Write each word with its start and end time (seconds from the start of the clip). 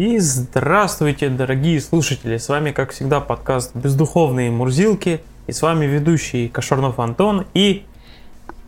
И 0.00 0.18
здравствуйте, 0.18 1.28
дорогие 1.28 1.78
слушатели! 1.78 2.38
С 2.38 2.48
вами, 2.48 2.70
как 2.70 2.92
всегда, 2.92 3.20
подкаст 3.20 3.76
«Бездуховные 3.76 4.50
Мурзилки». 4.50 5.20
И 5.46 5.52
с 5.52 5.60
вами 5.60 5.84
ведущий 5.84 6.48
Кошарнов 6.48 6.98
Антон 6.98 7.46
и... 7.52 7.84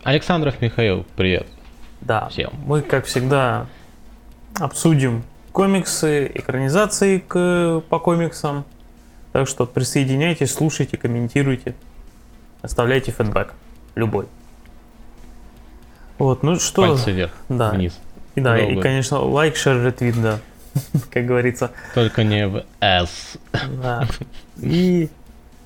Александров 0.03 0.61
Михаил, 0.61 1.07
привет. 1.15 1.47
Да, 2.01 2.29
всем. 2.29 2.51
мы, 2.67 2.83
как 2.83 3.05
всегда, 3.05 3.65
обсудим 4.59 5.23
комиксы, 5.51 6.31
экранизации 6.35 7.17
к, 7.17 7.81
по 7.89 7.97
комиксам. 7.97 8.63
Так 9.31 9.47
что 9.47 9.65
присоединяйтесь, 9.65 10.53
слушайте, 10.53 10.97
комментируйте, 10.97 11.73
оставляйте 12.61 13.09
фидбэк. 13.09 13.55
Любой. 13.95 14.27
Вот, 16.19 16.43
ну 16.43 16.59
что... 16.59 16.83
Пальцы 16.83 17.11
вверх, 17.11 17.31
да. 17.49 17.71
вниз. 17.71 17.99
И 18.35 18.41
да, 18.41 18.55
Долго. 18.55 18.71
и, 18.71 18.81
конечно, 18.81 19.17
лайк, 19.17 19.55
шер, 19.55 19.83
ретвит, 19.83 20.21
да. 20.21 20.39
Как 21.11 21.25
говорится. 21.25 21.71
Только 21.93 22.23
не 22.23 22.47
в 22.47 22.65
S. 22.79 23.37
Да. 23.81 24.07
И... 24.57 25.09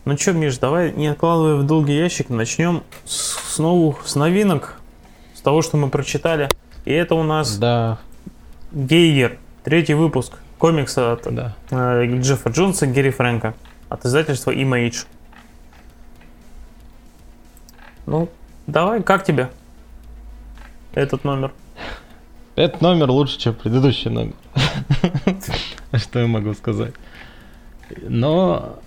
Ну 0.05 0.17
что, 0.17 0.31
Миш, 0.31 0.57
давай, 0.57 0.93
не 0.93 1.07
откладывая 1.07 1.55
в 1.55 1.65
долгий 1.65 1.98
ящик, 1.98 2.29
начнем 2.29 2.84
с, 3.03 3.55
с 3.55 3.57
новых, 3.57 4.07
с 4.07 4.15
новинок, 4.15 4.76
с 5.35 5.41
того, 5.41 5.62
что 5.62 5.76
мы 5.76 5.90
прочитали. 5.90 6.49
И 6.85 6.93
это 6.93 7.15
у 7.15 7.23
нас 7.23 7.57
да. 7.57 7.99
Гейгер, 8.71 9.37
третий 9.63 9.95
выпуск 9.95 10.37
комикса 10.57 11.13
от 11.13 11.34
да. 11.34 11.55
э, 11.71 12.05
Джеффа 12.20 12.49
Джонса, 12.49 12.87
Герри 12.87 13.12
Фрэнка, 13.12 13.54
от 13.89 14.05
издательства 14.05 14.51
Image. 14.51 15.05
Ну, 18.05 18.29
давай, 18.65 19.04
как 19.04 19.23
тебе 19.23 19.49
этот 20.93 21.23
номер? 21.23 21.51
Этот 22.58 22.82
номер 22.82 23.12
лучше, 23.12 23.38
чем 23.38 23.54
предыдущий 23.54 24.10
номер. 24.10 24.34
Что 25.94 26.20
я 26.22 26.26
могу 26.26 26.55
сказать? 26.55 26.96
Но, 28.02 28.80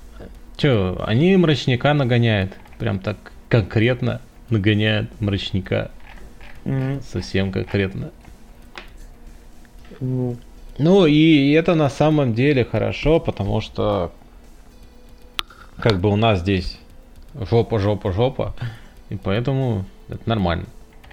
что, 0.58 1.00
они 1.06 1.36
мрачника 1.36 1.94
нагоняют. 1.94 2.52
Прям 2.80 2.98
так 2.98 3.16
конкретно 3.48 4.20
нагоняют 4.48 5.08
мрачника. 5.20 5.92
Совсем 7.12 7.52
конкретно. 7.52 8.10
Ну. 10.00 10.36
ну 10.78 11.06
и 11.06 11.52
это 11.52 11.76
на 11.76 11.90
самом 11.90 12.34
деле 12.34 12.64
хорошо, 12.64 13.20
потому 13.20 13.60
что 13.60 14.12
как 15.78 16.00
бы 16.00 16.08
у 16.08 16.16
нас 16.16 16.40
здесь 16.40 16.76
жопа, 17.34 17.78
жопа, 17.78 18.10
жопа. 18.10 18.56
И 19.10 19.14
поэтому 19.14 19.84
это 20.08 20.28
нормально. 20.28 20.66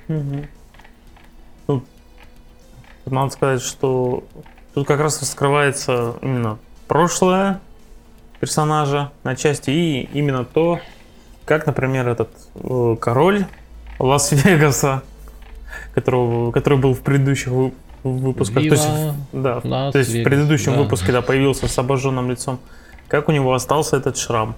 Угу. 0.07 1.83
Ну, 3.09 3.15
надо 3.15 3.31
сказать, 3.31 3.61
что 3.61 4.25
тут 4.73 4.85
как 4.85 4.99
раз 4.99 5.21
раскрывается 5.21 6.15
именно 6.21 6.59
прошлое 6.87 7.61
персонажа 8.41 9.11
на 9.23 9.35
части 9.35 9.69
и 9.69 10.09
именно 10.13 10.43
то, 10.43 10.79
как, 11.45 11.65
например, 11.65 12.07
этот 12.09 12.29
э, 12.55 12.97
король 12.99 13.45
Лас-Вегаса, 13.97 15.03
которого, 15.93 16.51
который 16.51 16.77
был 16.79 16.93
в 16.93 16.99
предыдущих 17.01 17.51
выпусках, 18.03 18.63
то 18.63 18.69
есть, 18.69 18.89
да, 19.31 19.61
то 19.61 19.97
есть 19.97 20.13
в 20.13 20.23
предыдущем 20.23 20.73
да. 20.73 20.81
выпуске 20.81 21.11
да, 21.13 21.21
появился 21.21 21.67
с 21.67 21.77
обожженным 21.79 22.29
лицом, 22.29 22.59
как 23.07 23.29
у 23.29 23.31
него 23.31 23.53
остался 23.53 23.97
этот 23.97 24.17
шрам. 24.17 24.55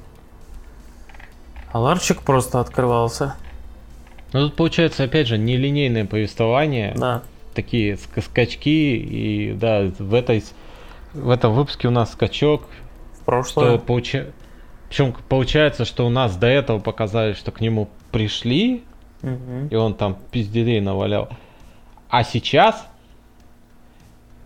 А 1.71 1.79
ларчик 1.79 2.21
просто 2.21 2.59
открывался. 2.59 3.35
Ну 4.33 4.47
тут 4.47 4.55
получается, 4.55 5.03
опять 5.03 5.27
же, 5.27 5.37
нелинейное 5.37 6.05
повествование. 6.05 6.95
Да. 6.97 7.21
Такие 7.53 7.97
скачки. 7.97 8.95
И 8.95 9.53
да, 9.53 9.91
в, 9.97 10.13
этой, 10.13 10.43
в 11.13 11.29
этом 11.29 11.53
выпуске 11.53 11.87
у 11.87 11.91
нас 11.91 12.11
скачок. 12.13 12.67
В 13.21 13.25
прошлое. 13.25 13.77
Что 13.77 13.85
получа... 13.85 14.25
Причем 14.87 15.13
получается, 15.27 15.85
что 15.85 16.05
у 16.05 16.09
нас 16.09 16.35
до 16.35 16.47
этого 16.47 16.79
показали, 16.79 17.33
что 17.33 17.51
к 17.51 17.61
нему 17.61 17.89
пришли, 18.11 18.83
угу. 19.21 19.67
и 19.69 19.75
он 19.75 19.93
там 19.93 20.17
пизделей 20.31 20.81
навалял. 20.81 21.29
А 22.09 22.23
сейчас 22.23 22.87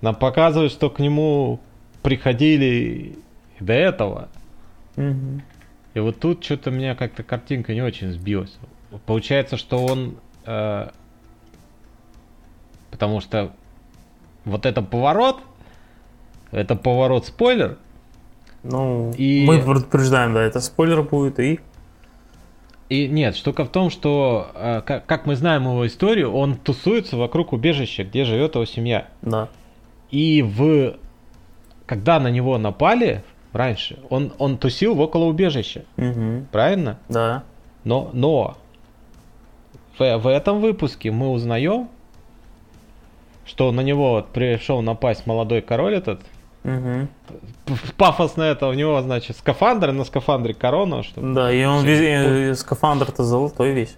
нам 0.01 0.15
показывают, 0.15 0.73
что 0.73 0.89
к 0.89 0.99
нему 0.99 1.61
приходили 2.01 3.17
до 3.61 3.71
этого. 3.71 4.27
Угу. 4.97 5.41
И 5.93 5.99
вот 5.99 6.19
тут 6.19 6.43
что-то 6.43 6.71
меня 6.71 6.95
как-то 6.95 7.23
картинка 7.23 7.73
не 7.73 7.81
очень 7.81 8.11
сбилась. 8.11 8.57
Получается, 9.05 9.57
что 9.57 9.85
он... 9.85 10.17
Э, 10.45 10.89
потому 13.03 13.19
что 13.19 13.51
вот 14.45 14.65
это 14.65 14.81
поворот, 14.81 15.41
это 16.51 16.77
поворот 16.77 17.25
спойлер. 17.25 17.77
Ну, 18.63 19.11
и... 19.17 19.43
мы 19.45 19.59
предупреждаем, 19.59 20.33
да, 20.33 20.41
это 20.41 20.61
спойлер 20.61 21.01
будет 21.03 21.37
и... 21.37 21.59
И 22.87 23.09
нет, 23.09 23.35
штука 23.35 23.65
в 23.65 23.69
том, 23.69 23.89
что, 23.89 24.47
э, 24.55 24.81
как, 24.85 25.05
как 25.05 25.25
мы 25.25 25.35
знаем 25.35 25.63
его 25.63 25.85
историю, 25.85 26.31
он 26.31 26.55
тусуется 26.55 27.17
вокруг 27.17 27.51
убежища, 27.51 28.05
где 28.05 28.23
живет 28.23 28.55
его 28.55 28.63
семья. 28.63 29.07
Да. 29.21 29.49
И 30.09 30.41
в... 30.41 30.95
Когда 31.85 32.21
на 32.21 32.29
него 32.29 32.57
напали, 32.57 33.21
раньше. 33.51 33.99
Он, 34.09 34.31
он 34.37 34.57
тусил 34.57 34.97
около 35.01 35.25
убежища. 35.25 35.83
Угу. 35.97 36.45
Правильно? 36.53 36.99
Да. 37.09 37.43
Но, 37.83 38.11
но 38.13 38.55
в, 39.97 40.17
в 40.19 40.27
этом 40.27 40.61
выпуске 40.61 41.11
мы 41.11 41.31
узнаем, 41.31 41.89
что 43.45 43.71
на 43.71 43.81
него 43.81 44.11
вот 44.11 44.29
пришел 44.29 44.81
напасть 44.81 45.25
молодой 45.25 45.61
король 45.61 45.95
этот. 45.95 46.21
Угу. 46.63 47.07
Пафосно 47.97 48.43
это, 48.43 48.67
у 48.67 48.73
него, 48.73 49.01
значит, 49.01 49.37
скафандр, 49.37 49.91
на 49.91 50.05
скафандре 50.05 50.53
корона. 50.53 51.03
Чтобы 51.03 51.33
да, 51.33 51.51
и 51.51 51.63
он 51.65 51.85
весь, 51.85 52.59
скафандр-то 52.59 53.23
золотой 53.23 53.73
весь. 53.73 53.97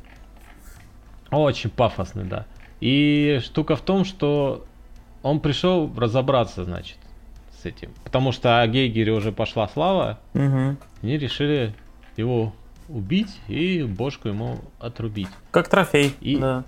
Очень 1.32 1.70
пафосный, 1.70 2.24
да. 2.24 2.46
И 2.80 3.40
штука 3.44 3.76
в 3.76 3.82
том, 3.82 4.06
что 4.06 4.66
он 5.22 5.40
пришел 5.40 5.92
разобраться, 5.96 6.64
значит, 6.64 6.98
этим. 7.66 7.92
Потому 8.04 8.32
что 8.32 8.62
о 8.62 8.68
Гейгере 8.68 9.12
уже 9.12 9.32
пошла 9.32 9.68
слава. 9.68 10.20
Угу. 10.34 10.78
Они 11.04 11.18
решили 11.18 11.74
его 12.16 12.54
убить 12.88 13.40
и 13.48 13.84
бошку 13.84 14.30
ему 14.30 14.60
отрубить. 14.80 15.28
Как 15.52 15.68
трофей. 15.68 16.14
И, 16.22 16.38
да. 16.38 16.64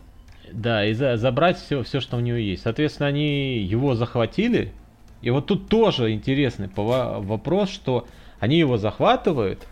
Да, 0.52 0.86
и 0.86 0.94
за, 0.94 1.18
забрать 1.18 1.58
все, 1.58 1.84
все, 1.84 2.00
что 2.00 2.18
у 2.18 2.20
него 2.20 2.38
есть. 2.38 2.64
Соответственно, 2.64 3.08
они 3.08 3.60
его 3.60 3.96
захватили. 3.96 4.74
И 5.22 5.30
вот 5.30 5.48
тут 5.48 5.68
тоже 5.68 6.14
интересный 6.14 6.70
вопрос, 6.76 7.70
что 7.70 8.08
они 8.40 8.60
его 8.60 8.78
захватывают, 8.78 9.68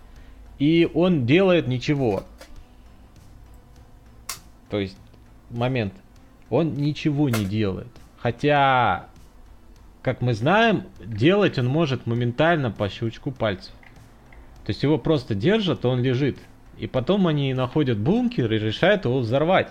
и 0.58 0.90
он 0.94 1.26
делает 1.26 1.68
ничего. 1.68 2.24
То 4.70 4.80
есть, 4.80 4.98
момент. 5.50 5.94
Он 6.50 6.74
ничего 6.74 7.30
не 7.30 7.46
делает. 7.46 7.88
Хотя 8.18 9.08
как 10.06 10.22
мы 10.22 10.36
знаем, 10.36 10.84
делать 11.04 11.58
он 11.58 11.66
может 11.66 12.06
моментально 12.06 12.70
по 12.70 12.88
щелчку 12.90 13.32
пальцев. 13.32 13.74
То 14.64 14.70
есть 14.70 14.84
его 14.84 15.00
просто 15.00 15.34
держат, 15.34 15.84
он 15.84 16.04
лежит. 16.04 16.38
И 16.78 16.86
потом 16.86 17.26
они 17.26 17.56
находят 17.56 17.98
бункер 17.98 18.54
и 18.54 18.60
решают 18.60 19.06
его 19.06 19.18
взорвать. 19.18 19.70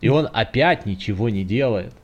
И 0.00 0.08
он 0.08 0.28
опять 0.32 0.86
ничего 0.86 1.28
не 1.28 1.44
делает. 1.44 1.94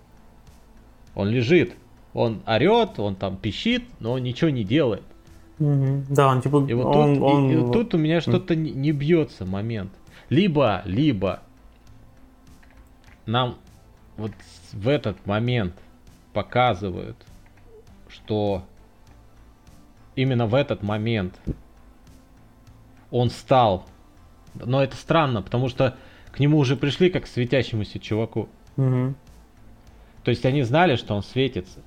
Он 1.14 1.28
лежит. 1.28 1.74
Он 2.12 2.42
орет, 2.46 2.98
он 2.98 3.14
там 3.14 3.36
пищит, 3.36 3.84
но 4.00 4.12
он 4.12 4.22
ничего 4.22 4.50
не 4.50 4.64
делает. 4.64 5.02
Да, 5.58 6.28
он 6.28 6.42
типа... 6.42 6.66
И 6.68 6.74
вот 6.74 6.86
он, 6.86 7.14
тут, 7.14 7.22
он... 7.22 7.50
И, 7.50 7.54
и 7.54 7.56
вот 7.56 7.72
тут 7.72 7.94
у 7.94 7.98
меня 7.98 8.20
что-то 8.20 8.54
не, 8.54 8.70
не 8.72 8.92
бьется 8.92 9.44
момент. 9.44 9.92
Либо, 10.28 10.82
либо 10.84 11.42
нам 13.26 13.56
вот 14.16 14.32
в 14.72 14.88
этот 14.88 15.24
момент 15.26 15.74
показывают, 16.32 17.16
что 18.08 18.64
именно 20.14 20.46
в 20.46 20.54
этот 20.54 20.82
момент 20.82 21.38
он 23.10 23.30
стал. 23.30 23.86
Но 24.54 24.82
это 24.82 24.96
странно, 24.96 25.42
потому 25.42 25.68
что 25.68 25.96
к 26.36 26.40
нему 26.40 26.58
уже 26.58 26.76
пришли 26.76 27.08
как 27.08 27.24
к 27.24 27.26
светящемуся 27.26 27.98
чуваку. 27.98 28.48
Угу. 28.76 29.14
То 30.22 30.30
есть 30.30 30.44
они 30.44 30.62
знали, 30.62 30.96
что 30.96 31.14
он 31.14 31.22
светится. 31.22 31.80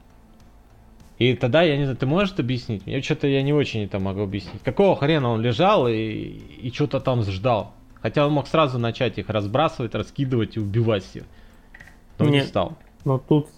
И 1.19 1.35
тогда, 1.35 1.61
я 1.61 1.77
не 1.77 1.83
знаю, 1.83 1.97
ты 1.97 2.05
можешь 2.07 2.33
объяснить? 2.39 2.81
Я 2.85 3.03
что-то 3.03 3.27
я 3.27 3.43
не 3.43 3.53
очень 3.53 3.83
это 3.83 3.99
могу 3.99 4.21
объяснить. 4.21 4.63
Какого 4.63 4.95
хрена 4.95 5.29
он 5.29 5.41
лежал 5.41 5.87
и, 5.87 5.93
и 5.93 6.71
что-то 6.73 6.99
там 6.99 7.21
ждал? 7.23 7.73
Хотя 8.01 8.25
он 8.25 8.33
мог 8.33 8.47
сразу 8.47 8.79
начать 8.79 9.19
их 9.19 9.29
разбрасывать, 9.29 9.93
раскидывать 9.93 10.55
и 10.55 10.59
убивать 10.59 11.03
всех. 11.03 11.25
Но 12.17 12.25
Нет, 12.25 12.43
не 12.43 12.47
стал. 12.47 12.77
Но 13.05 13.19
тут 13.19 13.49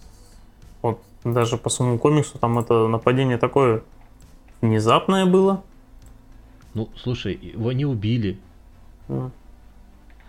вот 0.81 1.01
даже 1.23 1.57
по 1.57 1.69
самому 1.69 1.99
комиксу 1.99 2.37
там 2.37 2.59
это 2.59 2.87
нападение 2.87 3.37
такое 3.37 3.83
внезапное 4.59 5.25
было. 5.25 5.63
Ну, 6.73 6.89
слушай, 6.97 7.39
его 7.41 7.71
не 7.71 7.85
убили. 7.85 8.39
Mm. 9.07 9.31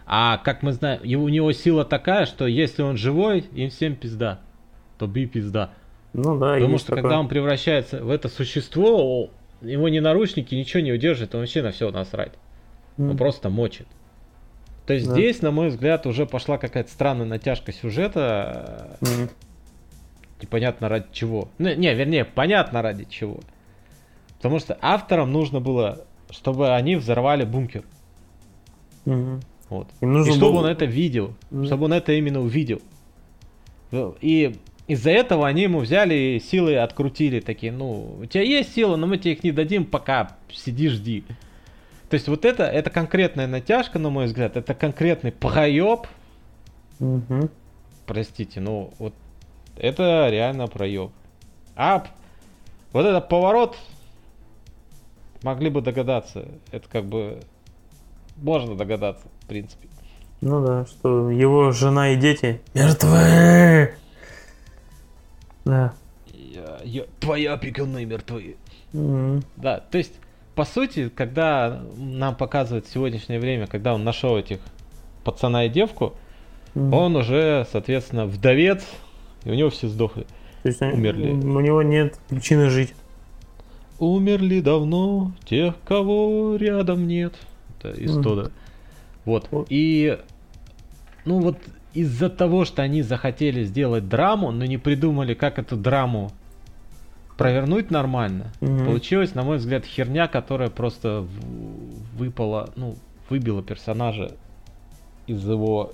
А 0.07 0.39
как 0.39 0.63
мы 0.63 0.73
знаем, 0.73 1.01
у 1.03 1.29
него 1.29 1.53
сила 1.53 1.85
такая, 1.85 2.27
что 2.27 2.47
если 2.47 2.83
он 2.83 2.97
живой, 2.97 3.41
им 3.55 3.71
всем 3.71 3.95
пизда. 3.97 4.41
То 4.99 5.07
би 5.07 5.27
пизда. 5.27 5.71
Ну 6.13 6.39
да, 6.39 6.55
Потому 6.55 6.79
что 6.79 6.89
такое. 6.89 7.03
когда 7.03 7.19
он 7.21 7.29
превращается 7.29 8.05
в 8.05 8.11
это 8.11 8.29
существо, 8.29 9.31
его 9.63 9.89
ни 9.89 9.99
наручники, 10.01 10.55
ничего 10.55 10.83
не 10.83 10.93
удержит, 10.93 11.35
он 11.35 11.41
вообще 11.43 11.63
на 11.63 11.71
все 11.73 11.91
насрать. 11.91 12.33
Он 12.99 13.11
М. 13.13 13.17
просто 13.17 13.49
мочит. 13.49 13.87
То 14.87 14.93
есть 14.95 15.07
Да. 15.07 15.13
здесь, 15.15 15.41
на 15.41 15.51
мой 15.53 15.69
взгляд, 15.69 16.07
уже 16.07 16.27
пошла 16.27 16.59
какая-то 16.59 16.91
странная 16.91 17.25
натяжка 17.27 17.73
сюжета, 17.73 18.99
М. 19.01 19.31
непонятно 20.43 20.89
ради 20.89 21.07
чего. 21.13 21.49
Ну, 21.59 21.73
не, 21.75 21.95
вернее, 21.95 22.25
понятно 22.25 22.83
ради 22.83 23.05
чего. 23.05 23.41
Потому 24.37 24.59
что 24.59 24.77
авторам 24.83 25.33
нужно 25.33 25.61
было, 25.61 26.05
чтобы 26.31 26.75
они 26.75 26.97
взорвали 26.97 27.45
бункер. 27.45 27.85
Мгм. 29.05 29.41
Вот. 29.73 29.89
Им 30.03 30.13
нужно 30.13 30.31
и 30.33 30.35
чтобы 30.35 30.53
было- 30.53 30.61
он 30.61 30.67
это 30.67 30.85
видел. 30.85 31.33
Мгм. 31.51 31.65
Чтобы 31.65 31.85
он 31.87 31.95
это 31.95 32.13
именно 32.13 32.41
увидел. 32.43 32.83
Ну, 33.91 34.15
И 34.21 34.55
из-за 34.87 35.11
этого 35.11 35.47
они 35.47 35.63
ему 35.63 35.79
взяли 35.79 36.15
и 36.15 36.41
силы 36.41 36.77
открутили. 36.77 37.41
Такие, 37.41 37.73
ну, 37.73 38.19
у 38.21 38.27
тебя 38.27 38.43
есть 38.45 38.75
силы, 38.75 38.99
но 38.99 39.07
мы 39.07 39.17
тебе 39.17 39.33
их 39.33 39.43
не 39.45 39.51
дадим, 39.51 39.87
пока 39.87 40.37
сиди, 40.51 40.89
жди. 40.89 41.25
То 42.11 42.15
есть 42.15 42.29
вот 42.29 42.45
это, 42.45 42.65
это 42.65 42.91
конкретная 42.91 43.47
натяжка, 43.47 43.99
на 43.99 44.11
мой 44.11 44.27
взгляд. 44.27 44.59
Это 44.59 44.75
конкретный 44.75 45.33
проеб. 45.33 46.01
Мгм. 46.99 47.49
Простите, 48.05 48.61
ну 48.61 48.93
вот 48.99 49.15
это 49.79 50.29
реально 50.31 50.67
проеб. 50.67 51.13
А 51.77 52.05
вот 52.93 53.07
этот 53.07 53.31
поворот 53.31 53.79
могли 55.43 55.71
бы 55.71 55.81
догадаться. 55.81 56.47
Это 56.71 56.87
как 56.91 57.07
бы 57.07 57.41
можно 58.37 58.75
догадаться, 58.75 59.27
принципе. 59.53 59.89
Ну 60.41 60.65
да, 60.65 60.87
что 60.87 61.31
его 61.31 61.71
жена 61.73 62.11
и 62.15 62.17
дети 62.17 62.61
мертвы. 62.75 63.95
Да. 65.65 65.93
Я, 66.33 66.79
я- 66.85 67.05
твои 67.21 67.45
опекуны 67.47 68.05
мертвы. 68.05 68.57
М. 68.93 69.43
Да, 69.57 69.79
то 69.91 69.99
есть, 69.99 70.13
по 70.55 70.65
сути, 70.65 71.09
когда 71.09 71.83
нам 71.97 72.35
показывают 72.35 72.87
сегодняшнее 72.89 73.39
время, 73.41 73.67
когда 73.67 73.95
он 73.95 74.05
нашел 74.05 74.37
этих 74.37 74.59
пацана 75.25 75.67
и 75.67 75.69
девку, 75.69 76.15
М. 76.75 76.93
он 76.93 77.17
уже, 77.17 77.67
соответственно, 77.71 78.27
вдовец, 78.27 78.85
и 79.45 79.51
у 79.51 79.55
него 79.55 79.71
все 79.71 79.89
сдохли. 79.89 80.27
То 80.63 80.69
есть 80.69 80.83
он- 80.83 80.93
умерли. 80.95 81.31
У 81.31 81.61
него 81.61 81.83
нет 81.83 82.19
причины 82.29 82.69
жить. 82.71 82.95
Умерли 83.99 84.61
давно 84.61 85.33
тех, 85.45 85.75
кого 85.87 86.57
рядом 86.57 87.07
нет. 87.07 87.35
Это 87.79 87.91
из. 87.93 88.21
Тода. 88.21 88.51
Вот. 89.25 89.49
И, 89.69 90.19
ну 91.25 91.41
вот, 91.41 91.59
из-за 91.95 92.29
того, 92.31 92.65
что 92.65 92.83
они 92.83 93.03
захотели 93.03 93.65
сделать 93.65 94.09
драму, 94.09 94.51
но 94.51 94.65
не 94.65 94.79
придумали, 94.79 95.35
как 95.35 95.59
эту 95.59 95.77
драму 95.77 96.33
провернуть 97.37 97.91
нормально, 97.91 98.53
Мгм. 98.61 98.85
получилась, 98.85 99.35
на 99.35 99.43
мой 99.43 99.59
взгляд, 99.59 99.85
херня, 99.85 100.29
которая 100.29 100.71
просто 100.71 101.27
выпала, 102.17 102.71
ну, 102.77 102.97
выбила 103.29 103.63
персонажа 103.63 104.33
из 105.27 105.47
его, 105.49 105.93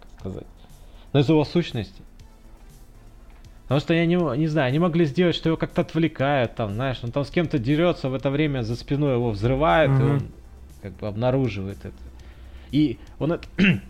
как 0.00 0.20
сказать, 0.20 0.46
ну, 1.12 1.20
из 1.20 1.28
его 1.28 1.44
сущности. 1.44 2.02
Потому 3.64 3.80
что 3.80 3.94
я 3.94 4.04
не, 4.04 4.16
не 4.36 4.48
знаю, 4.48 4.68
они 4.68 4.80
могли 4.80 5.04
сделать, 5.04 5.36
что 5.36 5.48
его 5.48 5.56
как-то 5.56 5.82
отвлекают, 5.82 6.56
там, 6.56 6.74
знаешь, 6.74 6.98
он 7.02 7.12
там 7.12 7.24
с 7.24 7.30
кем-то 7.30 7.58
дерется, 7.58 8.08
в 8.08 8.14
это 8.14 8.28
время 8.28 8.62
за 8.62 8.74
спиной 8.74 9.14
его 9.14 9.30
взрывает, 9.30 9.90
и 9.90 10.02
Мгм. 10.02 10.10
он 10.12 10.22
как 10.82 10.92
бы 10.96 11.06
обнаруживает 11.06 11.78
это. 11.84 11.96
И 12.72 12.98
он 13.18 13.32
это, 13.32 13.46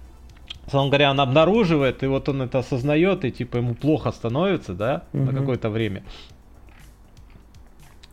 словом 0.70 0.88
говоря, 0.90 1.10
он 1.10 1.20
обнаруживает, 1.20 2.02
и 2.02 2.06
вот 2.06 2.28
он 2.28 2.42
это 2.42 2.58
осознает, 2.60 3.24
и 3.24 3.30
типа 3.30 3.58
ему 3.58 3.74
плохо 3.74 4.10
становится, 4.12 4.74
да, 4.74 5.04
на 5.12 5.20
Мгм. 5.32 5.36
какое-то 5.38 5.70
время. 5.70 6.02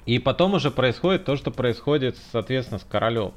И 0.06 0.20
потом 0.20 0.54
уже 0.54 0.72
происходит 0.72 1.26
то, 1.26 1.36
что 1.36 1.52
происходит, 1.52 2.16
соответственно, 2.32 2.80
с 2.80 2.84
королем. 2.84 3.34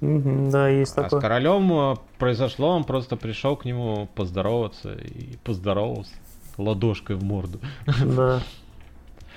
Да, 0.00 0.68
есть 0.68 0.92
А 0.98 1.02
с 1.02 1.04
такое. 1.04 1.20
королем 1.20 1.72
э, 1.72 1.94
произошло, 2.18 2.70
он 2.76 2.84
просто 2.84 3.16
пришел 3.16 3.56
к 3.56 3.64
нему 3.64 4.08
поздороваться 4.14 4.92
и 4.92 5.36
поздоровался 5.38 6.12
ладошкой 6.58 7.16
в 7.16 7.22
морду. 7.24 7.60
Да. 8.04 8.40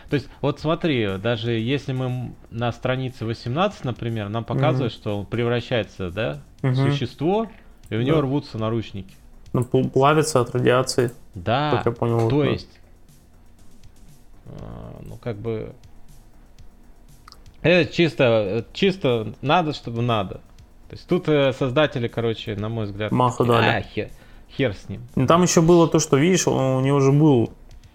То 0.09 0.15
есть, 0.15 0.27
вот 0.41 0.59
смотри, 0.59 1.17
даже 1.17 1.51
если 1.51 1.93
мы 1.93 2.31
на 2.49 2.71
странице 2.71 3.25
18, 3.25 3.83
например, 3.85 4.29
нам 4.29 4.43
показывают, 4.43 4.91
что 4.93 5.19
он 5.19 5.25
превращается, 5.25 6.09
да, 6.09 6.41
в 6.61 6.67
Мгм. 6.67 6.75
существо, 6.91 7.47
и 7.89 7.95
у 7.95 8.01
него 8.01 8.15
Да. 8.17 8.21
рвутся 8.23 8.57
наручники. 8.57 9.13
Ну, 9.53 9.61
пл- 9.61 9.89
плавится 9.89 10.41
от 10.41 10.49
радиации, 10.55 11.11
Да, 11.35 11.71
как 11.77 11.85
я 11.85 11.91
понял. 11.91 12.27
то 12.29 12.41
да. 12.43 12.49
есть, 12.49 12.79
а, 14.47 14.99
ну 15.05 15.15
как 15.17 15.37
бы, 15.37 15.73
это 17.61 17.91
чисто, 17.91 18.65
чисто 18.73 19.33
надо, 19.41 19.73
чтобы 19.73 20.01
надо. 20.01 20.35
То 20.89 20.95
есть 20.95 21.07
тут 21.07 21.27
э, 21.29 21.53
создатели, 21.53 22.07
короче, 22.07 22.55
на 22.55 22.69
мой 22.69 22.85
взгляд, 22.85 23.11
Маху 23.11 23.43
такие, 23.45 23.61
дали. 23.61 23.69
«А, 23.77 23.81
хер, 23.81 24.09
хер 24.57 24.73
с 24.73 24.89
ним. 24.89 25.01
Ну, 25.15 25.27
Там 25.27 25.43
еще 25.43 25.61
было 25.61 25.87
то, 25.87 25.99
что, 25.99 26.17
видишь, 26.17 26.47
у 26.47 26.79
него 26.79 26.99
же 26.99 27.11
был 27.11 27.51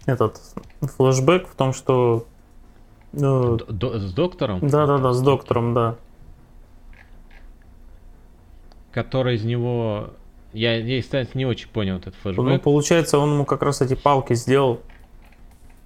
этот 0.06 0.40
флешбэк 0.86 1.48
в 1.48 1.54
том, 1.54 1.72
что... 1.72 2.26
ну, 3.12 3.56
Д- 3.56 3.64
до- 3.68 3.98
с 3.98 4.12
доктором, 4.12 4.60
Да-да-да, 4.60 5.12
с 5.12 5.20
доктором, 5.20 5.74
да. 5.74 5.96
который 8.92 9.36
из 9.36 9.44
него, 9.44 10.10
я, 10.52 10.76
я 10.76 11.02
кстати, 11.02 11.30
не 11.34 11.46
очень 11.46 11.68
понял 11.68 11.96
этот 11.96 12.14
Ну, 12.24 12.32
флешбэк. 12.34 12.62
получается, 12.62 13.18
он 13.18 13.32
ему 13.32 13.44
как 13.44 13.62
раз 13.62 13.80
эти 13.80 13.94
палки 13.94 14.34
сделал. 14.34 14.80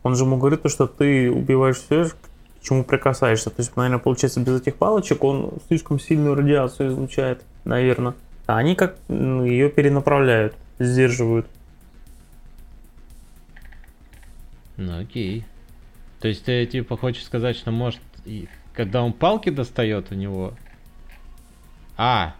Он 0.03 0.15
же 0.15 0.25
ему 0.25 0.37
говорит, 0.37 0.63
то, 0.63 0.69
что 0.69 0.87
ты 0.87 1.31
убиваешь 1.31 1.77
все, 1.79 2.05
к 2.07 2.63
чему 2.63 2.85
прикасаешься. 2.85 3.51
То 3.51 3.61
есть, 3.63 3.77
наверное, 3.77 3.99
получается, 3.99 4.41
без 4.41 4.61
этих 4.61 4.77
палочек 4.77 5.25
он 5.25 5.53
слишком 5.69 5.99
сильную 5.99 6.35
радиацию 6.35 6.91
излучает, 6.91 7.43
наверное. 7.65 8.15
А 8.47 8.57
они 8.59 8.75
как 8.75 8.97
ее 9.09 9.69
перенаправляют, 9.71 10.55
сдерживают. 10.79 11.47
Ну 14.79 14.99
окей. 14.99 15.45
То 16.21 16.29
есть 16.29 16.45
ты 16.45 16.65
типа 16.65 16.97
хочешь 16.97 17.25
сказать, 17.25 17.57
что 17.57 17.71
может, 17.71 18.01
и 18.25 18.49
когда 18.73 19.03
он 19.03 19.13
палки 19.13 19.51
достает 19.51 20.11
у 20.11 20.15
него. 20.15 20.55
А, 21.97 22.35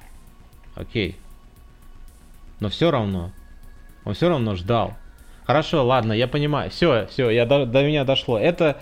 окей. 0.75 1.17
Но 2.61 2.69
все 2.71 2.91
равно. 2.91 3.33
Он 4.05 4.15
все 4.15 4.29
равно 4.29 4.55
ждал. 4.55 4.95
Хорошо, 5.45 5.85
ладно, 5.85 6.13
я 6.13 6.29
понимаю. 6.29 6.71
Все, 6.71 7.07
все, 7.07 7.31
я 7.31 7.45
до, 7.45 7.67
до 7.67 7.83
меня 7.85 8.05
дошло. 8.05 8.39
Это, 8.39 8.79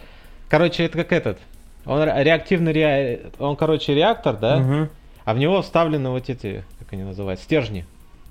короче, 0.49 0.85
это 0.85 0.99
как 0.99 1.13
этот. 1.13 1.39
Он 1.85 2.03
ре- 2.03 2.25
реактивный 2.25 2.73
ре... 2.73 3.31
Он, 3.39 3.57
короче, 3.57 3.95
реактор, 3.95 4.37
да? 4.37 4.59
Мгм. 4.59 4.89
А 5.25 5.35
в 5.35 5.39
него 5.39 5.63
вставлены 5.63 6.11
вот 6.11 6.29
эти, 6.29 6.65
как 6.79 6.93
они 6.93 7.05
называют, 7.05 7.41
стержни. 7.41 7.87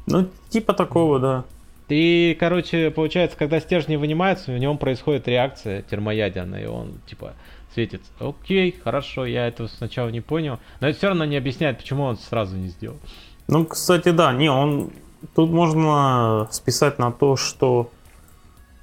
Ну, 0.06 0.30
типа 0.50 0.74
такого, 0.74 1.20
да. 1.20 1.46
И, 1.88 2.36
короче, 2.40 2.90
получается, 2.90 3.38
когда 3.38 3.60
стержни 3.60 3.96
вынимаются, 3.96 4.52
в 4.52 4.58
нем 4.58 4.78
происходит 4.78 5.28
реакция 5.28 5.84
термоядерная, 5.84 6.64
и 6.64 6.66
он, 6.66 7.00
типа, 7.06 7.34
светится. 7.74 8.12
Окей, 8.20 8.76
хорошо, 8.84 9.26
я 9.26 9.48
этого 9.48 9.68
сначала 9.68 10.10
не 10.10 10.22
понял. 10.22 10.60
Но 10.80 10.88
это 10.88 10.98
все 10.98 11.10
равно 11.10 11.26
не 11.26 11.38
объясняет, 11.38 11.78
почему 11.78 12.04
он 12.04 12.18
сразу 12.18 12.56
не 12.56 12.70
сделал. 12.70 12.98
Ну, 13.48 13.66
кстати, 13.66 14.10
да, 14.10 14.34
не, 14.34 14.50
он... 14.50 14.92
Тут 15.36 15.50
можно 15.50 16.48
списать 16.52 17.00
на 17.00 17.12
то, 17.12 17.36
что... 17.36 17.90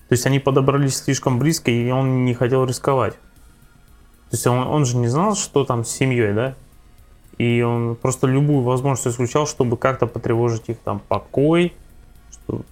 То 0.09 0.15
есть 0.15 0.27
они 0.27 0.41
подобрались 0.41 0.97
слишком 0.97 1.39
близко, 1.39 1.71
и 1.71 1.91
он 1.91 2.25
не 2.25 2.35
хотел 2.35 2.65
рисковать. 2.65 3.15
То 3.15 4.37
есть 4.37 4.47
он, 4.47 4.59
он 4.59 4.85
же 4.85 4.97
не 4.97 5.07
знал, 5.09 5.37
что 5.37 5.65
там 5.65 5.85
с 5.85 5.91
семьей, 5.91 6.33
да? 6.33 6.55
И 7.39 7.63
он 7.63 7.97
просто 7.97 8.27
любую 8.27 8.63
возможность 8.63 9.07
исключал, 9.07 9.47
чтобы 9.47 9.77
как-то 9.77 10.07
потревожить 10.07 10.69
их 10.69 10.79
там 10.79 11.01
покой, 11.01 11.73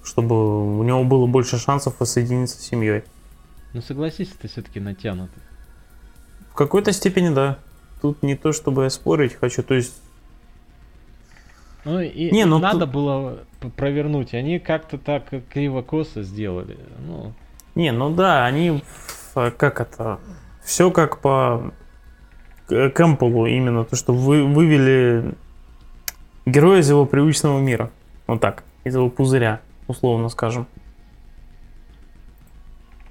чтобы 0.05 0.79
у 0.79 0.83
него 0.83 1.05
было 1.05 1.27
больше 1.27 1.59
шансов 1.59 1.99
воссоединиться 2.01 2.59
с 2.59 2.65
семьей. 2.67 3.03
Ну, 3.73 3.81
согласись, 3.83 4.33
это 4.39 4.49
все-таки 4.49 4.81
натянуто. 4.81 5.33
В 6.51 6.55
какой-то 6.55 6.93
степени, 6.93 7.29
да. 7.33 7.59
Тут 8.03 8.23
не 8.23 8.35
то, 8.35 8.53
чтобы 8.53 8.85
я 8.85 8.91
спорить 8.91 9.35
хочу, 9.35 9.63
то 9.63 9.75
есть... 9.75 9.95
Ну, 11.85 12.01
и 12.01 12.31
Не, 12.31 12.43
им 12.43 12.51
ну 12.51 12.59
надо 12.59 12.81
тут- 12.81 12.91
было 12.91 13.39
провернуть. 13.77 14.35
Они 14.35 14.59
как-то 14.59 14.99
так 14.99 15.25
криво-косо 15.51 16.23
сделали. 16.23 16.79
Ну, 17.07 17.33
Не, 17.75 17.93
ну 17.93 18.15
да, 18.15 18.45
они, 18.45 18.83
как 19.35 19.81
это, 19.81 20.19
все 20.63 20.91
как 20.91 21.21
по 21.21 21.73
К- 22.69 22.91
Кэмпбеллу 22.91 23.47
именно, 23.47 23.85
то, 23.85 23.97
что 23.97 24.13
вы 24.13 24.45
вывели 24.45 25.35
героя 26.45 26.81
из 26.81 26.91
его 26.91 27.07
привычного 27.07 27.61
мира. 27.61 27.91
Вот 28.27 28.41
так, 28.41 28.65
из 28.85 28.95
его 28.95 29.11
пузыря, 29.11 29.61
условно 29.87 30.29
скажем. 30.29 30.67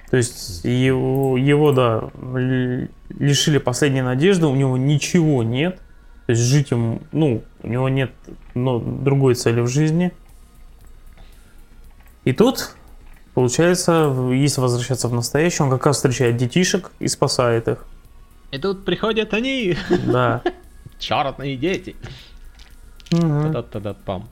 То 0.09 0.17
есть 0.17 0.65
его, 0.65 1.37
его 1.37 1.71
да, 1.71 2.09
лишили 3.09 3.59
последней 3.59 4.01
надежды, 4.01 4.47
у 4.47 4.55
него 4.55 4.77
ничего 4.77 5.43
нет. 5.43 5.77
То 6.25 6.31
есть 6.31 6.41
жить 6.41 6.71
ему, 6.71 7.01
ну, 7.11 7.43
у 7.61 7.67
него 7.67 7.89
нет 7.89 8.11
ну, 8.55 8.79
другой 8.79 9.35
цели 9.35 9.61
в 9.61 9.67
жизни. 9.67 10.11
И 12.23 12.33
тут 12.33 12.75
Получается, 13.39 14.13
если 14.33 14.59
возвращаться 14.59 15.07
в 15.07 15.13
настоящее, 15.13 15.65
он 15.65 15.71
как 15.71 15.85
раз 15.85 15.95
встречает 15.95 16.35
детишек 16.35 16.91
и 16.99 17.07
спасает 17.07 17.69
их. 17.69 17.85
И 18.51 18.57
тут 18.57 18.83
приходят 18.83 19.33
они, 19.33 19.77
Да. 20.07 20.41
черные 20.99 21.55
дети. 21.55 21.95
Мгм. 23.11 23.53
Та-та-та-пам. 23.53 24.27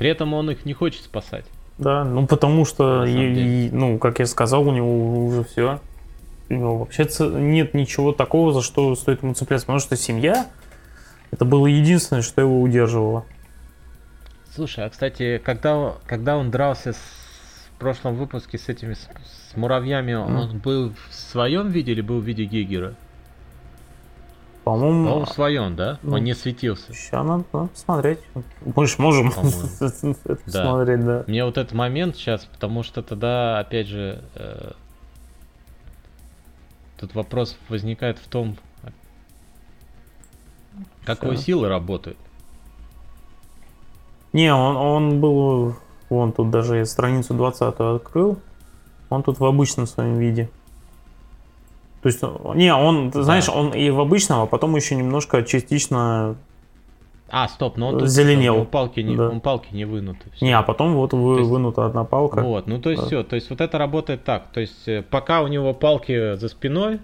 При 0.00 0.08
этом 0.08 0.32
он 0.32 0.50
их 0.50 0.64
не 0.64 0.72
хочет 0.72 1.02
спасать. 1.04 1.44
Да, 1.76 2.04
ну 2.04 2.26
потому 2.26 2.64
что, 2.64 3.04
и- 3.04 3.66
и, 3.66 3.70
ну, 3.70 3.98
как 3.98 4.18
я 4.18 4.24
сказал, 4.26 4.66
у 4.66 4.72
него 4.72 5.26
уже 5.26 5.44
все. 5.44 5.78
У 6.48 6.54
него 6.54 6.78
вообще 6.78 7.06
нет 7.38 7.74
ничего 7.74 8.12
такого, 8.12 8.52
за 8.54 8.62
что 8.62 8.94
стоит 8.96 9.22
ему 9.22 9.34
цепляться. 9.34 9.66
Потому 9.66 9.78
что 9.78 9.96
семья, 9.96 10.46
это 11.30 11.44
было 11.44 11.66
единственное, 11.66 12.22
что 12.22 12.40
его 12.40 12.62
удерживало. 12.62 13.24
Слушай, 14.54 14.86
а 14.86 14.90
кстати, 14.90 15.38
когда, 15.44 15.92
когда 16.06 16.36
он 16.38 16.50
дрался 16.50 16.92
с, 16.94 16.96
в 16.96 17.78
прошлом 17.78 18.16
выпуске 18.16 18.56
с 18.58 18.68
этими 18.70 18.94
с, 18.94 19.00
с 19.52 19.54
муравьями, 19.56 20.14
он 20.14 20.58
был 20.58 20.92
в 21.10 21.14
своем 21.14 21.68
виде 21.68 21.92
или 21.92 22.00
был 22.00 22.20
в 22.20 22.24
виде 22.24 22.44
Гегера? 22.44 22.94
По-моему, 24.70 25.10
Он 25.12 25.26
в 25.26 25.30
своем, 25.30 25.74
да? 25.74 25.98
ну, 26.04 26.14
Он 26.14 26.22
не 26.22 26.32
светился. 26.32 26.92
сейчас 26.94 27.26
надо, 27.26 27.44
надо 27.52 27.68
посмотреть. 27.70 28.20
Мы 28.64 28.86
ж 28.86 28.98
можем 28.98 29.28
это 29.30 30.14
Да. 30.22 30.36
посмотреть, 30.44 31.04
да. 31.04 31.24
Мне 31.26 31.44
вот 31.44 31.58
этот 31.58 31.72
момент 31.72 32.14
сейчас, 32.14 32.44
потому 32.44 32.84
что 32.84 33.02
тогда, 33.02 33.58
опять 33.58 33.88
же, 33.88 34.22
э, 34.36 34.70
тут 37.00 37.16
вопрос 37.16 37.58
возникает 37.68 38.18
в 38.20 38.28
том, 38.28 38.58
как 41.04 41.24
его 41.24 41.34
силы 41.34 41.68
работают. 41.68 42.16
Не, 44.32 44.54
он, 44.54 44.76
он 44.76 45.20
был, 45.20 45.74
вон 46.10 46.30
тут 46.30 46.50
даже 46.50 46.76
я 46.76 46.86
страницу 46.86 47.34
20 47.34 47.74
открыл, 47.80 48.38
он 49.08 49.24
тут 49.24 49.40
в 49.40 49.44
обычном 49.44 49.88
своем 49.88 50.16
виде. 50.18 50.48
То 52.02 52.06
есть, 52.08 52.22
он- 52.22 52.56
не, 52.56 52.72
он, 52.74 53.10
ты 53.10 53.22
знаешь, 53.22 53.48
он 53.48 53.70
и 53.74 53.90
в 53.90 54.00
обычном, 54.00 54.40
а 54.40 54.46
потом 54.46 54.74
еще 54.76 54.94
немножко 54.96 55.42
частично, 55.42 56.36
А, 57.32 57.46
стоп, 57.46 57.76
но 57.76 57.88
он 57.90 57.98
тут 58.00 58.08
Зеленел. 58.08 58.54
него 58.56 58.64
палки 58.64 59.00
не, 59.00 59.14
Да. 59.16 59.28
он 59.28 59.40
палки 59.40 59.68
не 59.72 59.84
вынуты. 59.84 60.30
всё. 60.34 60.44
не, 60.46 60.52
а 60.52 60.62
потом 60.62 60.94
вот 60.94 61.12
вы, 61.12 61.38
есть- 61.38 61.48
вынута 61.50 61.86
одна 61.86 62.02
палка. 62.04 62.40
Вот, 62.42 62.66
ну 62.66 62.80
то 62.80 62.90
есть 62.90 63.02
Да. 63.02 63.06
все, 63.06 63.22
то 63.22 63.36
есть 63.36 63.50
вот 63.50 63.60
это 63.60 63.78
работает 63.78 64.24
так, 64.24 64.48
то 64.52 64.58
есть 64.60 64.88
э, 64.88 65.02
пока 65.02 65.42
у 65.42 65.46
него 65.46 65.72
палки 65.72 66.34
за 66.36 66.48
спиной, 66.48 66.98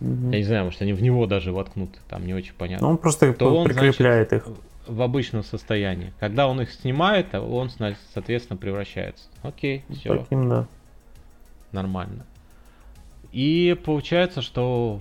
Мгм. 0.00 0.30
я 0.30 0.38
не 0.38 0.44
знаю, 0.44 0.64
может 0.64 0.80
они 0.80 0.94
в 0.94 1.02
него 1.02 1.26
даже 1.26 1.52
воткнуты, 1.52 1.98
там 2.08 2.24
не 2.26 2.32
очень 2.32 2.54
понятно. 2.56 2.86
Ну, 2.86 2.92
он 2.92 2.98
просто 2.98 3.32
то 3.34 3.54
он, 3.54 3.66
прикрепляет 3.66 4.32
их. 4.32 4.46
в 4.86 5.02
обычном 5.02 5.44
состоянии. 5.44 6.12
Когда 6.18 6.48
он 6.48 6.60
их 6.62 6.72
снимает, 6.72 7.34
он, 7.34 7.70
соответственно, 8.14 8.56
превращается. 8.56 9.24
Окей, 9.42 9.84
все, 9.90 10.16
Таким, 10.16 10.48
да. 10.48 10.66
нормально. 11.72 12.24
И 13.32 13.76
получается, 13.84 14.42
что... 14.42 15.00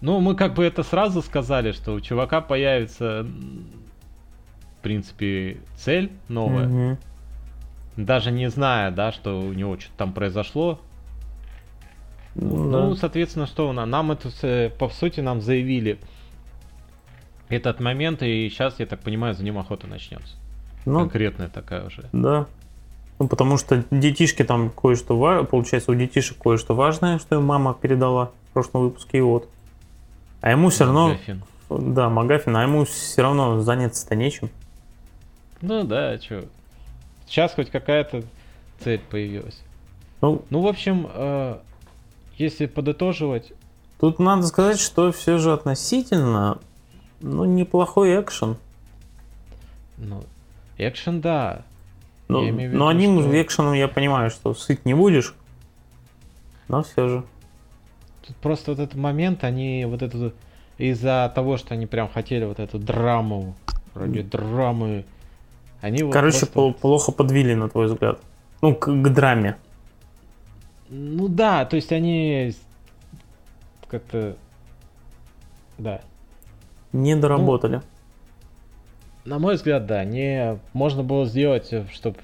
Ну, 0.00 0.20
мы 0.20 0.34
как 0.36 0.54
бы 0.54 0.64
это 0.64 0.82
сразу 0.82 1.22
сказали, 1.22 1.72
что 1.72 1.94
у 1.94 2.00
чувака 2.00 2.40
появится, 2.40 3.24
в 3.24 4.82
принципе, 4.82 5.58
цель 5.76 6.12
новая. 6.28 6.68
Мгм. 6.68 6.98
Даже 7.96 8.30
не 8.30 8.48
зная, 8.48 8.92
да, 8.92 9.10
что 9.10 9.40
у 9.40 9.52
него 9.52 9.76
что-то 9.78 9.96
там 9.96 10.12
произошло. 10.12 10.80
Ну, 12.36 12.64
Ну, 12.70 12.90
да. 12.90 12.96
соответственно, 12.96 13.46
что 13.46 13.68
у 13.68 13.72
нас? 13.72 13.88
Нам 13.88 14.12
это, 14.12 14.72
по 14.78 14.88
сути, 14.88 15.18
нам 15.20 15.40
заявили 15.40 15.98
этот 17.48 17.80
момент, 17.80 18.22
и 18.22 18.48
сейчас, 18.50 18.78
я 18.78 18.86
так 18.86 19.00
понимаю, 19.00 19.34
за 19.34 19.42
ним 19.42 19.58
охота 19.58 19.88
начнется. 19.88 20.36
Ну, 20.84 21.00
Конкретная 21.00 21.48
такая 21.48 21.86
уже. 21.86 22.04
Да. 22.12 22.46
Ну, 23.18 23.26
потому 23.26 23.58
что 23.58 23.84
детишки 23.90 24.44
там 24.44 24.70
кое-что 24.70 25.44
получается, 25.44 25.90
у 25.90 25.94
детишек 25.94 26.38
кое-что 26.38 26.74
важное, 26.74 27.18
что 27.18 27.36
им 27.36 27.44
мама 27.44 27.74
передала 27.74 28.26
в 28.26 28.52
прошлом 28.52 28.82
выпуске, 28.82 29.18
и 29.18 29.20
вот. 29.20 29.48
А 30.40 30.50
ему 30.52 30.68
все 30.68 30.84
равно, 30.84 31.08
Гафин. 31.10 31.42
да, 31.68 32.08
Магафин, 32.08 32.56
а 32.56 32.62
ему 32.62 32.84
все 32.84 33.22
равно 33.22 33.60
заняться-то 33.60 34.14
нечем. 34.14 34.50
Ну 35.60 35.82
да, 35.82 36.18
что. 36.18 36.44
Сейчас 37.26 37.54
хоть 37.54 37.70
какая-то 37.70 38.22
цель 38.82 39.00
появилась. 39.10 39.60
Ну, 40.20 40.42
Ну, 40.50 40.62
в 40.62 40.68
общем, 40.68 41.08
э, 41.12 41.58
если 42.36 42.66
подытоживать, 42.66 43.52
тут 43.98 44.18
надо 44.20 44.46
сказать, 44.46 44.78
что 44.78 45.10
все 45.10 45.38
же 45.38 45.52
относительно, 45.52 46.58
ну, 47.20 47.44
неплохой 47.44 48.20
экшен. 48.20 48.56
ну, 49.96 50.22
экшен, 50.76 51.20
да. 51.20 51.62
Ну, 52.28 52.42
Я 52.42 52.50
имею 52.50 52.70
в 52.70 52.74
но 52.74 52.90
виду, 52.90 52.98
одним 52.98 53.22
что- 53.22 53.42
экшеном 53.42 53.72
я 53.72 53.88
понимаю, 53.88 54.30
что 54.30 54.52
сыт 54.54 54.84
не 54.84 54.94
будешь, 54.94 55.34
но 56.68 56.82
все 56.82 57.08
же. 57.08 57.24
Тут 58.26 58.36
просто 58.36 58.72
вот 58.72 58.80
этот 58.80 58.96
момент, 58.96 59.44
они 59.44 59.86
вот 59.86 60.02
эту 60.02 60.32
из-за 60.76 61.32
того, 61.34 61.56
что 61.56 61.74
они 61.74 61.86
прям 61.86 62.08
хотели 62.08 62.44
вот 62.44 62.58
эту 62.58 62.78
драму, 62.78 63.54
ради 63.94 64.22
драмы, 64.22 65.04
они 65.80 66.02
вот 66.02 66.12
Короче, 66.12 66.40
просто- 66.46 66.58
пл- 66.60 66.74
плохо 66.74 67.12
подвели, 67.12 67.54
на 67.54 67.68
твой 67.70 67.86
взгляд. 67.86 68.20
Ну, 68.60 68.74
к, 68.74 68.86
к 68.86 69.08
драме. 69.08 69.56
Ну 70.90 71.28
да, 71.28 71.64
то 71.64 71.76
есть 71.76 71.92
они 71.92 72.54
как-то, 73.88 74.36
да, 75.78 76.02
Не 76.92 77.16
доработали. 77.16 77.80
На 79.24 79.38
мой 79.38 79.54
взгляд, 79.56 79.86
да, 79.86 80.04
не 80.04 80.58
можно 80.72 81.02
было 81.02 81.26
сделать, 81.26 81.72
чтобы, 81.92 82.16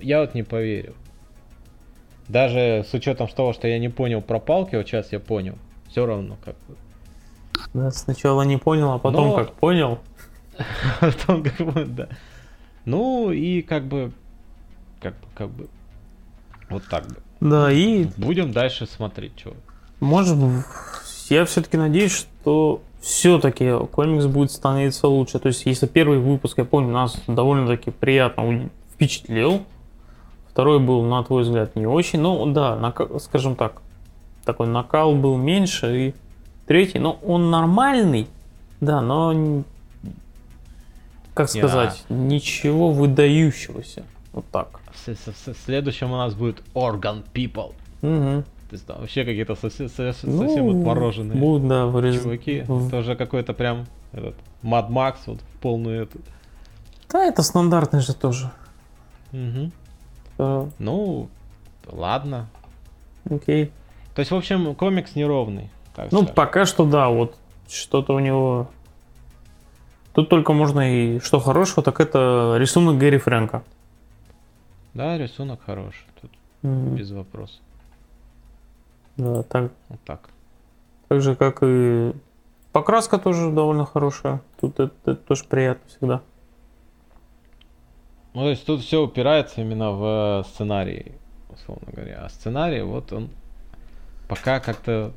я 0.00 0.20
вот 0.20 0.34
не 0.34 0.42
поверил. 0.42 0.94
Даже 2.28 2.84
с 2.88 2.94
учетом 2.94 3.28
того, 3.28 3.52
что 3.52 3.68
я 3.68 3.78
не 3.78 3.88
понял 3.88 4.22
про 4.22 4.38
палки, 4.38 4.76
вот 4.76 4.86
сейчас 4.86 5.12
я 5.12 5.20
понял, 5.20 5.56
все 5.88 6.06
равно 6.06 6.36
как 6.44 6.54
бы. 6.68 6.76
Да, 7.74 7.90
сначала 7.90 8.42
не 8.42 8.56
понял, 8.56 8.92
а 8.92 8.98
потом 8.98 9.28
Но- 9.28 9.36
как 9.36 9.54
понял. 9.54 9.98
Потом 11.00 11.42
как 11.42 11.60
бы, 11.60 11.84
да. 11.86 12.08
Ну 12.84 13.30
и 13.30 13.62
как 13.62 13.84
бы, 13.86 14.12
как 15.00 15.14
бы, 15.14 15.26
как 15.34 15.48
бы, 15.50 15.68
вот 16.68 16.82
так 16.90 17.06
бы. 17.06 17.16
Да, 17.40 17.72
и 17.72 18.04
Будем 18.16 18.52
дальше 18.52 18.86
смотреть, 18.86 19.32
что. 19.38 19.54
Может, 20.00 20.36
я 21.30 21.44
все-таки 21.44 21.76
надеюсь, 21.76 22.12
что 22.12 22.80
все-таки 23.00 23.70
комикс 23.90 24.26
будет 24.26 24.50
становиться 24.52 25.08
лучше. 25.08 25.38
То 25.38 25.48
есть, 25.48 25.66
если 25.66 25.86
первый 25.86 26.18
выпуск, 26.18 26.58
я 26.58 26.64
помню, 26.64 26.90
нас 26.92 27.16
довольно-таки 27.26 27.90
приятно 27.90 28.68
впечатлил, 28.94 29.62
второй 30.50 30.78
был, 30.78 31.02
на 31.02 31.22
твой 31.24 31.42
взгляд, 31.42 31.74
не 31.76 31.86
очень. 31.86 32.20
Ну, 32.20 32.46
да, 32.52 32.76
нака- 32.76 33.18
скажем 33.18 33.56
так, 33.56 33.82
такой 34.44 34.66
накал 34.68 35.14
был 35.14 35.36
меньше, 35.36 36.08
и 36.08 36.14
третий, 36.66 36.98
ну, 36.98 37.18
он 37.24 37.50
нормальный, 37.50 38.28
да, 38.80 39.00
но, 39.00 39.62
как 41.34 41.48
сказать, 41.48 42.04
ничего 42.08 42.90
выдающегося. 42.90 44.04
Вот 44.32 44.44
так. 44.50 44.80
В, 44.92 44.98
с- 44.98 45.16
с- 45.18 45.52
в 45.54 45.64
следующем 45.64 46.12
у 46.12 46.16
нас 46.16 46.34
будет 46.34 46.62
Organ 46.74 47.22
People. 47.34 47.72
Мгм. 48.02 48.44
Там 48.80 49.00
вообще 49.00 49.24
какие-то 49.24 49.54
совсем, 49.54 49.88
совсем, 49.88 50.30
Ну, 50.30 50.70
отмороженные 50.80 51.34
да, 51.68 51.84
вырез- 51.86 52.22
чуваки. 52.22 52.62
в- 52.66 52.90
Тоже 52.90 53.14
какой-то 53.16 53.52
прям 53.52 53.86
этот 54.12 54.34
Mad 54.62 54.88
Max 54.88 55.16
вот 55.26 55.40
в 55.40 55.60
полную 55.60 56.02
эту. 56.04 56.18
Да, 57.10 57.24
это 57.24 57.42
стандартный 57.42 58.00
же 58.00 58.14
тоже. 58.14 58.50
Мгм. 59.32 59.72
Э, 60.38 60.66
Ну, 60.78 61.28
ладно. 61.86 62.48
Окей. 63.30 63.70
То 64.14 64.20
есть, 64.20 64.30
в 64.30 64.34
общем, 64.36 64.74
комикс 64.74 65.14
неровный. 65.14 65.70
Ну, 65.96 66.08
скажем. 66.08 66.26
пока 66.34 66.64
что 66.64 66.84
да, 66.86 67.08
вот 67.08 67.36
что-то 67.68 68.14
у 68.14 68.18
него... 68.18 68.68
Тут 70.14 70.28
только 70.28 70.52
можно 70.52 70.80
и 70.94 71.20
что 71.20 71.38
хорошего, 71.40 71.82
так 71.82 72.00
это 72.00 72.56
рисунок 72.58 72.98
Гэри 72.98 73.18
Фрэнка. 73.18 73.62
Да, 74.94 75.16
рисунок 75.16 75.60
хороший. 75.64 76.04
Тут 76.20 76.30
Мгм. 76.62 76.94
без 76.96 77.10
вопросов. 77.10 77.60
Да, 79.16 79.42
так, 79.42 79.72
Вот 79.88 80.00
так. 80.04 80.28
так 81.08 81.20
же, 81.20 81.34
как 81.36 81.58
и 81.62 82.12
покраска 82.72 83.18
тоже 83.18 83.50
довольно 83.50 83.84
хорошая. 83.84 84.40
Тут 84.60 84.80
это, 84.80 84.92
это 85.04 85.16
тоже 85.16 85.44
приятно 85.44 85.88
всегда. 85.88 86.22
Ну, 88.34 88.42
то 88.42 88.50
есть 88.50 88.64
тут 88.64 88.80
все 88.80 89.02
упирается 89.02 89.60
именно 89.60 89.92
в 89.92 90.46
сценарий, 90.48 91.12
условно 91.50 91.92
говоря. 91.92 92.22
А 92.24 92.28
сценарий, 92.30 92.80
вот 92.82 93.12
он 93.12 93.28
пока 94.28 94.60
как-то 94.60 95.12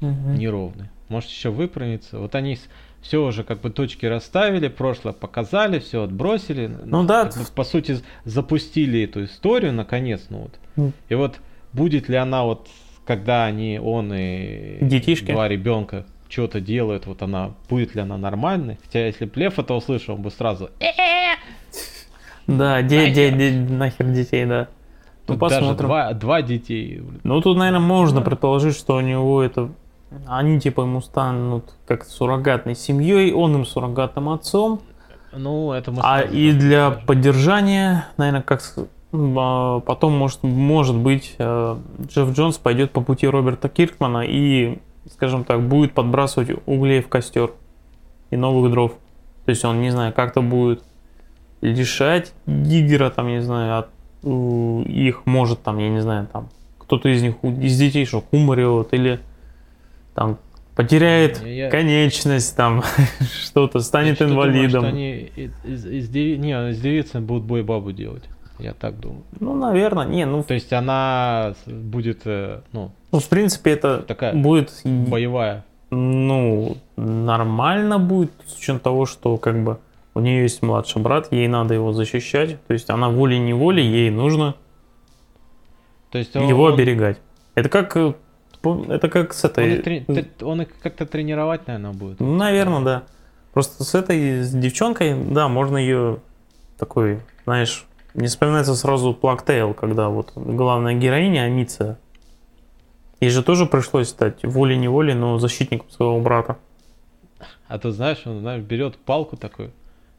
Мгм. 0.00 0.34
неровный. 0.34 0.88
Может 1.08 1.30
еще 1.30 1.50
выправиться. 1.50 2.18
Вот 2.18 2.34
они 2.34 2.58
все 3.00 3.24
уже 3.24 3.44
как 3.44 3.60
бы 3.60 3.70
точки 3.70 4.04
расставили, 4.06 4.66
прошлое 4.66 5.12
показали, 5.14 5.78
все 5.78 6.02
отбросили. 6.02 6.66
Ну 6.66 7.04
да, 7.04 7.26
Как 7.26 7.36
бы, 7.36 7.44
по 7.54 7.62
сути, 7.62 8.00
запустили 8.24 9.04
эту 9.04 9.24
историю 9.24 9.72
наконец, 9.72 10.26
ну 10.28 10.48
вот. 10.76 10.92
И 11.08 11.14
вот 11.14 11.36
будет 11.72 12.08
ли 12.08 12.16
она 12.16 12.42
вот, 12.44 12.68
когда 13.06 13.44
они, 13.44 13.78
он 13.82 14.12
и 14.12 14.78
Детишки. 14.80 15.32
два 15.32 15.48
ребенка 15.48 16.04
что-то 16.28 16.60
делают, 16.60 17.06
вот 17.06 17.22
она, 17.22 17.52
будет 17.68 17.94
ли 17.94 18.00
она 18.02 18.16
нормальной? 18.18 18.78
Хотя 18.84 19.06
если 19.06 19.26
б 19.26 19.32
Лев 19.36 19.58
это 19.58 19.74
услышал, 19.74 20.16
он 20.16 20.22
бы 20.22 20.30
сразу 20.30 20.70
«Э, 20.80 21.36
Да, 22.46 22.82
де, 22.82 23.10
де, 23.10 23.30
де- 23.30 23.50
нахер 23.52 24.06
детей, 24.06 24.44
да. 24.46 24.68
Тут 25.26 25.38
даже 25.38 25.56
посмотрим. 25.56 25.86
два, 25.88 26.12
два 26.12 26.42
детей. 26.42 27.02
Ну, 27.24 27.40
тут, 27.40 27.56
наверное, 27.58 27.80
можно 27.80 28.20
предположить, 28.22 28.76
что 28.76 28.96
у 28.96 29.00
него 29.00 29.42
это... 29.42 29.70
Они, 30.28 30.60
типа, 30.60 30.82
ему 30.82 31.00
станут 31.00 31.74
как 31.84 32.04
суррогатной 32.04 32.76
семьей, 32.76 33.32
он 33.32 33.56
им 33.56 33.66
суррогатным 33.66 34.28
отцом. 34.28 34.80
Ну, 35.32 35.72
это 35.72 35.90
мы 35.90 36.00
А 36.04 36.20
и 36.22 36.52
для 36.52 36.90
поддержания, 36.92 38.06
наверное, 38.16 38.42
как 38.42 38.62
потом 39.80 40.12
может, 40.16 40.42
может 40.42 40.96
быть 40.96 41.34
э, 41.38 41.76
Джефф 42.08 42.32
Джонс 42.32 42.58
пойдет 42.58 42.90
по 42.92 43.00
пути 43.00 43.26
Роберта 43.26 43.68
Киркмана 43.68 44.24
и, 44.26 44.78
скажем 45.10 45.44
так, 45.44 45.62
будет 45.66 45.92
подбрасывать 45.92 46.50
углей 46.66 47.00
в 47.00 47.08
костер 47.08 47.52
и 48.30 48.36
новых 48.36 48.70
дров. 48.70 48.92
То 49.44 49.50
есть 49.50 49.64
он, 49.64 49.80
не 49.80 49.90
знаю, 49.90 50.12
как-то 50.12 50.40
будет 50.42 50.82
лишать 51.60 52.32
Диггера, 52.46 53.10
там, 53.10 53.28
не 53.28 53.40
знаю, 53.42 53.78
от 53.78 53.88
их 54.88 55.24
может 55.26 55.62
там, 55.62 55.78
я 55.78 55.88
не 55.88 56.00
знаю, 56.00 56.26
там 56.32 56.48
кто-то 56.78 57.08
из 57.08 57.22
них 57.22 57.36
из 57.42 57.78
детей 57.78 58.04
что 58.06 58.24
умрет 58.32 58.88
или 58.92 59.20
там 60.14 60.38
потеряет 60.74 61.40
Я- 61.42 61.64
я- 61.66 61.70
конечность, 61.70 62.56
там 62.56 62.82
что-то 63.44 63.78
Я 63.78 63.84
станет 63.84 64.18
думаю, 64.18 64.32
инвалидом. 64.34 64.82
что 64.82 64.88
они 64.88 65.30
из, 65.36 65.50
из- 65.64 65.86
из 65.86 66.10
не, 66.10 66.50
из 66.70 66.80
девицы 66.80 67.20
будут 67.20 67.44
бой-бабу 67.44 67.92
делать. 67.92 68.24
Я 68.58 68.72
так 68.72 68.98
думаю. 68.98 69.22
Ну, 69.40 69.54
наверное, 69.54 70.06
не, 70.06 70.24
ну, 70.26 70.42
То 70.42 70.54
есть 70.54 70.72
она 70.72 71.54
будет, 71.66 72.22
э, 72.24 72.60
ну, 72.72 72.90
ну, 73.12 73.20
в 73.20 73.28
принципе, 73.28 73.72
это 73.72 73.98
Такая 74.00 74.34
будет, 74.34 74.72
боевая. 74.84 75.64
ну, 75.90 76.76
нормально 76.96 77.98
будет, 77.98 78.32
с 78.46 78.56
учетом 78.58 78.80
того, 78.80 79.06
что, 79.06 79.36
как 79.36 79.62
бы, 79.62 79.78
у 80.14 80.20
нее 80.20 80.42
есть 80.42 80.62
младший 80.62 81.02
брат, 81.02 81.30
ей 81.32 81.48
надо 81.48 81.74
его 81.74 81.92
защищать, 81.92 82.56
то 82.66 82.72
есть 82.72 82.88
она 82.88 83.10
волей-неволей, 83.10 83.84
ей 83.84 84.10
нужно 84.10 84.54
То 86.10 86.18
есть 86.18 86.34
его 86.34 86.64
он, 86.64 86.74
оберегать. 86.74 87.18
Это 87.54 87.68
как, 87.68 87.94
э, 87.96 88.14
это 88.88 89.08
как 89.10 89.34
с 89.34 89.44
он, 89.44 89.50
этой, 89.50 89.74
их 89.74 89.82
трени- 89.84 90.42
он 90.42 90.62
их 90.62 90.68
как-то 90.82 91.04
тренировать, 91.06 91.66
наверное, 91.66 91.92
будет. 91.92 92.20
наверное, 92.20 92.80
да. 92.80 93.02
Просто 93.52 93.84
с 93.84 93.94
этой 93.94 94.42
с 94.42 94.50
девчонкой, 94.52 95.14
да, 95.30 95.48
можно 95.48 95.76
ее 95.78 96.18
такой, 96.78 97.20
знаешь, 97.44 97.86
не 98.16 98.28
вспоминается 98.28 98.74
сразу 98.74 99.12
Плактейл, 99.14 99.74
когда 99.74 100.08
вот 100.08 100.32
главная 100.34 100.94
героиня 100.94 101.42
Амиция. 101.42 101.98
Ей 103.20 103.30
же 103.30 103.42
тоже 103.42 103.66
пришлось 103.66 104.08
стать 104.08 104.44
волей-неволей, 104.44 105.14
но 105.14 105.38
защитником 105.38 105.88
своего 105.90 106.20
брата. 106.20 106.58
А 107.68 107.78
ты 107.78 107.90
знаешь, 107.90 108.22
он, 108.26 108.40
знаешь, 108.40 108.62
берет 108.62 108.96
палку 108.96 109.36
такую. 109.36 109.72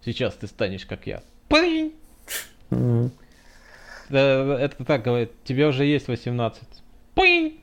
Сейчас 0.04 0.36
ты 0.36 0.48
станешь 0.48 0.86
как 0.86 1.08
я. 1.08 1.22
Пынь! 1.48 1.94
Это 4.10 4.84
так 4.86 5.04
говорит, 5.04 5.32
тебе 5.44 5.68
уже 5.68 5.86
есть 5.86 6.08
18. 6.08 6.64
Пынь! 7.16 7.60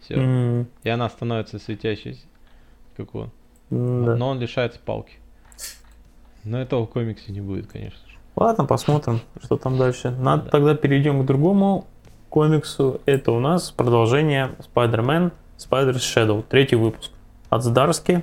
Все. 0.00 0.66
И 0.82 0.88
она 0.88 1.08
становится 1.10 1.58
светящейся, 1.58 2.24
как 2.96 3.14
он. 3.14 3.30
да. 3.70 4.16
Но 4.16 4.28
он 4.28 4.40
лишается 4.40 4.80
палки. 4.84 5.14
Но 6.44 6.60
этого 6.60 6.86
в 6.86 6.90
комиксе 6.90 7.32
не 7.32 7.40
будет, 7.40 7.66
конечно. 7.66 8.00
Ладно, 8.38 8.66
посмотрим, 8.66 9.20
что 9.42 9.56
там 9.56 9.76
дальше. 9.78 10.10
Надо 10.10 10.44
Да. 10.44 10.50
тогда 10.50 10.74
перейдем 10.76 11.22
к 11.22 11.26
другому 11.26 11.88
комиксу. 12.28 13.00
Это 13.04 13.32
у 13.32 13.40
нас 13.40 13.72
продолжение 13.72 14.52
Spider-Man 14.60 15.32
Spider's 15.58 15.96
Shadow, 15.96 16.44
третий 16.48 16.76
выпуск. 16.76 17.10
От 17.50 17.64
Здарски, 17.64 18.22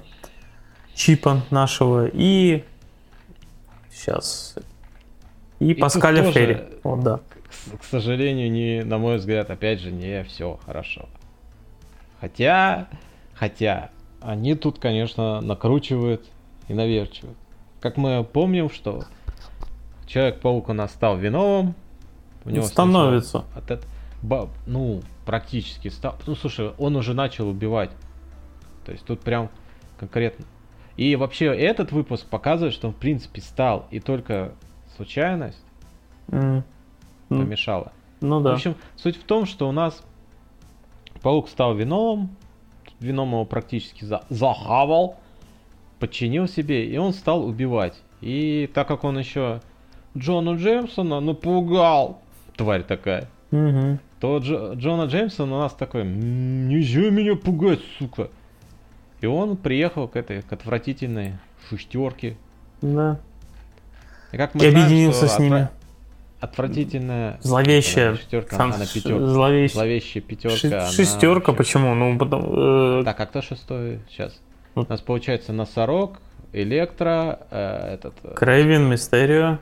Чипа 0.94 1.42
нашего 1.50 2.08
и... 2.08 2.64
Сейчас... 3.92 4.56
И, 5.60 5.74
тут 5.74 5.82
Паскаля 5.82 6.22
тоже- 6.24 6.32
Ферри. 6.34 6.58
Вот, 6.84 7.04
да. 7.04 7.20
К 7.82 7.84
сожалению, 7.84 8.50
не, 8.50 8.84
на 8.86 8.98
мой 8.98 9.18
взгляд, 9.18 9.50
опять 9.50 9.82
же, 9.82 9.92
не 9.92 10.24
все 10.24 10.60
хорошо. 10.66 11.10
Хотя, 12.22 12.88
хотя, 13.34 13.90
они 14.22 14.56
тут, 14.56 14.80
конечно, 14.80 15.42
накручивают 15.42 16.26
и 16.70 16.74
наверчивают. 16.74 17.38
Как 17.82 17.98
мы 17.98 18.24
помним, 18.24 18.70
что 18.70 19.04
Человек-паук 20.08 20.70
у 20.70 20.74
нас 20.74 20.92
стал 20.92 21.18
виновым. 21.18 21.76
У 22.44 22.50
него 22.50 22.66
Становится. 22.66 23.46
От 23.56 23.72
эт- 23.72 23.86
ба- 24.22 24.50
ну, 24.68 25.02
практически 25.26 25.88
стал. 25.88 26.16
Ну, 26.28 26.36
слушай, 26.36 26.72
он 26.78 26.96
уже 26.96 27.14
начал 27.14 27.50
убивать. 27.50 27.90
То 28.86 28.92
есть 28.92 29.04
тут 29.06 29.22
прям 29.22 29.50
конкретно. 30.00 30.46
И 30.96 31.16
вообще 31.16 31.46
этот 31.48 31.92
выпуск 31.92 32.28
показывает, 32.28 32.74
что 32.74 32.88
он 32.88 32.94
в 32.94 32.98
принципе 32.98 33.42
стал, 33.42 33.88
и 33.92 34.00
только 34.00 34.54
случайность. 34.96 35.62
М, 36.30 36.64
помешала. 37.30 37.92
Ну 38.22 38.40
В 38.40 38.44
да. 38.44 38.54
общем, 38.54 38.76
суть 38.96 39.18
в 39.18 39.24
том, 39.24 39.46
что 39.46 39.68
у 39.68 39.72
нас 39.72 40.02
паук 41.22 41.50
стал 41.50 41.76
виновым, 41.76 42.30
вином 43.00 43.30
его 43.32 43.46
практически 43.46 44.06
за- 44.06 44.24
захавал, 44.30 45.18
подчинил 46.00 46.48
себе, 46.48 46.86
и 46.86 46.98
он 46.98 47.14
стал 47.14 47.44
убивать. 47.46 48.02
И 48.22 48.70
так 48.74 48.88
как 48.88 49.04
он 49.04 49.18
еще 49.20 49.62
Джона 50.18 50.56
Джеймсона 50.56 51.20
напугал, 51.20 52.22
тварь 52.56 52.84
такая, 52.84 53.28
Мгм. 53.52 54.00
то 54.20 54.38
Дж- 54.38 54.76
Джона 54.76 55.04
Джеймсона 55.06 55.56
у 55.56 55.60
нас 55.60 55.74
такой, 55.74 56.02
«М, 56.02 56.68
нельзя 56.70 57.10
меня 57.10 57.36
пугать, 57.36 57.80
сука. 58.00 58.30
И 59.22 59.26
он 59.26 59.58
приехал 59.58 60.08
к 60.08 60.16
этой, 60.16 60.42
к 60.42 60.52
отвратительной 60.54 61.34
шестерке. 61.70 62.38
Да. 62.82 63.18
И 64.32 64.38
как 64.38 64.56
И 64.56 64.60
знаем, 64.60 64.76
объединился 64.76 65.28
что 65.28 65.36
с 65.36 65.40
ними. 65.40 65.56
отвра- 65.56 65.70
Отвратительная 66.42 67.40
Зловещая. 67.42 68.16
шестерка, 68.16 68.56
Сам 68.58 68.74
она 68.74 68.86
ш- 68.86 68.94
пятерка. 68.94 69.26
Зловещая. 69.26 69.74
Зловещая 69.76 70.22
пятерка. 70.22 70.58
Ши- 70.58 70.68
она 70.68 70.88
Шестерка, 70.92 71.52
вообще- 71.52 71.58
почему? 71.58 71.96
Ну, 71.96 72.18
потому... 72.20 73.00
э, 73.00 73.04
Так, 73.04 73.20
а 73.20 73.26
кто 73.26 73.42
шестой 73.42 74.00
сейчас? 74.10 74.40
У 74.76 74.84
нас 74.88 75.02
получается 75.02 75.54
носорог, 75.54 76.20
электро, 76.54 77.40
э, 77.50 77.94
этот, 77.96 78.14
э, 78.24 78.34
Крейвен, 78.36 78.88
Мистерио, 78.90 79.58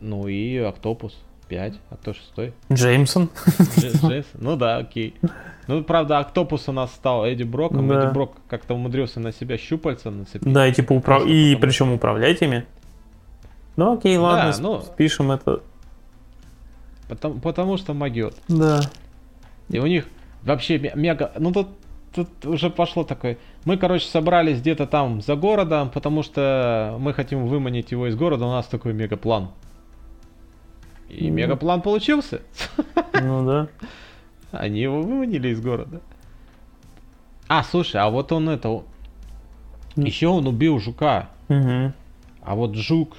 ну 0.00 0.26
и 0.28 0.56
октопус. 0.58 1.16
Пять. 1.48 1.74
А 1.90 1.96
кто 1.96 2.12
шестой? 2.12 2.54
Джеймсон. 2.72 3.30
Дж- 3.46 4.08
Джесс? 4.08 4.26
Ну 4.34 4.56
да, 4.56 4.78
окей. 4.78 5.14
Ну, 5.68 5.84
правда, 5.84 6.18
октопус 6.18 6.68
у 6.68 6.72
нас 6.72 6.90
стал 6.92 7.24
Эдди 7.24 7.44
Броком. 7.44 7.86
Да. 7.88 8.00
Эдди 8.02 8.12
Брок 8.12 8.32
как-то 8.48 8.74
умудрился 8.74 9.20
на 9.20 9.32
себя 9.32 9.56
щупальца 9.56 10.10
нацепить. 10.10 10.52
Да, 10.52 10.66
и 10.66 10.72
типа 10.72 10.92
управ... 10.94 11.18
Просто 11.20 11.32
и 11.32 11.54
потому- 11.54 11.60
причем 11.70 11.92
управлять 11.92 12.42
ими. 12.42 12.64
Ну 13.76 13.92
окей, 13.96 14.16
ладно, 14.16 14.52
с- 14.52 14.58
ну. 14.58 14.80
спишем 14.80 15.30
это. 15.30 15.60
Потому, 17.08 17.38
потому 17.38 17.76
что 17.76 17.94
могет. 17.94 18.34
Да. 18.48 18.80
И 19.68 19.78
у 19.78 19.86
них 19.86 20.06
вообще 20.42 20.78
ме- 20.78 20.92
мега... 20.96 21.30
Ну 21.38 21.52
тут, 21.52 21.68
тут 22.12 22.28
уже 22.44 22.70
пошло 22.70 23.04
такое. 23.04 23.38
Мы, 23.64 23.76
короче, 23.76 24.08
собрались 24.08 24.58
где-то 24.60 24.86
там 24.88 25.20
за 25.20 25.36
городом, 25.36 25.90
потому 25.90 26.24
что 26.24 26.96
мы 26.98 27.12
хотим 27.14 27.46
выманить 27.46 27.92
его 27.92 28.08
из 28.08 28.16
города. 28.16 28.46
У 28.46 28.50
нас 28.50 28.66
такой 28.66 28.92
мегаплан. 28.94 29.50
И 31.08 31.26
Мгм. 31.26 31.36
мегаплан 31.36 31.82
получился. 31.82 32.40
Ну 33.14 33.46
да. 33.46 33.68
Они 34.52 34.80
его 34.80 35.02
выманили 35.02 35.48
из 35.48 35.60
города. 35.60 36.00
А, 37.48 37.62
слушай, 37.62 38.00
а 38.00 38.08
вот 38.10 38.32
он 38.32 38.48
это... 38.48 38.82
Еще 39.96 40.28
он 40.28 40.46
убил 40.46 40.78
жука. 40.78 41.28
Мгм. 41.48 41.92
А 42.42 42.54
вот 42.54 42.74
жук... 42.74 43.16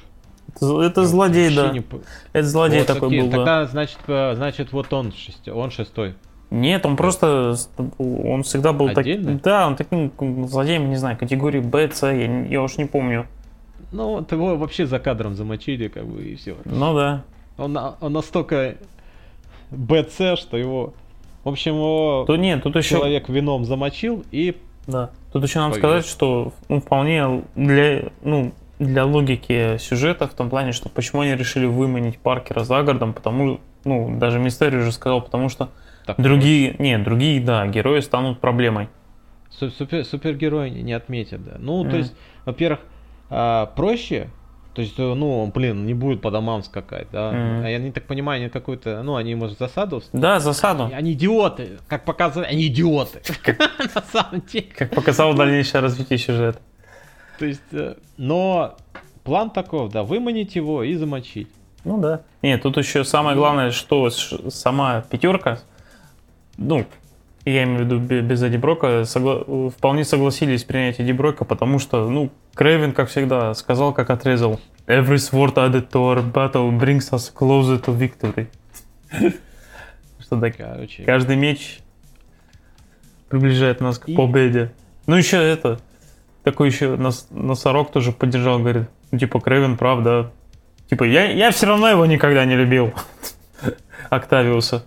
Это, 0.55 0.81
это 0.81 1.01
я 1.01 1.07
злодей, 1.07 1.55
да. 1.55 1.69
не 1.71 1.83
Это 2.33 2.47
злодей 2.47 2.79
Вот, 2.79 2.87
такой 2.87 3.09
окей, 3.09 3.21
был, 3.21 3.29
да. 3.29 3.35
Тогда, 3.37 3.65
значит, 3.67 3.99
э, 4.07 4.33
значит, 4.35 4.71
вот 4.71 4.91
он, 4.93 5.09
шесте- 5.09 5.51
он 5.51 5.71
шестой. 5.71 6.15
Нет, 6.49 6.85
он 6.85 6.95
просто, 6.95 7.55
он 7.97 8.43
всегда 8.43 8.71
был 8.71 8.89
таким, 8.93 9.37
да, 9.39 9.67
он 9.67 9.75
таким 9.75 10.11
злодеем, 10.47 10.89
не 10.89 10.95
знаю, 10.95 11.17
категории 11.17 11.59
Б, 11.59 11.91
С, 11.91 12.07
я, 12.07 12.45
я 12.45 12.61
уж 12.63 12.77
не 12.77 12.85
помню. 12.85 13.27
Ну, 13.91 14.11
вот 14.11 14.31
его 14.31 14.55
вообще 14.55 14.85
за 14.87 14.99
кадром 14.99 15.35
замочили, 15.35 15.89
как 15.89 16.05
бы, 16.05 16.23
и 16.23 16.35
все. 16.35 16.55
Ну 16.65 16.95
да. 16.95 17.23
Он, 17.57 17.73
на- 17.73 17.95
он 18.01 18.13
настолько 18.13 18.75
БЦ, 19.71 20.37
что 20.39 20.57
его... 20.57 20.93
В 21.43 21.49
общем, 21.49 21.75
его 21.75 22.25
То 22.27 22.35
нет, 22.35 22.63
тут 22.63 22.75
еще, 22.75 22.95
человек 22.95 23.29
вином 23.29 23.63
замочил 23.63 24.25
и... 24.31 24.57
да, 24.85 25.11
тут 25.31 25.43
еще 25.43 25.59
надо 25.59 25.75
сказать, 25.75 26.05
что 26.05 26.51
ну, 26.67 26.81
вполне 26.81 27.43
для, 27.55 28.09
ну, 28.21 28.51
для 28.79 29.05
логики 29.05 29.77
сюжета 29.77 30.27
в 30.27 30.33
том 30.33 30.49
плане, 30.49 30.73
что 30.73 30.89
почему 30.89 31.21
они 31.21 31.35
решили 31.35 31.65
выманить 31.65 32.19
Паркера 32.19 32.63
за 32.65 32.83
городом, 32.83 33.13
потому, 33.13 33.59
ну, 33.85 34.17
даже 34.19 34.39
Мистерий 34.39 34.79
уже 34.79 34.91
сказал, 34.91 35.21
потому 35.21 35.47
что 35.47 35.69
Так, 36.05 36.19
другие, 36.19 36.75
не, 36.79 36.97
другие, 36.97 37.39
да, 37.39 37.65
герои 37.67 38.01
станут 38.01 38.39
проблемой. 38.41 38.89
Су- 39.49 39.69
Супер, 39.71 40.03
супергерой 40.03 40.69
не 40.69 40.91
отметят, 40.93 41.45
да. 41.45 41.53
Ну, 41.59 41.81
то 41.83 41.89
Мгм. 41.89 41.97
есть, 41.97 42.13
во-первых, 42.45 42.81
а, 43.29 43.67
проще, 43.67 44.27
то 44.77 44.81
есть, 44.83 44.99
э, 44.99 45.13
ну, 45.15 45.51
блин, 45.51 45.87
не 45.87 45.95
будет 45.95 46.21
по 46.21 46.29
домам 46.29 46.61
скакать, 46.61 47.07
да. 47.11 47.31
Мгм. 47.31 47.65
А 47.65 47.67
я 47.71 47.79
не 47.79 47.91
так 47.91 48.03
понимаю, 48.03 48.41
они 48.41 48.49
какую-то, 48.51 49.01
ну, 49.01 49.15
они, 49.15 49.33
может, 49.33 49.57
засаду 49.57 49.97
вст- 49.97 50.09
Да, 50.13 50.39
засаду, 50.39 50.91
Они 50.93 51.13
идиоты, 51.13 51.79
как 51.87 52.05
показывают, 52.05 52.47
они 52.47 52.67
идиоты. 52.67 53.19
На 53.95 54.03
самом 54.03 54.41
деле. 54.41 54.67
как 54.77 54.91
показало 54.91 55.33
дальнейшее 55.33 55.81
развитие 55.81 56.19
сюжета. 56.19 56.59
То 57.39 57.47
есть, 57.47 57.59
э, 57.71 57.95
но 58.17 58.77
план 59.23 59.49
таков, 59.49 59.91
да, 59.91 60.03
выманить 60.03 60.55
его 60.55 60.83
и 60.83 60.93
замочить. 60.93 61.47
Ну 61.83 61.97
да. 61.97 62.21
Нет, 62.43 62.61
тут 62.61 62.77
еще 62.77 63.03
самое 63.03 63.35
главное, 63.35 63.71
что 63.71 64.11
сама 64.11 65.01
пятерка, 65.09 65.57
ну, 66.57 66.85
я 67.51 67.63
имею 67.63 67.79
в 67.79 67.81
виду 67.85 67.99
бе- 67.99 68.21
без 68.21 68.41
Эдди 68.43 68.57
Брока, 68.57 69.01
согла- 69.03 69.69
вполне 69.69 70.03
согласились 70.03 70.63
принять 70.63 70.99
Эдди 70.99 71.11
Брока, 71.11 71.45
потому 71.45 71.79
что, 71.79 72.09
ну, 72.09 72.31
Крэвин, 72.55 72.93
как 72.93 73.09
всегда, 73.09 73.53
сказал, 73.53 73.93
как 73.93 74.09
отрезал. 74.09 74.59
Every 74.87 75.15
sword 75.15 75.55
added 75.55 75.89
to 75.89 75.93
our 76.15 76.31
battle 76.31 76.71
brings 76.77 77.09
us 77.11 77.31
closer 77.33 77.79
to 77.83 77.97
victory. 77.97 78.47
Что 80.19 80.39
так, 80.39 80.57
Короче, 80.57 81.03
каждый 81.03 81.35
меч 81.37 81.79
приближает 83.29 83.81
нас 83.81 83.99
к 83.99 84.09
И- 84.09 84.15
победе. 84.15 84.71
Ну, 85.05 85.15
еще 85.15 85.37
это, 85.37 85.79
такой 86.43 86.67
еще 86.69 86.95
нос- 86.97 87.27
носорог 87.29 87.91
тоже 87.91 88.11
поддержал, 88.11 88.59
говорит, 88.59 88.89
ну, 89.11 89.19
типа, 89.19 89.39
Крэвин 89.39 89.77
прав, 89.77 90.03
да. 90.03 90.31
Типа, 90.89 91.03
я, 91.03 91.31
я 91.31 91.51
все 91.51 91.65
равно 91.67 91.89
его 91.89 92.05
никогда 92.05 92.45
не 92.45 92.55
любил. 92.55 92.93
Октавиуса. 94.09 94.85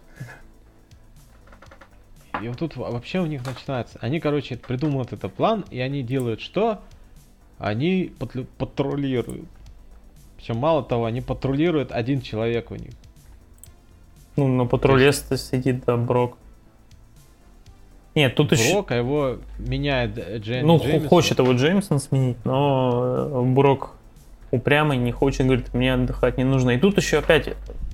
И 2.43 2.49
вот 2.49 2.59
тут 2.59 2.77
во- 2.77 2.91
вообще 2.91 3.21
у 3.21 3.27
них 3.27 3.45
начинается. 3.47 3.99
Они, 4.01 4.21
короче, 4.21 4.57
придумывают 4.57 5.13
этот 5.13 5.33
план, 5.35 5.65
и 5.71 5.81
они 5.81 6.03
делают 6.03 6.41
что? 6.41 6.81
Они 7.59 8.13
патру- 8.19 8.47
патрулируют. 8.59 9.49
Причем 10.37 10.57
мало 10.57 10.83
того, 10.83 11.05
они 11.05 11.21
патрулируют 11.21 11.93
один 11.93 12.23
человек 12.23 12.71
у 12.71 12.75
них. 12.77 12.93
Ну, 14.37 14.49
на 14.49 14.65
патруле 14.65 15.13
сидит, 15.13 15.85
да, 15.85 15.97
Брок. 15.97 16.39
Нет, 18.15 18.35
тут 18.35 18.53
еще... 18.53 18.73
Брок, 18.75 18.91
а 18.91 18.97
его 18.97 19.37
меняет 19.59 20.17
э, 20.19 20.39
Джейн 20.39 20.67
Ну, 20.67 20.79
Джеймисон. 20.79 21.09
хочет 21.09 21.39
его 21.39 21.53
Джеймсон 21.53 22.01
сменить, 22.01 22.39
но 22.45 23.29
э, 23.31 23.43
Брок 23.43 23.95
упрямый, 24.51 24.97
не 24.97 25.13
хочет, 25.13 25.47
говорит, 25.47 25.75
мне 25.75 25.95
отдыхать 25.95 26.39
не 26.39 26.45
нужно. 26.45 26.71
И 26.71 26.79
тут 26.79 26.97
еще 26.97 27.19
опять, 27.19 27.51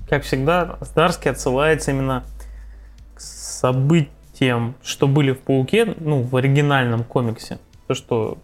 как 0.09 0.23
всегда, 0.23 0.77
Здарский 0.81 1.29
отсылается 1.31 1.91
именно 1.91 2.23
к 3.13 3.19
событиям, 4.37 4.75
что 4.83 5.07
были 5.07 5.31
в 5.31 5.39
Пауке, 5.39 5.95
ну, 5.99 6.21
в 6.21 6.35
оригинальном 6.35 7.03
комиксе. 7.03 7.59
То, 7.87 7.93
что 7.93 8.37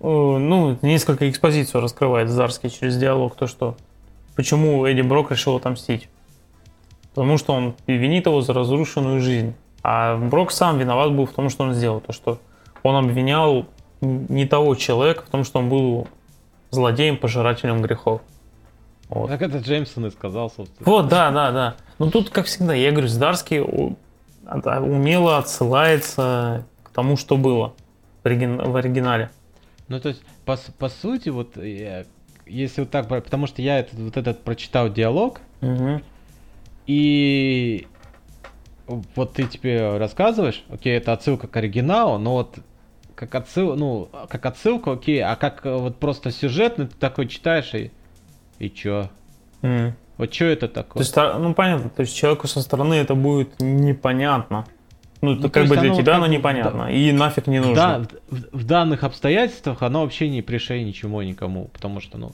э, 0.00 0.02
ну, 0.02 0.78
несколько 0.82 1.30
экспозицию 1.30 1.80
раскрывает 1.80 2.28
Здарский 2.28 2.70
через 2.70 2.96
диалог, 2.96 3.36
то, 3.36 3.46
что 3.46 3.76
почему 4.36 4.84
Эдди 4.86 5.02
Брок 5.02 5.30
решил 5.30 5.56
отомстить. 5.56 6.08
Потому 7.14 7.38
что 7.38 7.52
он 7.52 7.74
винит 7.86 8.26
его 8.26 8.40
за 8.40 8.52
разрушенную 8.52 9.20
жизнь. 9.20 9.54
А 9.82 10.16
Брок 10.16 10.50
сам 10.50 10.78
виноват 10.78 11.12
был 11.12 11.26
в 11.26 11.32
том, 11.32 11.50
что 11.50 11.64
он 11.64 11.74
сделал. 11.74 12.00
То, 12.00 12.12
что 12.12 12.38
он 12.82 12.96
обвинял 12.96 13.66
не 14.00 14.46
того 14.46 14.74
человека 14.74 15.24
в 15.26 15.30
том, 15.30 15.44
что 15.44 15.58
он 15.58 15.68
был 15.68 16.08
злодеем, 16.70 17.16
пожирателем 17.16 17.82
грехов. 17.82 18.22
Вот. 19.08 19.28
Так 19.28 19.42
это 19.42 19.58
Джеймсон 19.58 20.06
и 20.06 20.10
сказал, 20.10 20.50
собственно. 20.50 20.90
Вот, 20.90 21.08
да, 21.08 21.30
да, 21.30 21.52
да. 21.52 21.74
Но 21.98 22.10
тут, 22.10 22.30
как 22.30 22.46
всегда, 22.46 22.72
я 22.72 22.90
говорю, 22.92 23.08
Здарский 23.08 23.60
от- 23.60 23.98
умело 24.46 25.38
отсылается 25.38 26.66
к 26.82 26.90
тому, 26.90 27.16
что 27.16 27.36
было 27.36 27.74
в, 28.22 28.26
оригин- 28.26 28.62
в 28.70 28.76
оригинале. 28.76 29.30
Ну, 29.88 30.00
то 30.00 30.08
есть, 30.08 30.22
по, 30.44 30.56
по 30.78 30.88
сути, 30.88 31.28
вот, 31.28 31.56
э, 31.56 32.06
если 32.46 32.80
вот 32.82 32.90
так 32.90 33.08
потому 33.08 33.46
что 33.46 33.62
я 33.62 33.78
этот, 33.78 33.98
вот 33.98 34.16
этот 34.16 34.42
прочитал 34.42 34.88
диалог, 34.90 35.40
Мгм. 35.60 36.02
и 36.86 37.86
вот 38.86 39.34
ты 39.34 39.44
теперь 39.46 39.80
рассказываешь, 39.80 40.64
окей, 40.70 40.96
это 40.96 41.12
отсылка 41.12 41.46
к 41.46 41.56
оригиналу, 41.56 42.18
но 42.18 42.32
вот 42.34 42.58
как 43.14 43.34
отсыл, 43.34 43.76
ну, 43.76 44.08
как 44.28 44.44
отсылка, 44.46 44.92
окей, 44.92 45.22
а 45.22 45.36
как 45.36 45.64
э, 45.64 45.76
вот 45.76 45.96
просто 45.96 46.30
сюжетный, 46.30 46.86
ты 46.88 46.96
такой 46.96 47.28
читаешь 47.28 47.72
и 47.74 47.90
и 48.58 48.70
чё? 48.70 49.08
М. 49.62 49.94
Вот 50.18 50.32
что 50.32 50.44
это 50.46 50.68
То 50.68 50.74
такое? 50.74 51.02
есть, 51.02 51.14
та- 51.14 51.38
ну 51.38 51.54
понятно, 51.54 51.90
то 51.90 52.02
есть 52.02 52.16
человеку 52.16 52.46
со 52.46 52.60
стороны 52.60 52.94
это 52.94 53.14
будет 53.14 53.60
непонятно. 53.60 54.66
Ну, 55.20 55.32
это 55.32 55.42
Ну, 55.42 55.48
то 55.48 55.50
как 55.54 55.68
бы 55.68 55.76
для 55.76 55.90
оно 55.90 56.00
тебя 56.00 56.16
оно 56.16 56.26
непонятно. 56.26 56.92
И 56.92 57.12
нафиг 57.12 57.46
не 57.46 57.60
нужно. 57.60 57.74
Да, 57.74 58.04
в, 58.28 58.58
в- 58.58 58.64
данных 58.66 59.04
обстоятельствах 59.04 59.82
оно 59.82 60.02
вообще 60.02 60.28
не 60.28 60.42
пришей 60.42 60.82
ничего 60.84 61.22
никому, 61.22 61.66
потому 61.72 62.00
что, 62.00 62.18
ну, 62.18 62.32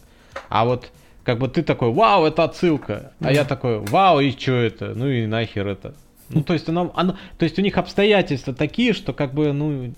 а 0.48 0.64
вот 0.64 0.90
как 1.24 1.38
бы 1.38 1.48
ты 1.48 1.62
такой, 1.62 1.92
вау, 1.92 2.24
это 2.24 2.44
отсылка, 2.44 3.12
а 3.20 3.30
я 3.30 3.44
такой, 3.44 3.80
вау, 3.80 4.20
и 4.20 4.30
что 4.30 4.52
это, 4.52 4.94
ну 4.94 5.06
и 5.08 5.26
нахер 5.26 5.68
это. 5.68 5.94
Ну, 6.30 6.42
то 6.42 6.54
есть 6.54 6.68
оно, 6.68 6.90
оно, 6.94 7.16
то 7.38 7.44
есть 7.44 7.58
у 7.58 7.62
них 7.62 7.76
обстоятельства 7.78 8.54
такие, 8.54 8.92
что 8.94 9.12
как 9.12 9.34
бы, 9.34 9.52
ну, 9.52 9.92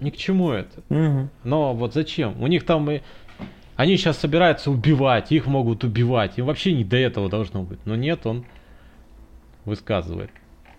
ни 0.00 0.10
к 0.10 0.16
чему 0.16 0.50
это. 0.50 0.80
Мгм. 0.90 1.30
Но 1.44 1.72
вот 1.74 1.94
зачем? 1.94 2.40
У 2.42 2.46
них 2.46 2.64
там 2.66 2.90
и... 2.90 3.00
Они 3.76 3.96
сейчас 3.96 4.18
собираются 4.18 4.70
убивать, 4.70 5.32
их 5.32 5.46
могут 5.46 5.84
убивать. 5.84 6.38
Им 6.38 6.46
вообще 6.46 6.72
не 6.72 6.84
до 6.84 6.96
этого 6.96 7.28
должно 7.28 7.62
быть. 7.62 7.78
Но 7.84 7.94
нет, 7.94 8.26
он 8.26 8.44
высказывает. 9.64 10.30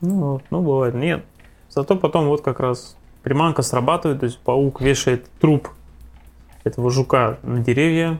Ну, 0.02 0.42
ну, 0.50 0.62
бывает. 0.62 0.96
Нет. 0.96 1.24
Зато 1.70 1.96
потом 1.96 2.28
вот 2.28 2.42
как 2.42 2.60
раз 2.60 2.98
приманка 3.24 3.62
срабатывает, 3.62 4.20
то 4.20 4.26
есть 4.26 4.40
паук 4.40 4.82
вешает 4.82 5.30
труп 5.40 5.70
этого 6.64 6.90
жука 6.90 7.40
на 7.44 7.60
деревья, 7.60 8.20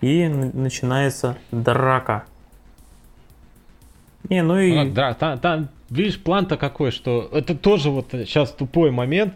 и 0.00 0.26
начинается 0.28 1.38
драка. 1.50 2.24
Не, 4.28 4.42
ну 4.42 4.58
и... 4.58 4.74
Ну, 4.74 4.92
да, 4.92 5.14
там, 5.14 5.38
там, 5.38 5.68
видишь, 5.90 6.20
план-то 6.20 6.56
какой, 6.56 6.90
что 6.90 7.28
это 7.32 7.56
тоже 7.56 7.90
вот 7.90 8.08
сейчас 8.10 8.50
тупой 8.50 8.90
момент. 8.90 9.34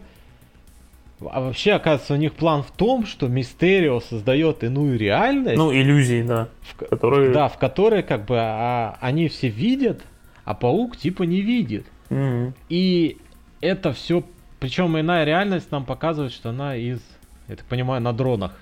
А 1.19 1.41
вообще, 1.41 1.71
оказывается, 1.73 2.13
у 2.13 2.17
них 2.17 2.33
план 2.33 2.61
в 2.61 2.71
том, 2.71 3.05
что 3.07 3.27
Мистерио 3.27 3.99
создает 4.01 4.63
иную 4.63 4.99
реальность, 4.99 5.57
Ну, 5.57 5.73
иллюзии, 5.73 6.21
да. 6.21 6.49
в, 6.61 6.75
ко- 6.75 6.85
которые- 6.85 7.31
да, 7.31 7.47
в 7.47 7.57
которой 7.57 8.03
как 8.03 8.25
бы 8.25 8.35
а, 8.39 8.97
они 9.01 9.27
все 9.27 9.47
видят, 9.49 10.01
а 10.45 10.53
паук 10.53 10.95
типа 10.95 11.23
не 11.23 11.41
видит. 11.41 11.87
Мгм. 12.11 12.53
И 12.69 13.17
это 13.61 13.93
все, 13.93 14.23
причем 14.59 14.99
иная 14.99 15.25
реальность 15.25 15.71
нам 15.71 15.85
показывает, 15.85 16.31
что 16.33 16.49
она 16.49 16.75
из, 16.75 16.99
я 17.47 17.55
так 17.55 17.65
понимаю, 17.65 17.99
на 18.01 18.13
дронах. 18.13 18.59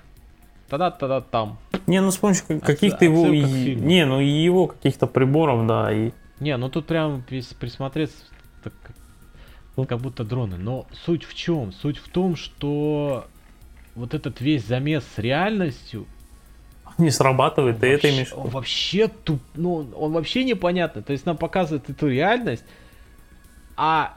Тогда-тогда 0.70 1.20
там. 1.20 1.58
Не, 1.86 2.00
ну 2.00 2.10
с 2.10 2.16
помощью 2.16 2.44
как- 2.48 2.62
каких-то 2.64 3.04
Отсыл- 3.04 3.32
его... 3.32 3.32
и-. 3.32 3.74
Не, 3.74 4.06
ну 4.06 4.20
и 4.20 4.26
его 4.28 4.68
каких-то 4.68 5.06
приборов, 5.06 5.66
да, 5.66 5.92
и... 5.92 6.10
Не, 6.40 6.56
ну 6.56 6.68
тут 6.70 6.86
прям 6.86 7.22
прис- 7.28 7.54
присмотреться, 7.54 8.16
как 9.84 9.98
будто 10.00 10.24
дроны. 10.24 10.56
Но 10.56 10.86
суть 11.04 11.24
в 11.24 11.34
чем? 11.34 11.72
Суть 11.72 11.98
в 11.98 12.08
том, 12.08 12.34
что 12.36 13.26
вот 13.94 14.14
этот 14.14 14.40
весь 14.40 14.64
замес 14.64 15.04
с 15.14 15.18
реальностью, 15.18 16.06
Не 16.98 17.10
срабатывает, 17.10 17.78
ты 17.80 17.88
это 17.88 18.08
имеешь 18.08 18.32
он 18.32 18.48
вообще 18.48 19.08
туп, 19.08 19.42
ну 19.54 19.74
он- 19.74 19.92
он 19.94 20.12
вообще 20.12 20.44
непонятно. 20.44 21.02
То 21.02 21.12
есть 21.12 21.26
нам 21.26 21.36
показывает 21.36 21.90
эту 21.90 22.08
реальность, 22.08 22.64
а 23.76 24.16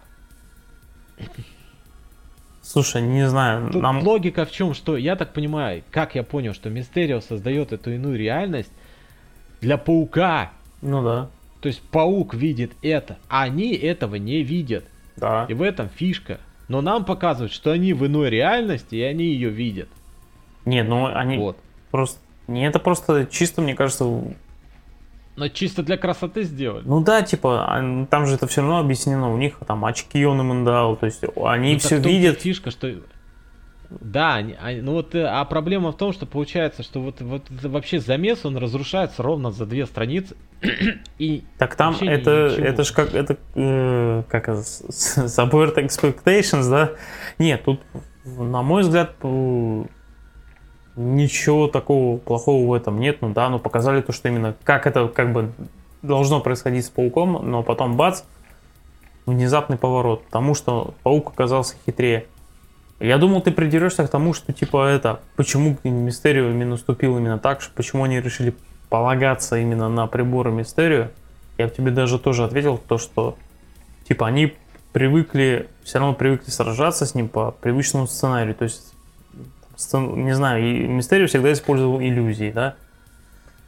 Слушай, 2.62 3.02
не 3.02 3.28
знаю, 3.28 3.72
Тут 3.72 3.82
нам... 3.82 4.04
логика 4.04 4.46
в 4.46 4.52
чем, 4.52 4.74
что 4.74 4.96
я 4.96 5.16
так 5.16 5.34
понимаю, 5.34 5.84
как 5.92 6.16
я 6.16 6.24
понял, 6.24 6.54
что 6.54 6.70
Мистерио 6.70 7.20
создает 7.20 7.72
эту 7.74 7.92
иную 7.92 8.18
реальность 8.18 8.72
для 9.60 9.78
паука. 9.78 10.52
Ну 10.82 11.04
да, 11.04 11.30
То 11.62 11.68
есть 11.68 11.82
паук 11.82 12.34
видит 12.36 12.72
это, 12.82 13.18
а 13.28 13.42
они 13.44 13.74
этого 13.74 14.16
не 14.16 14.44
видят. 14.44 14.86
Да. 15.20 15.46
И 15.50 15.54
в 15.54 15.62
этом 15.62 15.90
фишка. 15.90 16.40
Но 16.68 16.82
нам 16.82 17.04
показывают, 17.06 17.52
что 17.52 17.72
они 17.72 17.94
в 17.94 18.06
иной 18.06 18.30
реальности, 18.30 18.96
и 18.96 19.02
они 19.02 19.26
ее 19.26 19.50
видят. 19.50 19.90
Нет, 20.66 20.88
ну 20.88 21.06
они 21.08 21.38
Вот. 21.38 21.58
просто... 21.92 22.20
Не, 22.48 22.66
это 22.68 22.80
просто 22.80 23.28
чисто, 23.30 23.62
мне 23.62 23.76
кажется, 23.76 24.06
Но 25.36 25.48
чисто 25.50 25.84
для 25.84 25.98
красоты 25.98 26.44
сделали. 26.44 26.84
Ну 26.86 27.02
да, 27.02 27.22
типа, 27.22 27.66
а, 27.68 28.06
там 28.08 28.26
же 28.26 28.36
это 28.36 28.48
все 28.48 28.62
равно 28.62 28.80
объяснено. 28.80 29.32
У 29.34 29.38
них 29.38 29.58
там 29.68 29.86
очки 29.86 30.26
он 30.26 30.42
им 30.42 30.66
дал, 30.66 30.96
то 30.98 31.06
есть 31.06 31.24
они 31.44 31.74
Ну, 31.74 31.80
все 31.80 31.98
видят. 32.00 32.40
фишка, 32.42 32.72
что... 32.72 32.92
Да, 33.90 34.36
они- 34.36 34.56
они- 34.62 34.82
ну 34.82 34.94
вот, 34.94 35.16
э, 35.16 35.26
а 35.26 35.44
проблема 35.46 35.92
в 35.92 35.98
том, 35.98 36.14
что 36.14 36.26
получается, 36.28 36.84
что 36.84 37.02
вот, 37.02 37.22
вот 37.22 37.44
вообще 37.50 38.00
замес, 38.00 38.46
он 38.46 38.56
разрушается 38.58 39.24
ровно 39.24 39.52
за 39.52 39.66
две 39.66 39.86
страницы. 39.88 40.36
И 41.18 41.44
Так 41.58 41.76
там 41.76 41.96
это, 42.00 42.50
ничего. 42.52 42.66
это 42.68 42.84
ж 42.84 42.92
как, 42.92 43.14
это, 43.16 43.38
э, 43.56 44.24
как 44.30 44.50
subvert 44.50 45.76
expectations, 45.78 46.70
да? 46.70 46.92
Нет, 47.40 47.64
тут, 47.64 47.80
на 48.26 48.62
мой 48.62 48.84
взгляд, 48.84 49.16
ничего 50.96 51.68
такого 51.68 52.18
плохого 52.18 52.68
в 52.68 52.74
этом 52.74 53.00
нет. 53.00 53.18
Ну 53.22 53.34
да, 53.34 53.50
ну 53.50 53.58
показали 53.60 54.02
то, 54.02 54.12
что 54.12 54.28
именно 54.28 54.56
как 54.64 54.86
это 54.86 55.08
как 55.08 55.34
бы 55.34 55.52
должно 56.02 56.42
происходить 56.42 56.86
с 56.86 56.90
пауком, 56.90 57.40
но 57.50 57.64
потом 57.64 57.96
бац, 57.98 58.24
внезапный 59.26 59.78
поворот, 59.78 60.26
потому 60.26 60.54
что 60.56 60.94
паук 61.04 61.30
оказался 61.32 61.76
хитрее. 61.86 62.26
Я 63.00 63.18
думал, 63.18 63.42
ты 63.42 63.52
придерешься 63.52 64.06
к 64.06 64.10
тому, 64.10 64.34
что 64.34 64.52
типа 64.52 64.88
это, 64.88 65.22
почему 65.36 65.78
Мистерио 65.84 66.50
именно 66.50 66.72
наступил 66.72 67.18
именно 67.18 67.40
так, 67.40 67.62
что 67.62 67.72
почему 67.74 68.04
они 68.04 68.20
решили 68.20 68.54
полагаться 68.90 69.58
именно 69.58 69.88
на 69.88 70.08
приборы 70.08 70.52
Мистерио. 70.52 71.08
Я 71.58 71.70
тебе 71.70 71.92
даже 71.92 72.20
тоже 72.20 72.44
ответил, 72.44 72.78
то 72.78 72.98
что 72.98 73.38
типа 74.08 74.28
они 74.28 74.54
привыкли, 74.92 75.70
все 75.84 76.00
равно 76.00 76.14
привыкли 76.14 76.50
сражаться 76.50 77.06
с 77.06 77.16
ним 77.16 77.30
по 77.30 77.52
привычному 77.52 78.08
сценарию. 78.08 78.56
То 78.56 78.64
есть, 78.64 78.94
не 79.94 80.34
знаю, 80.36 80.64
и 80.64 80.88
Мистерио 80.88 81.28
всегда 81.28 81.54
использовал 81.54 82.02
иллюзии, 82.02 82.52
да? 82.52 82.76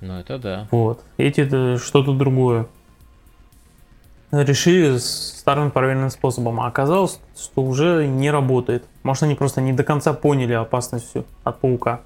Ну 0.01 0.19
это 0.19 0.39
да. 0.39 0.67
Вот. 0.71 1.03
Эти 1.17 1.47
э, 1.49 1.77
что-то 1.77 2.13
другое. 2.13 2.67
Решили 4.31 4.97
старым 4.97 5.71
проверенным 5.71 6.09
способом, 6.09 6.61
а 6.61 6.67
оказалось, 6.67 7.19
что 7.37 7.61
уже 7.63 8.07
не 8.07 8.31
работает. 8.31 8.85
Может, 9.03 9.23
они 9.23 9.35
просто 9.35 9.59
не 9.59 9.73
до 9.73 9.83
конца 9.83 10.13
поняли 10.13 10.53
опасность 10.53 11.09
всю 11.09 11.25
от 11.43 11.59
паука. 11.59 11.99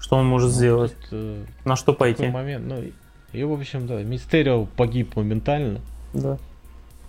Что 0.00 0.16
он 0.16 0.26
может 0.26 0.50
Ну, 0.50 0.54
сделать? 0.56 0.96
тут, 1.02 1.08
э, 1.12 1.44
На 1.64 1.76
что 1.76 1.92
пойти? 1.94 2.26
момент, 2.26 2.66
ну, 2.66 2.82
и 3.32 3.44
в 3.44 3.52
общем, 3.52 3.86
да, 3.86 4.02
Мистерио 4.02 4.64
погиб 4.76 5.14
моментально. 5.14 5.80
Да. 6.12 6.36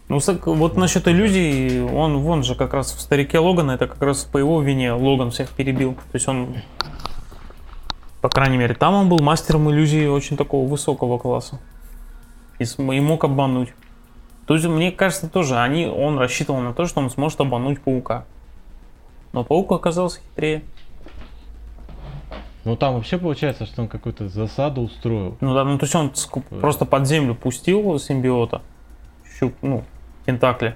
Ну, 0.08 0.20
с- 0.20 0.40
вот 0.46 0.78
насчет 0.78 1.08
иллюзий, 1.08 1.82
он 1.82 2.20
вон 2.20 2.44
же 2.44 2.54
как 2.54 2.76
раз 2.76 2.92
в 2.94 3.02
старике 3.02 3.40
Логана, 3.40 3.72
это 3.72 3.88
как 3.88 4.02
раз 4.04 4.24
по 4.24 4.38
его 4.38 4.62
вине 4.62 4.94
Логан 4.94 5.32
всех 5.32 5.50
перебил. 5.50 5.94
То 5.96 6.16
есть 6.16 6.28
он, 6.28 6.56
по 8.22 8.30
крайней 8.30 8.58
мере, 8.58 8.76
там 8.76 8.94
он 8.94 9.10
был 9.10 9.18
мастером 9.20 9.70
иллюзий 9.72 10.08
очень 10.08 10.38
такого 10.38 10.68
высокого 10.70 11.18
класса. 11.18 11.60
И, 12.60 12.64
и 12.64 13.00
мог 13.02 13.24
обмануть. 13.24 13.74
То 14.48 14.54
есть, 14.54 14.66
мне 14.68 14.92
кажется, 14.92 15.28
тоже 15.28 15.58
они, 15.58 15.88
он 15.88 16.20
рассчитывал 16.20 16.60
на 16.60 16.74
то, 16.74 16.86
что 16.86 17.00
он 17.00 17.10
сможет 17.10 17.42
обмануть 17.42 17.82
паука. 17.82 18.26
Но 19.34 19.44
паук 19.44 19.72
оказался 19.72 20.20
хитрее. 20.22 20.64
Ну 22.64 22.76
там 22.76 22.96
вообще 22.96 23.20
получается, 23.20 23.68
что 23.68 23.84
он 23.84 23.88
какую-то 23.88 24.28
засаду 24.28 24.82
устроил. 24.82 25.38
Ну 25.40 25.54
да, 25.54 25.64
ну 25.64 25.78
то 25.78 25.86
есть 25.86 25.94
он 25.96 26.08
ск- 26.10 26.60
просто 26.60 26.86
под 26.86 27.08
землю 27.08 27.36
пустил 27.36 28.00
симбиота, 28.00 28.64
щуп, 29.38 29.54
ну, 29.62 29.84
тентакли 30.26 30.76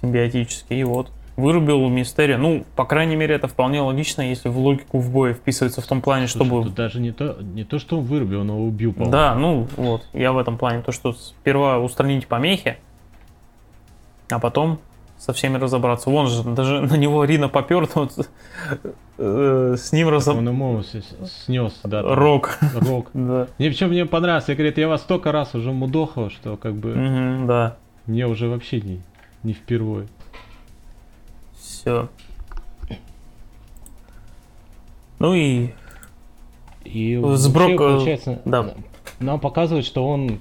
симбиотические, 0.00 0.80
и 0.80 0.84
вот. 0.84 1.10
Вырубил 1.38 1.88
Мистерия. 1.88 2.36
Ну, 2.36 2.64
по 2.74 2.84
крайней 2.84 3.14
мере, 3.14 3.36
это 3.36 3.46
вполне 3.46 3.80
логично, 3.80 4.22
если 4.22 4.48
в 4.48 4.58
логику 4.58 4.98
в 4.98 5.12
бое 5.12 5.34
вписывается 5.34 5.80
в 5.80 5.86
том 5.86 6.02
плане, 6.02 6.26
Слушай, 6.26 6.46
чтобы... 6.48 6.64
тут 6.64 6.74
даже 6.74 7.00
не 7.00 7.12
то, 7.12 7.36
не 7.40 7.62
то, 7.62 7.78
что 7.78 7.98
он 7.98 8.04
вырубил, 8.04 8.42
его 8.42 8.64
убил, 8.64 8.92
по-моему. 8.92 9.12
Да, 9.12 9.36
ну 9.36 9.68
вот, 9.76 10.04
я 10.12 10.32
в 10.32 10.38
этом 10.38 10.58
плане. 10.58 10.82
То, 10.82 10.90
что 10.90 11.12
сперва 11.12 11.78
устранить 11.78 12.26
помехи, 12.26 12.78
а 14.30 14.40
потом 14.40 14.80
со 15.16 15.32
всеми 15.32 15.58
разобраться. 15.58 16.10
Вон 16.10 16.26
же, 16.26 16.42
даже 16.42 16.80
на 16.80 16.96
него 16.96 17.22
Рина 17.22 17.48
попер, 17.48 17.88
вот, 17.94 18.28
э, 19.18 19.76
с 19.78 19.92
ним 19.92 20.08
разобрался. 20.08 20.40
Он 20.40 20.48
ему 20.48 20.82
снес, 21.46 21.78
да. 21.84 22.02
там, 22.02 22.14
Рок. 22.14 22.58
Рок. 22.74 23.10
Да. 23.14 23.46
Мне 23.58 23.68
причем 23.68 23.90
мне 23.90 24.06
понравилось, 24.06 24.48
я 24.48 24.56
говорит, 24.56 24.76
я 24.76 24.88
вас 24.88 25.02
столько 25.02 25.30
раз 25.30 25.54
уже 25.54 25.70
мудохал, 25.70 26.30
что 26.30 26.56
как 26.56 26.74
бы 26.74 26.96
Мгм, 26.96 27.46
да. 27.46 27.76
мне 28.06 28.26
уже 28.26 28.48
вообще 28.48 28.80
не, 28.80 29.02
не 29.44 29.52
впервые. 29.52 30.08
Все. 31.78 32.08
Ну 35.20 35.34
и 35.34 35.70
И 36.84 37.16
С 37.16 37.46
вообще, 37.48 37.76
получается, 37.76 38.40
да. 38.44 38.74
нам 39.20 39.40
показывают, 39.40 39.84
что 39.84 40.06
он, 40.08 40.38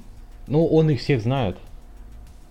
ну, 0.47 0.65
он 0.67 0.89
их 0.89 1.00
всех 1.00 1.21
знает, 1.21 1.58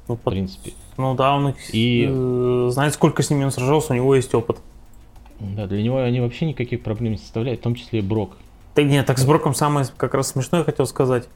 ну, 0.08 0.16
в 0.16 0.20
под- 0.20 0.34
принципе. 0.34 0.72
ну 0.96 1.14
да, 1.14 1.34
он 1.34 1.48
их 1.50 1.56
И- 1.74 2.06
э, 2.08 2.68
знает, 2.72 2.94
сколько 2.94 3.22
с 3.22 3.30
ними 3.30 3.44
он 3.44 3.50
сражался, 3.52 3.92
у 3.92 3.96
него 3.96 4.14
есть 4.14 4.34
опыт. 4.34 4.58
Да, 5.38 5.66
для 5.66 5.82
него 5.82 5.98
они 5.98 6.20
вообще 6.20 6.46
никаких 6.46 6.82
проблем 6.82 7.12
не 7.12 7.18
составляют, 7.18 7.60
в 7.60 7.62
том 7.62 7.74
числе 7.74 8.00
и 8.00 8.02
Брок. 8.02 8.36
Так 8.74 8.84
нет, 8.86 9.06
так 9.06 9.18
с 9.18 9.24
Броком 9.24 9.54
самое 9.54 9.86
как 9.96 10.14
раз 10.14 10.28
смешное 10.28 10.64
хотел 10.64 10.86
сказать. 10.86 11.28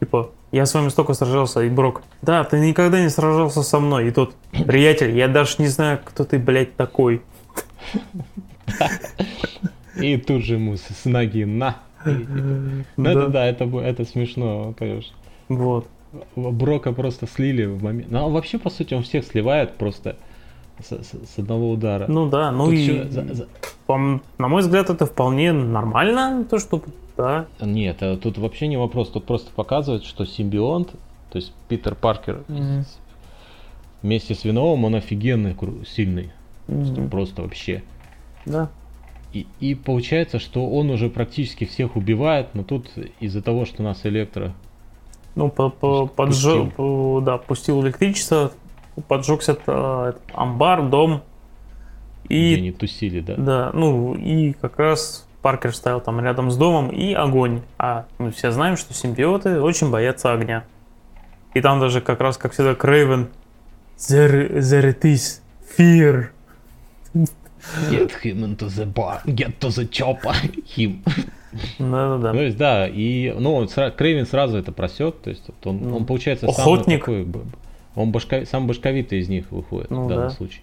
Типа, 0.00 0.30
я 0.52 0.66
с 0.66 0.74
вами 0.74 0.88
столько 0.88 1.14
сражался, 1.14 1.62
и 1.62 1.68
Брок. 1.68 2.02
Да, 2.22 2.44
ты 2.44 2.60
никогда 2.60 3.00
не 3.00 3.08
сражался 3.08 3.62
со 3.62 3.80
мной. 3.80 4.08
И 4.08 4.10
тот, 4.10 4.34
приятель, 4.66 5.16
я 5.16 5.28
даже 5.28 5.56
не 5.58 5.68
знаю, 5.68 6.00
кто 6.04 6.24
ты, 6.24 6.38
блядь, 6.38 6.76
такой. 6.76 7.22
И 9.96 10.16
тут 10.16 10.44
же 10.44 10.54
ему 10.54 10.76
с, 10.76 11.04
ноги 11.04 11.44
на. 11.44 11.76
Ну 12.04 13.08
это 13.08 13.28
да, 13.28 13.46
это, 13.46 13.64
это 13.64 14.04
смешно, 14.04 14.74
конечно. 14.78 15.14
Вот. 15.48 15.88
Брока 16.36 16.92
просто 16.92 17.26
слили 17.26 17.64
в 17.64 17.82
момент. 17.82 18.10
Ну, 18.10 18.26
а 18.26 18.28
вообще, 18.28 18.58
по 18.58 18.70
сути, 18.70 18.94
он 18.94 19.02
всех 19.02 19.24
сливает 19.24 19.74
просто 19.74 20.16
с, 20.82 20.90
с- 20.92 21.34
с 21.34 21.38
одного 21.38 21.70
удара. 21.70 22.06
Ну 22.08 22.28
да, 22.28 22.50
ну 22.50 22.66
Тут 22.66 22.74
и, 22.74 22.76
ещё 22.78 23.08
за- 23.10 23.34
за- 23.34 23.48
пом- 23.86 24.20
на 24.38 24.48
мой 24.48 24.62
взгляд, 24.62 24.90
это 24.90 25.06
вполне 25.06 25.52
нормально, 25.52 26.44
то, 26.48 26.58
что, 26.58 26.82
да, 27.16 27.46
Нет, 27.60 28.02
а 28.02 28.16
тут 28.16 28.38
вообще 28.38 28.66
не 28.66 28.76
вопрос. 28.76 29.08
Тут 29.10 29.24
просто 29.24 29.50
показывает, 29.54 30.04
что 30.04 30.24
симбионт, 30.24 30.90
то 31.30 31.38
есть 31.38 31.52
Питер 31.68 31.94
Паркер 31.94 32.42
с- 32.48 32.98
вместе 34.02 34.34
с 34.34 34.44
Виновым, 34.44 34.84
он 34.84 34.94
офигенный, 34.96 35.52
кру- 35.52 35.86
сильный. 35.86 36.30
Мгм. 36.66 37.08
Просто 37.10 37.42
вообще. 37.42 37.82
да. 38.46 38.68
И, 39.32 39.46
и 39.58 39.74
получается, 39.74 40.38
что 40.38 40.64
он 40.70 40.90
уже 40.90 41.10
практически 41.10 41.64
всех 41.64 41.96
убивает, 41.96 42.48
но 42.54 42.62
тут 42.62 42.86
из-за 43.18 43.42
того, 43.42 43.64
что 43.64 43.82
у 43.82 43.84
нас 43.84 44.06
электро 44.06 44.52
Ну, 45.34 45.48
по, 45.48 45.70
по, 45.70 46.06
поджег, 46.06 46.72
по- 46.74 47.20
да, 47.20 47.38
пустил 47.38 47.82
электричество, 47.84 48.52
поджегся 49.08 49.52
э, 49.66 50.06
этот 50.08 50.22
амбар, 50.34 50.82
дом. 50.88 51.22
где 52.24 52.36
И, 52.36 52.54
они 52.56 52.72
тусили, 52.72 53.20
да. 53.20 53.34
да, 53.36 53.70
ну, 53.74 54.14
и 54.14 54.52
как 54.54 54.78
раз 54.78 55.26
Паркер 55.42 55.74
стоял 55.74 56.00
там 56.00 56.20
рядом 56.20 56.50
с 56.50 56.56
домом, 56.56 56.88
и 56.88 57.12
огонь. 57.12 57.60
А 57.78 58.06
мы 58.18 58.30
все 58.30 58.50
знаем, 58.50 58.76
что 58.76 58.94
симбиоты 58.94 59.60
очень 59.60 59.90
боятся 59.90 60.32
огня. 60.32 60.64
И 61.52 61.60
там 61.60 61.80
даже 61.80 62.00
как 62.00 62.20
раз, 62.20 62.38
как 62.38 62.52
всегда, 62.52 62.74
Крейвен 62.74 63.28
There, 63.96 64.58
there 64.58 64.88
it 64.90 65.02
is, 65.02 65.40
fear. 65.76 66.30
Get 67.90 68.10
him 68.22 68.44
into 68.44 68.66
the 68.66 68.86
bar, 68.86 69.20
get 69.24 69.58
to 69.60 69.68
the 69.68 69.88
chopper, 69.88 70.34
him. 70.76 71.02
Да-да-да. 71.78 72.32
То 72.32 72.40
есть, 72.40 72.56
да, 72.56 72.88
и, 72.88 73.32
ну, 73.38 73.54
он 73.54 73.68
Крейвен 73.68 74.26
сразу 74.26 74.56
это 74.58 74.72
просек, 74.72 75.16
то 75.20 75.30
есть, 75.30 75.44
вот 75.46 75.66
он, 75.66 75.78
Ну, 75.78 75.96
он 75.98 76.06
получается, 76.06 76.46
охотник. 76.46 77.04
самый 77.04 77.24
такой, 77.24 77.42
он 77.94 78.10
башка, 78.12 78.44
сам 78.46 78.66
башковитый 78.66 79.20
из 79.20 79.28
них 79.28 79.50
выходит 79.50 79.90
Ну 79.90 80.04
в 80.04 80.08
данном 80.08 80.28
да. 80.28 80.34
случае. 80.34 80.62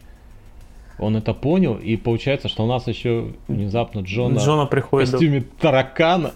Он 0.99 1.15
это 1.17 1.33
понял, 1.33 1.75
и 1.77 1.95
получается, 1.97 2.47
что 2.47 2.63
у 2.63 2.67
нас 2.67 2.85
еще 2.87 3.31
внезапно 3.47 4.01
Джона, 4.01 4.37
Джона 4.37 4.65
в 4.65 4.69
приходит... 4.69 5.09
до- 5.09 5.17
костюме 5.17 5.43
таракана. 5.59 6.31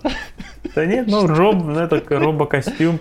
Да 0.74 0.86
нет, 0.86 1.08
ну 1.08 1.28
роб, 1.28 1.58
ну 1.58 1.80
это 1.80 2.02
робокостюм. 2.10 3.00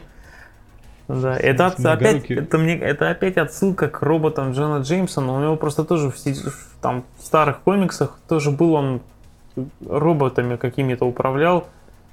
Да, 1.09 1.37
это 1.37 1.67
от- 1.67 1.81
опять, 1.85 2.31
это 2.31 2.59
мне, 2.59 2.75
это 2.77 3.11
опять 3.11 3.37
отсылка 3.37 3.89
к 3.89 4.03
роботам 4.03 4.53
Джона 4.53 4.83
Джеймсона. 4.83 5.37
У 5.37 5.41
него 5.41 5.57
просто 5.57 5.85
тоже 5.85 6.11
в, 6.11 6.17
в 6.17 6.77
там 6.81 7.05
в 7.19 7.23
старых 7.25 7.61
комиксах 7.61 8.19
тоже 8.29 8.51
был 8.51 8.75
он 8.75 9.01
роботами 9.87 10.57
какими-то 10.57 11.05
управлял, 11.07 11.67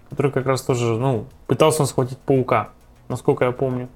который 0.10 0.32
как 0.32 0.46
раз 0.46 0.62
тоже, 0.62 0.86
ну, 0.98 1.26
пытался 1.48 1.82
он 1.84 1.88
схватить 1.88 2.18
паука, 2.20 2.70
насколько 3.10 3.46
я 3.46 3.52
помню. 3.52 3.88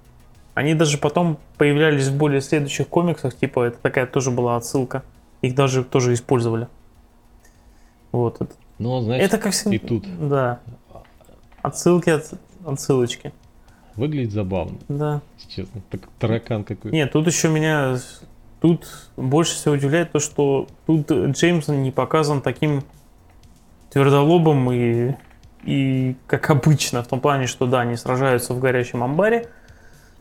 Они 0.56 0.74
даже 0.74 0.98
потом 0.98 1.38
появлялись 1.58 2.08
в 2.08 2.18
более 2.18 2.41
следующих 2.41 2.88
комиксах, 2.88 3.36
типа 3.36 3.65
это 3.65 3.78
такая 3.78 4.08
тоже 4.08 4.32
была 4.32 4.56
отсылка. 4.56 5.04
Их 5.41 5.54
даже 5.54 5.84
тоже 5.84 6.13
использовали. 6.13 6.68
Вот 8.12 8.41
это. 8.41 8.54
Ну, 8.80 9.02
значит, 9.02 9.26
Это 9.28 9.38
как 9.38 9.52
всегда. 9.54 9.76
и 9.76 9.80
тут 9.80 10.06
Да. 10.30 10.60
Отсылки, 11.62 12.10
от, 12.10 12.34
отсылочки. 12.65 13.34
выглядит 13.96 14.32
забавно, 14.32 14.78
Да. 14.88 15.22
честно. 15.50 15.82
Так, 15.89 16.02
таракан 16.20 16.63
какой-то. 16.63 16.96
Нет, 16.96 17.12
тут 17.12 17.28
еще 17.28 17.50
меня... 17.50 17.98
Тут 18.62 18.88
больше 19.18 19.54
всего 19.56 19.76
удивляет 19.76 20.12
то, 20.13 20.20
что 20.20 20.68
тут 20.88 21.12
Джеймсон 21.12 21.84
не 21.84 21.91
показан 21.91 22.41
таким 22.41 22.84
твердолобым 23.91 24.72
и, 24.72 25.15
и 25.63 26.15
как 26.28 26.50
обычно, 26.50 27.04
в 27.04 27.08
том 27.08 27.20
плане, 27.20 27.48
что 27.48 27.68
да, 27.68 27.82
они 27.82 27.96
сражаются 27.96 28.54
в 28.54 28.60
горящем 28.60 29.04
амбаре, 29.04 29.50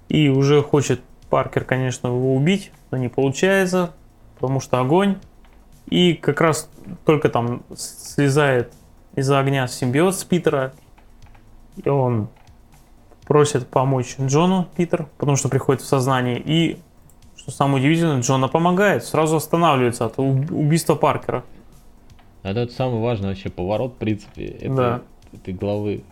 и 0.08 0.28
уже 0.28 0.62
хочет 0.62 1.00
Паркер, 1.30 1.64
конечно, 1.64 2.08
его 2.08 2.34
убить, 2.36 2.70
но 2.90 2.98
не 2.98 3.08
получается, 3.08 3.92
потому 4.34 4.60
что 4.60 4.78
огонь. 4.80 5.16
И 5.88 6.14
как 6.14 6.40
раз 6.40 6.70
только 7.04 7.28
там 7.28 7.62
слезает 7.76 8.72
из-за 9.16 9.38
огня 9.38 9.66
симбиот 9.66 10.14
с 10.16 10.24
Питера, 10.24 10.72
и 11.82 11.88
он 11.88 12.28
просит 13.26 13.66
помочь 13.68 14.16
Джону 14.20 14.68
Питер, 14.76 15.06
потому 15.18 15.36
что 15.36 15.48
приходит 15.48 15.82
в 15.82 15.86
сознание. 15.86 16.38
И, 16.44 16.78
что 17.36 17.50
самое 17.50 17.78
удивительное, 17.78 18.20
Джона 18.20 18.48
помогает, 18.48 19.04
сразу 19.04 19.36
останавливается 19.36 20.04
от 20.06 20.18
уб- 20.18 20.50
убийства 20.52 20.94
Паркера. 20.94 21.42
Это 22.42 22.70
самый 22.70 23.00
важный 23.00 23.28
вообще 23.30 23.48
поворот, 23.48 23.94
в 23.94 23.96
принципе, 23.96 24.44
этой, 24.46 24.68
Да. 24.76 25.02
этой 25.32 25.54
главы. 25.54 26.04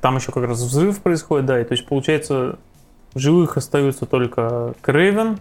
Там 0.00 0.16
еще 0.16 0.32
как 0.32 0.44
раз 0.44 0.58
взрыв 0.60 1.00
происходит, 1.00 1.46
да, 1.46 1.60
и 1.60 1.64
то 1.64 1.72
есть 1.72 1.86
получается 1.86 2.58
в 3.16 3.18
живых 3.18 3.56
остаются 3.56 4.04
только 4.04 4.74
Крейвен, 4.82 5.38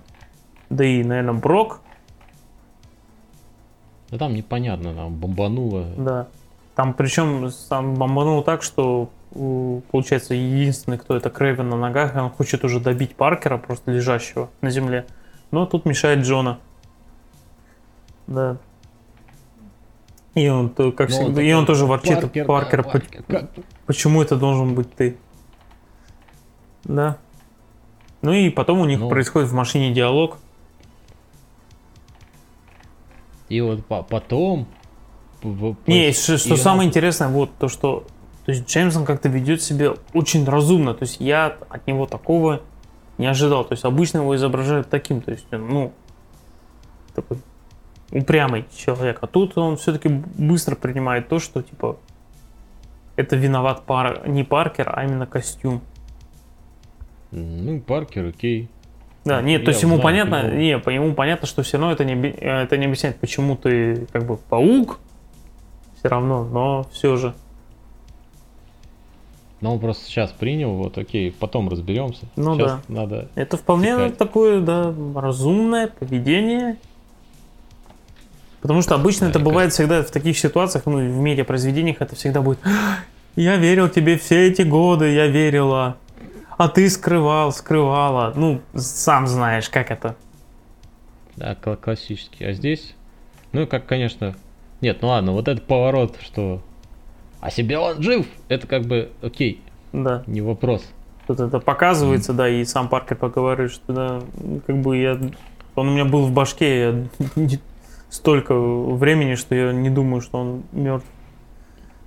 да 0.69 0.85
и, 0.85 1.03
наверное, 1.03 1.33
Брок, 1.33 1.81
Да 4.09 4.17
там 4.17 4.33
непонятно, 4.33 4.93
там 4.93 5.13
бомбануло. 5.13 5.85
да. 5.97 6.27
Там 6.75 6.93
причем 6.93 7.51
там 7.69 7.95
бомбануло 7.95 8.43
так, 8.43 8.63
что 8.63 9.09
получается 9.91 10.33
единственный, 10.35 10.97
кто 10.97 11.17
это 11.17 11.29
Крейвен 11.29 11.67
на 11.67 11.75
ногах, 11.75 12.15
и 12.15 12.19
он 12.19 12.29
хочет 12.29 12.63
уже 12.63 12.79
добить 12.79 13.15
Паркера, 13.17 13.57
просто 13.57 13.91
лежащего 13.91 14.49
на 14.61 14.69
земле. 14.69 15.05
Но 15.51 15.65
тут 15.65 15.83
мешает 15.85 16.25
Джона. 16.25 16.59
Да. 18.27 18.55
И 20.33 20.47
он, 20.47 20.69
как 20.69 21.09
Ну, 21.09 21.15
всегда, 21.15 21.41
и 21.41 21.51
он 21.51 21.65
тоже 21.65 21.85
ворчит, 21.85 22.21
Паркер, 22.21 22.45
Паркер, 22.45 22.83
да, 23.27 23.39
Паркер, 23.39 23.63
почему 23.85 24.21
это 24.21 24.37
должен 24.37 24.75
быть 24.75 24.93
ты? 24.95 25.17
Да. 26.85 27.17
Ну 28.25 28.33
и 28.33 28.49
потом 28.49 28.79
у 28.79 28.85
них 28.85 28.99
Ну. 28.99 29.07
происходит 29.09 29.49
в 29.49 29.53
машине 29.53 29.93
диалог. 29.93 30.37
И 33.49 33.61
вот 33.61 33.85
по- 33.85 34.01
потом... 34.03 34.67
Не, 35.85 36.11
что, 36.11 36.37
что 36.39 36.57
самое 36.57 36.81
она- 36.81 36.89
интересное, 36.89 37.27
вот 37.27 37.51
то, 37.59 37.67
что 37.67 38.05
то 38.45 38.51
есть 38.51 38.67
Джеймсон 38.67 39.05
как-то 39.05 39.29
ведет 39.29 39.61
себя 39.61 39.93
очень 40.13 40.43
разумно. 40.45 40.93
То 40.95 41.03
есть 41.03 41.19
я 41.19 41.55
от 41.69 41.85
него 41.87 42.07
такого 42.07 42.61
не 43.19 43.27
ожидал. 43.27 43.63
То 43.63 43.73
есть 43.73 43.85
обычно 43.85 44.19
его 44.19 44.35
изображают 44.35 44.89
таким. 44.89 45.21
То 45.21 45.31
есть, 45.31 45.45
он, 45.53 45.67
ну, 45.67 45.93
такой 47.13 47.37
упрямый 48.11 48.65
человек. 48.75 49.19
А 49.21 49.27
тут 49.27 49.55
он 49.57 49.77
все-таки 49.77 50.09
быстро 50.09 50.75
принимает 50.75 51.27
то, 51.27 51.37
что 51.39 51.61
типа 51.61 51.97
это 53.15 53.35
виноват 53.35 53.83
пар... 53.83 54.27
не 54.27 54.43
Паркер, 54.43 54.91
а 54.95 55.03
именно 55.05 55.25
костюм. 55.27 55.81
Ну, 57.35 57.81
Паркер, 57.81 58.27
окей. 58.27 58.69
Да, 59.25 59.41
нет, 59.41 59.65
то 59.65 59.71
Я 59.71 59.73
есть 59.73 59.83
ему 59.83 59.99
понятно, 59.99 60.47
его. 60.47 60.55
не, 60.55 60.79
по 60.79 60.89
ему 60.89 61.13
понятно, 61.13 61.47
что 61.47 61.63
все 61.63 61.77
равно 61.77 61.91
это 61.91 62.05
не, 62.05 62.13
э, 62.13 62.63
это 62.63 62.77
не 62.77 62.85
объясняет, 62.85 63.17
почему 63.17 63.55
ты 63.57 64.05
как 64.13 64.25
бы 64.25 64.37
паук, 64.37 64.99
все 65.97 66.09
равно, 66.09 66.45
но 66.45 66.85
все 66.93 67.17
же. 67.17 67.33
Но 69.61 69.73
он 69.73 69.79
просто 69.79 70.05
сейчас 70.05 70.31
принял, 70.31 70.73
вот 70.73 70.97
окей, 70.97 71.31
потом 71.31 71.69
разберемся. 71.69 72.25
Ну 72.35 72.55
сейчас 72.55 72.79
да. 72.87 73.01
надо... 73.01 73.29
Это 73.35 73.57
вполне 73.57 73.95
Тихо. 73.95 74.11
такое, 74.11 74.61
да, 74.61 74.93
разумное 75.15 75.87
поведение. 75.87 76.77
Потому 78.61 78.81
что 78.81 78.95
обычно 78.95 79.27
Да, 79.27 79.31
это 79.31 79.39
бывает 79.39 79.73
всегда 79.73 80.03
в 80.03 80.11
таких 80.11 80.37
ситуациях, 80.37 80.85
ну, 80.85 80.97
в 80.97 81.19
медиапроизведениях 81.19 81.97
это 81.99 82.15
всегда 82.15 82.41
будет 82.41 82.59
«Я 83.35 83.57
верил 83.57 83.89
тебе 83.89 84.17
все 84.17 84.47
эти 84.47 84.61
годы, 84.61 85.13
я 85.13 85.27
верила, 85.27 85.97
а 86.57 86.67
ты 86.67 86.89
скрывал, 86.89 87.51
скрывала». 87.51 88.33
Ну, 88.35 88.61
сам 88.75 89.27
знаешь, 89.27 89.69
как 89.69 89.91
это. 89.91 90.15
Да, 91.35 91.55
кла- 91.61 91.75
классический. 91.77 92.45
А 92.45 92.53
здесь, 92.53 92.95
ну, 93.51 93.67
как, 93.67 93.85
конечно... 93.85 94.35
Нет, 94.81 94.99
ну 95.01 95.07
ладно, 95.09 95.31
вот 95.31 95.47
этот 95.47 95.65
поворот, 95.65 96.17
что... 96.21 96.61
А 97.41 97.49
себе 97.51 97.77
он 97.77 98.01
жив! 98.01 98.25
Это 98.49 98.67
как 98.67 98.83
бы, 98.83 99.11
окей, 99.21 99.61
Да. 99.93 100.23
не 100.27 100.41
вопрос. 100.41 100.83
Тут 101.27 101.39
это 101.39 101.59
показывается, 101.59 102.33
да, 102.33 102.47
и 102.47 102.63
сам 102.65 102.87
Паркер 102.87 103.17
поговорит, 103.17 103.71
что 103.71 103.93
да, 103.93 104.21
как 104.67 104.77
бы 104.81 104.97
я, 104.97 105.19
он 105.75 105.87
у 105.89 105.91
меня 105.91 106.05
был 106.05 106.25
в 106.27 106.31
башке 106.31 106.79
я 106.79 107.57
столько 108.09 108.53
времени, 108.55 109.35
что 109.35 109.55
я 109.55 109.73
не 109.73 109.89
думаю, 109.89 110.21
что 110.21 110.37
он 110.39 110.63
мертв. 110.71 111.05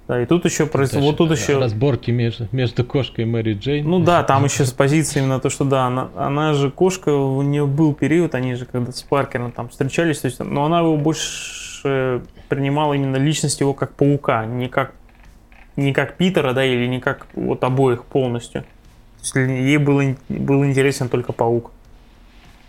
Да, 0.09 0.23
и 0.23 0.25
тут 0.27 0.47
еще 0.47 0.64
происходит, 0.64 1.05
вот 1.05 1.18
тут 1.18 1.29
Дальше 1.29 1.53
еще, 1.53 1.61
Разборки 1.61 2.11
между, 2.11 2.49
между 2.51 2.83
кошкой 2.83 3.25
и 3.25 3.27
Мэри 3.27 3.53
Джейн. 3.53 3.88
ну 3.88 4.03
да, 4.03 4.23
там 4.23 4.42
еще 4.47 4.64
с 4.64 4.73
позиции 4.73 5.21
именно 5.21 5.38
то, 5.38 5.51
что 5.51 5.64
да, 5.64 5.87
она, 5.87 6.09
она 6.16 6.55
же 6.55 6.71
кошка, 6.71 7.11
у 7.11 7.42
нее 7.42 7.66
был 7.66 7.92
период, 7.92 8.35
они 8.35 8.55
же 8.55 8.64
когда 8.64 8.90
с 8.90 9.03
Паркером 9.03 9.53
там 9.53 9.68
встречались, 9.68 10.21
то 10.21 10.27
есть, 10.27 10.40
но 10.40 10.64
она 10.64 10.81
его 10.81 10.97
больше 10.97 12.23
принимала 12.49 12.94
именно 12.94 13.16
личность 13.16 13.61
его 13.61 13.75
как 13.75 13.94
паука, 13.94 14.47
не 14.47 14.68
как 14.68 14.94
не 15.77 15.92
как 15.92 16.16
Питера, 16.16 16.55
да, 16.55 16.64
или 16.64 16.87
не 16.87 17.01
как 17.01 17.29
вот 17.35 17.62
обоих 17.62 18.05
полностью. 18.05 18.62
То 18.62 19.23
есть 19.23 19.37
ей 19.37 19.77
был, 19.77 20.16
был 20.29 20.64
интересен 20.64 21.09
только 21.09 21.33
паук. 21.33 21.71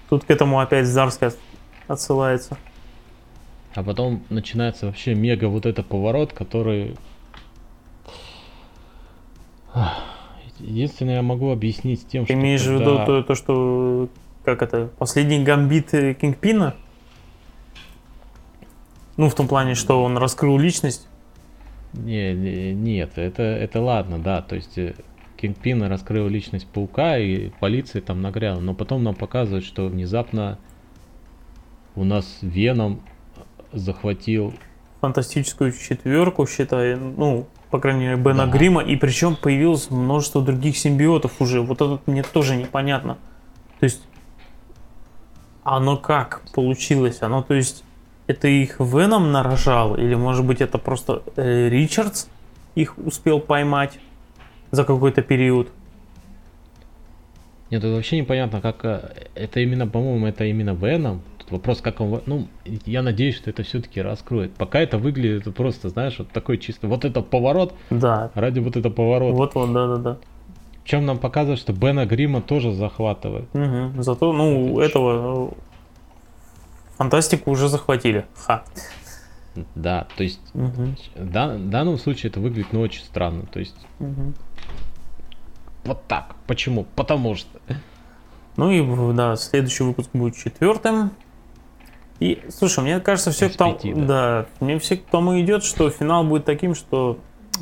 Тут 0.09 0.25
к 0.25 0.29
этому 0.29 0.59
опять 0.59 0.85
Зарский 0.85 1.27
от- 1.27 1.37
отсылается. 1.87 2.57
А 3.73 3.83
потом 3.83 4.23
начинается 4.29 4.87
вообще 4.87 5.15
мега 5.15 5.45
вот 5.45 5.65
это 5.65 5.83
поворот, 5.83 6.33
который... 6.33 6.97
Единственное, 10.59 11.15
я 11.15 11.21
могу 11.21 11.51
объяснить 11.51 12.07
тем, 12.07 12.25
Ты 12.25 12.33
что... 12.33 12.41
имеешь 12.41 12.61
в 12.61 12.71
виду 12.71 12.97
то, 13.05 13.23
то, 13.23 13.35
что 13.35 14.09
как 14.43 14.61
это, 14.61 14.89
последний 14.97 15.43
гамбит 15.43 15.93
э, 15.93 16.13
Кингпина? 16.13 16.75
Ну, 19.15 19.29
в 19.29 19.35
том 19.35 19.47
плане, 19.47 19.75
что 19.75 20.03
он 20.03 20.17
раскрыл 20.17 20.57
личность. 20.57 21.07
Не, 21.93 22.33
не- 22.33 22.73
нет, 22.73 23.17
это, 23.17 23.43
это 23.43 23.81
ладно, 23.81 24.19
да, 24.19 24.41
то 24.41 24.55
есть 24.55 24.77
э, 24.77 24.95
Кингпин 25.37 25.83
раскрыл 25.83 26.27
личность 26.27 26.67
Паука 26.67 27.17
и 27.17 27.49
полиция 27.59 28.01
там 28.01 28.21
нагряла, 28.21 28.59
но 28.59 28.73
потом 28.73 29.03
нам 29.03 29.15
показывают, 29.15 29.65
что 29.65 29.87
внезапно 29.87 30.57
у 31.95 32.03
нас 32.03 32.39
Веном 32.41 33.01
захватил 33.71 34.53
фантастическую 35.01 35.71
четверку, 35.71 36.45
считай, 36.45 36.95
ну, 36.95 37.47
по 37.69 37.79
крайней 37.79 38.05
мере, 38.05 38.17
Бена 38.17 38.45
Да. 38.45 38.51
Грима, 38.51 38.81
и 38.81 38.95
причем 38.95 39.35
появилось 39.35 39.91
множество 39.91 40.41
других 40.41 40.77
симбиотов 40.77 41.39
уже. 41.39 41.61
Вот 41.61 41.81
это 41.81 41.99
мне 42.05 42.23
тоже 42.23 42.55
непонятно. 42.55 43.17
То 43.79 43.83
есть, 43.83 44.01
оно 45.63 45.97
как 45.97 46.41
получилось? 46.53 47.21
Оно, 47.21 47.43
то 47.43 47.53
есть, 47.53 47.83
это 48.27 48.47
их 48.47 48.79
Веном 48.79 49.31
нарожал? 49.31 49.95
Или, 49.95 50.15
может 50.15 50.45
быть, 50.45 50.61
это 50.61 50.77
просто 50.77 51.23
э, 51.35 51.69
Ричардс 51.69 52.27
их 52.75 52.97
успел 52.97 53.39
поймать 53.39 53.99
за 54.71 54.83
какой-то 54.83 55.21
период? 55.21 55.69
Нет, 57.69 57.83
это 57.83 57.93
вообще 57.93 58.17
непонятно, 58.17 58.61
как 58.61 58.83
э, 58.83 59.27
это 59.35 59.59
именно, 59.59 59.87
по-моему, 59.87 60.25
это 60.25 60.43
именно 60.45 60.71
Веном. 60.71 61.21
Тут 61.49 61.57
вопрос, 61.57 61.81
как 61.81 61.99
он, 61.99 62.21
ну, 62.25 62.47
я 62.85 63.01
надеюсь, 63.01 63.35
что 63.35 63.49
это 63.49 63.63
все-таки 63.63 64.01
раскроет. 64.01 64.53
Пока 64.53 64.79
это 64.79 64.97
выглядит 64.97 65.53
просто, 65.55 65.89
знаешь, 65.89 66.17
вот 66.19 66.29
такой 66.29 66.57
чисто, 66.59 66.87
вот 66.87 67.05
это 67.05 67.21
поворот 67.21 67.73
Да. 67.89 68.31
ради 68.35 68.59
вот 68.59 68.77
этого 68.77 68.93
поворота. 68.93 69.35
Вот-вот, 69.35 69.73
да-да-да. 69.73 70.17
Причем 70.83 71.05
нам 71.05 71.17
показывают, 71.17 71.59
что 71.59 71.73
Бена 71.73 72.05
Грима 72.05 72.41
тоже 72.41 72.71
захватывает. 72.73 73.53
Мгм. 73.53 74.01
Зато, 74.01 74.31
ну, 74.33 74.79
Это 74.79 74.89
этого 74.89 75.49
э, 75.49 75.51
фантастику 76.97 77.51
уже 77.51 77.67
захватили. 77.67 78.25
Ха. 78.35 78.63
Да, 79.75 80.07
то 80.15 80.23
есть 80.23 80.39
в 80.53 81.31
дан- 81.31 81.67
в 81.67 81.69
данном 81.69 81.97
случае 81.97 82.29
это 82.29 82.39
выглядит, 82.39 82.71
ну, 82.73 82.81
очень 82.81 83.03
странно. 83.03 83.45
То 83.51 83.59
есть 83.59 83.75
Мгм. 83.99 84.33
вот 85.83 86.03
так. 86.07 86.35
Почему? 86.47 86.85
Потому 86.95 87.35
что. 87.35 87.49
Ну 88.57 88.71
и 88.71 89.13
да, 89.15 89.35
следующий 89.35 89.83
выпуск 89.83 90.09
будет 90.13 90.35
четвертым. 90.35 91.11
И 92.19 92.41
слушай, 92.49 92.83
мне 92.83 92.99
кажется, 92.99 93.31
все 93.31 93.49
к 93.49 93.55
тому, 93.55 93.77
да. 93.83 94.05
да. 94.05 94.45
мне 94.59 94.77
все 94.79 94.97
к 94.97 95.05
тому 95.05 95.39
идет, 95.39 95.63
что 95.63 95.89
финал 95.89 96.23
будет 96.23 96.45
таким, 96.45 96.75
что 96.75 97.17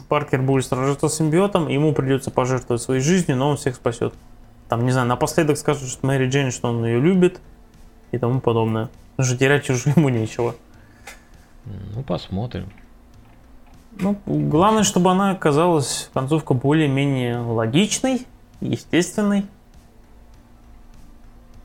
Паркер 0.10 0.42
будет 0.42 0.66
сражаться 0.66 1.10
с 1.10 1.16
симбиотом, 1.16 1.68
ему 1.68 1.94
придется 1.94 2.32
пожертвовать 2.32 2.82
своей 2.82 3.02
жизнью, 3.02 3.38
но 3.38 3.50
он 3.52 3.58
всех 3.58 3.76
спасет. 3.76 4.14
Там, 4.68 4.86
не 4.86 4.92
знаю, 4.92 5.08
напоследок 5.08 5.58
скажут, 5.58 5.90
что 5.90 6.06
Мэри 6.06 6.28
Джейн, 6.30 6.52
что 6.52 6.70
он 6.70 6.84
ее 6.86 7.00
любит 7.00 7.40
и 8.12 8.18
тому 8.18 8.42
подобное. 8.42 8.90
Потому 9.16 9.30
что 9.30 9.38
терять 9.38 9.70
уже 9.70 9.90
ему 9.96 10.10
нечего. 10.10 10.56
Ну, 11.66 12.04
посмотрим. 12.04 12.72
Ну, 14.00 14.16
главное, 14.26 14.84
чтобы 14.84 15.12
она 15.12 15.32
оказалась 15.32 16.10
концовка 16.14 16.54
более-менее 16.54 17.40
логичной, 17.40 18.28
естественной. 18.62 19.46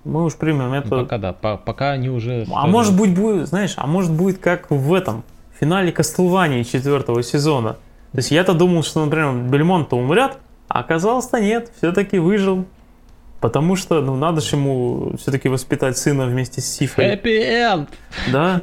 Мы 0.05 0.25
уж 0.25 0.35
примем 0.35 0.71
Ну, 0.71 0.75
это. 0.75 0.89
пока 0.89 1.19
да. 1.19 1.33
по- 1.33 1.57
пока 1.57 1.93
они 1.93 2.09
уже. 2.09 2.47
А 2.53 2.67
может 2.67 2.97
быть 2.97 3.15
будет, 3.15 3.49
знаешь, 3.49 3.75
а 3.77 3.87
может 3.87 4.13
будет 4.13 4.39
как 4.39 4.71
в 4.71 4.93
этом 4.95 5.23
финале 5.61 5.93
Кастлвании 5.93 6.65
четвертого 6.65 7.23
сезона. 7.23 7.75
То 8.13 8.19
есть 8.19 8.31
я-то 8.31 8.53
думал, 8.53 8.83
что, 8.83 9.05
например, 9.05 9.33
Бельмонт-то 9.49 9.97
умрет, 9.97 10.39
а 10.69 10.81
оказалось-то 10.81 11.41
нет, 11.41 11.71
все-таки 11.79 12.19
выжил. 12.19 12.67
Потому 13.41 13.75
что, 13.75 14.01
ну, 14.01 14.15
надо 14.15 14.41
же 14.41 14.55
ему 14.55 15.15
все-таки 15.21 15.49
воспитать 15.49 15.99
сына 15.99 16.27
вместе 16.27 16.61
с 16.61 16.67
Сифой. 16.67 17.07
Happy 17.17 17.25
End! 17.25 17.89
Да. 18.31 18.61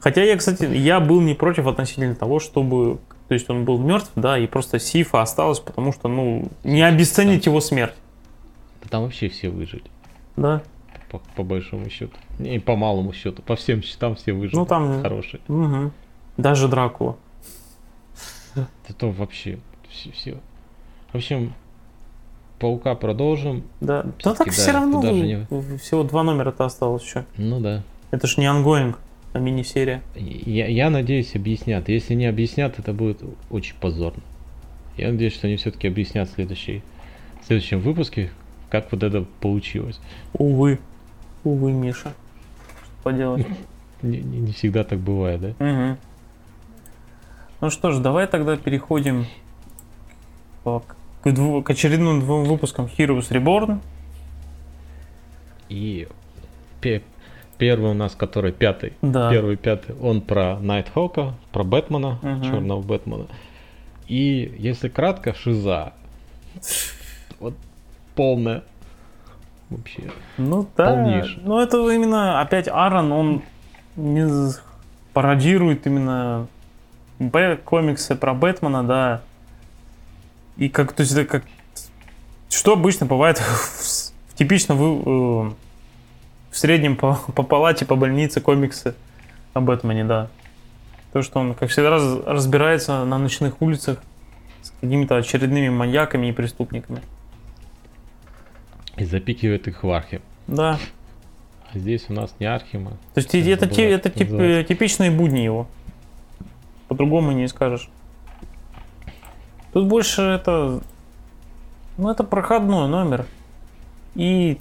Хотя 0.00 0.24
я, 0.24 0.36
кстати, 0.36 0.64
я 0.64 0.98
был 0.98 1.20
не 1.20 1.34
против 1.34 1.66
относительно 1.68 2.16
того, 2.16 2.40
чтобы... 2.40 2.98
То 3.28 3.34
есть 3.34 3.48
он 3.48 3.64
был 3.64 3.78
мертв, 3.78 4.10
да, 4.16 4.36
и 4.38 4.46
просто 4.48 4.80
Сифа 4.80 5.22
осталась, 5.22 5.60
потому 5.60 5.92
что, 5.92 6.08
ну, 6.08 6.48
не 6.64 6.82
обесценить 6.82 7.46
его 7.46 7.60
смерть. 7.60 7.94
Да 8.82 8.88
там 8.88 9.02
вообще 9.04 9.28
все 9.28 9.50
выжили. 9.50 9.84
Да. 10.38 10.62
По, 11.10 11.20
по 11.36 11.42
большому 11.42 11.88
счету. 11.90 12.12
И 12.38 12.58
по 12.58 12.76
малому 12.76 13.12
счету. 13.12 13.42
По 13.42 13.56
всем 13.56 13.82
счетам 13.82 14.14
все 14.14 14.32
выжили. 14.32 14.56
Ну, 14.56 14.66
там- 14.66 15.02
Хорошие. 15.02 15.40
Мгм. 15.48 15.92
Даже 16.36 16.68
Дракула. 16.68 17.16
Это 18.88 19.06
вообще 19.08 19.58
все, 19.88 20.10
все. 20.12 20.38
В 21.12 21.16
общем, 21.16 21.52
Паука 22.58 22.94
продолжим. 22.94 23.62
Да. 23.80 24.02
Да 24.02 24.10
Всё-таки, 24.18 24.36
так 24.38 24.46
да, 24.46 24.52
все 24.52 24.72
равно 24.72 25.00
туда 25.00 25.12
же 25.14 25.26
не- 25.26 25.76
всего 25.78 26.02
два 26.02 26.22
номера-то 26.24 26.64
осталось 26.64 27.02
еще. 27.04 27.24
Ну 27.36 27.60
да. 27.60 27.82
Это 28.10 28.26
ж 28.26 28.36
не 28.38 28.46
ongoing, 28.46 28.98
а 29.32 29.38
мини-серия. 29.38 30.02
Я, 30.16 30.66
я 30.66 30.90
надеюсь, 30.90 31.34
объяснят. 31.36 31.88
Если 31.88 32.14
не 32.14 32.26
объяснят, 32.26 32.78
это 32.78 32.92
будет 32.92 33.20
очень 33.50 33.76
позорно. 33.80 34.22
Я 34.96 35.12
надеюсь, 35.12 35.34
что 35.34 35.46
они 35.46 35.56
все-таки 35.56 35.86
объяснят 35.86 36.28
в, 36.28 36.32
следующей, 36.34 36.82
в 37.42 37.46
следующем 37.46 37.80
выпуске, 37.80 38.30
как 38.70 38.90
вот 38.92 39.02
это 39.02 39.24
получилось. 39.40 40.00
Увы. 40.34 40.78
Увы, 41.44 41.72
Миша. 41.72 42.12
Что 42.82 43.02
поделать. 43.02 43.46
Не, 44.02 44.18
не- 44.18 44.38
не 44.38 44.52
всегда 44.52 44.84
так 44.84 45.00
бывает, 45.00 45.40
да? 45.40 45.48
Мгм. 45.64 45.98
Ну 47.60 47.70
что 47.70 47.90
ж, 47.90 47.98
давай 47.98 48.28
тогда 48.28 48.56
переходим 48.56 49.26
к, 50.62 50.82
к 51.22 51.26
дву- 51.26 51.62
к 51.64 51.70
очередным 51.70 52.20
двум 52.20 52.44
выпускам 52.44 52.86
Heroes 52.86 53.28
Reborn. 53.30 53.80
И 55.68 56.06
пе- 56.80 57.02
первый 57.58 57.90
у 57.90 57.94
нас, 57.94 58.14
который 58.14 58.52
пятый, 58.52 58.92
Да. 59.02 59.30
первый 59.32 59.56
пятый, 59.56 59.96
он 59.96 60.20
про 60.20 60.60
Найтхока, 60.60 61.34
про 61.50 61.64
Бэтмена, 61.64 62.20
Мгм. 62.22 62.42
черного 62.44 62.80
Бэтмена. 62.80 63.26
И 64.06 64.54
если 64.60 64.88
кратко, 64.88 65.34
Шиза. 65.34 65.92
Вот 67.40 67.54
полная. 68.18 68.64
Вообще. 69.70 70.10
Ну 70.38 70.66
да. 70.76 70.86
Полнейший. 70.86 71.40
Ну 71.44 71.60
это 71.60 71.76
именно 71.90 72.40
опять 72.40 72.66
Аарон, 72.66 73.12
он 73.12 73.42
не 73.94 74.52
пародирует 75.12 75.86
именно 75.86 76.48
Б 77.20 77.56
комиксы 77.64 78.16
про 78.16 78.34
Бэтмена, 78.34 78.82
да. 78.82 79.20
И 80.56 80.68
как, 80.68 80.92
то 80.94 81.02
есть 81.02 81.12
это 81.12 81.24
как, 81.26 81.44
что 82.50 82.72
обычно 82.72 83.06
бывает 83.06 83.38
в, 83.38 84.32
в 84.32 84.34
типично 84.34 84.74
вы- 84.74 85.02
э, 85.50 85.52
в 86.50 86.58
среднем 86.58 86.96
по, 86.96 87.20
по 87.36 87.44
палате, 87.44 87.86
по 87.86 87.94
больнице 87.94 88.40
комиксы 88.40 88.96
о 89.54 89.60
Бэтмене, 89.60 90.04
да. 90.04 90.26
То, 91.12 91.22
что 91.22 91.38
он, 91.38 91.54
как 91.54 91.68
всегда, 91.70 91.90
раз- 91.90 92.20
разбирается 92.26 93.04
на 93.04 93.18
ночных 93.18 93.62
улицах 93.62 94.02
с 94.62 94.72
какими-то 94.80 95.16
очередными 95.16 95.68
маньяками 95.68 96.26
и 96.26 96.32
преступниками. 96.32 97.00
И 98.98 99.04
запикивает 99.04 99.68
их 99.68 99.82
в 99.84 99.90
Архим. 99.90 100.20
Да. 100.46 100.78
А 101.72 101.78
здесь 101.78 102.06
у 102.08 102.12
нас 102.12 102.34
не 102.40 102.46
Архима. 102.46 102.92
То 103.14 103.20
есть 103.20 103.34
это, 103.34 103.66
ти- 103.66 103.82
как 103.82 104.00
это 104.00 104.10
тип- 104.10 104.30
называется. 104.30 104.68
типичные 104.74 105.10
будни 105.10 105.40
его. 105.40 105.66
По-другому 106.88 107.32
не 107.32 107.46
скажешь. 107.48 107.88
Тут 109.72 109.86
больше 109.86 110.22
это... 110.22 110.80
Ну, 111.98 112.10
это 112.10 112.24
проходной 112.24 112.88
номер. 112.88 113.26
И 114.14 114.58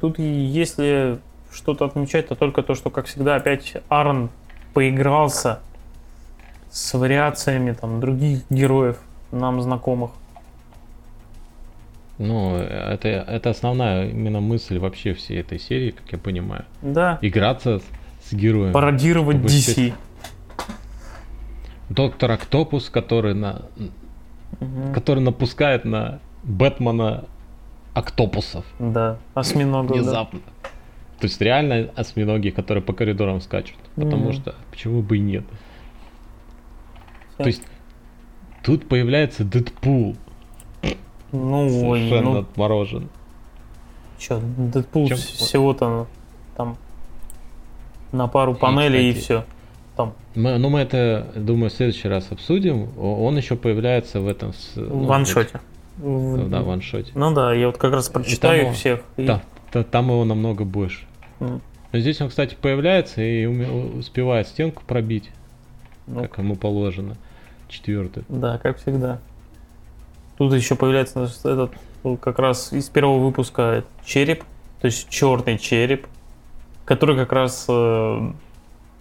тут 0.00 0.18
если 0.18 1.18
что-то 1.52 1.86
отмечать, 1.86 2.28
то 2.28 2.34
только 2.34 2.62
то, 2.62 2.74
что, 2.74 2.90
как 2.90 3.06
всегда, 3.06 3.36
опять 3.36 3.76
Аарон 3.88 4.28
поигрался 4.74 5.60
с 6.70 6.94
вариациями 6.94 7.72
там 7.72 8.00
других 8.00 8.42
героев, 8.50 8.98
нам 9.32 9.60
знакомых. 9.62 10.10
Ну, 12.20 12.54
это, 12.56 13.08
это 13.08 13.48
основная 13.48 14.10
именно 14.10 14.40
мысль 14.40 14.78
вообще 14.78 15.14
всей 15.14 15.40
этой 15.40 15.58
серии, 15.58 15.90
как 15.92 16.12
я 16.12 16.18
понимаю. 16.18 16.66
Да, 16.82 17.18
Играться 17.22 17.78
с, 17.78 18.28
с 18.28 18.32
героем. 18.34 18.72
пародировать 18.74 19.38
DC. 19.38 19.94
Доктор 21.88 22.30
Октопус, 22.32 22.90
который 22.90 23.32
на, 23.34 23.62
Мгм. 24.60 24.92
который 24.92 25.20
напускает 25.20 25.84
на 25.86 26.20
Бэтмена 26.44 27.24
октопусов. 27.94 28.66
Да, 28.78 29.16
осьминогов, 29.34 29.96
да. 29.96 30.02
Внезапно. 30.02 30.40
То 31.20 31.26
есть 31.26 31.40
реально 31.40 31.90
осьминоги, 31.96 32.50
которые 32.50 32.82
по 32.84 32.92
коридорам 32.92 33.40
скачут. 33.40 33.76
Потому 33.94 34.24
Мгм. 34.26 34.32
что 34.34 34.54
почему 34.70 35.00
бы 35.02 35.16
и 35.16 35.20
нет. 35.20 35.44
Всё. 37.34 37.44
То 37.44 37.46
есть 37.46 37.62
тут 38.62 38.88
появляется 38.88 39.42
Дэдпул. 39.44 40.16
Ну, 41.32 41.88
ой, 41.88 41.98
Совершенно 42.00 42.30
ну, 42.32 42.38
отморожен. 42.40 43.08
Че, 44.18 44.40
Дэдпул 44.58 45.08
Чем- 45.08 45.16
вс- 45.16 45.36
всего-то 45.36 46.06
там 46.56 46.76
на 48.12 48.26
пару 48.26 48.54
панелей 48.54 49.10
и 49.10 49.12
кстати, 49.12 49.24
все. 49.24 49.44
Там 49.96 50.12
Мы, 50.34 50.58
ну, 50.58 50.68
мы 50.70 50.80
это, 50.80 51.26
думаю, 51.36 51.70
в 51.70 51.72
следующий 51.72 52.08
раз 52.08 52.28
обсудим. 52.30 52.88
Он 52.98 53.36
еще 53.36 53.56
появляется 53.56 54.20
в 54.20 54.28
этом... 54.28 54.52
ну, 54.76 55.04
в 55.04 55.06
ваншоте. 55.06 55.60
вот, 55.98 56.48
Да, 56.50 56.62
в 56.62 56.66
ваншоте. 56.66 57.12
Ну 57.14 57.32
да, 57.34 57.52
я 57.54 57.66
вот 57.68 57.78
как 57.78 57.92
раз 57.92 58.08
прочитаю 58.08 58.62
там- 58.64 58.70
их 58.72 58.76
всех. 58.78 59.00
и- 59.16 59.26
Да, 59.26 59.42
та- 59.72 59.84
там 59.84 60.06
его 60.08 60.24
намного 60.24 60.64
больше. 60.64 61.06
М, 61.40 61.60
Но 61.92 61.98
здесь 61.98 62.20
он, 62.20 62.28
кстати, 62.28 62.56
появляется 62.60 63.20
и 63.22 63.46
успевает 63.46 64.46
стенку 64.48 64.82
пробить, 64.86 65.30
ну, 66.06 66.22
как 66.22 66.38
ему 66.38 66.56
положено. 66.56 67.16
Четвертый. 67.68 68.24
Да, 68.28 68.58
как 68.58 68.78
всегда. 68.78 69.18
Тут 70.40 70.54
еще 70.54 70.74
появляется 70.74 71.28
этот 71.44 71.72
ну, 72.02 72.16
как 72.16 72.38
раз 72.38 72.72
из 72.72 72.88
первого 72.88 73.18
выпуска 73.18 73.84
череп, 74.06 74.42
то 74.80 74.86
есть 74.86 75.06
черный 75.10 75.58
череп, 75.58 76.06
который 76.86 77.14
как 77.14 77.30
раз 77.30 77.66
э, 77.68 78.30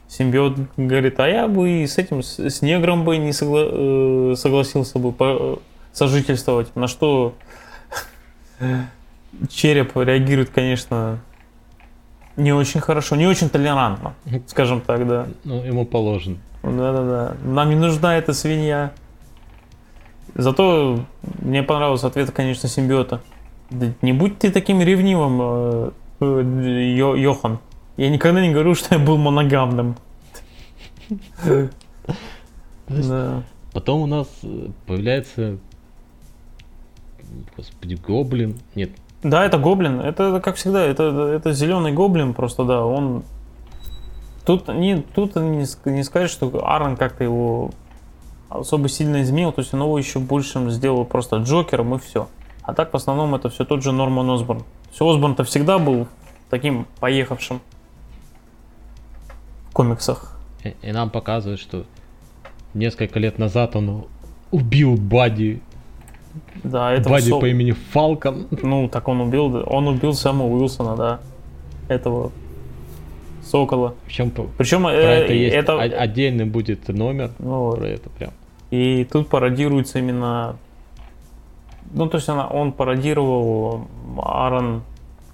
симбиот 0.09 0.57
говорит, 0.75 1.17
а 1.21 1.29
я 1.29 1.47
бы 1.47 1.69
и 1.69 1.87
с 1.87 1.97
этим, 1.97 2.23
с, 2.23 2.39
с 2.39 2.61
негром 2.61 3.05
бы 3.05 3.15
не 3.15 3.29
согла- 3.29 4.33
э, 4.33 4.35
согласился 4.35 4.99
бы 4.99 5.13
по- 5.13 5.59
сожительствовать. 5.93 6.75
На 6.75 6.89
что 6.89 7.33
череп 9.49 9.95
реагирует, 9.95 10.49
конечно, 10.49 11.19
не 12.35 12.51
очень 12.51 12.81
хорошо, 12.81 13.15
не 13.15 13.27
очень 13.27 13.49
толерантно, 13.49 14.13
скажем 14.47 14.81
так, 14.81 15.07
да. 15.07 15.27
Ну, 15.45 15.63
ему 15.63 15.85
положено. 15.85 16.35
Да-да-да. 16.63 17.37
Нам 17.45 17.69
не 17.69 17.75
нужна 17.77 18.17
эта 18.17 18.33
свинья. 18.33 18.91
Зато 20.35 20.99
мне 21.41 21.63
понравился 21.63 22.07
ответ, 22.07 22.31
конечно, 22.31 22.69
симбиота. 22.69 23.21
Не 24.01 24.13
будь 24.13 24.39
ты 24.39 24.51
таким 24.51 24.81
ревнивым, 24.81 25.39
э, 25.41 25.91
Йо- 26.21 27.15
Йохан. 27.15 27.59
Я 27.97 28.09
никогда 28.09 28.41
не 28.41 28.51
говорю, 28.51 28.75
что 28.75 28.95
я 28.95 28.99
был 28.99 29.17
моногамным. 29.17 29.95
Да. 32.87 33.43
Потом 33.73 34.01
у 34.01 34.05
нас 34.07 34.27
э, 34.43 34.67
появляется... 34.87 35.57
Господи, 37.55 37.93
гоблин. 37.95 38.55
Нет, 38.73 38.91
Да, 39.21 39.45
это 39.45 39.57
гоблин. 39.59 39.99
Это, 40.01 40.41
как 40.43 40.55
всегда, 40.55 40.83
это, 40.83 41.03
это 41.35 41.51
зеленый 41.53 41.91
гоблин, 41.91 42.33
просто 42.33 42.63
да, 42.63 42.83
он. 42.83 43.23
Тут 44.45 44.67
не, 44.69 45.01
тут 45.01 45.35
не, 45.35 45.65
не 45.85 46.03
сказать, 46.03 46.31
что 46.31 46.47
Аарон 46.65 46.97
как-то 46.97 47.23
его 47.23 47.69
особо 48.49 48.89
сильно 48.89 49.21
изменил, 49.21 49.51
то 49.51 49.61
есть 49.61 49.73
он 49.73 49.81
его 49.81 49.97
еще 49.97 50.19
большим 50.19 50.71
сделал 50.71 51.05
просто 51.05 51.37
Джокером 51.37 51.95
и 51.95 51.99
все. 51.99 52.27
А 52.63 52.73
так 52.73 52.93
в 52.93 52.95
основном 52.95 53.35
это 53.35 53.49
все 53.49 53.65
тот 53.65 53.83
же 53.83 53.91
Норман 53.91 54.29
Осборн. 54.29 54.63
Все 54.91 55.07
Осборн-то 55.07 55.43
всегда 55.43 55.79
был 55.79 56.07
таким 56.49 56.85
поехавшим 56.99 57.61
в 59.69 59.73
комиксах. 59.73 60.39
И, 60.63 60.75
и 60.81 60.91
нам 60.91 61.09
показывают, 61.09 61.59
что 61.59 61.85
несколько 62.73 63.19
лет 63.19 63.39
назад 63.39 63.75
он 63.75 64.05
убил 64.51 64.95
Бади, 64.95 65.61
Да, 66.63 66.91
это 66.93 67.09
Бади 67.09 67.31
по 67.31 67.47
имени 67.47 67.71
Фалкон. 67.71 68.47
Ну, 68.63 68.89
так 68.89 69.07
он 69.07 69.21
убил, 69.21 69.63
он 69.67 69.87
убил 69.87 70.13
Сэма 70.13 70.45
Уилсона, 70.45 70.95
да. 70.95 71.19
Этого 71.87 72.31
Сокола. 73.43 73.95
Причем 74.05 74.31
Причем 74.57 74.83
про 74.83 74.93
э, 74.93 75.23
это 75.23 75.33
есть 75.33 75.55
это- 75.55 75.79
отдельный 75.79 76.45
будет 76.45 76.87
номер 76.87 77.31
ну, 77.39 77.71
про 77.75 77.87
это 77.87 78.09
прям. 78.11 78.31
И 78.71 79.03
тут 79.05 79.29
пародируется 79.29 79.99
именно... 79.99 80.57
Ну, 81.91 82.07
то 82.07 82.17
есть 82.17 82.29
она, 82.29 82.47
он 82.47 82.71
пародировал 82.71 83.87
Аарон 84.17 84.83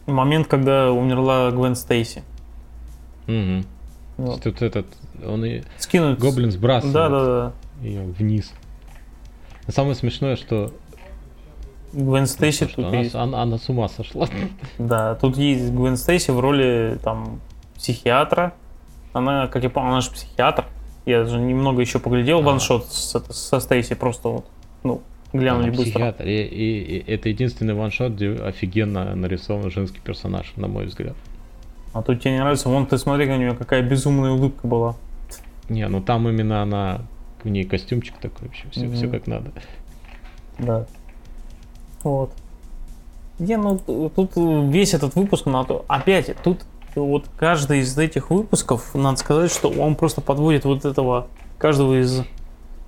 момент, 0.07 0.47
когда 0.47 0.91
умерла 0.91 1.51
Гвен 1.51 1.75
Стейси. 1.75 2.23
То 3.25 3.63
Вот. 4.17 4.41
Тут 4.41 4.61
этот, 4.61 4.85
он 5.25 5.43
и 5.43 5.63
Скинуть... 5.77 6.19
гоблин 6.19 6.51
сбрасывает 6.51 6.93
Да, 6.93 7.09
да, 7.09 7.25
да. 7.25 7.51
ее 7.85 8.03
вниз. 8.03 8.53
Но 9.67 9.73
самое 9.73 9.95
смешное, 9.95 10.37
что, 10.37 10.71
Гвен 11.91 12.27
Стейси 12.27 12.65
тут 12.67 12.85
она, 12.85 12.97
есть. 12.99 13.15
она- 13.15 13.41
она 13.41 13.57
с 13.57 13.67
ума 13.67 13.89
сошла. 13.89 14.27
Да, 14.77 15.15
тут 15.15 15.35
есть 15.37 15.71
Гвен 15.71 15.97
Стейси 15.97 16.31
в 16.31 16.39
роли 16.39 16.97
там 17.03 17.41
психиатра. 17.75 18.53
Она, 19.11 19.47
как 19.47 19.63
я 19.63 19.69
понял, 19.69 19.87
она 19.89 20.01
же 20.01 20.11
психиатр. 20.11 20.65
Я 21.05 21.25
же 21.25 21.37
немного 21.39 21.81
еще 21.81 21.99
поглядел 21.99 22.39
А. 22.39 22.41
ваншот 22.41 22.87
с- 22.91 23.15
это- 23.15 23.31
со 23.33 23.59
Стейси, 23.59 23.93
просто 23.95 24.29
вот, 24.29 24.45
ну, 24.83 25.01
глянули 25.33 25.67
Она 25.67 25.71
быстро. 25.77 25.91
психиатр. 25.91 26.23
И, 26.25 26.41
и- 26.43 26.97
и 26.97 27.11
это 27.11 27.29
единственный 27.29 27.73
ваншот, 27.75 28.13
где 28.13 28.31
офигенно 28.31 29.15
нарисован 29.15 29.69
женский 29.69 29.99
персонаж, 29.99 30.53
на 30.55 30.67
мой 30.67 30.85
взгляд. 30.85 31.15
А 31.93 32.01
тут 32.01 32.21
тебе 32.21 32.33
не 32.33 32.39
нравится, 32.39 32.69
вон 32.69 32.87
ты 32.87 32.97
смотри, 32.97 33.29
у 33.31 33.35
нее 33.37 33.53
какая 33.55 33.81
безумная 33.81 34.31
улыбка 34.31 34.67
была. 34.67 34.95
Не, 35.69 35.87
ну 35.87 36.01
там 36.01 36.27
именно 36.27 36.61
она, 36.61 37.01
у 37.43 37.49
нее 37.49 37.65
костюмчик 37.65 38.17
такой 38.17 38.47
вообще, 38.47 38.65
все, 38.71 38.89
все 38.91 39.05
Мгм. 39.05 39.11
как 39.11 39.27
надо. 39.27 39.51
Да. 40.59 40.85
Вот. 42.03 42.31
Не, 43.39 43.57
ну 43.57 43.77
тут 44.15 44.31
весь 44.35 44.93
этот 44.93 45.15
выпуск, 45.15 45.45
на 45.45 45.63
то- 45.65 45.85
опять, 45.87 46.35
тут 46.43 46.61
вот 46.95 47.25
каждый 47.37 47.79
из 47.79 47.97
этих 47.97 48.29
выпусков, 48.29 48.93
надо 48.93 49.17
сказать, 49.17 49.51
что 49.51 49.69
он 49.69 49.95
просто 49.95 50.21
подводит 50.21 50.65
вот 50.65 50.85
этого, 50.85 51.27
каждого 51.57 52.01
из 52.01 52.23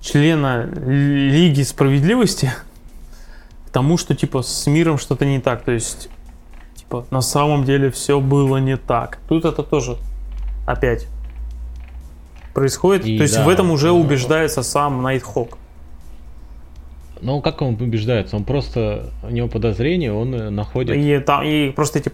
члена 0.00 0.64
Лиги 0.64 1.62
Справедливости 1.62 2.50
к 3.66 3.70
тому, 3.70 3.96
что 3.96 4.14
типа 4.14 4.42
с 4.42 4.66
миром 4.66 4.98
что-то 4.98 5.24
не 5.26 5.40
так. 5.40 5.62
То 5.62 5.72
есть, 5.72 6.08
типа, 6.76 7.06
на 7.10 7.20
самом 7.20 7.64
деле 7.64 7.90
все 7.90 8.20
было 8.20 8.58
не 8.58 8.76
так. 8.76 9.18
Тут 9.28 9.44
это 9.44 9.62
тоже 9.62 9.96
опять 10.66 11.06
происходит. 12.54 13.06
И 13.06 13.16
То 13.16 13.22
есть 13.22 13.36
да, 13.36 13.44
в 13.44 13.48
этом 13.48 13.70
уже 13.70 13.88
да. 13.88 13.92
убеждается 13.92 14.62
сам 14.62 15.02
Найтхок. 15.02 15.58
Ну, 17.20 17.40
как 17.40 17.62
он 17.62 17.74
убеждается? 17.74 18.36
Он 18.36 18.44
просто, 18.44 19.10
у 19.22 19.30
него 19.30 19.48
подозрение, 19.48 20.12
он 20.12 20.34
э, 20.34 20.50
находит... 20.50 20.96
И, 20.96 21.18
там, 21.18 21.44
и 21.44 21.70
просто 21.70 21.98
эти 21.98 22.12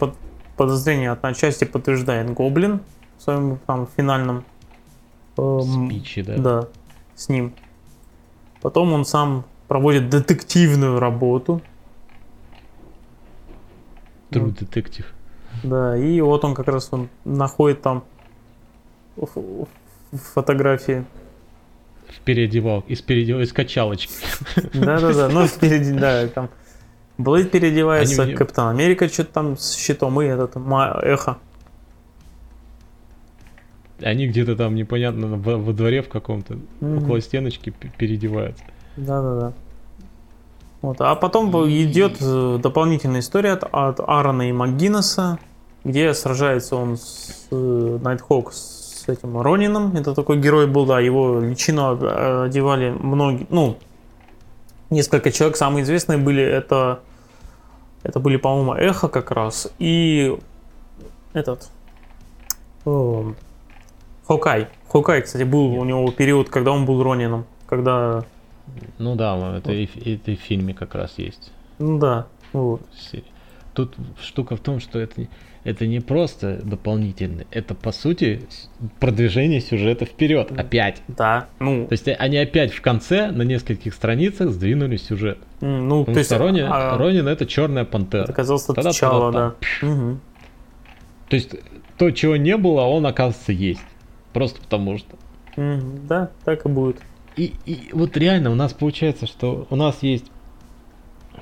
под- 0.57 0.69
подозрения 0.69 1.11
от 1.11 1.25
отчасти 1.25 1.65
подтверждает 1.65 2.33
Гоблин 2.33 2.81
в 3.19 3.23
своем 3.23 3.59
там 3.67 3.89
финальном 3.97 4.45
эм, 5.37 5.89
спичи, 5.89 6.23
да. 6.23 6.37
да, 6.37 6.69
с 7.15 7.29
ним. 7.29 7.55
Потом 8.61 8.93
он 8.93 9.05
сам 9.05 9.45
проводит 9.69 10.09
детективную 10.09 10.99
работу. 10.99 11.63
True 14.31 14.51
детектив. 14.59 15.13
Да, 15.63 15.97
и 15.97 16.21
вот 16.21 16.45
он 16.45 16.55
как 16.55 16.67
раз 16.69 16.89
он 16.91 17.09
находит 17.25 17.83
там 17.83 18.05
фотографии. 20.13 21.05
В 22.09 22.21
переодевалке, 22.21 22.93
из 22.93 23.01
переодевалки, 23.01 23.47
из 23.47 23.53
качалочки. 23.53 24.13
Да-да-да, 24.75 25.29
ну 25.29 25.47
впереди, 25.47 25.93
да, 25.93 26.27
там 26.29 26.51
Блейд 27.17 27.51
переодевается, 27.51 28.23
Они 28.23 28.35
Капитан 28.35 28.69
Америка 28.69 29.09
что-то 29.09 29.33
там 29.33 29.57
с 29.57 29.75
щитом, 29.77 30.21
и 30.21 30.27
этот 30.27 30.57
Эхо. 30.57 31.39
Они 34.03 34.27
где-то 34.27 34.57
там 34.57 34.75
непонятно 34.75 35.37
во, 35.37 35.57
во 35.57 35.73
дворе 35.73 36.03
в 36.03 36.09
каком-то, 36.09 36.57
Мгм. 36.81 37.05
около 37.05 37.21
стеночки 37.21 37.73
переодеваются. 37.97 38.65
Да-да-да. 38.97 39.53
Вот. 40.83 41.01
А 41.01 41.15
потом 41.15 41.51
идет 41.71 42.19
э, 42.21 42.59
дополнительная 42.63 43.21
история 43.21 43.53
от, 43.53 43.65
от 43.73 44.01
Аарона 44.01 44.49
и 44.49 44.53
МакГиннесса, 44.53 45.39
где 45.85 46.13
сражается 46.13 46.77
он 46.77 46.97
с 46.99 47.47
э, 47.51 47.99
Найтхок 48.03 48.53
с 48.53 49.05
этим 49.07 49.41
Ронином. 49.41 49.97
Это 49.97 50.15
такой 50.15 50.39
герой 50.41 50.67
был, 50.67 50.85
да, 50.85 51.01
его 51.01 51.41
личину 51.41 51.97
э, 51.97 52.45
одевали 52.47 52.91
многие, 52.91 53.47
ну, 53.51 53.79
несколько 54.91 55.31
человек. 55.31 55.57
Самые 55.57 55.83
известные 55.85 56.19
были 56.19 56.43
это, 56.43 57.01
это 58.03 58.21
были, 58.21 58.37
по-моему, 58.37 58.75
Эхо 58.75 59.09
как 59.09 59.31
раз 59.31 59.69
и 59.79 60.37
этот 61.33 61.69
о, 62.85 63.35
Хокай. 64.27 64.69
Хокай, 64.89 65.23
кстати, 65.23 65.43
был 65.43 65.75
у 65.75 65.85
него 65.85 66.11
период, 66.13 66.49
когда 66.49 66.71
он 66.73 66.87
был 66.87 67.03
Ронином, 67.03 67.47
когда 67.67 68.25
Ну 68.99 69.17
да, 69.17 69.57
это, 69.59 69.73
и, 69.73 69.87
в- 69.87 69.97
это 69.97 70.31
и 70.31 70.37
в 70.37 70.41
фильме 70.41 70.75
как 70.75 70.95
раз 70.95 71.15
есть. 71.19 71.53
Ну 71.79 71.99
да, 71.99 72.27
вот. 72.53 72.83
Тут 73.75 73.97
штука 74.23 74.57
в 74.57 74.61
том, 74.61 74.79
что 74.81 74.99
это, 75.01 75.27
это 75.65 75.87
не 75.87 76.01
просто 76.01 76.61
дополнительно, 76.63 77.45
это 77.51 77.75
по 77.75 77.91
сути 77.91 78.43
продвижение 79.01 79.61
сюжета 79.61 80.05
вперед. 80.05 80.53
Опять. 80.57 81.03
Да, 81.09 81.49
ну, 81.59 81.87
То 81.87 81.93
есть 81.93 82.07
они 82.07 82.37
опять 82.37 82.73
в 82.73 82.81
конце 82.83 83.31
на 83.31 83.43
нескольких 83.43 83.95
страницах 83.95 84.51
сдвинули 84.51 84.97
сюжет. 84.97 85.39
ну, 85.61 86.01
то 86.01 86.05
Потому 86.07 86.19
есть 86.19 86.31
что 86.31 86.39
Ронин, 86.39 86.67
а, 86.71 86.97
Ронин 86.99 87.27
это 87.27 87.47
черная 87.47 87.85
пантера. 87.85 88.27
Та-да-та-да-та. 88.27 88.83
начало, 88.83 89.33
да. 89.33 89.55
Мгм. 89.83 90.21
То 91.29 91.37
есть 91.37 91.55
то, 91.97 92.11
чего 92.11 92.37
не 92.37 92.57
было, 92.57 92.83
он 92.83 93.07
оказывается 93.07 93.53
есть. 93.53 93.81
Просто 94.33 94.61
потому 94.61 94.99
что. 94.99 95.17
Да, 95.57 96.31
так 96.45 96.67
и 96.67 96.69
будет. 96.69 96.99
И, 97.37 97.55
и 97.67 97.89
вот 97.93 98.17
реально 98.17 98.51
у 98.51 98.55
нас 98.55 98.73
получается, 98.73 99.27
что 99.27 99.67
у 99.71 99.77
нас 99.77 100.03
есть 100.03 100.27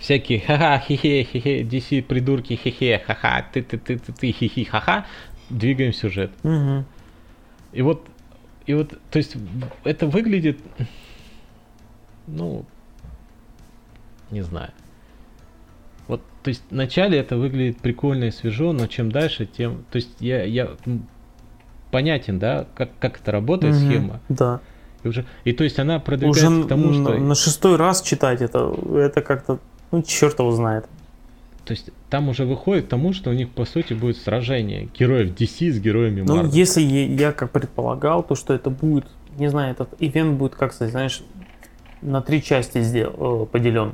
всякие 0.02 0.40
ха-ха, 0.40 0.78
хе-хе, 0.80 1.24
хе-хе, 1.24 1.62
DC 1.62 2.02
придурки, 2.02 2.56
хе-хе, 2.56 2.98
ха-ха, 3.06 3.46
ты-ты-ты-ты, 3.52 4.32
хи-хи, 4.32 4.64
ха-ха, 4.64 5.06
двигаем 5.48 5.92
сюжет. 5.92 6.32
Мгм. 6.42 6.84
И 7.72 7.82
вот, 7.82 8.06
и 8.66 8.74
вот, 8.74 8.98
то 9.10 9.18
есть 9.18 9.36
это 9.84 10.06
выглядит, 10.06 10.58
ну, 12.26 12.64
не 14.30 14.42
знаю. 14.42 14.72
Вот, 16.08 16.20
то 16.42 16.48
есть 16.48 16.64
вначале 16.70 17.18
это 17.18 17.36
выглядит 17.36 17.78
прикольно 17.78 18.24
и 18.24 18.30
свежо, 18.32 18.72
но 18.72 18.88
чем 18.88 19.12
дальше, 19.12 19.46
тем, 19.46 19.84
то 19.90 19.96
есть 19.96 20.10
я, 20.18 20.42
я 20.42 20.70
понятен, 21.92 22.40
да, 22.40 22.66
как, 22.74 22.90
как 22.98 23.20
это 23.20 23.30
работает 23.30 23.76
Мгм. 23.76 23.84
схема. 23.84 24.20
Да. 24.28 24.60
И 25.04 25.08
уже, 25.08 25.24
и 25.44 25.52
то 25.52 25.62
есть 25.64 25.78
она 25.78 25.96
Уже 25.96 26.04
продвигается 26.04 26.62
к 26.64 26.68
тому, 26.68 26.92
что, 26.92 27.14
на 27.14 27.34
шестой 27.34 27.76
раз 27.76 28.02
читать 28.02 28.40
это, 28.40 28.74
это 28.94 29.20
как-то, 29.20 29.60
ну, 29.92 30.02
черт 30.02 30.38
его 30.40 30.50
знает. 30.52 30.86
то 31.64 31.72
есть 31.72 31.90
там 32.10 32.28
уже 32.28 32.44
выходит 32.44 32.86
к 32.86 32.88
тому, 32.88 33.12
что 33.12 33.30
у 33.30 33.32
них 33.32 33.50
по 33.50 33.64
сути 33.64 33.92
будет 33.94 34.16
сражение 34.16 34.88
героев 34.98 35.30
DC 35.34 35.70
с 35.70 35.78
героями 35.78 36.22
Ну, 36.22 36.42
Marvel. 36.42 36.48
если 36.50 36.82
я, 36.82 37.32
как 37.32 37.50
предполагал, 37.52 38.22
то 38.24 38.34
что 38.34 38.52
это 38.52 38.68
будет, 38.70 39.06
не 39.38 39.48
знаю, 39.48 39.70
этот 39.72 39.88
ивент 40.00 40.36
будет, 40.38 40.54
как 40.56 40.72
сказать, 40.72 40.92
знаешь, 40.92 41.22
на 42.02 42.20
три 42.20 42.42
части 42.42 42.78
сдел- 42.82 43.44
э, 43.44 43.46
поделен. 43.46 43.92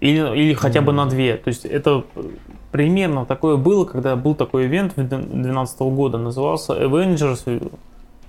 Или, 0.00 0.20
или 0.38 0.54
хотя 0.54 0.82
бы 0.82 0.92
на 0.92 1.06
две. 1.06 1.36
То 1.36 1.48
есть 1.48 1.64
это 1.64 2.04
э, 2.14 2.22
примерно 2.70 3.24
такое 3.24 3.56
было, 3.56 3.84
когда 3.86 4.14
был 4.14 4.34
такой 4.34 4.66
ивент 4.66 4.94
2012 4.94 5.80
года, 5.80 6.18
назывался 6.18 6.74
Avengers 6.74 7.72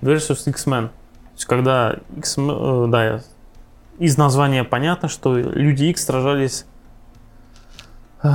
vs. 0.02 0.48
X-Men. 0.50 0.88
То 0.88 0.92
есть 1.34 1.44
когда 1.44 1.98
X-Men, 2.16 2.86
э, 2.86 2.90
да, 2.90 3.04
я- 3.04 3.20
из 3.98 4.16
названия 4.16 4.64
понятно, 4.64 5.08
что 5.08 5.36
люди 5.36 5.84
X 5.86 6.06
сражались 6.06 6.66
э, 8.22 8.28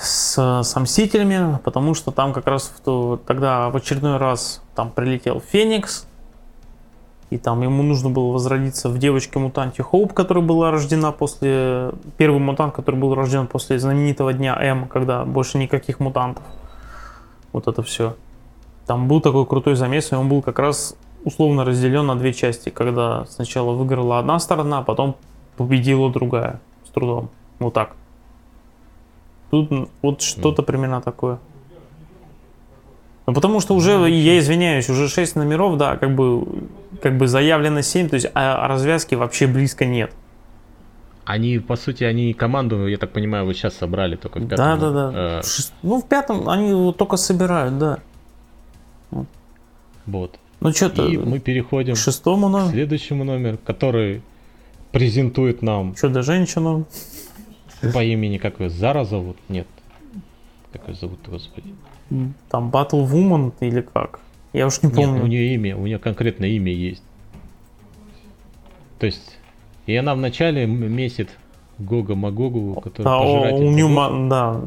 с, 0.00 0.62
с 0.62 0.80
Мстителями, 0.80 1.58
потому 1.64 1.94
что 1.94 2.10
там 2.10 2.32
как 2.32 2.46
раз 2.46 2.72
в 2.76 2.80
то- 2.80 3.20
тогда 3.26 3.70
в 3.70 3.76
очередной 3.76 4.16
раз 4.16 4.62
там 4.74 4.90
прилетел 4.90 5.40
Феникс, 5.40 6.06
и 7.30 7.38
там 7.38 7.60
ему 7.62 7.82
нужно 7.82 8.08
было 8.08 8.32
возродиться 8.32 8.88
в 8.88 8.98
девочке-мутанте 8.98 9.82
Хоуп, 9.82 10.12
которая 10.12 10.44
была 10.44 10.70
рождена 10.70 11.10
после... 11.10 11.90
Первый 12.16 12.38
мутант, 12.38 12.74
который 12.74 12.96
был 12.96 13.14
рожден 13.14 13.48
после 13.48 13.80
знаменитого 13.80 14.32
дня 14.32 14.56
М, 14.60 14.86
когда 14.86 15.24
больше 15.24 15.58
никаких 15.58 15.98
мутантов. 15.98 16.44
Вот 17.52 17.66
это 17.66 17.82
все. 17.82 18.14
Там 18.86 19.08
был 19.08 19.20
такой 19.20 19.44
крутой 19.44 19.74
замес, 19.74 20.12
и 20.12 20.14
он 20.14 20.28
был 20.28 20.40
как 20.40 20.60
раз 20.60 20.94
условно 21.24 21.64
разделен 21.64 22.06
на 22.06 22.14
две 22.16 22.32
части, 22.32 22.68
когда 22.70 23.24
сначала 23.26 23.72
выиграла 23.72 24.18
одна 24.18 24.38
сторона, 24.38 24.78
а 24.78 24.82
потом 24.82 25.16
победила 25.56 26.10
другая 26.12 26.60
с 26.86 26.90
трудом. 26.90 27.30
Вот 27.58 27.74
так. 27.74 27.96
Тут 29.50 29.70
вот 30.02 30.20
что-то 30.22 30.62
примерно 30.62 31.00
такое. 31.00 31.38
Ну, 33.26 33.34
потому 33.34 33.60
что 33.60 33.74
уже, 33.74 34.08
я 34.08 34.38
извиняюсь, 34.38 34.88
уже 34.88 35.08
6 35.08 35.34
номеров, 35.36 35.76
да, 35.78 35.96
как 35.96 36.14
бы, 36.14 36.46
как 37.02 37.16
бы 37.18 37.26
заявлено 37.26 37.82
7, 37.82 38.08
то 38.08 38.14
есть 38.14 38.30
а, 38.34 38.68
развязки 38.68 39.16
вообще 39.16 39.48
близко 39.48 39.84
нет. 39.84 40.12
Они, 41.24 41.58
по 41.58 41.74
сути, 41.74 42.04
они 42.04 42.34
команду, 42.34 42.86
я 42.86 42.98
так 42.98 43.10
понимаю, 43.10 43.44
вы 43.46 43.54
сейчас 43.54 43.74
собрали 43.74 44.14
только 44.14 44.38
в 44.38 44.46
Да, 44.46 44.56
пятом, 44.56 44.78
да, 44.80 44.90
да. 45.10 45.12
э, 45.18 45.40
Шест- 45.42 45.72
Ну, 45.82 46.00
в 46.00 46.06
пятом 46.06 46.48
они 46.48 46.92
только 46.92 47.16
собирают, 47.16 47.78
да. 47.78 47.98
вот. 50.06 50.38
Ну, 50.60 50.72
что-то 50.72 51.06
И 51.06 51.16
мы 51.16 51.38
переходим 51.38 51.94
к 51.94 51.98
шестому 51.98 52.48
к 52.48 52.50
номеру. 52.52 52.70
следующему 52.70 53.24
номеру, 53.24 53.58
который 53.64 54.22
презентует 54.92 55.62
нам 55.62 55.94
Чудо-женщину. 55.94 56.86
по 57.92 58.02
имени, 58.02 58.38
как 58.38 58.60
ее, 58.60 58.70
Зара 58.70 59.04
зовут? 59.04 59.36
Нет. 59.48 59.66
Как 60.72 60.88
ее 60.88 60.94
зовут, 60.94 61.18
господи? 61.28 61.74
Там 62.50 62.70
Battle 62.70 63.06
Woman 63.10 63.52
или 63.60 63.80
как? 63.82 64.20
Я 64.52 64.66
уж 64.66 64.82
не 64.82 64.88
Нет, 64.88 64.96
помню. 64.96 65.22
у 65.24 65.26
нее 65.26 65.54
имя, 65.54 65.76
у 65.76 65.86
нее 65.86 65.98
конкретное 65.98 66.48
имя 66.48 66.72
есть. 66.72 67.02
То 68.98 69.06
есть, 69.06 69.38
и 69.86 69.94
она 69.94 70.14
вначале 70.14 70.64
м- 70.64 70.90
месит 70.92 71.28
Гога 71.78 72.14
Магогу, 72.14 72.80
который 72.80 73.06
А, 73.06 73.18
о, 73.18 73.22
пожиратель 73.42 73.64
у 73.66 73.70
нее, 73.70 74.28
да, 74.30 74.60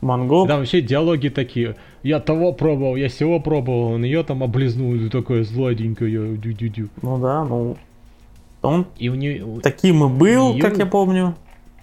Монгол. 0.00 0.46
Там 0.48 0.58
вообще 0.58 0.80
диалоги 0.80 1.28
такие. 1.28 1.76
Я 2.02 2.20
того 2.20 2.52
пробовал, 2.52 2.96
я 2.96 3.08
сего 3.08 3.40
пробовал, 3.40 3.92
он 3.92 4.04
ее 4.04 4.22
там 4.22 4.42
облизнул, 4.42 4.94
и 4.94 5.08
такая 5.08 5.44
сладенькая, 5.44 6.08
дю-дю-дю. 6.08 6.88
Ну 7.02 7.18
да, 7.18 7.44
ну. 7.44 7.76
Он 8.62 8.86
И 8.98 9.08
у 9.08 9.14
нее, 9.14 9.44
таким 9.62 10.04
и 10.04 10.08
был, 10.08 10.52
Её- 10.54 10.60
как 10.62 10.78
я 10.78 10.86
помню. 10.86 11.34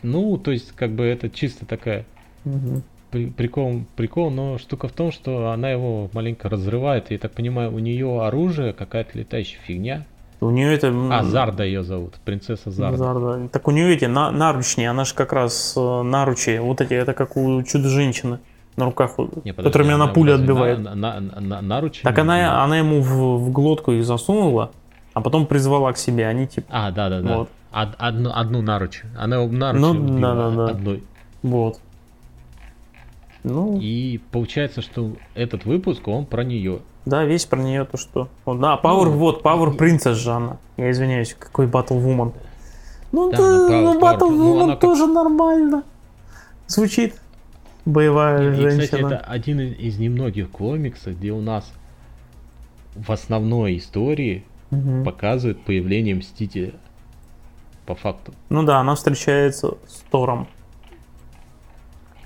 ну, 0.03 0.37
то 0.37 0.51
есть, 0.51 0.71
как 0.73 0.91
бы 0.91 1.03
это 1.05 1.29
чисто 1.29 1.65
такая 1.65 2.05
Мгм. 2.43 2.83
при- 3.11 3.27
прикол, 3.27 3.81
прикол, 3.95 4.29
но 4.29 4.57
штука 4.57 4.87
в 4.87 4.91
том, 4.91 5.11
что 5.11 5.51
она 5.51 5.69
его 5.71 6.09
маленько 6.13 6.49
разрывает. 6.49 7.11
Я 7.11 7.17
так 7.17 7.31
понимаю, 7.31 7.73
у 7.73 7.79
нее 7.79 8.21
оружие, 8.23 8.73
какая-то 8.73 9.17
летающая 9.17 9.59
фигня. 9.65 10.05
У 10.41 10.49
нее 10.49 10.73
это... 10.73 10.93
А, 11.11 11.23
Зарда 11.23 11.63
ее 11.63 11.81
зовут, 11.83 12.15
принцесса 12.25 12.69
Зарда. 12.69 12.97
Зарда. 12.97 13.47
Так 13.47 13.67
у 13.69 13.71
нее 13.71 13.93
эти 13.95 14.05
на, 14.05 14.31
наручни, 14.31 14.83
она 14.83 15.05
же 15.05 15.15
как 15.15 15.31
раз 15.31 15.73
э, 15.77 16.01
наручи, 16.01 16.57
вот 16.59 16.81
эти, 16.81 16.93
это 16.93 17.13
как 17.13 17.37
у 17.37 17.63
чудо-женщины 17.63 18.39
на 18.77 18.85
руках, 18.85 19.11
Не, 19.43 19.53
которыми 19.53 19.93
она 19.93 20.07
пули 20.07 20.31
разве 20.31 20.43
отбивает. 20.43 20.79
На, 20.79 20.95
на, 20.95 21.19
на, 21.19 21.39
на- 21.41 21.61
наручи 21.61 22.03
так 22.03 22.17
она, 22.19 22.63
она 22.63 22.77
ему 22.77 23.01
в, 23.01 23.37
в 23.45 23.51
глотку 23.51 23.91
их 23.93 24.05
засунула, 24.05 24.71
а 25.13 25.21
потом 25.21 25.45
призвала 25.45 25.91
к 25.93 25.97
себе. 25.97 26.27
Они 26.27 26.45
типа, 26.47 26.67
А, 26.69 26.91
да, 26.91 27.09
да, 27.09 27.21
да. 27.21 27.37
Вот. 27.37 27.49
Од- 27.71 27.95
одну, 27.97 28.31
одну 28.33 28.61
наруч. 28.61 29.03
Она 29.17 29.37
его 29.37 29.47
наручи 29.51 29.81
Ну, 29.81 29.89
убила 29.91 30.35
да-да-да. 30.35 30.71
одной. 30.71 31.03
вот. 31.43 31.79
Ну, 33.43 33.77
И 33.79 34.19
получается, 34.31 34.81
что 34.81 35.11
этот 35.35 35.65
выпуск, 35.65 36.07
он 36.07 36.25
про 36.25 36.43
нее. 36.43 36.79
Да, 37.05 37.23
весь 37.25 37.45
про 37.45 37.59
нее 37.61 37.85
то, 37.85 37.95
что... 37.97 38.27
Вот, 38.45 38.59
да, 38.59 38.79
Power, 38.83 39.05
Ну, 39.05 39.11
вот, 39.11 39.43
Power 39.43 39.77
Princess 39.77 40.13
же 40.13 40.31
она. 40.31 40.57
Я 40.77 40.89
извиняюсь, 40.89 41.35
какой 41.37 41.67
Battle 41.67 42.03
Woman. 42.03 42.33
Ну, 43.11 43.29
Да, 43.31 43.37
да, 43.37 43.43
ну, 43.43 43.69
Power- 43.69 43.81
ну, 43.93 43.99
Battle 43.99 44.17
Power- 44.19 44.29
ну, 44.31 44.55
Woman 44.55 44.63
она 44.63 44.71
как- 44.73 44.81
тоже 44.81 45.05
нормально. 45.05 45.83
Звучит. 46.67 47.13
Боевая 47.85 48.51
И, 48.51 48.55
женщина. 48.55 48.81
кстати, 48.83 49.03
это 49.05 49.17
один 49.19 49.59
из 49.61 49.97
немногих 49.99 50.49
комиксов, 50.49 51.17
где 51.17 51.31
у 51.31 51.41
нас 51.41 51.71
в 52.95 53.11
основной 53.11 53.77
истории 53.77 54.43
Мгм. 54.71 55.03
показывают 55.03 55.61
появление 55.63 56.15
Мстителя. 56.15 56.73
По 57.85 57.93
факту. 57.93 58.33
Ну 58.49 58.63
да, 58.63 58.79
она 58.79 58.95
встречается 58.95 59.77
с 59.87 60.03
Тором. 60.09 60.47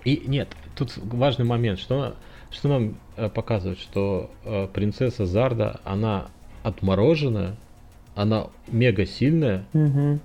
И 0.05 0.24
нет, 0.26 0.47
тут 0.78 0.93
важный 0.97 1.43
момент, 1.43 1.80
что, 1.80 2.16
что 2.49 2.70
нам 2.70 2.95
э, 3.18 3.28
показывает, 3.28 3.78
что 3.78 4.32
э, 4.45 4.68
принцесса 4.72 5.26
Зарда, 5.26 5.82
она 5.84 6.28
отмороженная, 6.64 7.57
она 8.16 8.47
мега 8.70 9.05
сильная, 9.05 9.66
Мгм. 9.74 10.22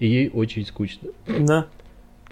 и 0.00 0.08
ей 0.08 0.28
очень 0.30 0.66
скучно. 0.66 1.10
Да. 1.28 1.66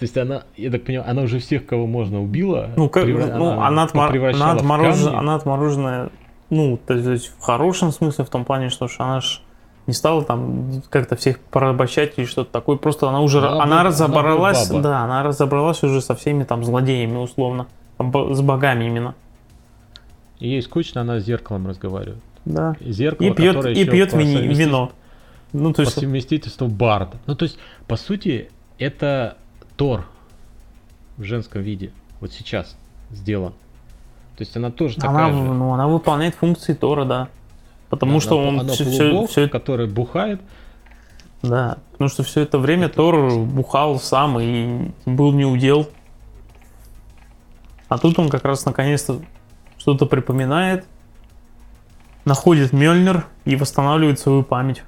То 0.03 0.07
есть 0.07 0.19
она, 0.19 0.43
я 0.57 0.69
так 0.73 0.83
понимаю, 0.83 1.09
она 1.09 1.23
уже 1.23 1.39
всех, 1.39 1.65
кого 1.65 1.87
можно, 1.87 2.21
убила. 2.21 2.71
Ну, 2.77 2.89
как, 2.89 3.05
превра- 3.05 3.37
ну 3.37 3.51
она, 3.61 3.87
отмор- 3.87 4.31
она, 4.35 4.55
в 4.55 4.57
отморожена, 4.59 5.05
камни. 5.13 5.17
она 5.17 5.35
отмороженная, 5.37 6.11
ну, 6.51 6.77
то 6.85 6.95
есть 6.95 7.29
в 7.39 7.41
хорошем 7.41 7.93
смысле, 7.93 8.25
в 8.25 8.29
том 8.29 8.45
плане, 8.45 8.69
что 8.69 8.89
она 8.99 9.21
ж 9.21 9.41
не 9.87 9.95
стала 9.95 10.25
там 10.25 10.83
как-то 10.91 11.15
всех 11.15 11.39
порабощать 11.39 12.15
или 12.17 12.25
что-то 12.25 12.51
такое, 12.51 12.79
просто 12.79 13.09
она 13.09 13.21
уже, 13.21 13.39
Она 13.39 13.51
она, 13.51 13.55
была- 13.59 13.63
она 13.63 13.83
разобралась, 13.85 14.69
баба. 14.71 14.83
да, 14.83 14.99
она 15.05 15.23
разобралась 15.23 15.85
уже 15.85 16.01
со 16.01 16.17
всеми 16.17 16.43
там 16.43 16.65
злодеями, 16.65 17.17
условно, 17.19 17.69
там, 17.97 18.35
с 18.35 18.41
богами 18.41 18.87
именно, 18.87 19.15
И 20.41 20.49
Ей 20.49 20.63
скучно, 20.63 21.03
она 21.03 21.21
с 21.21 21.25
зеркалом 21.25 21.69
разговаривает. 21.69 22.21
да, 22.45 22.75
Зеркало, 22.81 23.29
и 23.29 23.31
пьет, 23.31 23.65
и 23.67 23.85
пьет 23.85 24.11
по 24.11 24.17
вини- 24.17 24.49
вино, 24.53 24.91
ну, 25.53 25.71
то 25.71 25.77
По 25.77 25.81
есть, 25.83 25.95
совместительству 25.95 26.67
Барда. 26.67 27.19
Ну, 27.27 27.37
то 27.37 27.45
есть, 27.45 27.57
по 27.87 27.95
сути, 27.95 28.51
это 28.79 29.37
Тор 29.83 30.05
в 31.17 31.25
женском 31.25 31.61
виде. 31.61 31.91
Вот 32.21 32.31
сейчас 32.31 32.77
сделан. 33.11 33.51
То 34.37 34.45
есть 34.45 34.57
она 34.57 34.71
тоже 34.71 34.95
она, 35.03 35.09
такая 35.09 35.33
же. 35.33 35.39
ну, 35.43 35.73
она 35.73 35.89
выполняет 35.89 36.37
функции 36.37 36.73
Тора, 36.73 37.05
да, 37.05 37.29
потому 37.91 38.13
Она- 38.13 38.21
что 38.21 38.39
он 38.39 38.61
она 38.61 38.73
все, 38.75 38.85
полубог, 38.85 39.51
который 39.51 39.89
бухает. 39.89 40.41
Да, 41.43 41.79
потому 41.91 42.09
что 42.11 42.23
все 42.23 42.43
это 42.43 42.59
время 42.61 42.89
Тор 42.91 43.35
бухал 43.41 43.99
сам 43.99 44.39
и 44.39 44.93
был 45.05 45.33
неудел. 45.33 45.89
А 47.89 47.99
тут 47.99 48.17
он 48.21 48.29
как 48.29 48.45
раз 48.45 48.65
наконец-то 48.65 49.21
что-то 49.79 50.07
припоминает, 50.07 50.87
находит 52.25 52.73
Мельнер 52.73 53.27
и 53.45 53.57
восстанавливает 53.57 54.21
свою 54.21 54.45
память. 54.45 54.85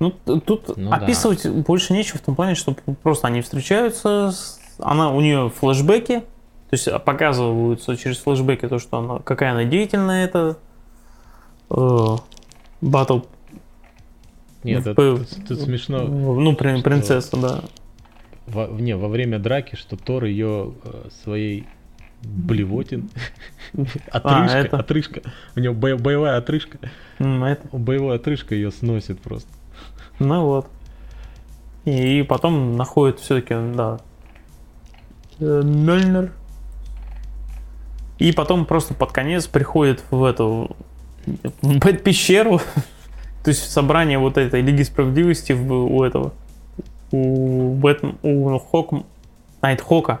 Ну, 0.00 0.10
тут 0.10 0.76
Ну 0.76 0.90
да. 0.90 0.96
описывать 0.96 1.46
больше 1.48 1.92
нечего 1.92 2.18
в 2.18 2.22
том 2.22 2.34
плане, 2.34 2.54
что 2.54 2.74
просто 3.02 3.28
они 3.28 3.40
встречаются, 3.42 4.32
она 4.78 5.10
у 5.12 5.20
нее 5.20 5.50
флешбеки, 5.50 6.20
то 6.20 6.72
есть 6.72 6.88
показываются 7.04 7.96
через 7.96 8.18
флешбеки 8.18 8.66
то, 8.68 8.78
что 8.78 8.98
она, 8.98 9.18
какая 9.20 9.52
она 9.52 9.64
деятельная, 9.64 10.24
это 10.24 10.58
э, 11.70 12.06
Батл 12.80 13.20
Нет, 14.64 14.86
это, 14.86 15.24
тут, 15.48 15.60
смешно. 15.60 16.02
ну, 16.02 16.56
при- 16.56 16.82
принцесса, 16.82 17.36
да. 17.36 17.60
Во, 18.46 18.66
не, 18.66 18.96
во 18.96 19.08
время 19.08 19.38
драки, 19.38 19.76
что 19.76 19.96
Тор 19.96 20.24
ее 20.24 20.74
э, 20.84 21.08
своей 21.22 21.66
блевотин. 22.22 23.10
Отрыжка, 24.10 24.58
это. 24.58 24.78
отрыжка. 24.78 25.22
У 25.56 25.60
него 25.60 25.74
бо- 25.74 25.96
боевая 25.96 26.36
отрыжка. 26.38 26.78
Боевая 27.18 28.16
отрыжка 28.16 28.54
ее 28.54 28.70
сносит 28.70 29.20
просто. 29.20 29.48
Ну 30.18 30.44
вот. 30.44 30.68
И, 31.84 32.22
потом 32.22 32.76
находит 32.76 33.20
все-таки, 33.20 33.54
да, 33.74 33.98
э, 35.38 35.62
Мельнер. 35.64 36.32
И 38.18 38.32
потом 38.32 38.64
просто 38.64 38.94
под 38.94 39.12
конец 39.12 39.46
приходит 39.46 40.02
в 40.10 40.24
эту 40.24 40.76
в 41.26 41.78
Бэт-пещеру, 41.78 42.58
то 43.44 43.48
есть 43.48 43.62
в 43.62 43.70
собрание 43.70 44.18
вот 44.18 44.38
этой 44.38 44.60
Лиги 44.60 44.82
Справедливости 44.82 45.52
у 45.52 46.02
этого, 46.02 46.32
у 47.10 47.74
Бэт, 47.74 48.02
у 48.22 48.58
Хок, 48.58 48.92
Найтхока, 49.62 50.20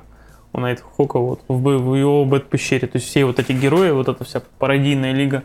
у 0.52 0.60
Найтхока 0.60 1.18
вот, 1.18 1.42
в, 1.48 1.60
в 1.60 1.94
его 1.94 2.24
Бэт-пещере, 2.24 2.86
то 2.88 2.96
есть 2.96 3.08
все 3.08 3.24
вот 3.24 3.38
эти 3.38 3.52
герои, 3.52 3.90
вот 3.90 4.08
эта 4.08 4.24
вся 4.24 4.42
пародийная 4.58 5.12
лига, 5.12 5.44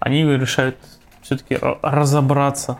они 0.00 0.22
решают 0.22 0.76
все-таки 1.22 1.58
разобраться. 1.82 2.78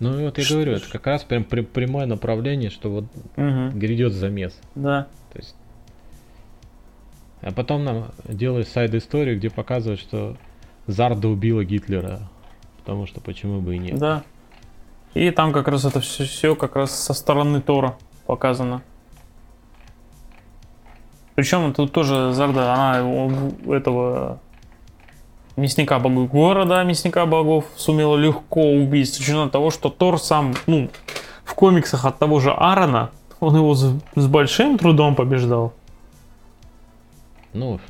Ну 0.00 0.20
и 0.20 0.24
вот 0.24 0.38
я 0.38 0.44
Что 0.44 0.54
говорю, 0.54 0.72
это 0.74 0.88
как 0.90 1.06
раз 1.06 1.24
прям 1.24 1.42
пря- 1.42 1.64
прямое 1.64 2.06
направление, 2.06 2.70
что 2.70 2.88
вот 2.90 3.04
Мгм. 3.36 3.78
грядет 3.78 4.12
замес. 4.12 4.58
Да. 4.74 5.08
То 5.32 5.38
есть... 5.38 5.56
А 7.42 7.52
потом 7.52 7.84
нам 7.84 8.10
делают 8.24 8.68
сайд-историю, 8.68 9.36
где 9.38 9.50
показывают, 9.50 10.00
что 10.00 10.36
Зарда 10.86 11.28
убила 11.28 11.64
Гитлера. 11.64 12.20
Потому 12.78 13.06
что 13.06 13.20
почему 13.20 13.60
бы 13.60 13.74
и 13.76 13.78
нет. 13.78 13.98
Да. 13.98 14.22
И 15.14 15.30
там 15.30 15.52
как 15.52 15.68
раз 15.68 15.84
это 15.84 16.00
все, 16.00 16.54
как 16.54 16.76
раз 16.76 16.92
со 16.92 17.12
стороны 17.12 17.60
Тора 17.60 17.96
показано. 18.26 18.82
Причем 21.34 21.72
тут 21.72 21.92
тоже 21.92 22.32
Зарда, 22.32 22.72
она 22.74 22.98
этого 23.74 24.40
мясника 25.58 25.98
богов 25.98 26.30
города, 26.30 26.82
мясника 26.84 27.26
богов 27.26 27.64
сумела 27.76 28.16
легко 28.16 28.60
убить. 28.72 29.12
С 29.14 29.18
учетом 29.18 29.50
того, 29.50 29.70
что 29.70 29.88
Тор 29.90 30.18
сам, 30.18 30.54
ну, 30.66 30.88
в 31.44 31.54
комиксах 31.54 32.04
от 32.04 32.18
того 32.18 32.40
же 32.40 32.50
Аарона, 32.52 33.10
он 33.40 33.56
его 33.56 33.74
с, 33.74 33.92
с 34.16 34.26
большим 34.26 34.78
трудом 34.78 35.14
побеждал. 35.14 35.72
Ну, 37.52 37.80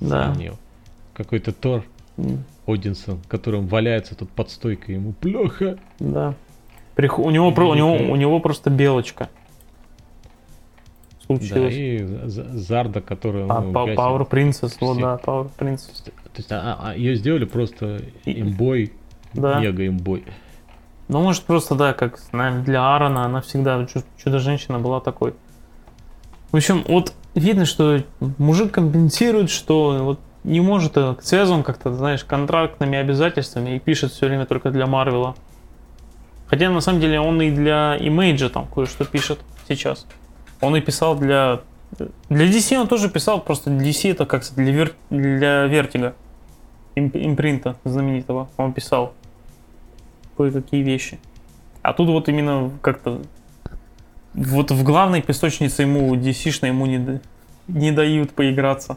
Да. 0.00 0.34
Какой-то 1.14 1.52
Тор 1.52 1.84
М, 2.16 2.44
Одинсон, 2.66 3.20
которым 3.28 3.66
валяется 3.66 4.14
тут 4.14 4.30
под 4.30 4.50
стойкой, 4.50 4.96
ему 4.96 5.12
плохо. 5.12 5.78
Да. 5.98 6.34
Прих- 6.96 7.18
У 7.18 7.30
него, 7.30 7.48
у, 7.48 7.74
него, 7.74 7.92
у 8.12 8.16
него 8.16 8.38
просто 8.40 8.70
белочка. 8.70 9.28
Да, 11.28 11.36
Случилось. 11.36 11.74
и 11.74 12.04
З- 12.06 12.28
З- 12.28 12.58
Зарда, 12.58 13.00
которая... 13.00 13.46
А, 13.48 13.60
ну, 13.60 13.72
гасит. 13.72 13.98
Power 13.98 14.28
Princess, 14.28 14.76
вот 14.80 14.98
да, 15.00 15.18
Power 15.24 15.48
Princess. 15.58 16.04
То 16.04 16.10
есть 16.38 16.48
а, 16.52 16.92
ее 16.96 17.16
сделали 17.16 17.44
просто 17.46 18.00
И- 18.26 18.40
имбой, 18.40 18.92
Да. 19.32 19.58
мега 19.60 19.86
имбой. 19.86 20.24
Ну, 21.08 21.22
может, 21.22 21.42
просто, 21.44 21.74
да, 21.74 21.92
как, 21.92 22.18
наверное, 22.32 22.62
для 22.64 22.80
Аарона 22.94 23.24
она 23.24 23.40
всегда, 23.40 23.84
чу- 23.86 24.02
Чудо-женщина 24.22 24.78
была 24.78 25.00
такой. 25.00 25.34
В 26.52 26.56
общем, 26.56 26.84
вот 26.88 27.12
видно, 27.34 27.64
что 27.64 28.02
мужик 28.38 28.72
компенсирует, 28.72 29.50
что 29.50 29.98
вот 30.04 30.20
не 30.44 30.60
может 30.60 30.96
э, 30.96 31.16
связан 31.22 31.62
как-то, 31.62 31.92
знаешь, 31.94 32.22
контрактными 32.24 32.98
обязательствами 32.98 33.76
и 33.76 33.78
пишет 33.78 34.12
все 34.12 34.26
время 34.28 34.44
только 34.46 34.70
для 34.70 34.86
Марвела. 34.86 35.34
Хотя, 36.48 36.70
на 36.70 36.80
самом 36.80 37.00
деле, 37.00 37.18
он 37.20 37.40
и 37.40 37.50
для 37.50 37.96
Имейджа 37.98 38.50
там 38.50 38.66
кое-что 38.66 39.04
пишет 39.06 39.38
сейчас. 39.68 40.06
Он 40.64 40.76
и 40.76 40.80
писал 40.80 41.16
для... 41.16 41.60
Для 42.28 42.46
DC 42.46 42.76
он 42.76 42.88
тоже 42.88 43.08
писал, 43.08 43.40
просто 43.40 43.70
DC 43.70 44.10
это 44.10 44.26
как 44.26 44.42
для, 44.56 44.72
вер... 44.72 44.94
для 45.10 45.66
Vertigo. 45.66 46.14
Имп- 46.96 47.24
импринта 47.24 47.76
знаменитого. 47.84 48.48
Он 48.56 48.72
писал 48.72 49.14
кое-какие 50.36 50.82
вещи. 50.82 51.18
А 51.82 51.92
тут 51.92 52.08
вот 52.08 52.28
именно 52.28 52.70
как-то 52.82 53.22
вот 54.32 54.70
в 54.70 54.82
главной 54.82 55.22
песочнице 55.22 55.82
ему 55.82 56.14
DC-шной 56.16 56.68
ему 56.68 56.86
не, 56.86 57.20
не 57.68 57.92
дают 57.92 58.32
поиграться. 58.32 58.96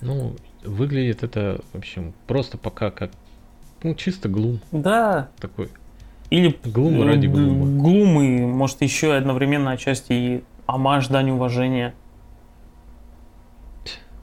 Ну, 0.00 0.34
выглядит 0.64 1.22
это, 1.22 1.60
в 1.72 1.78
общем, 1.78 2.12
просто 2.26 2.58
пока 2.58 2.90
как, 2.90 3.10
ну, 3.82 3.94
чисто 3.94 4.28
глум 4.28 4.60
Да. 4.72 5.28
такой. 5.40 5.70
Или 6.30 6.58
Глум 6.64 7.02
ради 7.06 7.26
г- 7.26 7.32
глума. 7.34 7.66
глум 7.82 8.20
и, 8.20 8.40
может, 8.44 8.82
еще 8.82 9.14
одновременно 9.14 9.70
отчасти 9.72 10.12
и 10.12 10.44
амаш, 10.66 11.08
дань 11.08 11.30
уважения. 11.30 11.94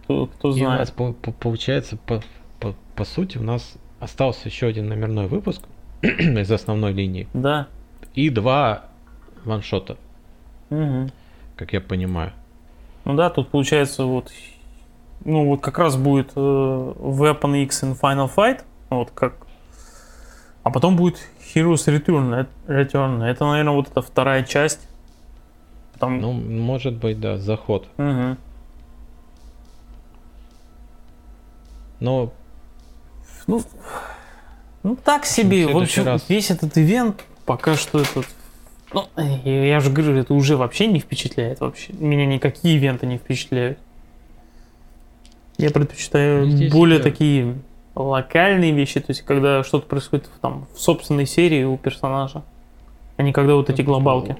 Кто, 0.04 0.28
кто 0.28 0.50
И 0.50 0.52
у 0.52 0.54
знает. 0.54 0.80
нас 0.82 0.92
по- 0.92 1.14
по- 1.14 1.32
получается, 1.32 1.98
по, 1.98 2.22
по, 2.60 2.76
по 2.96 3.06
сути, 3.06 3.38
у 3.40 3.44
нас 3.44 3.74
остался 4.00 4.48
еще 4.50 4.68
один 4.68 4.88
номерной 4.88 5.28
выпуск 5.28 5.64
из 6.04 6.52
основной 6.52 6.94
линии 6.94 7.28
Да. 7.34 7.68
и 8.14 8.30
два 8.30 8.86
ваншота, 9.44 9.98
Мгм. 10.70 11.12
как 11.56 11.74
я 11.74 11.82
понимаю. 11.82 12.34
Ну 13.04 13.16
да, 13.16 13.30
тут 13.32 13.50
получается 13.50 14.06
вот, 14.06 14.32
ну 15.24 15.48
вот 15.48 15.62
как 15.62 15.80
раз 15.80 15.96
будет 15.98 16.32
э, 16.36 16.40
Weapon 16.40 17.64
X 17.64 17.84
in 17.84 18.00
Final 18.00 18.30
Fight, 18.34 18.62
вот 18.92 19.10
как, 19.12 19.36
а 20.62 20.70
потом 20.70 20.96
будет 20.98 21.18
Heroes 21.56 21.88
Return, 21.88 22.48
э, 22.68 22.84
Return, 22.84 23.24
это, 23.24 23.46
наверное, 23.46 23.74
вот 23.74 23.90
эта 23.90 24.02
вторая 24.02 24.44
часть. 24.44 24.82
Там... 26.00 26.20
Ну, 26.20 26.34
может 26.34 26.96
быть, 26.96 27.20
да, 27.20 27.38
заход. 27.38 27.88
Угу. 27.98 28.38
Но... 32.02 32.34
Ну, 33.48 33.62
ну 34.84 34.96
так 34.98 35.26
себе. 35.26 35.68
В, 35.68 35.74
в 35.74 35.78
общем, 35.78 36.06
раз. 36.06 36.26
весь 36.28 36.52
этот 36.52 36.78
ивент 36.78 37.24
пока 37.46 37.76
что 37.76 38.02
этот... 38.02 38.26
Ну, 38.94 39.08
я 39.44 39.80
же 39.80 39.90
говорю, 39.90 40.18
это 40.18 40.34
уже 40.34 40.58
вообще 40.58 40.88
не 40.88 41.00
впечатляет 41.00 41.60
вообще. 41.60 41.94
Меня 41.94 42.26
никакие 42.26 42.76
ивенты 42.76 43.06
не 43.06 43.18
впечатляют. 43.18 43.80
Я 45.58 45.72
предпочитаю 45.72 46.50
Здесь 46.50 46.72
более 46.72 46.98
я... 46.98 47.04
такие 47.04 47.56
локальные 47.96 48.72
вещи, 48.74 49.00
то 49.00 49.10
есть 49.12 49.22
когда 49.22 49.64
что-то 49.64 49.88
происходит 49.88 50.26
в, 50.28 50.40
там, 50.40 50.68
в 50.74 50.80
собственной 50.80 51.26
серии 51.26 51.64
у 51.64 51.78
персонажа, 51.78 52.44
а 53.18 53.24
не 53.24 53.32
когда 53.32 53.56
вот 53.56 53.70
эти 53.70 53.82
глобалки. 53.82 54.36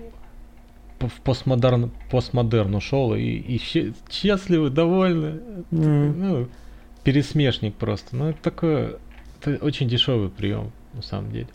п- 1.00 1.08
в 1.08 1.22
постмодерн, 1.22 1.92
постмодерн 2.12 2.76
ушел 2.76 3.14
и, 3.16 3.22
и 3.22 3.62
счастливы, 4.12 4.70
довольны. 4.70 5.40
М. 5.72 6.20
Ну, 6.20 6.48
пересмешник 7.04 7.76
просто. 7.76 8.16
Ну, 8.16 8.30
это 8.30 8.42
такое... 8.42 8.96
Это 9.42 9.64
очень 9.64 9.88
дешевый 9.88 10.30
прием, 10.30 10.72
на 10.94 11.02
самом 11.02 11.32
деле. 11.32 11.48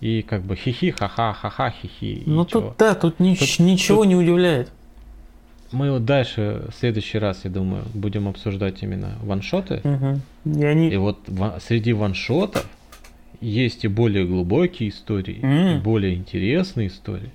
И 0.00 0.22
как 0.22 0.42
бы 0.42 0.56
хихи, 0.56 0.90
ха-ха, 0.90 1.32
ха-ха, 1.32 1.70
хихи. 1.70 2.22
Ну 2.26 2.44
тут, 2.44 2.76
да, 2.78 2.94
тут, 2.94 3.20
ни- 3.20 3.34
Тут- 3.36 3.58
ничего 3.58 4.04
не 4.04 4.16
удивляет. 4.16 4.70
Мы 5.72 5.90
вот 5.90 6.04
дальше, 6.04 6.66
в 6.70 6.74
следующий 6.74 7.18
раз, 7.18 7.44
я 7.44 7.50
думаю, 7.50 7.84
будем 7.94 8.28
обсуждать 8.28 8.82
именно 8.82 9.16
ваншоты. 9.22 9.80
Мгм. 9.84 10.22
И 10.58 10.64
они... 10.64 10.90
И 10.90 10.96
вот 10.96 11.18
среди 11.60 11.92
ваншотов 11.92 12.66
есть 13.40 13.84
и 13.84 13.88
более 13.88 14.24
глубокие 14.26 14.88
истории, 14.88 15.40
М. 15.42 15.78
и 15.78 15.80
более 15.82 16.14
интересные 16.14 16.88
истории. 16.88 17.30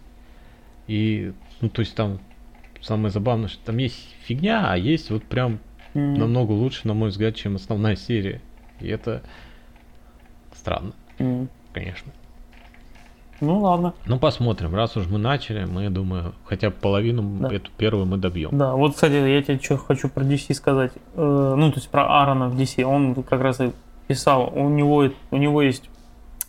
И, 0.88 1.34
ну, 1.62 1.70
то 1.70 1.82
есть 1.82 1.96
там 1.96 2.20
самое 2.82 3.12
забавное, 3.12 3.48
что 3.50 3.64
там 3.66 3.78
есть 3.78 4.16
фигня, 4.24 4.72
а 4.72 4.78
есть 4.78 5.12
вот 5.12 5.24
прям 5.24 5.60
м, 5.94 6.14
намного 6.16 6.52
лучше, 6.54 6.88
на 6.88 6.94
мой 6.94 7.10
взгляд, 7.10 7.36
чем 7.36 7.56
основная 7.56 7.96
серия. 7.96 8.42
И 8.80 8.88
это 8.88 9.22
странно, 10.56 10.94
м. 11.20 11.50
конечно. 11.74 12.12
Ну 13.42 13.60
ладно. 13.60 13.94
Ну, 14.06 14.20
посмотрим. 14.20 14.76
Раз 14.76 14.98
уж 14.98 15.08
мы 15.08 15.18
начали, 15.18 15.66
мы, 15.66 15.90
думаю, 15.90 16.34
хотя 16.46 16.70
бы 16.70 16.76
половину 16.76 17.24
Да. 17.48 17.54
эту 17.56 17.72
первую 17.78 18.06
мы 18.06 18.18
добьем. 18.18 18.50
Да, 18.52 18.74
вот, 18.76 18.96
кстати, 18.96 19.14
я 19.14 19.42
тебе 19.42 19.60
что 19.62 19.78
хочу 19.78 20.10
про 20.10 20.24
DC 20.24 20.54
сказать. 20.54 20.92
Э, 21.16 21.54
ну, 21.58 21.70
то 21.72 21.78
есть 21.78 21.90
про 21.90 22.06
Аарона 22.22 22.50
в 22.50 22.56
DC. 22.60 22.84
Он 22.84 23.16
как 23.24 23.42
раз 23.42 23.62
и 23.62 23.72
писал, 24.08 24.52
у 24.54 24.68
него, 24.70 25.10
у 25.32 25.38
него 25.38 25.62
есть 25.62 25.90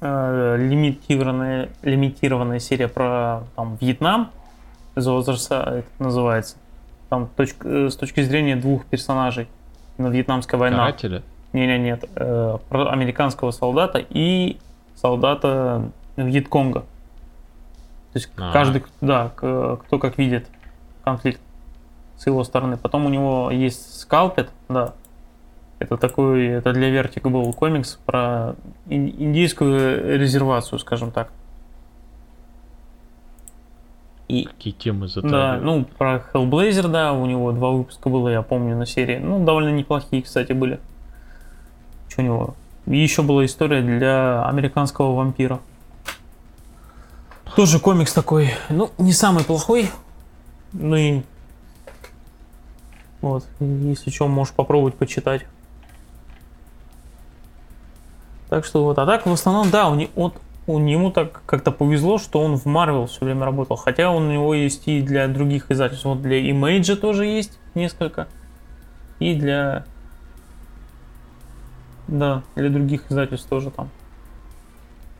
э, 0.01 0.57
лимитированная, 0.59 1.68
лимитированная 1.82 2.59
серия 2.59 2.88
про 2.88 3.43
там, 3.57 3.76
Вьетнам, 3.80 4.30
The 4.97 5.20
Other 5.20 5.34
Side 5.36 5.84
называется. 5.99 6.57
Там 7.09 7.28
точка- 7.36 7.68
э, 7.68 7.91
с 7.91 7.97
точки 7.97 8.22
зрения 8.22 8.57
двух 8.57 8.84
персонажей. 8.86 9.47
На 9.99 10.09
Вьетнамская 10.09 10.59
война. 10.59 10.78
Карателя? 10.86 11.22
Не, 11.53 11.66
не, 11.66 11.78
нет. 11.78 12.05
э, 12.16 12.59
про 12.68 12.91
американского 12.91 13.51
солдата 13.51 13.99
и 14.09 14.57
солдата 14.97 15.91
Вьетконга. 16.26 16.80
То 16.80 18.16
есть 18.18 18.30
А. 18.36 18.52
каждый, 18.52 18.84
да, 19.00 19.30
кто 19.36 19.98
как 19.98 20.18
видит 20.18 20.46
конфликт 21.04 21.40
с 22.16 22.26
его 22.26 22.42
стороны. 22.44 22.76
Потом 22.76 23.06
у 23.06 23.08
него 23.08 23.50
есть 23.50 24.00
скалпет, 24.00 24.50
да. 24.68 24.94
Это 25.78 25.96
такой, 25.96 26.46
это 26.46 26.72
для 26.74 26.90
Vertigo 26.90 27.30
был 27.30 27.52
комикс 27.54 27.98
про 28.04 28.54
ин- 28.86 29.14
индийскую 29.16 30.18
резервацию, 30.18 30.78
скажем 30.78 31.10
так. 31.10 31.30
И 34.28 34.44
Какие 34.44 34.72
темы 34.74 35.06
да, 35.06 35.08
затрагивают? 35.08 35.64
ну, 35.64 35.84
про 35.98 36.22
Hellblazer, 36.32 36.86
да, 36.88 37.12
у 37.12 37.26
него 37.26 37.50
два 37.52 37.70
выпуска 37.70 38.08
было, 38.08 38.28
я 38.28 38.42
помню, 38.42 38.76
на 38.76 38.86
серии. 38.86 39.18
Ну, 39.18 39.44
довольно 39.44 39.70
неплохие, 39.70 40.22
кстати, 40.22 40.52
были. 40.52 40.78
Что 42.08 42.22
у 42.22 42.24
него? 42.24 42.54
И 42.86 42.96
еще 42.98 43.22
была 43.22 43.44
история 43.44 43.82
для 43.82 44.44
американского 44.46 45.16
вампира. 45.16 45.58
Тоже 47.57 47.80
комикс 47.80 48.12
такой, 48.12 48.55
ну, 48.68 48.90
не 48.98 49.12
самый 49.12 49.44
плохой, 49.44 49.90
ну 50.72 50.96
и... 50.96 51.22
Вот, 53.20 53.46
если 53.61 54.11
что, 54.11 54.28
можешь 54.28 54.55
попробовать 54.55 54.94
почитать. 54.94 55.44
Так 58.48 58.64
что 58.64 58.84
вот, 58.84 58.98
а 58.98 59.07
так 59.07 59.26
в 59.26 59.32
основном, 59.32 59.70
да, 59.70 59.88
у, 59.88 59.94
не- 59.94 60.11
он, 60.16 60.32
у 60.66 60.78
нему 60.78 61.11
так 61.11 61.42
как-то 61.46 61.70
повезло, 61.70 62.18
что 62.18 62.40
он 62.40 62.57
в 62.57 62.64
Марвел 62.66 63.07
все 63.07 63.24
время 63.24 63.44
работал. 63.44 63.76
Хотя 63.76 64.11
у 64.11 64.20
него 64.20 64.55
есть 64.55 64.88
и 64.88 65.03
для 65.03 65.28
других 65.28 65.70
издательств. 65.70 66.05
Вот 66.05 66.22
для 66.22 66.40
Image 66.51 66.96
тоже 66.96 67.26
есть 67.26 67.59
несколько. 67.74 68.28
И 69.18 69.34
для... 69.34 69.84
Да, 72.09 72.42
для 72.57 72.70
других 72.70 73.11
издательств 73.11 73.48
тоже 73.48 73.70
там. 73.70 73.88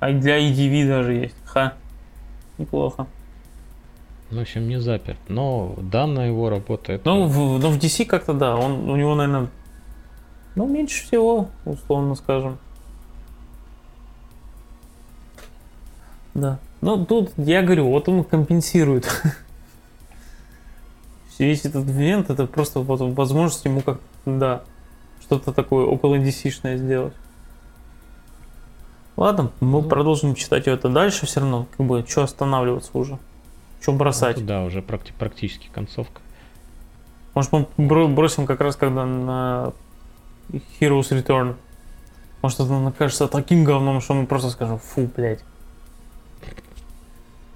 А 0.01 0.11
для 0.12 0.39
EDV 0.39 0.89
даже 0.89 1.12
есть. 1.12 1.37
Ха. 1.45 1.74
Неплохо. 2.61 3.07
Ну, 4.31 4.39
в 4.39 4.43
общем, 4.43 4.69
не 4.69 4.79
заперт. 4.79 5.19
Но 5.29 5.75
данная 5.79 6.29
его 6.29 6.51
работа 6.51 6.93
это... 6.93 7.09
Ну, 7.09 7.25
в, 7.25 7.59
ну, 7.59 7.71
в 7.71 7.79
DC 7.79 8.05
как-то 8.05 8.35
да. 8.35 8.55
Он, 8.55 8.91
у 8.91 8.97
него, 8.97 9.15
наверное, 9.15 9.49
ну, 10.57 10.69
меньше 10.69 11.05
всего, 11.05 11.49
условно 11.65 12.15
скажем. 12.17 12.59
Да. 16.35 16.59
Ну, 16.83 17.07
тут, 17.07 17.33
я 17.39 17.63
говорю, 17.63 17.89
вот 17.89 18.11
он 18.11 18.25
компенсирует. 18.25 19.09
Весь 21.39 21.65
этот 21.65 21.89
ивент, 21.89 22.29
это 22.29 22.47
просто 22.47 22.81
вот 22.81 23.01
возможность 23.17 23.65
ему 23.65 23.81
как 23.81 24.01
да, 24.27 24.65
что-то 25.23 25.55
такое 25.55 25.87
около 25.87 26.17
DC-шное 26.17 26.77
сделать. 26.77 27.15
Ладно, 29.21 29.51
мы 29.61 29.83
Ну. 29.83 29.89
продолжим 29.89 30.35
читать 30.35 30.66
это 30.66 30.89
дальше 30.89 31.27
все 31.27 31.41
равно. 31.41 31.66
Как 31.77 31.87
бы, 31.87 32.03
что 32.09 32.23
останавливаться 32.23 32.91
уже? 32.95 33.18
Что 33.83 33.93
бросать? 33.93 34.39
Ну, 34.39 34.47
да, 34.47 34.64
уже 34.64 34.81
практи- 34.81 35.12
практически 35.18 35.68
концовка. 35.68 36.23
Может, 37.35 37.53
мы 37.53 37.66
бро- 37.77 38.09
бросим 38.09 38.47
как 38.47 38.62
раз, 38.62 38.77
когда 38.77 39.05
на 39.05 39.73
Heroes 40.81 41.11
Return. 41.11 41.55
Может, 42.41 42.61
это 42.61 42.71
нам 42.71 42.91
кажется 42.93 43.29
таким 43.29 43.62
говном, 43.64 44.01
что 44.01 44.14
мы 44.14 44.27
просто 44.27 44.49
скажем, 44.49 44.79
фу, 44.79 45.07
блядь. 45.14 45.45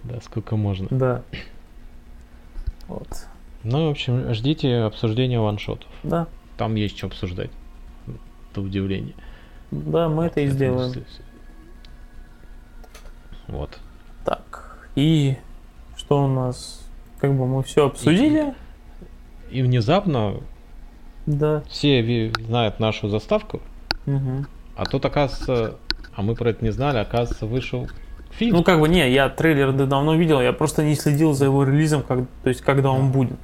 Да, 0.03 0.21
сколько 0.21 0.57
можно. 0.57 0.87
Да. 0.91 1.23
Вот. 2.89 3.09
Ну, 3.63 3.89
в 3.89 3.91
общем, 3.93 4.35
ждите 4.35 4.81
обсуждения 4.83 5.41
ваншотов. 5.41 5.89
Да, 6.03 6.27
Там 6.59 6.75
есть 6.75 6.99
что 6.99 7.07
обсуждать. 7.07 7.51
Это 8.53 8.61
удивление. 8.61 9.15
да, 9.71 10.11
мы 10.11 10.27
это 10.27 10.43
и 10.43 10.49
сделаем. 10.49 10.93
Вот. 13.49 13.79
Так, 14.25 14.79
и 14.97 15.37
что 15.97 16.25
у 16.25 16.29
нас? 16.29 16.81
Как 17.19 17.33
бы 17.37 17.47
мы 17.47 17.63
все 17.63 17.87
обсудили? 17.87 18.55
И 19.51 19.63
внезапно 19.63 20.35
Да. 21.27 21.63
все 21.69 22.33
знают 22.47 22.81
нашу 22.81 23.09
заставку, 23.09 23.61
Мгм. 24.07 24.47
а 24.77 24.85
тут 24.87 25.05
оказывается, 25.05 25.77
а 26.15 26.23
мы 26.23 26.35
про 26.35 26.51
это 26.51 26.65
не 26.65 26.71
знали, 26.71 26.99
оказывается, 26.99 27.47
вышел 27.47 27.89
фильм. 28.31 28.57
Ну, 28.57 28.65
как 28.65 28.81
бы, 28.81 28.89
не, 28.89 29.11
я 29.13 29.29
трейлер 29.29 29.73
да 29.73 29.87
давно 29.87 30.15
видел, 30.17 30.41
я 30.41 30.53
просто 30.53 30.83
не 30.85 30.95
следил 30.97 31.33
за 31.35 31.45
его 31.47 31.65
релизом, 31.65 32.03
как, 32.03 32.21
то 32.43 32.49
есть, 32.49 32.61
когда 32.63 32.91
он 32.91 33.11
будет. 33.13 33.39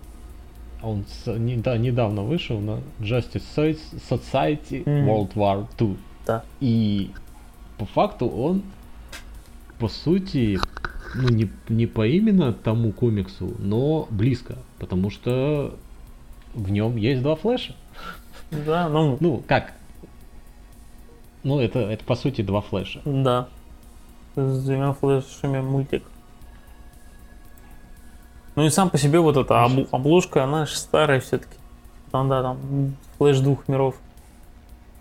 А 0.83 0.89
Он 0.89 1.05
не- 1.27 1.57
да, 1.57 1.77
недавно 1.77 2.23
вышел 2.23 2.59
на 2.59 2.81
Justice 3.01 3.43
Soci- 3.55 3.79
Society. 4.09 4.83
World 4.85 5.35
War 5.35 5.67
II. 5.79 5.97
Да. 6.27 6.43
И 6.61 7.11
по 7.77 7.85
факту 7.85 8.29
он, 8.29 8.63
по 9.81 9.89
сути, 9.89 10.59
ну 11.15 11.29
не, 11.31 11.51
не 11.69 11.87
по 11.87 12.07
именно 12.07 12.53
тому 12.53 12.93
комиксу, 12.93 13.55
но 13.59 14.07
близко. 14.11 14.57
Потому 14.79 15.11
что 15.11 15.75
в 16.55 16.71
нем 16.71 16.97
есть 16.97 17.23
два 17.23 17.35
флеша. 17.37 17.75
Да, 18.51 18.89
ну, 18.89 19.17
Ну, 19.21 19.43
как? 19.47 19.73
Ну, 21.43 21.59
это, 21.61 21.79
это 21.79 22.05
по 22.05 22.15
сути 22.17 22.43
два 22.43 22.61
флеша. 22.61 23.01
да. 23.05 23.49
С 24.37 24.63
двумя 24.65 24.93
флешами 24.93 25.61
мультик. 25.61 26.05
Ну 28.55 28.65
и 28.65 28.71
сам 28.71 28.89
по 28.91 28.99
себе 28.99 29.19
вот 29.19 29.37
эта 29.37 29.65
об- 29.65 29.89
обложка, 29.93 30.45
она 30.45 30.67
же 30.67 30.77
старая 30.77 31.19
все-таки. 31.21 31.55
Там, 32.13 32.29
да, 32.29 32.43
там 32.43 32.95
флеш 33.19 33.41
двух 33.41 33.67
миров. 33.69 33.97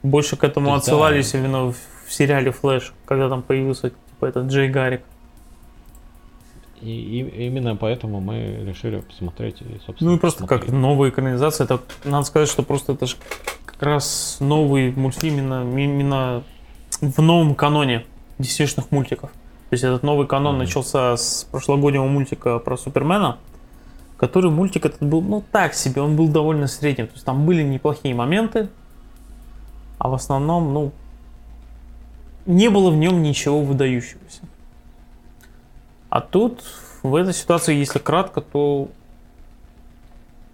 Больше 0.01 0.36
к 0.36 0.43
этому 0.43 0.67
То 0.67 0.75
есть, 0.75 0.86
да. 0.88 0.91
отсылались 0.93 1.34
именно 1.36 1.71
в, 1.71 1.75
в 2.07 2.13
сериале 2.13 2.51
Флэш, 2.51 2.93
когда 3.05 3.30
там 3.30 3.41
появился 3.43 3.91
этот 4.26 4.47
Джей 4.47 4.70
Гарик. 4.70 5.01
И, 6.82 6.89
и- 6.91 7.45
именно 7.47 7.76
поэтому 7.76 8.22
мы 8.22 8.63
решили 8.65 9.01
посмотреть. 9.01 9.57
Собственно, 9.86 10.11
Ну 10.11 10.15
и 10.17 10.20
просто 10.20 10.45
как 10.47 10.61
посмотрели. 10.61 10.82
новая 10.82 11.09
экранизация, 11.09 11.65
это 11.65 11.80
надо 12.05 12.26
сказать, 12.26 12.47
что 12.47 12.63
просто 12.63 12.93
это 12.93 13.05
же 13.05 13.17
как 13.65 13.82
раз 13.84 14.38
новый 14.39 14.91
мультфильм 14.93 15.39
именно, 15.39 15.63
именно 15.78 16.43
в 17.01 17.22
новом 17.22 17.53
каноне 17.55 18.05
DC-шных 18.39 18.86
мультиков. 18.91 19.30
То 19.70 19.74
есть 19.74 19.84
этот 19.84 20.03
новый 20.03 20.26
канон 20.26 20.53
Мгм. 20.55 20.59
начался 20.63 21.17
с 21.17 21.45
прошлогоднего 21.51 22.05
мультика 22.05 22.59
про 22.59 22.78
Супермена, 22.78 23.38
который 24.17 24.49
мультик 24.49 24.86
этот 24.86 25.03
был, 25.03 25.22
ну 25.22 25.43
так 25.51 25.74
себе, 25.74 26.01
он 26.01 26.15
был 26.15 26.30
довольно 26.30 26.67
средним. 26.67 27.07
То 27.07 27.13
есть 27.13 27.26
там 27.26 27.45
были 27.45 27.61
неплохие 27.61 28.15
моменты, 28.15 28.70
а 29.97 30.07
в 30.07 30.13
основном, 30.13 30.74
ну, 30.74 30.91
не 32.49 32.69
было 32.69 32.89
в 32.89 32.95
нем 32.95 33.21
ничего 33.21 33.61
выдающегося. 33.61 34.41
А 36.09 36.19
тут, 36.19 36.63
в 37.03 37.13
этой 37.13 37.33
ситуации, 37.33 37.75
если 37.75 37.99
кратко, 37.99 38.41
то 38.41 38.89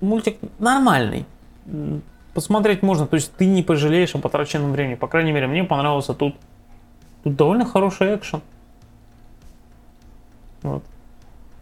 мультик 0.01 0.37
нормальный. 0.59 1.25
Посмотреть 2.33 2.83
можно, 2.83 3.07
то 3.07 3.15
есть 3.15 3.33
ты 3.35 3.45
не 3.45 3.63
пожалеешь 3.63 4.13
о 4.13 4.19
потраченном 4.19 4.73
времени. 4.73 4.95
По 4.95 5.07
крайней 5.07 5.31
мере, 5.31 5.47
мне 5.47 5.63
понравился 5.63 6.13
тут. 6.13 6.35
Тут 7.23 7.37
довольно 7.37 7.65
хороший 7.65 8.13
экшен. 8.13 8.41
Вот. 10.63 10.83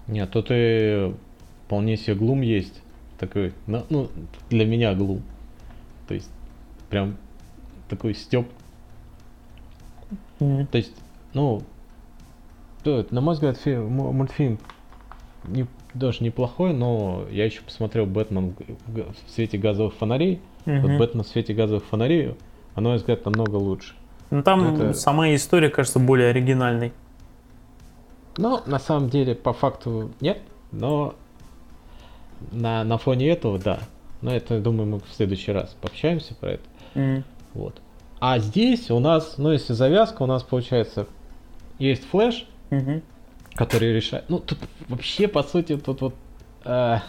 Нет, 0.07 0.31
тут 0.31 0.47
и 0.49 1.13
вполне 1.67 1.95
себе 1.95 2.15
глум 2.15 2.41
есть. 2.41 2.81
Такой, 3.19 3.53
ну, 3.67 4.09
для 4.49 4.65
меня 4.65 4.95
глум. 4.95 5.21
То 6.07 6.15
есть, 6.15 6.31
прям 6.89 7.17
такой 7.87 8.15
степ. 8.15 8.47
М. 10.39 10.67
То 10.67 10.77
есть, 10.77 10.93
ну, 11.33 11.61
то, 12.83 13.05
на 13.11 13.21
мой 13.21 13.33
взгляд, 13.35 13.57
фи- 13.57 13.75
му- 13.77 14.11
мультфильм 14.11 14.59
не, 15.45 15.65
даже 15.93 16.23
неплохой, 16.23 16.73
но 16.73 17.25
я 17.31 17.45
еще 17.45 17.61
посмотрел 17.61 18.05
Бэтмен 18.05 18.55
в 18.87 19.31
свете 19.31 19.57
газовых 19.57 19.93
фонарей. 19.93 20.41
Вот 20.65 20.73
Мгм. 20.89 20.97
Бэтмен 20.97 21.23
в 21.23 21.27
свете 21.27 21.53
газовых 21.53 21.83
фонарей, 21.85 22.35
а 22.75 22.81
на 22.81 22.89
мой 22.89 22.97
взгляд, 22.97 23.25
намного 23.25 23.55
лучше. 23.57 23.93
Ну 24.31 24.41
там 24.43 24.75
Это- 24.75 24.93
сама 24.93 25.33
история 25.35 25.69
кажется 25.69 25.99
более 25.99 26.29
оригинальной. 26.29 26.93
Но 28.37 28.63
на 28.65 28.79
самом 28.79 29.09
деле, 29.09 29.35
по 29.35 29.53
факту, 29.53 30.11
нет. 30.21 30.39
Но 30.71 31.13
на, 32.51 32.83
на 32.83 32.97
фоне 32.97 33.29
этого, 33.29 33.59
да. 33.59 33.79
Но 34.21 34.33
это, 34.33 34.59
думаю, 34.59 34.87
мы 34.89 34.99
в 34.99 35.13
следующий 35.13 35.51
раз 35.51 35.75
пообщаемся 35.81 36.33
про 36.35 36.51
это. 36.53 36.63
М. 36.95 37.23
Вот. 37.53 37.79
А 38.25 38.39
здесь 38.39 38.89
у 38.89 38.99
нас, 38.99 39.33
ну, 39.37 39.51
если 39.51 39.73
завязка, 39.73 40.21
у 40.23 40.25
нас 40.27 40.43
получается 40.43 41.07
есть 41.77 42.07
флеш, 42.09 42.45
Мгм. 42.69 43.01
который 43.53 43.91
решает. 43.93 44.23
Ну, 44.29 44.39
тут 44.39 44.59
вообще, 44.87 45.27
по 45.27 45.43
сути, 45.43 45.75
тут 45.75 45.99
вот 45.99 46.15
э, 46.63 46.99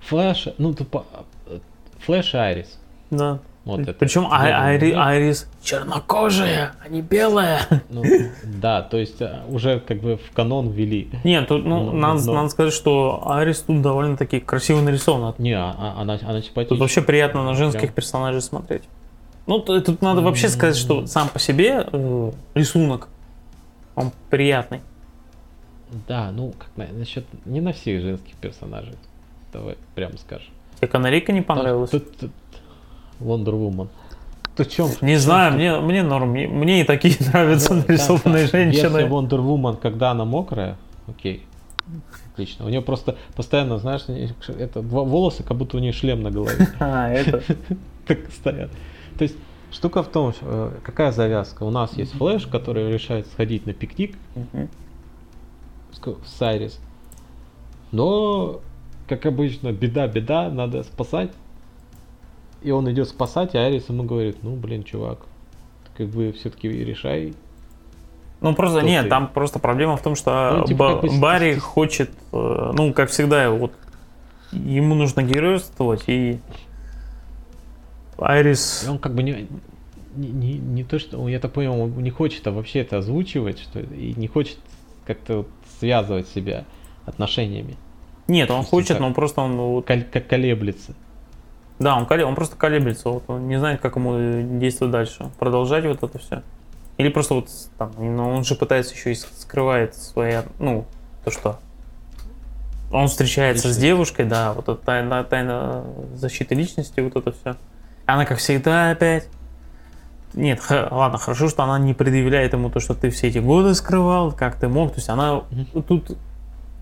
флеш, 0.00 0.48
ну, 0.58 0.74
тут 0.74 0.88
по- 0.88 1.06
э, 1.46 1.58
флеш 2.00 2.34
и 2.34 2.36
Айрис. 2.36 2.78
Да. 3.10 3.38
Вот 3.64 3.80
это. 3.80 3.94
Причем 3.94 4.26
Ай- 4.30 4.50
главный 4.50 4.76
Айри- 4.76 4.80
момент. 4.92 5.06
Айрис 5.06 5.50
чернокожая, 5.62 6.72
а 6.84 6.88
не 6.90 7.00
белая. 7.00 7.60
Ну, 7.88 8.04
да, 8.44 8.82
то 8.82 8.98
есть 8.98 9.22
э, 9.22 9.40
уже 9.48 9.80
как 9.80 10.00
бы 10.02 10.18
в 10.18 10.32
канон 10.34 10.68
ввели. 10.68 11.08
Нет, 11.24 11.48
тут, 11.48 11.64
ну, 11.64 11.84
Ну, 11.84 11.92
надо, 11.92 12.26
но- 12.26 12.34
надо 12.34 12.48
сказать, 12.50 12.74
что 12.74 13.22
Айрис 13.26 13.60
тут 13.62 13.80
довольно-таки 13.80 14.38
красиво 14.40 14.82
нарисована. 14.82 15.34
Не, 15.38 15.54
а- 15.54 15.74
а- 15.78 16.02
она, 16.02 16.18
она 16.22 16.42
симпатичная. 16.42 16.66
Тут 16.66 16.78
вообще 16.80 17.00
приятно 17.00 17.42
на 17.42 17.54
женских 17.54 17.80
Прям. 17.80 17.94
персонажей 17.94 18.42
смотреть. 18.42 18.82
Ну, 19.46 19.60
тут 19.60 20.02
надо 20.02 20.22
вообще 20.22 20.48
сказать, 20.48 20.76
что 20.76 21.06
сам 21.06 21.28
по 21.28 21.38
себе 21.38 21.86
э, 21.92 22.32
рисунок, 22.54 23.08
он 23.94 24.10
приятный. 24.28 24.80
Да, 26.08 26.32
ну, 26.32 26.52
как 26.58 26.68
на, 26.76 26.86
насчет 26.92 27.24
не 27.44 27.60
на 27.60 27.72
всех 27.72 28.02
женских 28.02 28.34
персонажей. 28.36 28.94
Давай 29.52 29.76
прямо 29.94 30.16
скажем. 30.18 30.52
Тебе 30.78 30.88
Канарейка 30.88 31.32
не 31.32 31.42
понравилась? 31.42 31.90
Тут, 31.90 32.16
тут 32.18 32.30
Wonder 33.20 33.52
Woman. 33.52 33.88
Тут 34.56 34.70
чем? 34.70 34.90
Не 35.00 35.16
знаю, 35.16 35.52
мне, 35.54 35.78
мне 35.80 36.02
норм, 36.02 36.30
мне, 36.30 36.48
мне 36.48 36.80
и 36.80 36.84
такие 36.84 37.14
нравятся 37.32 37.74
нарисованные 37.74 38.42
Если 38.42 38.56
женщины. 38.56 38.98
Wonder 39.02 39.38
Woman, 39.38 39.78
когда 39.80 40.10
она 40.10 40.24
мокрая, 40.24 40.76
окей. 41.06 41.46
Отлично. 42.32 42.66
У 42.66 42.68
нее 42.68 42.82
просто 42.82 43.16
постоянно, 43.34 43.78
знаешь, 43.78 44.02
это 44.48 44.82
во- 44.82 45.04
волосы, 45.04 45.42
как 45.42 45.56
будто 45.56 45.76
у 45.76 45.80
нее 45.80 45.92
шлем 45.92 46.22
на 46.22 46.30
голове. 46.30 46.68
А, 46.80 47.08
это... 47.10 47.42
Так 48.06 48.18
стоят. 48.30 48.70
То 49.18 49.24
есть 49.24 49.36
штука 49.72 50.02
в 50.02 50.08
том, 50.08 50.32
э, 50.40 50.70
какая 50.82 51.12
завязка. 51.12 51.64
У 51.64 51.70
нас 51.70 51.96
есть 51.96 52.12
Flash, 52.12 52.46
который 52.46 52.92
решает 52.92 53.26
сходить 53.28 53.66
на 53.66 53.72
пикник 53.72 54.16
Мгм. 54.34 54.68
с 55.92 55.98
ко- 55.98 56.16
с 56.24 56.42
Айрис. 56.42 56.78
Но, 57.92 58.60
как 59.08 59.26
обычно, 59.26 59.72
беда-беда, 59.72 60.50
надо 60.50 60.82
спасать. 60.82 61.30
И 62.62 62.70
он 62.70 62.90
идет 62.90 63.08
спасать, 63.08 63.54
а 63.54 63.58
Айрис 63.58 63.88
ему 63.88 64.02
говорит, 64.04 64.38
ну, 64.42 64.56
блин, 64.56 64.82
чувак, 64.82 65.18
как 65.96 66.08
бы 66.08 66.32
все-таки 66.32 66.68
решай. 66.68 67.34
Ну 68.40 68.54
просто 68.54 68.82
нет, 68.82 69.04
ты? 69.04 69.10
там 69.10 69.28
просто 69.28 69.58
проблема 69.58 69.96
в 69.96 70.02
том, 70.02 70.14
что 70.14 70.58
Ну, 70.58 70.64
типа, 70.66 71.00
Ба- 71.02 71.08
Барри 71.20 71.54
хочет, 71.54 72.10
э, 72.32 72.72
ну 72.74 72.92
как 72.92 73.08
всегда, 73.08 73.50
вот 73.50 73.72
ему 74.52 74.94
нужно 74.94 75.22
геройствовать 75.22 76.04
и 76.06 76.38
Айрис. 78.18 78.84
И 78.84 78.88
он 78.88 78.98
как 78.98 79.14
бы 79.14 79.22
не, 79.22 79.48
не, 80.14 80.28
не, 80.28 80.58
не 80.58 80.84
то, 80.84 80.98
что, 80.98 81.28
я 81.28 81.38
так 81.40 81.52
понял, 81.52 81.80
он 81.80 82.02
не 82.02 82.10
хочет 82.10 82.46
а 82.46 82.50
вообще 82.50 82.80
это 82.80 82.98
озвучивать, 82.98 83.58
что 83.58 83.80
и 83.80 84.14
не 84.16 84.28
хочет 84.28 84.58
как-то 85.06 85.38
вот 85.38 85.48
связывать 85.78 86.28
себя 86.28 86.64
отношениями. 87.04 87.76
Нет, 88.28 88.50
он 88.50 88.64
хочет, 88.64 88.88
так. 88.88 89.00
но 89.00 89.14
просто 89.14 89.40
он 89.40 89.56
вот, 89.56 89.86
Кол- 89.86 90.02
как 90.10 90.26
колеблется. 90.26 90.94
да, 91.78 91.96
он, 91.96 92.04
коле- 92.06 92.24
он 92.24 92.34
просто 92.34 92.56
колеблется, 92.56 93.08
вот 93.10 93.24
он 93.28 93.46
не 93.46 93.58
знает, 93.58 93.80
как 93.80 93.96
ему 93.96 94.58
действовать 94.58 94.92
дальше, 94.92 95.30
продолжать 95.38 95.84
вот 95.84 96.02
это 96.02 96.18
все. 96.18 96.42
Или 96.98 97.10
просто 97.10 97.34
вот 97.34 97.48
там, 97.78 97.92
ну, 97.98 98.30
он 98.30 98.44
же 98.44 98.54
пытается 98.54 98.94
еще 98.94 99.12
и 99.12 99.14
скрывает 99.14 99.94
свои, 99.94 100.38
ну, 100.58 100.86
то 101.24 101.30
что 101.30 101.58
он 102.90 103.08
встречается 103.08 103.62
с 103.62 103.64
Личность. 103.64 103.80
девушкой, 103.80 104.26
да, 104.26 104.52
вот 104.52 104.68
это 104.68 104.76
тайна, 104.76 105.22
тайна 105.24 105.84
защиты 106.14 106.54
личности, 106.54 107.00
вот 107.00 107.16
это 107.16 107.32
все. 107.32 107.56
Она, 108.06 108.24
как 108.24 108.38
всегда, 108.38 108.90
опять. 108.90 109.28
Нет, 110.34 110.60
х- 110.60 110.88
ладно, 110.90 111.18
хорошо, 111.18 111.48
что 111.48 111.62
она 111.62 111.78
не 111.78 111.94
предъявляет 111.94 112.52
ему 112.52 112.70
то, 112.70 112.78
что 112.80 112.94
ты 112.94 113.10
все 113.10 113.28
эти 113.28 113.38
годы 113.38 113.74
скрывал, 113.74 114.32
как 114.32 114.56
ты 114.56 114.68
мог. 114.68 114.90
То 114.90 114.96
есть 114.96 115.08
она 115.08 115.42
тут 115.88 116.16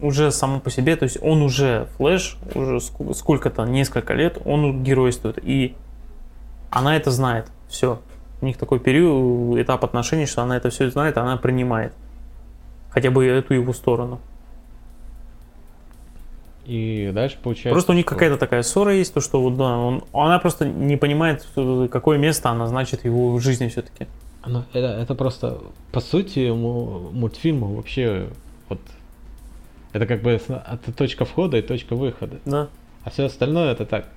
уже 0.00 0.30
само 0.32 0.60
по 0.60 0.70
себе, 0.70 0.96
то 0.96 1.04
есть 1.04 1.18
он 1.22 1.40
уже 1.42 1.86
флэш, 1.96 2.36
уже 2.54 2.76
ск- 2.76 3.14
сколько-то, 3.14 3.64
несколько 3.64 4.12
лет, 4.12 4.38
он 4.44 4.82
геройствует. 4.82 5.38
И 5.42 5.76
она 6.70 6.96
это 6.96 7.10
знает. 7.10 7.46
Все. 7.68 8.00
У 8.40 8.46
них 8.46 8.58
такой 8.58 8.80
период, 8.80 9.58
этап 9.58 9.84
отношений, 9.84 10.26
что 10.26 10.42
она 10.42 10.56
это 10.56 10.68
все 10.70 10.90
знает, 10.90 11.16
она 11.16 11.36
принимает. 11.36 11.92
Хотя 12.90 13.10
бы 13.10 13.24
эту 13.24 13.54
его 13.54 13.72
сторону. 13.72 14.20
И 16.66 17.10
дальше 17.12 17.36
получается... 17.42 17.70
Просто 17.72 17.92
у 17.92 17.94
них 17.94 18.04
что- 18.06 18.14
какая-то 18.14 18.38
такая 18.38 18.62
ссора 18.62 18.94
есть, 18.94 19.12
то 19.12 19.20
что 19.20 19.40
вот 19.42 19.56
да, 19.56 19.76
он, 19.76 20.02
она 20.12 20.38
просто 20.38 20.66
не 20.66 20.96
понимает, 20.96 21.46
э, 21.56 21.88
какое 21.90 22.16
место 22.18 22.50
она 22.50 22.66
значит 22.66 23.02
в 23.02 23.04
его 23.04 23.38
жизни 23.38 23.68
все-таки. 23.68 24.06
Оно- 24.42 24.64
это, 24.72 24.86
это 24.86 25.14
просто, 25.14 25.58
по 25.92 26.00
сути, 26.00 26.50
му- 26.50 27.10
мультфильм 27.12 27.60
вообще 27.74 28.28
вот... 28.68 28.80
Это 29.92 30.06
как 30.06 30.22
бы 30.22 30.30
это 30.30 30.92
точка 30.96 31.24
входа 31.24 31.56
и 31.58 31.62
точка 31.62 31.94
выхода. 31.96 32.38
Да. 32.46 32.68
А 33.04 33.10
все 33.10 33.24
остальное 33.26 33.70
это 33.72 33.84
так, 33.86 34.08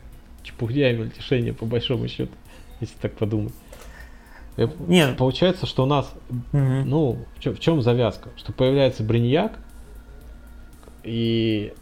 чепухня 0.44 0.92
и 0.92 0.98
мельтешение, 0.98 1.54
по 1.54 1.66
большому 1.66 2.08
счету, 2.08 2.32
если 2.80 2.96
так 3.02 3.14
подумать. 3.14 3.54
И 4.56 4.68
Нет. 4.88 5.18
Получается, 5.18 5.66
что 5.68 5.84
у 5.84 5.86
нас, 5.86 6.12
Мгм. 6.52 6.90
ну, 6.90 7.18
в 7.46 7.60
чем, 7.60 7.82
завязка? 7.82 8.30
Что 8.38 8.54
появляется 8.54 9.04
Бриньяк, 9.04 9.52
и 11.04 11.74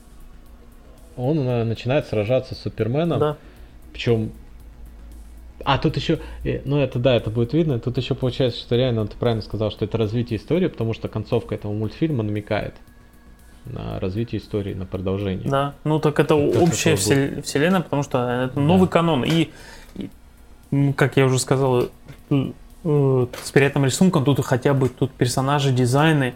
он 1.17 1.45
начинает 1.67 2.07
сражаться 2.07 2.55
с 2.55 2.59
Суперменом. 2.59 3.19
Да. 3.19 3.37
Причем. 3.93 4.31
А, 5.63 5.77
тут 5.77 5.95
еще. 5.95 6.19
э, 6.43 6.61
Ну, 6.65 6.77
это 6.79 6.99
да, 6.99 7.15
это 7.15 7.29
будет 7.29 7.53
видно. 7.53 7.79
Тут 7.79 7.97
еще 7.97 8.13
получается, 8.13 8.59
что 8.59 8.75
реально 8.75 9.07
ты 9.07 9.15
правильно 9.17 9.41
сказал, 9.41 9.71
что 9.71 9.85
это 9.85 9.97
развитие 9.97 10.37
истории, 10.39 10.67
потому 10.67 10.93
что 10.93 11.07
концовка 11.07 11.55
этого 11.55 11.73
мультфильма 11.73 12.23
намекает 12.23 12.75
на 13.65 13.99
развитие 13.99 14.39
истории, 14.41 14.73
на 14.75 14.85
продолжение. 14.85 15.49
Да, 15.49 15.73
ну 15.83 15.99
так 15.99 16.19
это 16.19 16.35
Это 16.35 16.59
общая 16.59 16.95
такое 16.97 17.29
всел- 17.31 17.41
вселенная, 17.41 17.81
потому 17.81 18.03
что 18.03 18.47
это 18.51 18.59
новый 18.59 18.85
Да. 18.87 18.91
канон. 18.91 19.23
И, 19.23 19.49
и, 19.95 20.09
как 20.95 21.17
я 21.17 21.25
уже 21.25 21.39
сказал, 21.39 21.85
э, 22.29 22.51
э, 22.83 23.27
с 23.41 23.51
приятным 23.51 23.85
рисунком 23.85 24.23
тут 24.23 24.45
хотя 24.45 24.75
бы 24.75 24.89
тут 24.89 25.09
персонажи, 25.13 25.71
дизайны, 25.71 26.35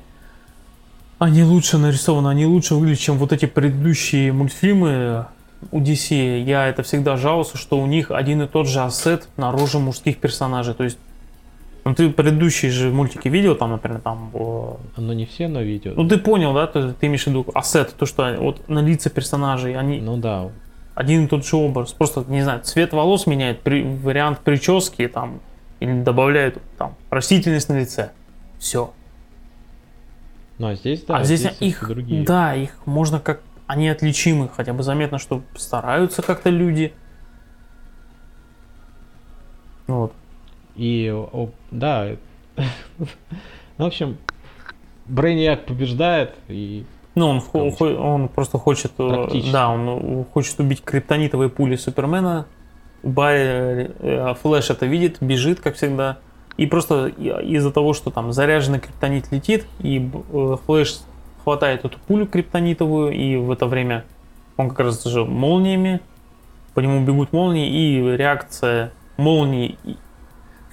они 1.20 1.44
лучше 1.44 1.78
нарисованы, 1.78 2.30
они 2.30 2.46
лучше 2.46 2.76
выглядят, 2.76 3.00
чем 3.00 3.18
вот 3.18 3.34
эти 3.34 3.46
предыдущие 3.46 4.32
мультфильмы 4.32 5.26
у 5.72 5.82
DC. 5.82 6.42
Я 6.44 6.68
это 6.68 6.82
всегда 6.84 7.18
жаловался, 7.18 7.58
что 7.58 7.78
у 7.78 7.86
них 7.86 8.10
один 8.10 8.42
и 8.42 8.48
тот 8.48 8.68
же 8.68 8.80
ассет 8.80 9.28
на 9.36 9.52
роже 9.52 9.80
мужских 9.80 10.18
персонажей. 10.18 10.74
То 10.74 10.86
есть, 10.86 10.98
ну 11.84 11.94
ты 11.94 12.10
предыдущие 12.10 12.72
же 12.72 12.90
мультики 12.90 13.28
видел, 13.28 13.56
там, 13.56 13.72
например, 13.72 14.00
там 14.00 14.32
Оно 14.96 15.14
не 15.14 15.26
все 15.26 15.50
на 15.50 15.62
видео. 15.62 15.92
ну 15.96 16.08
ты 16.08 16.18
понял, 16.18 16.54
да? 16.54 16.68
Ты, 16.68 16.94
ты 16.94 17.08
имеешь 17.08 17.26
в 17.26 17.28
виду 17.28 17.46
ассет, 17.54 17.94
то, 17.98 18.06
что 18.06 18.36
вот 18.40 18.70
на 18.70 18.80
лица 18.80 19.10
персонажей, 19.10 19.76
они 19.76 20.00
Ну 20.00 20.16
да. 20.16 20.50
один 20.96 21.26
и 21.26 21.28
тот 21.28 21.46
же 21.46 21.58
образ. 21.58 21.92
Просто, 21.92 22.24
не 22.30 22.44
знаю, 22.44 22.62
цвет 22.64 22.94
волос 22.94 23.28
меняет, 23.28 23.60
при, 23.60 23.84
вариант 23.84 24.40
прически 24.40 25.10
там, 25.10 25.42
или 25.82 26.02
добавляют 26.02 26.60
там 26.78 26.96
растительность 27.10 27.68
на 27.68 27.78
лице. 27.78 28.12
Все. 28.58 28.94
Ну 30.60 30.68
а 30.68 30.76
здесь 30.76 31.04
да. 31.04 31.18
а 31.18 31.24
здесь, 31.24 31.40
всё 31.46 31.66
их, 31.66 31.88
другие. 31.88 32.24
да, 32.26 32.54
их 32.54 32.76
можно 32.86 33.20
как, 33.20 33.42
они 33.66 33.88
отличимы, 33.90 34.50
хотя 34.50 34.74
бы 34.74 34.84
заметно, 34.84 35.18
что 35.18 35.42
стараются 35.56 36.22
как-то 36.22 36.50
люди. 36.50 36.94
Вот. 39.88 40.14
И, 40.76 41.12
о, 41.12 41.50
да, 41.72 42.10
ну, 42.58 43.06
в 43.78 43.84
общем, 43.84 44.18
Брейниак 45.08 45.66
побеждает, 45.66 46.36
и 46.48 46.86
Ну, 47.16 47.28
он, 47.30 47.42
хо- 47.42 47.96
он 47.96 48.28
просто 48.28 48.58
хочет, 48.58 48.92
э, 49.00 49.08
Практически. 49.10 49.52
да, 49.52 49.70
он 49.70 50.26
хочет 50.26 50.60
убить 50.60 50.84
криптонитовые 50.84 51.50
пули 51.50 51.76
Супермена. 51.76 52.46
Барри, 53.02 53.92
э, 54.00 54.34
Флэш 54.42 54.70
это 54.70 54.86
видит, 54.86 55.18
бежит, 55.22 55.62
как 55.62 55.76
всегда. 55.76 56.20
И 56.58 56.66
просто 56.66 57.08
из-за 57.08 57.72
того, 57.72 57.94
что 57.94 58.12
там 58.12 58.34
заряженный 58.34 58.80
криптонит 58.80 59.32
летит, 59.32 59.66
и 59.80 60.10
э, 60.34 60.58
Флэш 60.66 61.00
хватает 61.44 61.86
эту 61.86 61.98
пулю 62.00 62.28
криптонитовую, 62.28 63.12
и 63.14 63.38
в 63.38 63.50
это 63.52 63.66
время 63.66 64.04
он 64.58 64.70
как 64.70 64.80
раз 64.82 65.04
же 65.06 65.24
молниями, 65.24 66.02
по 66.74 66.82
нему 66.82 67.04
бегут 67.06 67.32
молнии, 67.32 67.70
и 67.70 68.18
реакция 68.18 68.92
молнии 69.18 69.78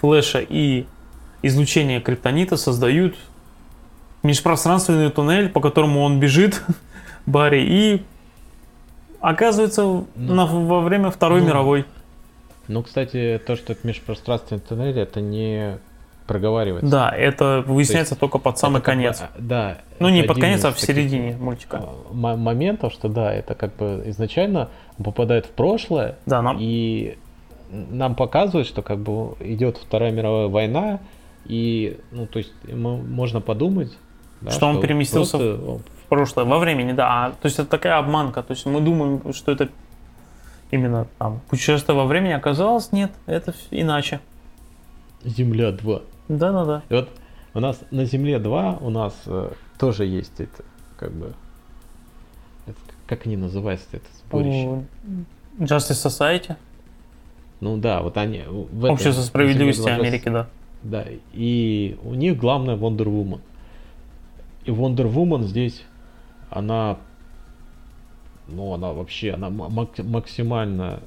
Флэша 0.01 0.41
и 0.41 0.87
излучение 1.43 2.01
криптонита 2.01 2.57
создают 2.57 3.15
межпространственный 4.23 5.11
туннель, 5.11 5.49
по 5.49 5.61
которому 5.61 6.03
он 6.03 6.19
бежит, 6.19 6.63
Барри, 7.27 7.63
и 7.63 8.03
оказывается 9.21 10.05
на- 10.17 10.47
во 10.47 10.81
время 10.81 11.11
Второй 11.11 11.41
Ну, 11.41 11.47
мировой. 11.47 11.85
Ну, 12.69 12.83
кстати, 12.83 13.41
то, 13.47 13.57
что 13.57 13.73
это 13.73 13.87
межпространственный 13.87 14.61
туннель, 14.61 14.99
это 14.99 15.21
не 15.21 15.79
проговаривается. 16.27 16.91
Да, 16.91 17.11
это 17.11 17.63
выясняется 17.67 18.17
только 18.17 18.39
под 18.39 18.59
самый 18.59 18.81
как 18.81 18.97
бы, 18.97 19.03
конец. 19.03 19.21
а, 19.21 19.31
да. 19.39 19.79
Ну, 20.01 20.09
не 20.09 20.23
под 20.25 20.41
конец, 20.41 20.65
а 20.65 20.73
в 20.73 20.81
середине 20.81 21.37
мультика. 21.37 21.83
а, 22.11 22.13
моментов, 22.13 22.93
что 22.93 23.09
да, 23.09 23.33
это 23.33 23.55
как 23.55 23.77
бы 23.77 24.03
изначально 24.07 24.69
попадает 25.03 25.47
в 25.47 25.51
прошлое, 25.51 26.17
Да, 26.27 26.43
нам... 26.43 26.57
и 26.59 27.17
нам 27.71 28.15
показывают, 28.15 28.67
что 28.67 28.83
как 28.83 28.99
бы 28.99 29.35
идет 29.41 29.77
Вторая 29.77 30.11
мировая 30.11 30.49
война, 30.49 31.01
и, 31.45 32.01
ну, 32.11 32.27
то 32.27 32.39
есть, 32.39 32.53
можно 32.65 33.41
подумать, 33.41 33.97
да, 34.41 34.51
Что 34.51 34.67
он 34.67 34.81
переместился 34.81 35.39
просто 35.39 35.81
в 36.05 36.09
прошлое, 36.09 36.45
во 36.45 36.59
времени, 36.59 36.93
да. 36.93 37.09
А, 37.09 37.31
то 37.31 37.47
есть 37.47 37.59
это 37.59 37.69
такая 37.69 37.99
обманка. 37.99 38.43
То 38.43 38.53
есть 38.53 38.67
мы 38.67 38.81
думаем, 38.81 39.33
что 39.33 39.53
это 39.53 39.69
именно 40.71 41.07
там 41.19 41.41
путешествие 41.49 41.97
во 41.97 42.07
времени, 42.07 42.33
оказалось 42.33 42.93
нет, 42.93 43.13
это 43.27 43.55
иначе. 43.71 44.21
Земля 45.25 45.73
2. 45.73 46.03
Да-да-да. 46.29 46.83
И 46.89 46.95
вот 46.95 47.09
у 47.55 47.61
нас 47.61 47.81
на 47.91 48.05
Земле 48.05 48.39
2 48.39 48.79
у 48.81 48.91
нас 48.91 49.15
э, 49.27 49.53
тоже 49.79 50.05
есть 50.05 50.41
это, 50.41 50.65
как 50.99 51.13
бы, 51.13 51.33
это, 52.67 52.79
как 53.07 53.27
они 53.27 53.37
называются, 53.37 53.87
это 53.93 54.07
сборище? 54.27 54.85
Justice 55.59 56.07
Society, 56.07 56.57
Ну 57.61 57.79
да, 57.79 58.03
вот 58.03 58.19
они 58.19 58.43
в 58.47 58.85
этом, 58.85 58.95
Общество 58.95 59.21
на 59.21 59.27
справедливости 59.27 59.81
Земле 59.81 59.97
2 59.97 60.05
Америки, 60.05 60.29
да. 60.29 60.49
Да, 60.83 61.05
и 61.33 61.99
у 62.03 62.15
них 62.15 62.37
главное 62.37 62.77
Wonder 62.77 63.07
Woman. 63.07 63.41
И 64.65 64.71
Wonder 64.71 65.13
Woman 65.13 65.45
здесь, 65.45 65.83
она, 66.51 66.99
ну 68.49 68.73
она 68.75 68.93
вообще, 68.93 69.33
она 69.33 69.51
ма- 69.51 69.69
мак- 69.69 70.03
максимально, 70.03 71.01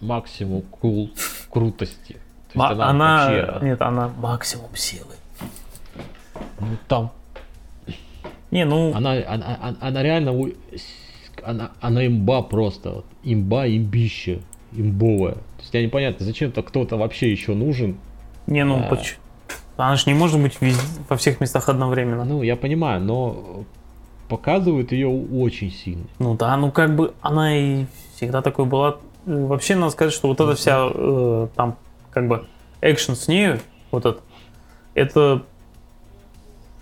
максимум 0.00 0.62
кул, 0.62 1.10
крутости. 1.50 2.16
То 2.52 2.58
есть 2.68 2.80
она, 2.80 3.30
вообще, 3.30 3.64
нет, 3.66 3.80
она 3.82 4.08
максимум 4.08 4.74
силы. 4.74 5.14
ну, 6.58 6.66
там 6.88 7.12
Не, 8.50 8.64
ну, 8.64 8.92
Она, 8.94 9.12
она, 9.12 9.58
она, 9.60 9.76
она 9.80 10.02
реально, 10.02 10.34
она, 11.44 11.70
она 11.80 12.06
имба 12.06 12.42
просто, 12.42 12.90
вот, 12.90 13.06
имба, 13.22 13.66
имбище, 13.68 14.40
имбовая. 14.72 15.34
То 15.34 15.60
есть 15.60 15.74
я 15.74 15.82
непонятно, 15.82 16.26
зачем-то 16.26 16.62
кто-то 16.62 16.96
вообще 16.96 17.30
еще 17.30 17.54
нужен. 17.54 17.98
не, 18.46 18.64
ну, 18.64 18.80
а. 18.84 18.88
поч- 18.88 19.18
она 19.76 19.96
же 19.96 20.04
не 20.06 20.14
может 20.14 20.40
быть 20.40 20.60
везде, 20.60 20.82
во 21.08 21.16
всех 21.16 21.40
местах 21.40 21.68
одновременно. 21.68 22.24
Ну, 22.24 22.42
я 22.42 22.56
понимаю, 22.56 23.00
но 23.00 23.64
показывают 24.30 24.92
ее 24.92 25.08
очень 25.08 25.70
сильно. 25.70 26.04
Ну 26.18 26.34
да, 26.34 26.56
ну 26.56 26.70
как 26.70 26.94
бы 26.94 27.12
она 27.20 27.58
и 27.58 27.84
всегда 28.14 28.40
такой 28.40 28.64
была. 28.64 28.96
Вообще 29.26 29.74
надо 29.76 29.90
сказать, 29.90 30.14
что 30.14 30.28
вот 30.28 30.40
эта 30.40 30.54
вся 30.54 30.88
э, 30.90 31.48
там 31.54 31.76
как 32.10 32.28
бы 32.28 32.46
экшен 32.80 33.16
с 33.16 33.28
нею, 33.28 33.60
вот 33.90 34.06
это, 34.06 34.20
это 34.94 35.42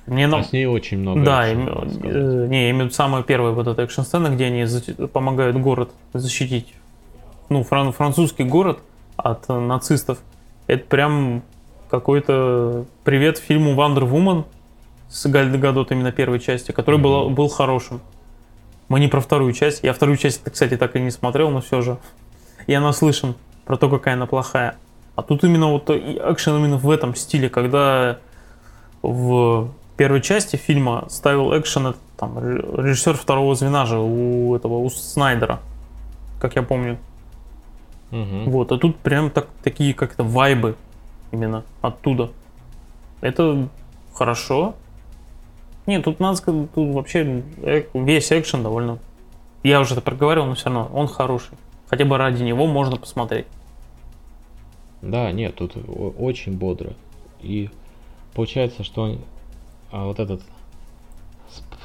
мне 0.06 0.26
А 0.26 0.28
на... 0.28 0.42
с 0.44 0.52
ней 0.52 0.66
очень 0.66 0.98
много. 0.98 1.24
Да, 1.24 1.52
экшена, 1.52 1.82
э, 2.02 2.46
не, 2.48 2.64
я 2.64 2.70
имею 2.70 2.76
в 2.76 2.80
виду 2.86 2.94
самая 2.94 3.22
первая 3.22 3.52
вот 3.52 3.66
эта 3.66 3.82
экшн-сцена, 3.82 4.28
где 4.28 4.46
они 4.46 4.64
помогают 5.08 5.56
город 5.56 5.90
защитить, 6.12 6.72
ну, 7.48 7.62
фран- 7.62 7.92
французский 7.92 8.44
город 8.44 8.78
от 9.16 9.44
э, 9.48 9.58
нацистов. 9.58 10.18
Это 10.66 10.84
прям 10.84 11.42
какой-то 11.90 12.84
привет 13.04 13.38
фильму 13.38 13.72
Wonder 13.74 14.08
Woman 14.10 14.44
с 15.08 15.26
Галь 15.26 15.56
Гадот 15.56 15.90
именно 15.92 16.12
первой 16.12 16.38
части, 16.40 16.72
который 16.72 16.98
был, 17.00 17.24
Мгм. 17.26 17.34
был 17.34 17.48
хорошим. 17.48 18.00
Мы 18.88 19.00
не 19.00 19.08
про 19.08 19.20
вторую 19.20 19.52
часть. 19.52 19.82
Я 19.82 19.92
вторую 19.92 20.16
часть, 20.16 20.42
кстати, 20.44 20.76
так 20.76 20.96
и 20.96 21.00
не 21.00 21.10
смотрел, 21.10 21.50
но 21.50 21.60
все 21.60 21.80
же. 21.82 21.98
Я 22.66 22.80
наслышан 22.80 23.34
про 23.64 23.76
то, 23.76 23.88
какая 23.88 24.14
она 24.14 24.26
плохая. 24.26 24.76
А 25.14 25.22
тут 25.22 25.44
именно 25.44 25.68
вот 25.68 25.90
экшен 25.90 26.56
именно 26.56 26.76
в 26.78 26.88
этом 26.90 27.14
стиле, 27.14 27.48
когда 27.50 28.18
в 29.02 29.70
первой 29.96 30.20
части 30.20 30.56
фильма 30.56 31.06
ставил 31.08 31.58
экшен 31.58 31.94
там, 32.16 32.38
ре- 32.38 32.62
режиссер 32.82 33.14
второго 33.16 33.54
звена 33.54 33.84
же 33.86 33.98
у 33.98 34.54
этого, 34.54 34.78
у 34.78 34.88
Снайдера, 34.90 35.60
как 36.40 36.56
я 36.56 36.62
помню. 36.62 36.98
Мгм. 38.10 38.50
Вот, 38.50 38.72
а 38.72 38.78
тут 38.78 38.96
прям 38.96 39.30
так, 39.30 39.48
такие 39.62 39.92
как-то 39.92 40.24
вайбы 40.24 40.76
именно 41.30 41.64
оттуда. 41.82 42.30
Это 43.20 43.68
хорошо. 44.14 44.74
Нет, 45.88 46.04
тут 46.04 46.20
надо 46.20 46.36
сказать, 46.36 46.70
тут 46.74 46.94
вообще 46.94 47.42
весь 47.94 48.30
экшен 48.30 48.62
довольно... 48.62 48.98
Я 49.62 49.80
уже 49.80 49.94
это 49.94 50.02
проговорил, 50.02 50.44
но 50.44 50.54
все 50.54 50.66
равно 50.66 50.90
он 50.92 51.08
хороший. 51.08 51.56
Хотя 51.88 52.04
бы 52.04 52.18
ради 52.18 52.42
него 52.42 52.66
можно 52.66 52.96
посмотреть. 52.98 53.46
Да, 55.00 55.32
нет, 55.32 55.54
тут 55.54 55.72
очень 56.18 56.52
бодро. 56.52 56.92
И 57.40 57.70
получается, 58.34 58.84
что 58.84 59.02
он- 59.04 59.20
а, 59.90 60.04
вот 60.04 60.18
этот 60.20 60.42
сп- 61.50 61.78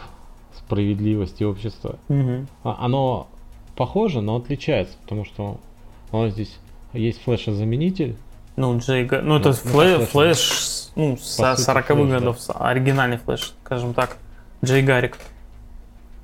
справедливость 0.58 1.40
и 1.40 1.46
общество, 1.46 1.96
а- 2.10 2.78
оно 2.82 3.28
похоже, 3.78 4.20
но 4.20 4.36
отличается, 4.36 4.96
потому 5.04 5.24
что 5.24 5.58
он 6.12 6.30
здесь 6.30 6.60
есть 6.92 7.22
флешозаменитель, 7.24 8.18
Ну, 8.58 8.78
Джей 8.78 9.06
Га- 9.06 9.22
Ну, 9.22 9.38
это 9.38 9.50
Ну, 9.50 9.56
ну, 9.64 9.72
флэ- 9.72 10.00
как 10.00 10.10
флэш, 10.10 10.38
с- 10.38 10.83
ну, 10.96 11.18
сути, 11.18 11.42
40-х 11.42 11.96
флэш, 11.96 12.10
да. 12.10 12.20
годов, 12.20 12.40
с- 12.40 12.54
оригинальный 12.54 13.18
флэш, 13.18 13.54
скажем 13.66 13.94
так. 13.94 14.18
Джей 14.64 14.82
Гарик. 14.82 15.18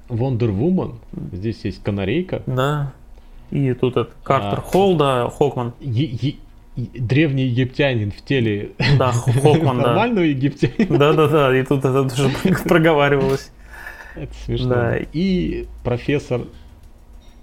Wonder 0.10 0.50
Woman, 0.58 0.96
здесь 1.34 1.64
есть 1.66 1.84
канарейка, 1.84 2.42
Да. 2.48 2.94
И 3.52 3.74
тут 3.74 3.94
этот 3.98 4.14
Картер 4.24 4.60
А. 4.60 4.62
Холл, 4.62 4.96
да, 4.96 5.28
Хокман. 5.30 5.74
е- 5.80 6.04
е- 6.22 6.36
древний 7.00 7.44
египтянин 7.48 8.12
в 8.12 8.22
теле 8.24 8.72
Да, 8.98 9.12
Хокман, 9.12 9.78
да. 9.78 9.88
нормального 9.88 10.24
египтянина. 10.26 10.98
Да-да-да, 10.98 11.58
и 11.58 11.64
тут 11.64 11.80
это 11.84 12.08
тоже 12.08 12.30
проговаривалось. 12.64 13.52
Это 14.16 14.34
смешно. 14.46 14.70
Да. 14.70 14.98
И 15.14 15.68
профессор 15.84 16.42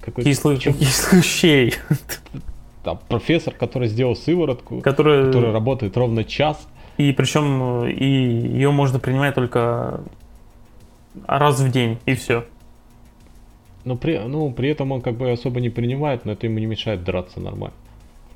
какой-то 0.01 0.29
Кислый, 0.31 0.59
чё- 0.59 0.73
кислый 0.73 1.23
щей, 1.23 1.75
там, 2.85 2.99
профессор, 3.09 3.53
который 3.55 3.89
сделал 3.89 4.15
сыворотку, 4.17 4.81
который... 4.81 5.27
который 5.27 5.53
работает 5.53 5.97
ровно 5.97 6.23
час. 6.25 6.67
И 6.97 7.13
причем 7.13 7.85
э, 7.85 7.91
и 7.93 8.05
ее 8.05 8.71
можно 8.71 8.99
принимать 8.99 9.35
только 9.35 10.01
раз 11.27 11.61
в 11.61 11.71
день, 11.71 11.99
и 12.07 12.15
все. 12.15 12.45
Но 13.85 13.97
при, 13.97 14.19
ну, 14.19 14.51
при 14.53 14.71
этом 14.71 14.93
он 14.93 15.01
как 15.03 15.15
бы 15.17 15.31
особо 15.31 15.61
не 15.61 15.69
принимает, 15.71 16.25
но 16.25 16.33
это 16.33 16.47
ему 16.47 16.59
не 16.59 16.67
мешает 16.67 17.05
драться 17.05 17.39
нормально. 17.41 17.75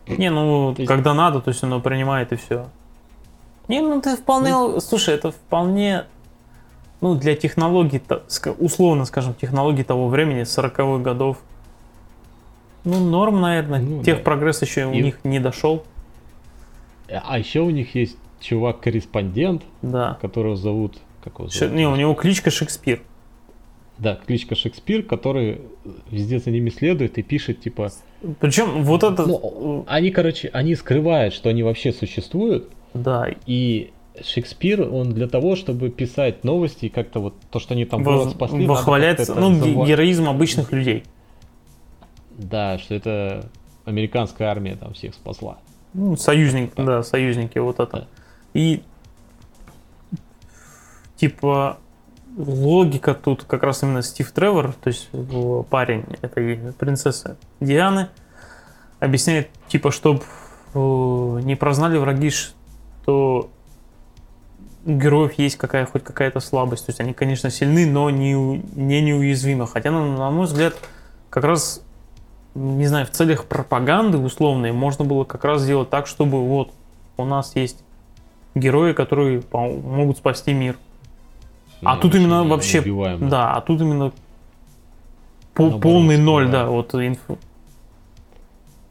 Не, 0.06 0.30
ну, 0.30 0.74
есть- 0.76 0.86
когда 0.86 1.14
надо, 1.14 1.40
то 1.40 1.50
есть 1.50 1.62
оно 1.62 1.80
принимает 1.80 2.32
и 2.32 2.36
все. 2.36 2.68
Не, 3.68 3.80
ну 3.80 4.00
ты 4.00 4.16
вполне, 4.16 4.80
слушай, 4.80 5.14
это 5.14 5.30
вполне, 5.30 6.04
ну, 7.00 7.14
для 7.14 7.36
технологий, 7.36 8.02
условно 8.58 9.04
скажем, 9.04 9.34
технологий 9.34 9.84
того 9.84 10.08
времени, 10.08 10.42
40-х 10.42 10.98
годов, 11.02 11.38
ну, 12.84 12.98
норм, 12.98 13.40
наверное, 13.40 13.80
Ну, 13.80 14.02
тех 14.02 14.18
да. 14.18 14.22
прогресс 14.24 14.60
еще 14.62 14.86
у 14.86 14.92
И- 14.92 15.02
них 15.02 15.18
не 15.24 15.38
дошел, 15.40 15.84
А 17.08 17.38
еще 17.38 17.60
у 17.60 17.70
них 17.70 17.94
есть 17.96 18.16
чувак-корреспондент, 18.40 19.62
да. 19.82 20.18
которого 20.20 20.56
зовут... 20.56 20.98
Как 21.22 21.38
его 21.38 21.48
Ш- 21.48 21.60
зовут? 21.60 21.74
не, 21.74 21.86
у 21.86 21.96
него 21.96 22.14
кличка 22.14 22.50
Шекспир. 22.50 23.02
Да, 23.98 24.18
кличка 24.26 24.54
Шекспир, 24.54 25.02
который 25.02 25.60
везде 26.10 26.38
за 26.38 26.50
ними 26.50 26.70
следует 26.70 27.18
и 27.18 27.22
пишет, 27.22 27.60
типа... 27.60 27.90
Причем 28.40 28.82
вот 28.84 29.02
это, 29.02 29.26
Ну, 29.26 29.84
они, 29.86 30.10
короче, 30.10 30.48
они 30.52 30.74
скрывают, 30.74 31.34
что 31.34 31.50
они 31.50 31.62
вообще 31.62 31.92
существуют, 31.92 32.70
да, 32.94 33.28
и 33.46 33.92
Шекспир, 34.22 34.82
он 34.82 35.12
для 35.12 35.28
того, 35.28 35.56
чтобы 35.56 35.90
писать 35.90 36.44
новости, 36.44 36.86
и 36.86 36.88
как-то 36.88 37.20
вот 37.20 37.34
то, 37.50 37.58
что 37.58 37.74
они 37.74 37.84
там 37.84 38.02
во- 38.02 38.28
спасли, 38.28 38.66
как-то 38.66 39.34
ну, 39.36 39.86
героизм 39.86 40.28
обычных 40.28 40.72
людей. 40.72 41.04
Да, 42.36 42.78
что 42.78 42.94
это 42.94 43.50
американская 43.84 44.48
армия 44.48 44.76
там 44.76 44.94
всех 44.94 45.14
спасла. 45.14 45.58
Ну, 45.94 46.16
союзник, 46.16 46.72
да, 46.76 47.02
союзники, 47.02 47.58
вот 47.58 47.80
это. 47.80 47.96
Да. 47.98 48.06
И 48.54 48.82
типа 51.16 51.78
логика 52.36 53.14
тут 53.14 53.44
как 53.44 53.62
раз 53.62 53.82
именно 53.82 54.02
Стив 54.02 54.30
Тревор, 54.32 54.72
то 54.72 54.88
есть 54.88 55.10
парень 55.68 56.04
этой 56.22 56.72
принцессы 56.72 57.36
Дианы, 57.60 58.08
объясняет, 59.00 59.48
типа, 59.68 59.90
чтобы 59.90 60.22
не 60.74 61.56
прознали 61.56 61.98
враги, 61.98 62.30
что 62.30 63.50
героев 64.84 65.34
есть 65.34 65.56
какая, 65.56 65.86
хоть 65.86 66.04
какая-то 66.04 66.40
слабость. 66.40 66.86
То 66.86 66.90
есть 66.90 67.00
они, 67.00 67.12
конечно, 67.12 67.50
сильны, 67.50 67.86
но 67.86 68.10
не, 68.10 68.32
не 68.32 69.02
неуязвимы. 69.02 69.66
Хотя, 69.66 69.90
ну, 69.90 70.16
на 70.16 70.30
мой 70.30 70.46
взгляд, 70.46 70.74
как 71.28 71.44
раз, 71.44 71.82
не 72.54 72.86
знаю, 72.86 73.06
в 73.06 73.10
целях 73.10 73.46
пропаганды 73.46 74.18
условной 74.18 74.72
можно 74.72 75.04
было 75.04 75.24
как 75.24 75.44
раз 75.44 75.62
сделать 75.62 75.90
так, 75.90 76.06
чтобы 76.06 76.46
вот 76.46 76.72
у 77.16 77.24
нас 77.24 77.56
есть 77.56 77.82
герои, 78.54 78.92
которые 78.92 79.40
по- 79.42 79.68
могут 79.70 80.18
спасти 80.18 80.52
мир. 80.52 80.76
А 81.82 81.94
Ну, 81.96 82.00
тут 82.02 82.14
именно 82.14 82.44
вообще, 82.44 82.78
неубиваемые. 82.78 83.30
да, 83.30 83.54
а 83.54 83.60
тут 83.60 83.80
именно 83.80 84.12
Наоборот, 85.56 85.82
полный 85.82 86.18
ноль, 86.18 86.46
да. 86.46 86.64
да, 86.64 86.70
вот 86.70 86.94
инф- 86.94 87.38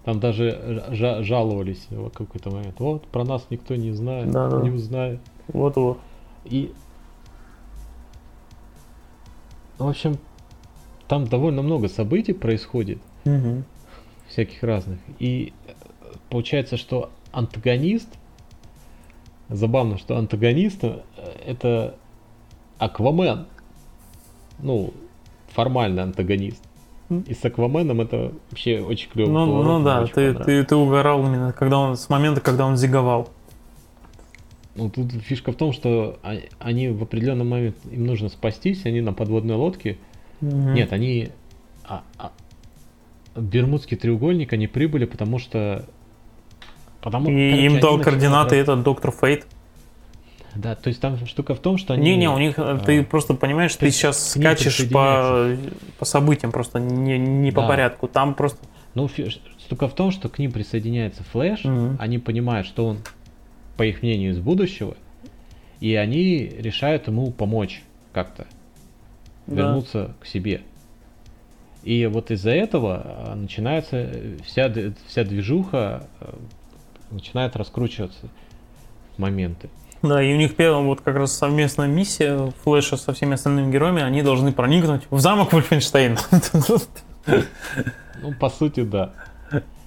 Там 0.05 0.19
даже 0.19 0.83
жа- 0.91 1.21
жаловались 1.23 1.85
в 1.89 2.09
какой-то 2.09 2.49
момент. 2.49 2.79
Вот, 2.79 3.05
про 3.07 3.23
нас 3.25 3.45
никто 3.49 3.75
не 3.75 3.91
знает, 3.91 4.31
Да, 4.31 4.49
да. 4.49 4.61
не 4.61 4.69
узнает. 4.71 5.19
вот 5.49 5.75
вот. 5.75 5.99
И... 6.45 6.73
В 9.77 9.87
общем, 9.87 10.17
там 11.07 11.25
довольно 11.27 11.61
много 11.61 11.87
событий 11.89 12.33
происходит, 12.33 12.99
Мгм. 13.25 13.63
всяких 14.27 14.61
разных. 14.63 14.99
И 15.19 15.53
э, 15.67 15.71
получается, 16.29 16.75
что 16.77 17.11
антагонист... 17.31 18.09
Забавно, 19.49 19.97
что 19.97 20.17
антагонист 20.17 20.83
э, 20.83 21.01
это 21.45 21.95
Аквамен. 22.77 23.47
Ну, 24.59 24.93
формальный 25.53 26.03
антагонист. 26.03 26.61
И 27.09 27.33
с 27.33 27.43
Акваменом 27.43 28.01
это 28.01 28.33
вообще 28.51 28.81
очень 28.81 29.09
клево. 29.09 29.29
Ну, 29.31 29.63
ну 29.63 29.83
да, 29.83 30.05
ты, 30.05 30.35
ты, 30.35 30.63
ты 30.63 30.75
угорал 30.75 31.25
именно 31.25 31.51
когда 31.53 31.79
он, 31.79 31.97
с 31.97 32.07
момента, 32.09 32.39
когда 32.39 32.67
он 32.67 32.77
зиговал. 32.77 33.29
Ну, 34.75 34.89
тут 34.89 35.11
фишка 35.11 35.51
в 35.51 35.55
том, 35.55 35.73
что 35.73 36.19
а- 36.21 36.37
они 36.59 36.89
в 36.89 37.01
определенный 37.01 37.45
момент, 37.45 37.75
им 37.91 38.05
нужно 38.05 38.29
спастись, 38.29 38.85
они 38.85 39.01
на 39.01 39.11
подводной 39.11 39.55
лодке. 39.55 39.97
Мгм. 40.39 40.73
Нет, 40.75 40.93
они... 40.93 41.29
а- 41.83 42.03
а- 42.17 42.31
Бермудский 43.35 43.97
треугольник, 43.97 44.53
они 44.53 44.67
прибыли, 44.67 45.05
потому 45.05 45.39
что... 45.39 45.85
Потому, 47.01 47.29
И 47.29 47.49
короче, 47.51 47.65
им 47.65 47.79
дал 47.79 47.99
координаты 47.99 48.55
раз- 48.55 48.63
этот 48.63 48.83
доктор 48.83 49.11
Фейт. 49.11 49.45
Да, 50.55 50.75
то 50.75 50.87
есть 50.89 50.99
там 50.99 51.25
штука 51.27 51.53
в 51.55 51.59
том, 51.59 51.77
что 51.77 51.93
они... 51.93 52.03
Не-не, 52.11 52.29
у 52.29 52.37
них, 52.37 52.57
э, 52.57 52.79
ты 52.85 53.01
а, 53.01 53.03
просто 53.03 53.35
понимаешь, 53.35 53.75
ты 53.75 53.91
сейчас 53.91 54.31
скачешь 54.31 54.89
по, 54.89 55.55
по 55.99 56.05
событиям, 56.05 56.51
просто 56.51 56.79
не, 56.79 57.17
не 57.17 57.51
по 57.51 57.61
Да. 57.61 57.67
порядку. 57.67 58.07
Там 58.07 58.33
просто... 58.33 58.59
Ну, 58.95 59.07
фи- 59.07 59.29
штука 59.59 59.87
в 59.87 59.93
том, 59.93 60.11
что 60.11 60.27
к 60.27 60.39
ним 60.39 60.51
присоединяется 60.51 61.23
Флэш, 61.31 61.63
Мгм. 61.63 61.97
они 61.99 62.17
понимают, 62.17 62.65
что 62.67 62.87
он, 62.87 62.97
по 63.77 63.83
их 63.83 64.01
мнению, 64.01 64.31
из 64.31 64.39
будущего, 64.39 64.97
и 65.79 65.93
они 65.95 66.39
решают 66.39 67.07
ему 67.07 67.31
помочь 67.31 67.83
как-то. 68.11 68.47
Да. 69.45 69.55
вернуться 69.55 70.15
к 70.19 70.25
себе. 70.27 70.61
И 71.83 72.05
вот 72.07 72.29
из-за 72.31 72.51
этого 72.51 73.01
а, 73.05 73.35
начинается 73.35 73.97
э, 73.97 74.37
вся, 74.45 74.71
вся 75.07 75.23
движуха 75.23 76.07
начинает 77.11 77.55
раскручиваться 77.55 78.29
моменты. 79.17 79.69
Да, 80.01 80.23
и 80.23 80.33
у 80.33 80.37
них 80.37 80.55
первая 80.55 80.83
вот 80.83 81.01
как 81.01 81.17
раз 81.17 81.33
совместная 81.33 81.87
миссия 81.87 82.51
Флэша 82.63 82.95
со 82.95 83.13
всеми 83.13 83.33
остальными 83.33 83.71
героями, 83.71 84.01
они 84.01 84.21
должны 84.21 84.53
проникнуть 84.53 85.03
в 85.09 85.19
замок 85.19 85.51
Вольфенштейн. 85.51 86.17
Ну, 88.21 88.33
по 88.39 88.49
сути, 88.49 88.83
да. 88.83 89.13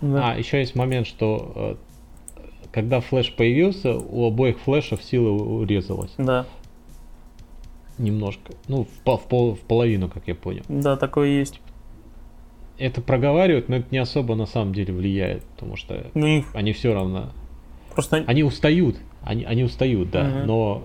Да. 0.00 0.32
А, 0.32 0.36
еще 0.38 0.58
есть 0.58 0.74
момент, 0.74 1.06
что 1.06 1.52
э, 1.54 1.76
когда 2.72 3.00
флэш 3.00 3.34
появился, 3.36 3.94
у 3.94 4.26
обоих 4.26 4.58
флэшев 4.60 5.02
сила 5.02 5.30
урезалась 5.30 6.12
Да, 6.18 6.46
немножко. 7.98 8.52
Ну, 8.68 8.86
в, 9.04 9.06
в 9.06 9.54
в 9.54 9.60
половину, 9.60 10.08
как 10.08 10.26
я 10.26 10.34
понял. 10.34 10.62
да, 10.68 10.96
такое 10.96 11.28
есть. 11.28 11.60
Это 12.78 13.00
проговаривают, 13.00 13.68
но 13.68 13.76
это 13.76 13.86
не 13.90 13.98
особо 13.98 14.34
на 14.34 14.46
самом 14.46 14.72
деле 14.72 14.92
влияет, 14.92 15.44
потому 15.44 15.76
что 15.76 16.06
У 16.14 16.18
них 16.18 16.46
они 16.54 16.72
все 16.72 16.92
равно 16.94 17.30
просто... 17.94 18.24
Они 18.26 18.42
устают, 18.42 18.96
они, 19.22 19.44
они 19.44 19.62
устают, 19.64 20.10
да, 20.10 20.24
Мгм. 20.24 20.46
но 20.46 20.82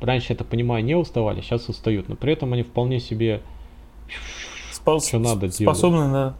раньше, 0.00 0.34
так 0.34 0.46
понимаю, 0.46 0.84
не 0.84 0.94
уставали, 0.94 1.40
сейчас 1.40 1.68
устают, 1.68 2.08
но 2.08 2.16
при 2.16 2.32
этом 2.34 2.52
они 2.52 2.62
вполне 2.62 3.00
себе... 3.00 3.40
спос- 4.72 5.08
Что 5.08 5.18
надо 5.18 5.48
делать. 5.48 5.54
способны, 5.56 6.12
да, 6.12 6.34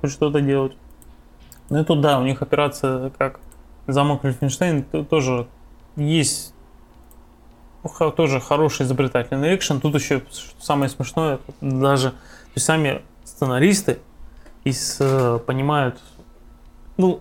хоть 0.00 0.10
что-то 0.10 0.40
делать. 0.40 0.72
Ну 1.70 1.80
и 1.80 1.84
тут, 1.84 2.00
да, 2.00 2.18
у 2.18 2.24
них 2.24 2.42
операция 2.42 3.10
как 3.10 3.40
замок 3.86 4.24
Вольфенштейн 4.24 4.82
т- 4.82 5.04
тоже 5.04 5.46
есть 5.96 6.52
ну, 7.84 8.10
тоже 8.12 8.40
хороший 8.40 8.82
изобретательный 8.84 9.54
экшен. 9.54 9.80
Тут 9.80 9.94
еще 9.94 10.22
самое 10.60 10.88
смешное, 10.88 11.38
даже 11.60 12.12
то 12.52 12.56
есть 12.56 12.66
сами 12.66 13.00
сценаристы 13.24 13.98
из, 14.64 14.98
э, 15.00 15.38
понимают, 15.46 15.98
ну, 16.98 17.20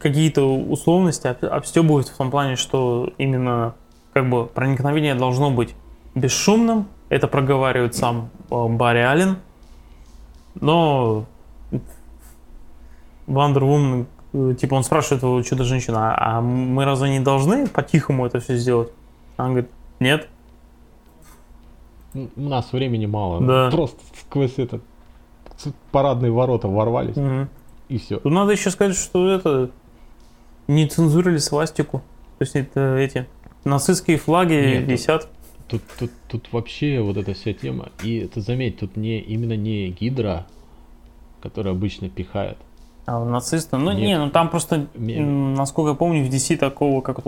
какие-то 0.00 0.42
условности 0.42 1.26
об- 1.26 1.44
обстебывают 1.44 2.08
в 2.08 2.16
том 2.16 2.30
плане, 2.30 2.56
что 2.56 3.12
именно 3.18 3.74
как 4.14 4.30
бы 4.30 4.46
проникновение 4.46 5.14
должно 5.14 5.50
быть 5.50 5.74
бесшумным. 6.14 6.88
Это 7.10 7.28
проговаривает 7.28 7.94
сам 7.94 8.30
э, 8.50 8.66
Барри 8.68 9.00
Аллен. 9.00 9.36
Но 10.54 11.26
Вандер 13.26 13.64
Вумен, 13.64 14.06
э, 14.32 14.54
типа, 14.58 14.74
он 14.74 14.84
спрашивает 14.84 15.22
его 15.22 15.42
чудо-женщину, 15.42 15.98
а, 15.98 16.14
а 16.16 16.40
мы 16.40 16.86
разве 16.86 17.10
не 17.10 17.20
должны 17.20 17.66
по-тихому 17.66 18.24
это 18.24 18.40
все 18.40 18.56
сделать? 18.56 18.90
Она 19.36 19.48
говорит, 19.50 19.70
нет. 20.00 20.28
У 22.14 22.28
нас 22.36 22.72
времени 22.72 23.06
мало. 23.06 23.40
Да. 23.44 23.70
Просто 23.70 24.00
сквозь 24.20 24.58
этот 24.58 24.82
с- 25.56 25.72
парадные 25.90 26.30
ворота 26.30 26.68
ворвались, 26.68 27.16
Мгм. 27.16 27.48
и 27.88 27.98
все. 27.98 28.18
Тут 28.18 28.32
надо 28.32 28.52
еще 28.52 28.70
сказать, 28.70 28.96
что 28.96 29.28
это 29.30 29.70
не 30.68 30.86
цензурили 30.86 31.38
свастику. 31.38 31.98
То 32.38 32.42
есть 32.44 32.56
это 32.56 32.96
эти 32.96 33.26
нацистские 33.64 34.16
флаги 34.18 34.52
Нет, 34.54 34.88
висят. 34.88 35.28
Тут, 35.68 35.82
тут, 35.98 36.10
тут 36.28 36.52
вообще 36.52 37.00
вот 37.00 37.16
эта 37.16 37.34
вся 37.34 37.52
тема. 37.52 37.88
И 38.02 38.28
ты 38.32 38.40
заметь, 38.40 38.78
тут 38.78 38.96
не 38.96 39.18
именно 39.20 39.56
не 39.56 39.88
гидра, 39.88 40.46
которая 41.40 41.74
обычно 41.74 42.08
пихает. 42.08 42.58
А 43.06 43.22
нацисты, 43.24 43.76
ну 43.76 43.90
Нет. 43.92 44.00
не, 44.00 44.18
ну 44.18 44.30
там 44.30 44.48
просто, 44.48 44.86
Ме- 44.94 45.16
м, 45.18 45.54
насколько 45.54 45.90
я 45.90 45.94
помню, 45.94 46.24
в 46.24 46.28
DC 46.30 46.56
такого, 46.56 47.00
как 47.02 47.18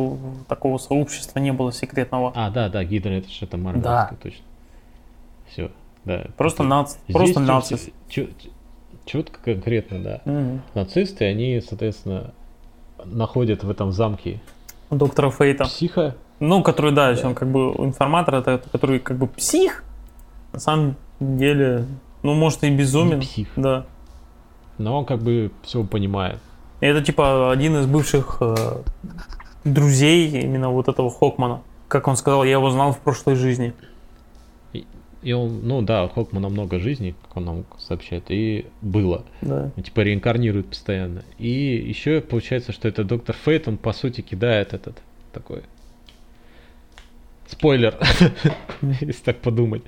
такого 0.49 0.79
сообщества 0.79 1.39
не 1.39 1.53
было 1.53 1.71
секретного. 1.73 2.33
А, 2.35 2.51
да, 2.51 2.69
да, 2.71 2.83
гидра 2.85 3.11
это 3.11 3.29
же 3.29 3.45
это 3.45 3.57
марвеловская, 3.59 4.19
точно. 4.23 4.41
Все, 5.51 5.71
да. 6.05 6.25
Просто 6.37 6.63
Это- 6.63 6.69
нац, 6.71 6.95
Здесь 7.09 7.17
просто 7.17 7.41
нацист. 7.41 7.91
Четко 9.05 9.39
конкретно, 9.45 10.03
да. 10.03 10.21
Мгм. 10.25 10.63
Нацисты, 10.75 11.25
они, 11.27 11.61
соответственно, 11.61 12.33
находят 13.05 13.63
в 13.63 13.71
этом 13.71 13.93
замке 13.93 14.41
Доктора 14.91 15.31
Фейта. 15.31 15.65
психа. 15.65 16.17
Ну, 16.41 16.63
который, 16.63 16.93
да, 16.93 17.15
Да. 17.15 17.29
он 17.29 17.35
как 17.35 17.49
бы 17.51 17.73
информатор, 17.79 18.35
это 18.35 18.61
который 18.73 18.99
как 18.99 19.17
бы 19.17 19.27
псих. 19.29 19.85
На 20.53 20.59
самом 20.59 20.97
деле, 21.21 21.87
ну, 22.23 22.35
может 22.35 22.65
и 22.65 22.71
безумен. 22.71 23.17
Не 23.21 23.25
псих. 23.25 23.49
Да. 23.57 23.87
Но 24.79 24.99
он 24.99 25.05
как 25.07 25.23
бы 25.23 25.51
все 25.63 25.85
понимает. 25.85 26.39
И 26.81 26.87
это 26.87 27.03
типа 27.03 27.51
один 27.53 27.77
из 27.79 27.87
бывших 27.87 28.39
э, 28.41 28.55
друзей 29.65 30.29
именно 30.43 30.71
вот 30.71 30.89
этого 30.89 31.11
Хокмана. 31.11 31.63
Как 31.89 32.09
он 32.09 32.17
сказал, 32.17 32.45
я 32.45 32.53
его 32.53 32.71
знал 32.71 32.93
в 32.93 32.99
прошлой 32.99 33.37
жизни. 33.37 33.73
И 35.27 35.33
он, 35.33 35.67
ну 35.67 35.83
да, 35.83 36.07
Хокмана 36.07 36.49
много 36.49 36.79
жизней, 36.79 37.17
как 37.21 37.39
он 37.39 37.45
нам 37.47 37.65
сообщает, 37.79 38.27
и 38.29 38.67
было. 38.81 39.25
Да. 39.43 39.73
Типа 39.83 40.03
реинкарнирует 40.03 40.69
постоянно. 40.69 41.25
И 41.37 41.51
еще 41.51 42.21
получается, 42.21 42.71
что 42.71 42.87
это 42.87 43.03
доктор 43.03 43.35
Фейт, 43.45 43.67
он 43.67 43.77
по 43.77 43.93
сути 43.93 44.21
кидает 44.21 44.73
этот 44.73 45.03
такой 45.33 45.63
спойлер, 47.49 47.99
если 49.01 49.25
так 49.25 49.39
подумать. 49.39 49.83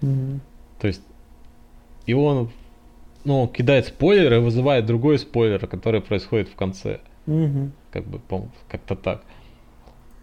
То 0.00 0.86
есть, 0.86 1.02
и 2.06 2.14
он, 2.14 2.48
ну, 3.24 3.46
кидает 3.48 3.88
спойлер 3.88 4.32
и 4.32 4.38
вызывает 4.38 4.86
другой 4.86 5.18
спойлер, 5.18 5.66
который 5.66 6.00
происходит 6.00 6.48
в 6.48 6.54
конце. 6.54 7.00
Как 7.90 8.06
бы, 8.06 8.18
по 8.18 8.48
как-то 8.70 8.96
так. 8.96 9.24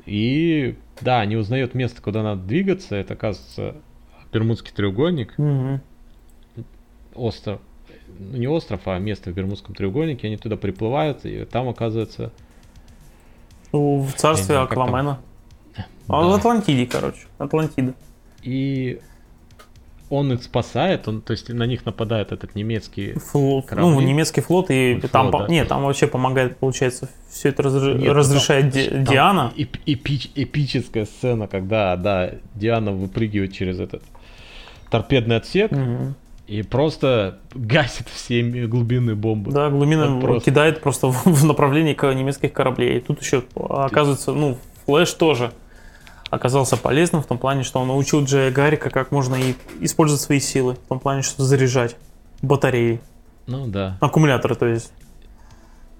И, 0.07 0.77
да, 0.99 1.23
не 1.27 1.35
узнает 1.35 1.75
место, 1.75 2.01
куда 2.01 2.23
надо 2.23 2.41
двигаться. 2.41 2.95
Это, 2.95 3.13
оказывается, 3.13 3.75
Бермудский 4.31 4.71
треугольник, 4.73 5.37
Мгм. 5.37 5.81
остров. 7.15 7.59
ну, 8.19 8.37
не 8.37 8.47
остров, 8.47 8.81
а 8.85 8.97
место 8.99 9.31
в 9.31 9.33
Бермудском 9.33 9.73
треугольнике, 9.75 10.27
они 10.27 10.37
туда 10.37 10.55
приплывают, 10.57 11.25
и 11.25 11.45
там 11.45 11.67
оказывается... 11.69 12.31
Ну, 13.73 14.01
в 14.01 14.13
царстве 14.13 14.47
знаю, 14.47 14.67
как 14.67 14.75
там. 14.75 14.83
Аквамена. 14.87 15.19
А 16.07 16.21
Да. 16.21 16.27
в 16.27 16.33
Атлантиде, 16.33 16.85
короче. 16.85 17.21
Атлантида. 17.37 17.93
И 18.43 18.99
он 20.09 20.33
их 20.33 20.43
спасает, 20.43 21.07
он, 21.07 21.21
то 21.21 21.31
есть 21.31 21.47
на 21.49 21.63
них 21.65 21.85
нападает 21.85 22.31
этот 22.33 22.53
немецкий... 22.53 23.13
Флот, 23.13 23.65
Корабли. 23.67 23.89
ну, 23.91 24.01
немецкий 24.01 24.41
флот, 24.41 24.69
и 24.69 24.99
Флот, 24.99 25.11
там, 25.11 25.31
да. 25.31 25.47
нет, 25.47 25.69
там 25.69 25.83
вообще 25.83 26.05
помогает, 26.07 26.57
получается, 26.57 27.07
все 27.29 27.49
это 27.49 27.63
разре- 27.63 27.97
Нет, 27.97 28.11
разрешает 28.13 28.73
там- 28.73 28.81
Ди- 28.81 28.89
там 28.89 29.03
Диана. 29.05 29.53
эп- 29.55 29.77
эпич- 29.85 30.31
эпическая 30.35 31.05
сцена, 31.05 31.47
когда, 31.47 31.95
да, 31.95 32.31
Диана 32.55 32.91
выпрыгивает 32.91 33.53
через 33.53 33.79
этот 33.79 34.03
торпедный 34.91 35.37
отсек 35.37 35.71
Мгм. 35.71 36.13
и 36.47 36.61
просто 36.61 37.39
гасит 37.55 38.07
все 38.09 38.43
глубинные 38.67 39.15
бомбы. 39.15 39.51
Да, 39.51 39.69
глубина 39.69 40.19
просто. 40.19 40.45
кидает 40.51 40.81
просто 40.81 41.07
в, 41.07 41.25
в 41.25 41.45
направлении 41.45 41.93
немецких 42.13 42.53
кораблей. 42.53 42.97
И 42.97 42.99
тут 43.01 43.21
еще 43.21 43.43
оказывается, 43.55 44.33
ну, 44.33 44.57
Флэш 44.85 45.11
тоже 45.13 45.51
оказался 46.29 46.77
полезным 46.77 47.21
в 47.23 47.25
том 47.25 47.37
плане, 47.37 47.63
что 47.63 47.79
он 47.79 47.87
научил 47.87 48.23
Джея 48.23 48.51
Гаррика, 48.51 48.89
как 48.89 49.11
можно 49.11 49.35
и 49.35 49.55
использовать 49.79 50.21
свои 50.21 50.39
силы. 50.39 50.75
В 50.75 50.87
том 50.89 50.99
плане, 50.99 51.23
что 51.23 51.43
заряжать 51.43 51.95
батареи, 52.41 53.01
Ну 53.47 53.67
да. 53.67 53.97
аккумуляторы, 54.01 54.55
то 54.55 54.65
есть. 54.65 54.93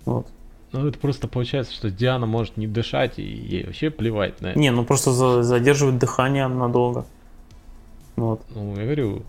Вот. 0.05 0.27
Ну 0.71 0.87
это 0.87 0.97
просто 0.97 1.27
получается, 1.27 1.73
что 1.73 1.89
Диана 1.91 2.25
может 2.25 2.55
не 2.55 2.65
дышать, 2.65 3.19
и 3.19 3.23
ей 3.23 3.65
вообще 3.65 3.89
плевать 3.89 4.39
на 4.41 4.47
это. 4.47 4.59
Не, 4.59 4.71
ну 4.71 4.85
просто 4.85 5.11
за- 5.11 5.43
задерживает 5.43 5.97
дыхание 5.99 6.47
надолго. 6.47 7.05
Вот. 8.15 8.41
Ну, 8.53 8.75
я 8.77 8.83
говорю, 8.83 9.23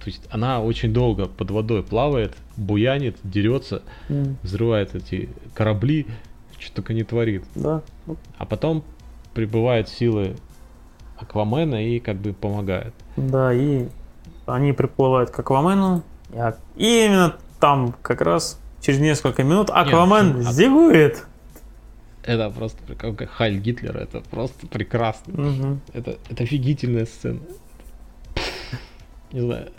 то 0.00 0.06
есть 0.06 0.22
она 0.30 0.62
очень 0.62 0.92
долго 0.92 1.26
под 1.26 1.50
водой 1.50 1.82
плавает, 1.82 2.34
буянит, 2.56 3.16
дерется, 3.22 3.82
взрывает 4.42 4.94
эти 4.94 5.28
корабли, 5.54 6.06
что 6.58 6.76
только 6.76 6.94
не 6.94 7.04
творит. 7.04 7.44
Да. 7.54 7.82
А 8.38 8.46
потом 8.46 8.82
прибывают 9.34 9.88
силы 9.88 10.36
Аквамена 11.18 11.84
и 11.86 12.00
как 12.00 12.16
бы 12.16 12.32
помогает. 12.32 12.94
Да, 13.16 13.52
и 13.52 13.88
они 14.46 14.72
приплывают 14.72 15.30
к 15.30 15.38
Аквамену. 15.38 16.02
И, 16.32 16.36
и 16.76 17.06
именно 17.06 17.36
там 17.60 17.94
как 18.02 18.22
раз 18.22 18.58
через 18.80 19.00
несколько 19.00 19.44
минут 19.44 19.70
Аквамен 19.70 20.34
причем 20.34 20.48
ак- 20.48 20.54
зигует. 20.54 21.26
Это 22.22 22.50
просто 22.50 22.78
как 22.98 23.28
Хайль 23.30 23.58
Гитлер, 23.58 23.96
это 23.96 24.20
просто 24.20 24.66
прекрасно. 24.66 25.40
Мгм. 25.42 25.80
Это, 25.94 26.18
это 26.28 26.42
офигительная 26.42 27.06
сцена. 27.06 27.40
Не 29.32 29.40
знаю. 29.40 29.70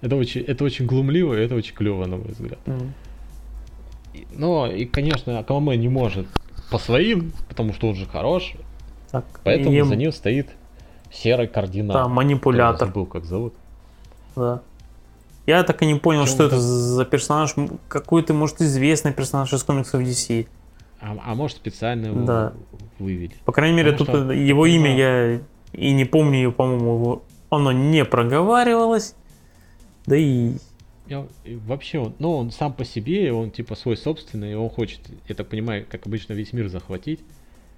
Это 0.00 0.16
очень, 0.16 0.40
это 0.42 0.64
очень 0.64 0.86
глумливо, 0.86 1.34
и 1.34 1.44
это 1.44 1.54
очень 1.54 1.74
клево, 1.74 2.06
на 2.06 2.16
мой 2.16 2.28
взгляд. 2.28 2.58
И- 4.14 4.26
Но 4.32 4.66
и, 4.66 4.86
конечно, 4.86 5.38
Аквамен 5.38 5.78
не 5.78 5.88
может 5.88 6.26
по 6.70 6.78
своим, 6.78 7.32
потому 7.48 7.74
что 7.74 7.88
он 7.88 7.94
же 7.96 8.06
хорош, 8.06 8.54
Так, 9.10 9.24
поэтому 9.44 9.76
и 9.76 9.82
за 9.82 9.96
ним 9.96 10.12
стоит 10.12 10.48
серый 11.12 11.48
кардинал. 11.48 11.94
Да, 11.94 12.08
манипулятор. 12.08 12.88
был 12.90 13.04
как 13.06 13.24
зовут. 13.24 13.52
Да. 14.36 14.62
Я 15.46 15.64
так 15.64 15.82
и 15.82 15.86
не 15.86 15.96
понял, 15.96 16.22
Причем 16.22 16.34
что 16.34 16.44
это 16.44 16.60
за 16.60 17.04
персонаж. 17.04 17.54
М, 17.56 17.80
Какой-то, 17.88 18.32
может, 18.34 18.60
известный 18.60 19.12
персонаж 19.12 19.52
из 19.52 19.62
комиксов 19.64 20.00
DC. 20.02 20.46
А, 21.00 21.16
а 21.24 21.34
может 21.34 21.56
специально 21.56 22.06
его 22.06 22.24
Да. 22.26 22.52
вывели. 22.98 23.32
По 23.44 23.52
крайней 23.52 23.76
мере, 23.76 23.92
Потому 23.92 24.10
тут 24.12 24.26
что- 24.26 24.32
его 24.32 24.66
имя 24.66 24.90
да. 24.90 24.96
я 24.96 25.40
и 25.72 25.92
не 25.92 26.04
помню, 26.04 26.52
по-моему, 26.52 26.94
его- 26.96 27.22
оно 27.48 27.72
не 27.72 28.04
проговаривалось. 28.04 29.14
Да 30.06 30.16
и 30.16 30.52
Я- 31.06 31.26
вообще, 31.66 31.98
он, 31.98 32.14
ну, 32.18 32.36
он 32.36 32.50
сам 32.50 32.72
по 32.72 32.84
себе, 32.84 33.32
он 33.32 33.50
типа 33.50 33.74
свой 33.76 33.96
собственный, 33.96 34.52
и 34.52 34.54
он 34.54 34.68
хочет, 34.70 35.00
я 35.28 35.34
так 35.34 35.48
понимаю, 35.48 35.86
как 35.90 36.06
обычно, 36.06 36.34
весь 36.34 36.52
мир 36.52 36.68
захватить. 36.68 37.20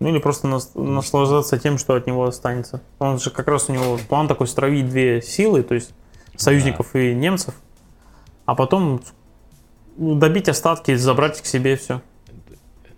Ну 0.00 0.08
или 0.08 0.18
просто 0.18 0.48
нас- 0.48 0.74
наслаждаться 0.74 1.58
тем, 1.58 1.78
что 1.78 1.94
от 1.94 2.06
него 2.08 2.24
останется. 2.24 2.82
Он 2.98 3.18
же 3.20 3.30
как 3.30 3.46
раз 3.46 3.68
у 3.68 3.72
него 3.72 3.98
план 4.08 4.26
такой 4.26 4.48
стравить 4.48 4.88
две 4.88 5.22
силы, 5.22 5.62
то 5.62 5.74
есть 5.74 5.94
союзников 6.36 6.94
и 6.96 7.14
немцев, 7.14 7.54
а 8.46 8.54
потом 8.56 9.00
ну, 9.96 10.14
добить 10.16 10.48
остатки, 10.48 10.94
забрать 10.96 11.40
к 11.40 11.46
себе 11.46 11.76
все. 11.76 12.02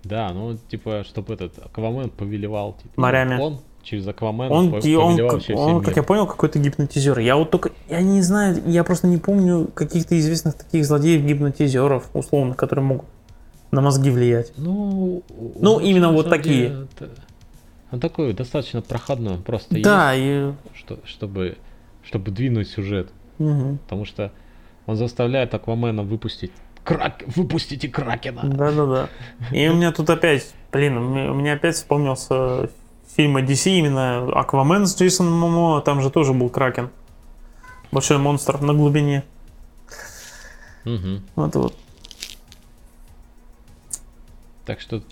Да, 0.05 0.31
ну, 0.33 0.57
типа, 0.69 1.03
чтобы 1.05 1.35
этот 1.35 1.59
Аквамен 1.65 2.11
повелевал. 2.11 2.77
Типа, 2.83 3.01
Морями. 3.01 3.39
Он 3.41 3.59
через 3.83 4.07
Аквамена 4.07 4.51
Он, 4.53 4.71
по- 4.71 4.77
он, 4.77 5.21
он, 5.21 5.41
всем 5.41 5.83
как 5.83 5.97
я 5.97 6.03
понял, 6.03 6.27
какой-то 6.27 6.59
гипнотизер. 6.59 7.19
Я 7.19 7.37
вот 7.37 7.51
только, 7.51 7.71
я 7.89 8.01
не 8.01 8.23
знаю, 8.23 8.63
я 8.67 8.83
просто 8.85 9.07
не 9.07 9.19
помню 9.19 9.67
каких-то 9.75 10.19
известных 10.19 10.55
таких 10.55 10.85
злодеев-гипнотизеров, 10.87 12.05
условно, 12.15 12.55
которые 12.55 12.85
могут 12.85 13.07
на 13.71 13.81
мозги 13.81 14.11
влиять. 14.11 14.53
Ну, 14.57 15.23
Ну, 15.61 15.75
он, 15.75 15.83
именно 15.83 16.13
вот 16.13 16.29
такие. 16.31 16.69
деле, 16.69 16.87
это- 16.97 17.11
Он 17.91 18.01
такой 18.01 18.33
достаточно 18.33 18.83
проходной, 18.83 19.35
он 19.35 19.43
просто 19.43 19.81
Да, 19.83 20.15
и... 20.15 20.21
есть, 20.21 20.55
что, 20.75 20.99
чтобы, 21.05 21.57
чтобы 22.03 22.31
двинуть 22.31 22.69
сюжет. 22.69 23.09
мгм. 23.39 23.79
Потому 23.79 24.05
что 24.05 24.33
он 24.87 24.97
заставляет 24.97 25.55
Аквамена 25.55 26.03
выпустить 26.03 26.53
Крак... 26.85 27.25
Выпустите 27.27 27.89
Кракена! 27.89 28.43
Да-да-да. 28.45 29.09
И 29.51 29.67
у 29.69 29.75
меня 29.75 29.91
тут 29.91 30.11
опять, 30.11 30.55
блин, 30.71 30.99
у 30.99 31.35
меня, 31.35 31.55
опять 31.55 31.77
вспомнился 31.77 32.71
фильм 33.17 33.39
DC, 33.39 33.71
именно 33.71 34.31
Аквамен 34.39 34.87
с 34.87 34.97
Джейсоном 34.97 35.33
Момо, 35.33 35.81
там 35.81 36.03
же 36.03 36.11
тоже 36.11 36.33
был 36.33 36.51
Кракен. 36.51 36.91
Большой 37.91 38.19
монстр 38.19 38.61
на 38.61 38.75
глубине. 38.75 39.25
Мгм. 40.85 41.25
Вот 41.37 41.55
вот. 41.57 41.77
Так 44.67 44.81
что 44.81 45.03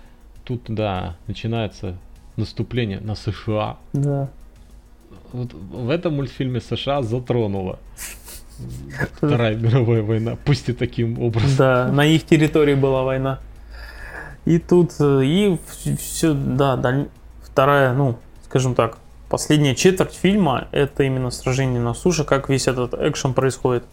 тут, 0.44 0.62
да, 0.68 1.16
начинается 1.26 1.96
наступление 2.36 3.00
на 3.00 3.14
США. 3.14 3.78
Да. 3.92 4.28
Вот 5.32 5.52
в 5.54 5.88
этом 5.88 6.16
мультфильме 6.16 6.60
США 6.60 7.02
затронула 7.02 7.78
Вторая 9.16 9.56
мировая 9.56 10.02
война, 10.02 10.36
пусть 10.44 10.68
и 10.68 10.72
таким 10.72 11.20
образом. 11.20 11.56
Да, 11.56 11.88
на 11.92 12.04
их 12.04 12.24
территории 12.24 12.74
была 12.74 13.02
война. 13.02 13.40
И 14.44 14.58
тут, 14.58 14.92
э, 15.00 15.22
и 15.24 15.58
все, 15.98 16.34
да, 16.34 16.76
даль- 16.76 17.08
вторая, 17.42 17.92
ну, 17.94 18.18
скажем 18.46 18.74
так, 18.74 18.98
последняя 19.28 19.74
четверть 19.74 20.14
фильма, 20.14 20.68
это 20.72 21.04
именно 21.04 21.30
сражение 21.30 21.80
на 21.80 21.94
суше, 21.94 22.24
как 22.24 22.48
весь 22.48 22.66
этот 22.66 22.94
экшен 22.94 23.34
происходит. 23.34 23.84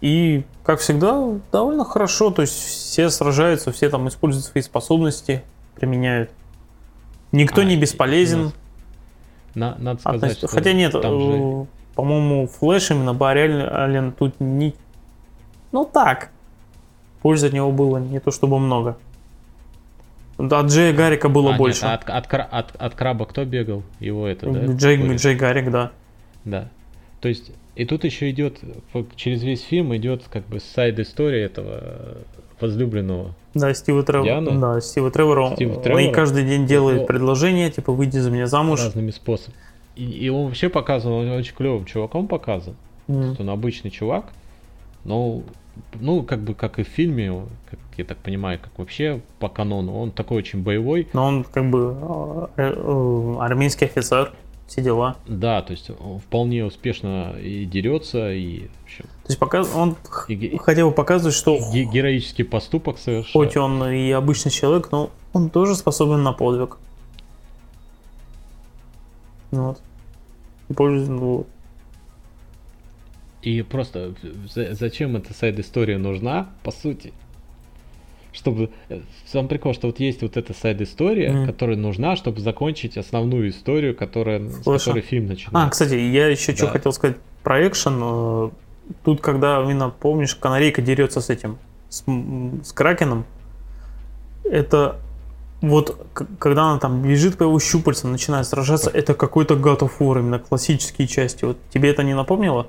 И, 0.00 0.44
как 0.64 0.80
всегда, 0.80 1.22
довольно 1.52 1.84
хорошо, 1.84 2.30
то 2.30 2.42
есть 2.42 2.54
все 2.54 3.10
сражаются, 3.10 3.72
все 3.72 3.88
там 3.90 4.08
используют 4.08 4.46
свои 4.46 4.62
способности, 4.62 5.42
применяют. 5.74 6.30
Никто 7.32 7.60
А, 7.60 7.64
не 7.64 7.76
бесполезен. 7.76 8.52
На- 9.54 9.76
надо 9.78 10.00
сказать, 10.00 10.22
относ- 10.32 10.36
что 10.38 10.46
Хотя 10.48 10.72
нет, 10.72 10.92
там 10.92 11.20
же 11.20 11.26
э, 11.36 11.64
по-моему, 12.00 12.46
Флэш 12.46 12.92
именно 12.92 13.12
Барри 13.12 13.50
Аллен 13.62 14.12
тут 14.12 14.34
не... 14.40 14.74
Ну 15.72 15.84
так. 15.84 16.30
Пользы 17.20 17.48
от 17.48 17.52
него 17.52 17.70
было 17.72 17.98
не 17.98 18.20
то 18.20 18.30
чтобы 18.30 18.58
много. 18.58 18.96
От 20.38 20.66
Джея 20.68 20.94
Гаррика 20.94 21.28
было 21.28 21.48
А, 21.48 21.52
нет, 21.52 21.58
больше. 21.58 21.84
а 21.84 21.94
от, 21.94 22.08
от 22.08 22.26
от- 22.32 22.76
от 22.76 22.94
краба 22.94 23.26
кто 23.26 23.44
бегал? 23.44 23.82
Его 23.98 24.26
это, 24.26 24.50
да? 24.50 24.72
Джей, 24.72 24.96
Входит? 24.96 25.20
Джей 25.20 25.34
Гаррик, 25.34 25.70
да. 25.70 25.90
Да. 26.46 26.68
То 27.20 27.28
есть, 27.28 27.52
и 27.76 27.84
тут 27.84 28.04
еще 28.04 28.30
идет, 28.30 28.58
через 29.16 29.42
весь 29.42 29.62
фильм 29.62 29.94
идет 29.94 30.22
как 30.32 30.46
бы 30.46 30.58
сайд-история 30.58 31.44
этого 31.44 31.80
э, 31.82 32.16
возлюбленного. 32.58 33.34
Да, 33.52 33.74
Стива 33.74 34.02
Тревора. 34.02 34.40
Да, 34.40 34.80
Стива 34.80 35.10
Тревора. 35.10 35.54
Стива 35.54 35.74
Он 35.76 35.82
Тревора? 35.82 36.04
ей 36.04 36.12
каждый 36.12 36.44
день 36.46 36.66
делает 36.66 36.96
Его- 36.98 37.06
предложение, 37.06 37.70
типа, 37.70 37.92
выйди 37.92 38.16
за 38.16 38.30
меня 38.30 38.46
замуж. 38.46 38.80
разными 38.82 39.10
способами. 39.10 39.56
И, 40.00 40.26
и 40.26 40.28
он 40.30 40.46
вообще 40.46 40.68
показан, 40.68 41.12
он 41.12 41.28
очень 41.30 41.54
клевым 41.54 41.84
чуваком 41.84 42.26
показан. 42.26 42.74
Что 43.06 43.42
он 43.42 43.50
обычный 43.50 43.90
чувак, 43.90 44.26
но, 45.04 45.42
ну, 46.00 46.22
как 46.22 46.40
бы, 46.40 46.54
как 46.54 46.78
и 46.78 46.84
в 46.84 46.88
фильме, 46.88 47.42
как 47.68 47.78
я 47.96 48.04
так 48.04 48.18
понимаю, 48.18 48.58
как 48.62 48.70
вообще 48.78 49.20
по 49.40 49.48
канону, 49.48 49.96
он 49.98 50.12
такой 50.12 50.38
очень 50.38 50.62
боевой. 50.62 51.08
Но 51.12 51.26
он 51.26 51.44
как 51.44 51.68
бы 51.70 51.96
э, 52.56 52.72
э, 52.76 53.36
армейский 53.40 53.86
офицер, 53.86 54.32
все 54.68 54.80
дела. 54.82 55.16
Да, 55.26 55.60
то 55.62 55.72
есть 55.72 55.90
он 55.90 56.20
вполне 56.20 56.64
успешно 56.64 57.34
и 57.42 57.64
дерется, 57.64 58.32
и, 58.32 58.68
в 58.68 58.84
общем, 58.84 59.04
То 59.24 59.28
есть 59.28 59.38
пока 59.40 59.62
он 59.74 59.96
и 60.28 60.56
хотел 60.58 60.90
бы 60.90 60.94
показывать, 60.94 61.34
что 61.34 61.58
ге- 61.72 61.84
героический 61.84 62.44
поступок 62.44 62.98
совершает. 62.98 63.32
хоть 63.32 63.56
он 63.56 63.84
и 63.88 64.12
обычный 64.12 64.52
человек, 64.52 64.92
но 64.92 65.10
он 65.32 65.50
тоже 65.50 65.74
способен 65.74 66.22
на 66.22 66.32
подвиг. 66.32 66.76
Вот. 69.50 69.80
Пользуется, 70.74 71.12
ну, 71.12 71.46
И 73.42 73.62
просто 73.62 74.14
за- 74.54 74.74
зачем 74.74 75.16
эта 75.16 75.32
сайд-история 75.32 75.96
нужна, 75.98 76.50
по 76.62 76.70
сути? 76.70 77.12
Чтобы... 78.32 78.70
э, 78.90 79.00
Сам 79.26 79.48
прикол, 79.48 79.72
что 79.74 79.86
вот 79.88 79.98
есть 79.98 80.22
вот 80.22 80.36
эта 80.36 80.52
сайд-история, 80.54 81.32
Мгм. 81.32 81.46
которая 81.46 81.76
нужна, 81.76 82.16
чтобы 82.16 82.40
закончить 82.40 82.96
основную 82.98 83.48
историю, 83.48 83.96
которая, 83.96 84.46
с 84.48 84.62
которой 84.62 85.00
фильм 85.00 85.24
А, 85.24 85.28
начинается. 85.28 85.70
кстати, 85.70 85.94
я 85.98 86.28
еще 86.28 86.54
что 86.54 86.66
Да. 86.66 86.72
хотел 86.72 86.92
сказать 86.92 87.16
про 87.42 87.66
экшен. 87.66 87.98
Э, 88.02 88.50
тут, 89.04 89.20
когда 89.20 89.62
именно, 89.62 89.88
помнишь, 89.90 90.34
канарейка 90.34 90.82
дерется 90.82 91.20
с 91.22 91.30
этим, 91.30 91.58
с, 91.88 92.04
с 92.62 92.72
Кракеном, 92.72 93.24
это 94.44 95.00
вот, 95.60 96.06
когда 96.38 96.64
она 96.70 96.78
там 96.80 97.02
бежит 97.02 97.36
по 97.36 97.42
его 97.44 97.58
щупальцам, 97.60 98.12
начинает 98.12 98.46
сражаться, 98.46 98.90
это 98.90 99.14
какой-то 99.14 99.54
God 99.54 99.80
of 99.80 99.92
War, 99.98 100.18
именно 100.20 100.38
классические 100.38 101.06
части. 101.06 101.44
Вот 101.44 101.58
тебе 101.72 101.90
это 101.90 102.02
не 102.02 102.14
напомнило? 102.14 102.66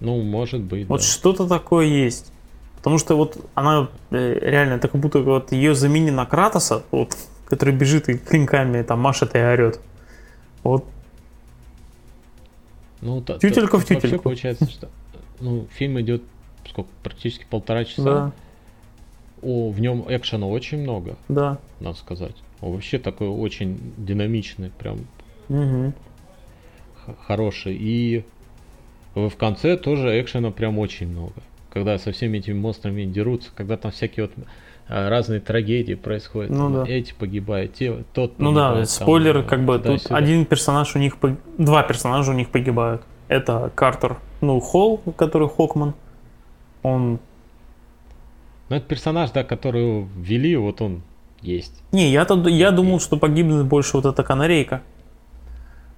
Ну, 0.00 0.22
может 0.22 0.60
быть, 0.62 0.86
Вот 0.88 1.00
да. 1.00 1.06
что-то 1.06 1.46
такое 1.46 1.86
есть. 1.86 2.30
Потому 2.76 2.98
что 2.98 3.16
вот 3.16 3.38
она 3.54 3.88
э, 4.10 4.38
реально, 4.40 4.74
это 4.74 4.88
как 4.88 5.00
будто 5.00 5.20
вот 5.20 5.52
ее 5.52 5.74
заменили 5.74 6.10
на 6.10 6.26
Кратоса, 6.26 6.82
вот, 6.90 7.16
который 7.46 7.74
бежит 7.74 8.08
и 8.08 8.18
клинками 8.18 8.82
там 8.82 9.00
машет 9.00 9.34
и 9.34 9.38
орет. 9.38 9.80
Вот, 10.62 10.84
Ну, 13.00 13.20
та- 13.20 13.38
Тютелька 13.38 13.78
в 13.78 13.82
тут 13.82 13.90
вообще 13.90 14.00
тютельку. 14.00 14.22
получается, 14.24 14.70
что 14.70 14.88
ну, 15.40 15.66
фильм 15.74 16.00
идет 16.00 16.22
сколько, 16.68 16.88
практически 17.02 17.44
полтора 17.48 17.84
часа. 17.84 18.02
да, 18.02 18.32
О, 19.44 19.70
в 19.70 19.80
нем 19.80 20.04
экшена 20.08 20.46
очень 20.46 20.78
много, 20.82 21.16
да. 21.28 21.58
надо 21.80 21.96
сказать. 21.96 22.34
Он 22.60 22.72
вообще 22.72 22.98
такой 22.98 23.28
очень 23.28 23.78
динамичный, 23.96 24.70
прям 24.70 25.00
х- 25.48 27.14
хороший. 27.26 27.76
И 27.78 28.24
в 29.14 29.32
конце 29.36 29.76
тоже 29.76 30.20
экшена 30.20 30.50
прям 30.50 30.78
очень 30.78 31.08
много. 31.08 31.34
Когда 31.72 31.98
со 31.98 32.12
всеми 32.12 32.38
этими 32.38 32.54
монстрами 32.58 33.04
дерутся, 33.04 33.50
когда 33.54 33.76
там 33.76 33.90
всякие 33.90 34.26
вот 34.26 34.46
э, 34.88 35.08
разные 35.08 35.40
трагедии 35.40 35.94
происходят. 35.94 36.50
Ну 36.50 36.72
там 36.72 36.84
да. 36.84 36.90
Эти 36.90 37.12
погибают, 37.12 37.74
те, 37.74 38.04
тот 38.12 38.38
Ну 38.38 38.52
да, 38.52 38.74
там, 38.74 38.84
спойлеры, 38.86 39.40
э, 39.40 39.42
как 39.42 39.64
бы 39.64 39.74
тут 39.74 39.84
туда-сюда. 39.84 40.16
один 40.16 40.46
персонаж 40.46 40.94
у 40.94 40.98
них, 40.98 41.16
два 41.58 41.82
персонажа 41.82 42.30
у 42.30 42.34
них 42.34 42.50
погибают. 42.50 43.02
Это 43.28 43.72
Картер, 43.74 44.18
ну, 44.40 44.60
Холл, 44.60 44.98
который 45.16 45.48
Хокман. 45.48 45.94
Он... 46.82 47.18
Ну, 48.68 48.76
это 48.76 48.86
персонаж, 48.86 49.30
да, 49.30 49.44
которого 49.44 50.08
ввели, 50.16 50.56
вот 50.56 50.80
он 50.80 51.02
есть. 51.42 51.82
Не, 51.92 52.10
я-то, 52.10 52.48
я 52.48 52.70
думал, 52.70 53.00
что 53.00 53.16
погибнет 53.16 53.66
больше 53.66 53.96
вот 53.98 54.06
эта 54.06 54.22
канарейка. 54.22 54.82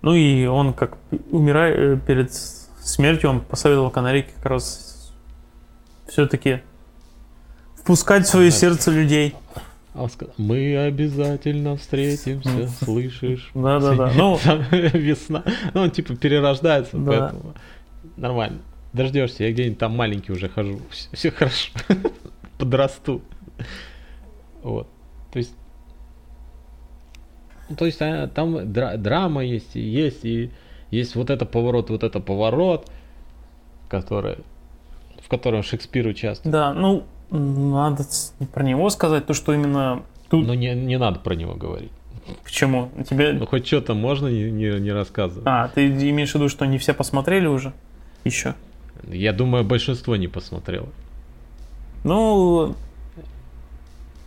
Ну 0.03 0.15
и 0.15 0.47
он 0.47 0.73
как 0.73 0.99
умирает 1.31 1.77
э, 1.79 1.99
перед 2.07 2.33
смертью, 2.33 3.31
он 3.31 3.41
посоветовал 3.41 3.91
канарейке 3.91 4.31
как 4.37 4.47
раз 4.47 5.13
все-таки 6.09 6.61
впускать 7.77 8.27
в 8.27 8.29
свое 8.29 8.51
Да. 8.51 8.57
сердце 8.57 8.91
людей. 8.91 9.35
А 9.95 10.03
он 10.03 10.11
сказал, 10.11 10.35
мы 10.37 10.77
обязательно 10.77 11.77
встретимся, 11.77 12.69
слышишь? 12.85 13.51
Да-да-да. 13.55 14.13
Ну, 14.17 14.39
Там 14.45 14.63
весна. 14.71 15.43
Ну, 15.73 15.83
он 15.83 15.91
типа 15.91 16.15
перерождается, 16.17 16.97
Да. 16.99 17.11
поэтому 17.11 17.55
нормально. 18.17 18.59
Дождешься, 18.93 19.45
я 19.45 19.53
где-нибудь 19.53 19.79
там 19.79 19.97
маленький 19.97 20.33
уже 20.33 20.49
хожу. 20.49 20.81
Все, 21.13 21.31
хорошо. 21.31 21.71
Подрасту. 22.59 23.23
Вот. 24.63 24.89
То 25.33 25.39
есть. 25.39 25.55
ну, 27.69 27.77
То 27.77 27.87
есть 27.87 28.01
а, 28.01 28.29
там 28.29 28.57
дра- 28.57 28.97
драма 28.97 29.45
есть, 29.45 29.77
и 29.77 29.81
есть, 29.81 30.25
и 30.25 30.51
есть 30.91 31.15
вот 31.17 31.31
это 31.31 31.45
поворот, 31.47 31.91
вот 31.91 32.03
это 32.03 32.21
поворот, 32.21 32.91
который, 33.89 34.39
в 35.23 35.29
котором 35.29 35.63
Шекспир 35.63 36.07
участвует. 36.07 36.53
да, 36.53 36.73
ну, 36.73 37.05
надо 37.31 38.05
про 38.53 38.63
него 38.63 38.89
сказать, 38.91 39.27
то, 39.27 39.35
что 39.35 39.53
именно 39.53 40.03
тут... 40.31 40.47
Но 40.47 40.55
не, 40.55 40.75
не 40.75 40.99
надо 40.99 41.21
про 41.21 41.35
него 41.35 41.55
говорить. 41.55 41.91
Почему? 42.43 42.91
Тебе... 43.09 43.33
Ну 43.33 43.47
хоть 43.47 43.67
что-то 43.67 43.95
можно 43.95 44.27
не, 44.27 44.51
не, 44.51 44.81
не 44.81 44.93
рассказывать. 44.93 45.45
А, 45.47 45.69
ты 45.69 45.89
имеешь 45.89 46.33
в 46.33 46.35
виду, 46.35 46.49
что 46.49 46.65
не 46.65 46.79
все 46.79 46.93
посмотрели 46.93 47.47
уже? 47.47 47.73
Еще? 48.25 48.55
Я 49.09 49.33
думаю, 49.33 49.65
большинство 49.65 50.17
не 50.17 50.27
посмотрело. 50.27 50.89
Ну, 52.07 52.77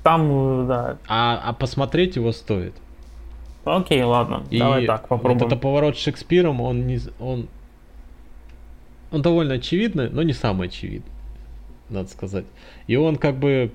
там, 0.03 0.67
да. 0.67 0.97
А, 1.07 1.41
а 1.43 1.53
посмотреть 1.53 2.17
его 2.17 2.31
стоит. 2.31 2.73
Окей, 3.63 4.03
ладно, 4.03 4.43
И 4.49 4.59
давай 4.59 4.85
так 4.85 5.07
попробуем. 5.07 5.39
Вот 5.39 5.47
это 5.47 5.55
поворот 5.55 5.95
с 5.97 5.99
Шекспиром, 5.99 6.59
он 6.59 6.87
не, 6.87 6.99
он, 7.19 7.47
он 9.11 9.21
довольно 9.21 9.55
очевидный, 9.55 10.09
но 10.09 10.23
не 10.23 10.33
самый 10.33 10.67
очевидный, 10.67 11.11
надо 11.89 12.09
сказать. 12.09 12.45
И 12.87 12.95
он 12.95 13.15
как 13.15 13.37
бы 13.37 13.71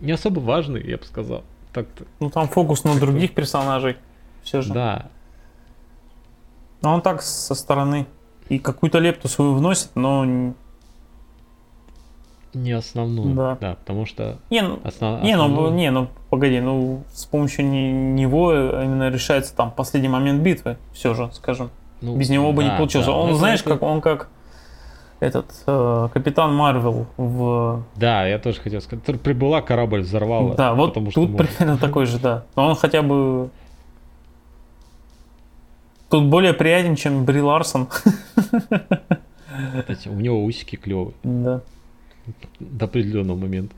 не 0.00 0.12
особо 0.12 0.40
важный, 0.40 0.82
я 0.86 0.96
бы 0.96 1.04
сказал. 1.04 1.44
Так-то. 1.72 2.04
Ну, 2.20 2.30
там 2.30 2.48
фокус 2.48 2.84
на 2.84 2.98
других 2.98 3.32
персонажей. 3.34 3.96
Все 4.42 4.62
же. 4.62 4.72
Да. 4.72 5.10
Но 6.80 6.94
он 6.94 7.02
так 7.02 7.22
со 7.22 7.54
стороны. 7.54 8.06
И 8.48 8.58
какую-то 8.58 8.98
лепту 8.98 9.28
свою 9.28 9.54
вносит, 9.54 9.90
но... 9.94 10.54
Не 12.54 12.72
основную. 12.72 13.34
Да. 13.34 13.76
потому 13.76 14.04
что 14.06 14.38
Не, 14.50 14.62
ну, 14.62 14.78
основ- 14.84 15.22
не, 15.22 15.36
ну, 15.36 15.44
основную- 15.44 15.72
не, 15.72 15.90
ну, 15.90 16.08
погоди, 16.28 16.60
ну, 16.60 17.02
с 17.12 17.24
помощью 17.24 17.64
не- 17.66 17.92
него 17.92 18.52
именно 18.52 19.08
решается 19.10 19.54
там 19.56 19.70
последний 19.70 20.08
момент 20.10 20.42
битвы, 20.42 20.76
все 20.92 21.14
же, 21.14 21.30
скажем. 21.32 21.70
ну, 22.02 22.16
Без 22.16 22.28
него 22.30 22.52
бы 22.52 22.62
не 22.62 22.70
да, 22.70 22.76
получилось. 22.76 23.06
да. 23.06 23.12
Он, 23.12 23.30
Это- 23.30 23.38
знаешь, 23.38 23.60
это- 23.60 23.70
как 23.70 23.82
он 23.82 24.00
как 24.02 24.28
этот 25.20 25.46
э, 25.66 26.08
Капитан 26.12 26.52
Марвел 26.54 27.06
в 27.16 27.84
Да, 27.96 28.26
я 28.26 28.38
тоже 28.38 28.60
хотел 28.60 28.80
сказать. 28.80 29.04
Прибыла, 29.22 29.62
корабль 29.62 30.00
взорвала. 30.00 30.54
Да, 30.54 30.74
вот 30.74 30.88
потому 30.88 31.10
что 31.12 31.20
тут 31.22 31.30
можно. 31.30 31.46
примерно 31.46 31.78
такой 31.78 32.06
же, 32.06 32.18
да. 32.18 32.42
Но 32.56 32.66
он 32.68 32.74
хотя 32.74 33.02
бы... 33.02 33.48
Тут 36.10 36.24
более 36.26 36.52
приятен, 36.52 36.96
чем 36.96 37.24
Бри 37.24 37.40
Ларсон. 37.40 37.86
Кстати, 39.80 40.08
У 40.08 40.14
него 40.14 40.44
усики 40.44 40.76
клевые 40.76 41.12
Да. 41.22 41.60
До 42.60 42.84
определенного 42.86 43.36
момента. 43.36 43.74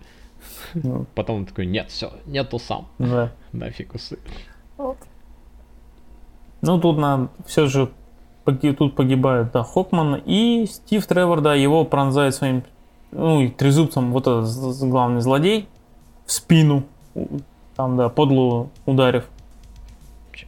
Ну, 0.75 1.07
Потом 1.15 1.37
он 1.39 1.47
такой, 1.47 1.67
нет, 1.67 1.91
все, 1.91 2.13
нету 2.27 2.59
сам. 2.59 2.87
да. 2.99 3.33
Нафиг 3.53 3.95
усы. 3.95 4.19
Ну, 6.63 6.81
тут 6.81 6.99
на 6.99 7.29
все 7.47 7.67
же 7.67 7.91
поги- 8.45 8.73
тут 8.75 8.95
погибает, 8.97 9.53
да, 9.53 9.63
Хокман 9.63 10.23
и 10.25 10.67
Стив 10.67 11.07
Тревор, 11.07 11.41
да, 11.41 11.55
его 11.55 11.85
пронзает 11.85 12.35
своим, 12.35 12.63
ну, 13.13 13.43
и 13.43 13.49
трезубцем 13.49 14.13
вот 14.13 14.27
этот 14.27 14.49
главный 14.89 15.21
злодей 15.21 15.69
в 16.27 16.33
спину, 16.33 16.85
там, 17.77 17.97
да, 17.97 18.09
подло 18.09 18.71
ударив. 18.87 19.25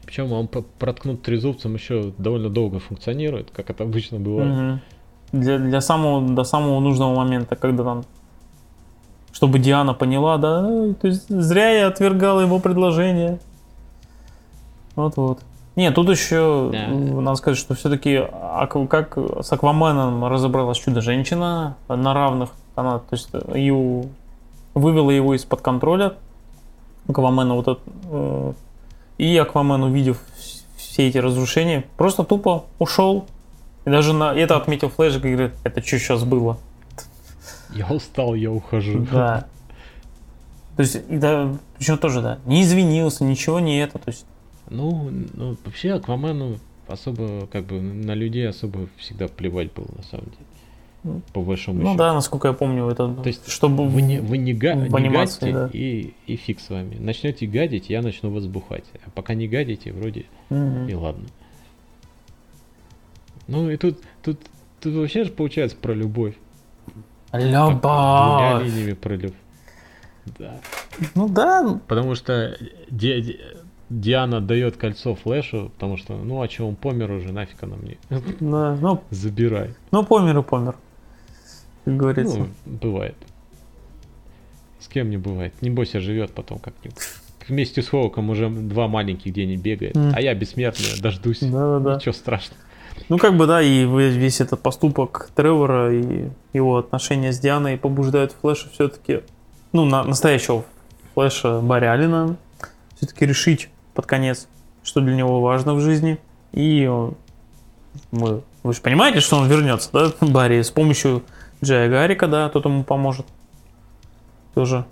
Причем 0.05 0.33
он 0.33 0.49
проткнут 0.49 1.23
трезубцем 1.23 1.75
еще 1.75 2.13
довольно 2.17 2.49
долго 2.49 2.79
функционирует, 2.79 3.51
как 3.51 3.71
это 3.71 3.85
обычно 3.85 4.19
бывает. 4.19 4.53
Мгм. 4.53 4.81
Для, 5.33 5.59
для 5.59 5.81
самого, 5.81 6.21
до 6.29 6.45
самого 6.45 6.81
нужного 6.81 7.15
момента, 7.15 7.57
когда 7.57 7.85
там, 7.85 8.05
чтобы 9.33 9.59
Диана 9.59 9.93
поняла, 9.95 10.39
да, 10.39 10.67
«Ай, 10.67 10.95
то 10.95 11.09
есть 11.09 11.29
зря 11.29 11.71
я 11.71 11.87
отвергала 11.89 12.41
его 12.41 12.59
предложение. 12.59 13.39
Вот-вот. 14.95 15.41
Не, 15.75 15.91
тут 15.91 16.09
еще 16.09 16.71
Да. 16.73 16.87
надо 17.21 17.37
сказать, 17.37 17.59
что 17.59 17.75
все-таки 17.75 18.23
как 18.89 19.19
с 19.43 19.53
Акваменом 19.53 20.25
разобралась 20.25 20.79
чудо-женщина 20.79 21.77
на 21.89 22.15
равных. 22.15 22.51
Она, 22.77 22.99
то 23.01 23.07
есть, 23.13 23.29
ее 23.55 24.05
вывела 24.75 25.11
его 25.11 25.35
из-под 25.35 25.61
контроля. 25.61 26.15
Аквамена 27.09 27.55
вот 27.55 27.69
этот, 27.69 27.81
э, 28.11 28.53
и 29.19 29.37
Аквамен, 29.37 29.83
увидев 29.83 30.19
вс- 30.39 30.63
все 30.77 31.09
эти 31.09 31.19
разрушения, 31.19 31.85
просто 31.97 32.25
тупо 32.25 32.65
ушел. 32.79 33.27
И 33.87 33.91
даже 33.91 34.13
на 34.13 34.35
это 34.35 34.57
отметил 34.57 34.89
Флэш 34.91 35.17
и 35.17 35.19
говорит, 35.21 35.53
это 35.65 35.81
что 35.81 35.99
сейчас 35.99 36.25
было? 36.25 36.59
Я 37.75 37.87
устал, 37.89 38.35
я 38.35 38.51
ухожу. 38.51 39.07
Да. 39.13 39.47
То 40.77 40.83
есть, 40.83 40.97
и 41.09 41.17
да, 41.17 41.55
причем 41.79 41.97
тоже, 41.99 42.21
да, 42.21 42.39
не 42.47 42.63
извинился, 42.63 43.25
ничего 43.25 43.61
не 43.61 43.79
это, 43.81 43.99
то 43.99 44.09
есть, 44.11 44.27
Ну, 44.69 45.11
ну, 45.35 45.57
вообще 45.65 45.93
Аквамену 45.93 46.59
особо, 46.89 47.47
как 47.47 47.65
бы, 47.67 47.81
на 47.81 48.15
людей 48.15 48.47
особо 48.49 48.89
всегда 48.99 49.29
плевать 49.29 49.73
было, 49.73 49.87
на 49.97 50.03
самом 50.03 50.27
деле. 50.27 50.37
Ну, 51.05 51.23
По 51.33 51.41
большому 51.41 51.79
ну 51.81 51.87
счету. 51.91 51.99
да, 51.99 52.13
насколько 52.13 52.49
я 52.49 52.55
помню, 52.55 52.89
это, 52.89 53.09
То 53.09 53.29
есть 53.29 53.49
чтобы... 53.49 53.89
Вы 53.89 54.03
не, 54.03 54.19
вы 54.21 54.39
не, 54.39 54.53
га- 54.53 54.75
не 54.75 55.09
гадьте, 55.09 55.53
да. 55.53 55.71
и, 55.73 56.13
и 56.27 56.35
фиг 56.37 56.59
с 56.61 56.69
вами. 56.69 56.97
Начнете 56.99 57.47
гадить, 57.47 57.89
я 57.89 58.03
начну 58.03 58.31
вас 58.31 58.47
бухать. 58.47 58.85
А 59.07 59.11
пока 59.11 59.35
не 59.35 59.47
гадите, 59.47 59.93
вроде 59.93 60.27
Мгм. 60.51 60.89
и 60.89 60.95
ладно. 60.95 61.25
Ну 63.49 63.71
и 63.71 63.77
тут, 63.77 63.99
тут, 64.23 64.41
тут 64.81 64.95
вообще 64.95 65.25
же 65.25 65.31
получается 65.31 65.77
про 65.77 65.93
любовь. 65.95 66.35
Как 67.31 67.41
Двумя 67.43 67.69
Любовь. 67.71 68.65
линиями 68.67 68.93
про 68.95 69.15
любовь. 69.15 69.39
Да. 70.39 70.61
Ну 71.15 71.29
да, 71.29 71.81
Потому 71.87 72.15
что 72.15 72.57
Ди- 72.91 73.21
Ди- 73.21 73.41
Диана 73.91 74.41
дает 74.41 74.77
кольцо 74.77 75.15
Флэшу, 75.15 75.71
потому 75.75 75.97
что, 75.97 76.17
ну 76.17 76.41
а 76.43 76.49
че, 76.49 76.65
он 76.65 76.75
помер 76.75 77.11
уже, 77.13 77.33
нафиг 77.33 77.63
она 77.63 77.77
мне. 77.77 77.99
да, 78.41 78.77
ну, 78.81 79.03
Забирай. 79.11 79.75
ну 79.93 80.05
помер 80.05 80.39
и 80.39 80.43
помер, 80.43 80.75
как 81.85 81.97
говорится. 81.97 82.39
Ну, 82.39 82.49
бывает. 82.65 83.15
С 84.81 84.89
кем 84.89 85.11
не 85.11 85.17
бывает. 85.19 85.53
Не 85.61 85.71
бойся, 85.71 86.01
живет 86.01 86.33
потом 86.33 86.59
как-нибудь. 86.59 86.99
Вместе 87.49 87.81
с 87.83 87.89
Хоуком 87.89 88.31
уже 88.31 88.49
два 88.49 88.89
маленьких 88.89 89.33
дней 89.33 89.47
не 89.47 89.57
бегает. 89.57 89.97
М. 89.97 90.13
А 90.15 90.21
я 90.21 90.35
бессмертный, 90.35 91.01
дождусь. 91.01 91.41
Да-да-да. 91.41 91.97
Ничего 91.97 92.13
страшного. 92.13 92.61
Ну, 93.09 93.19
как 93.19 93.37
бы, 93.37 93.47
да, 93.47 93.63
и 93.63 93.85
весь 93.85 94.41
этот 94.41 94.61
поступок 94.61 95.31
Тревора 95.35 95.95
и 95.95 96.29
его 96.53 96.79
отношения 96.79 97.33
с 97.33 97.39
Дианой 97.39 97.79
побуждают 97.79 98.35
Флэша 98.41 98.69
все-таки, 98.71 99.21
ну, 99.73 99.85
на, 99.85 100.03
настоящего 100.03 100.65
Флэша 101.15 101.61
Барри 101.61 101.87
Аллена, 101.87 102.37
все-таки 102.97 103.27
решить 103.27 103.69
под 103.95 104.07
конец, 104.07 104.49
что 104.83 105.01
для 105.01 105.15
него 105.15 105.41
важно 105.41 105.75
в 105.75 105.81
жизни. 105.81 106.19
И 106.53 106.87
он- 106.87 107.17
вы, 108.11 108.43
вы 108.63 108.73
же 108.73 108.81
понимаете, 108.81 109.21
что 109.21 109.37
он 109.37 109.49
вернется, 109.49 109.91
да, 109.93 110.13
Барри, 110.21 110.63
с 110.63 110.71
помощью 110.71 111.23
Джая 111.63 111.89
Гаррика, 111.89 112.27
да, 112.27 112.49
тот 112.49 112.65
ему 112.65 112.85
поможет. 112.85 113.27
Тоже. 114.55 114.85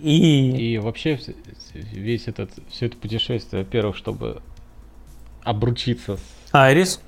И... 0.00 0.72
И 0.74 0.78
вообще 0.78 1.20
весь 1.74 2.26
этот, 2.28 2.50
все 2.70 2.86
это 2.86 2.96
путешествие, 2.96 3.64
во-первых, 3.64 3.96
чтобы 3.96 4.42
обручиться 5.44 6.16
с 6.16 6.20
Айрис. 6.54 7.00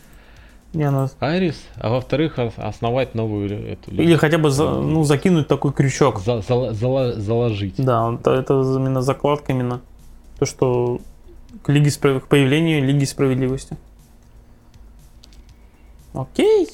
Не, 0.74 0.84
она- 0.84 1.10
Айрис, 1.20 1.62
а 1.76 1.90
во-вторых, 1.90 2.38
ос- 2.38 2.54
основать 2.56 3.14
новую 3.14 3.50
эту 3.70 3.90
Или 3.90 4.16
хотя 4.16 4.38
бы 4.38 4.50
за- 4.50 4.70
ну, 4.70 5.04
закинуть 5.04 5.46
такой 5.46 5.72
крючок. 5.72 6.20
За- 6.20 6.40
зала- 6.40 6.72
зала- 6.72 7.12
заложить. 7.20 7.74
Да, 7.76 8.14
это, 8.18 8.30
это 8.30 8.54
именно 8.54 9.02
закладка, 9.02 9.52
именно 9.52 9.82
то, 10.38 10.46
что 10.46 11.00
к, 11.62 11.68
Лиге 11.68 11.90
к 11.90 12.26
появлению 12.26 12.82
Лиги 12.86 13.04
Справедливости. 13.04 13.76
Окей. 16.14 16.68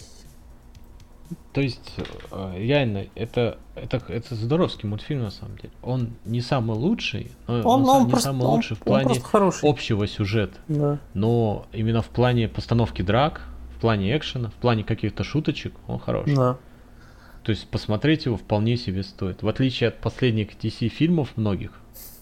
То 1.53 1.61
есть, 1.61 1.95
э, 2.31 2.55
реально, 2.59 3.07
это, 3.15 3.59
это, 3.75 4.03
это 4.09 4.35
здоровский 4.35 4.89
мультфильм 4.89 5.23
на 5.23 5.31
самом 5.31 5.57
деле. 5.57 5.71
Он 5.83 6.11
не 6.25 6.41
самый 6.41 6.77
лучший, 6.77 7.33
но 7.47 7.57
Он, 7.57 7.63
самом- 7.85 7.89
он 7.89 8.05
не 8.05 8.11
просто, 8.11 8.29
самый 8.29 8.45
он- 8.47 8.55
лучший 8.55 8.77
в 8.77 8.81
он 8.81 8.85
плане 8.87 9.05
просто 9.07 9.25
хороший. 9.29 9.69
общего 9.71 10.07
сюжета. 10.07 10.59
Да. 10.69 10.99
Но 11.15 11.67
именно 11.73 12.03
в 12.03 12.09
плане 12.09 12.49
постановки 12.49 13.03
драк, 13.03 13.43
в 13.77 13.81
плане 13.81 14.17
экшена, 14.17 14.51
в 14.51 14.55
плане 14.55 14.85
каких-то 14.85 15.25
шуточек, 15.25 15.75
он 15.87 15.99
хороший. 15.99 16.35
Да. 16.37 16.57
То 17.43 17.51
есть 17.51 17.69
посмотреть 17.69 18.27
его 18.27 18.37
вполне 18.37 18.77
себе 18.77 19.03
стоит. 19.03 19.43
В 19.43 19.49
отличие 19.49 19.89
от 19.89 19.99
последних 20.01 20.57
DC 20.59 20.89
фильмов 20.89 21.37
многих, 21.37 21.71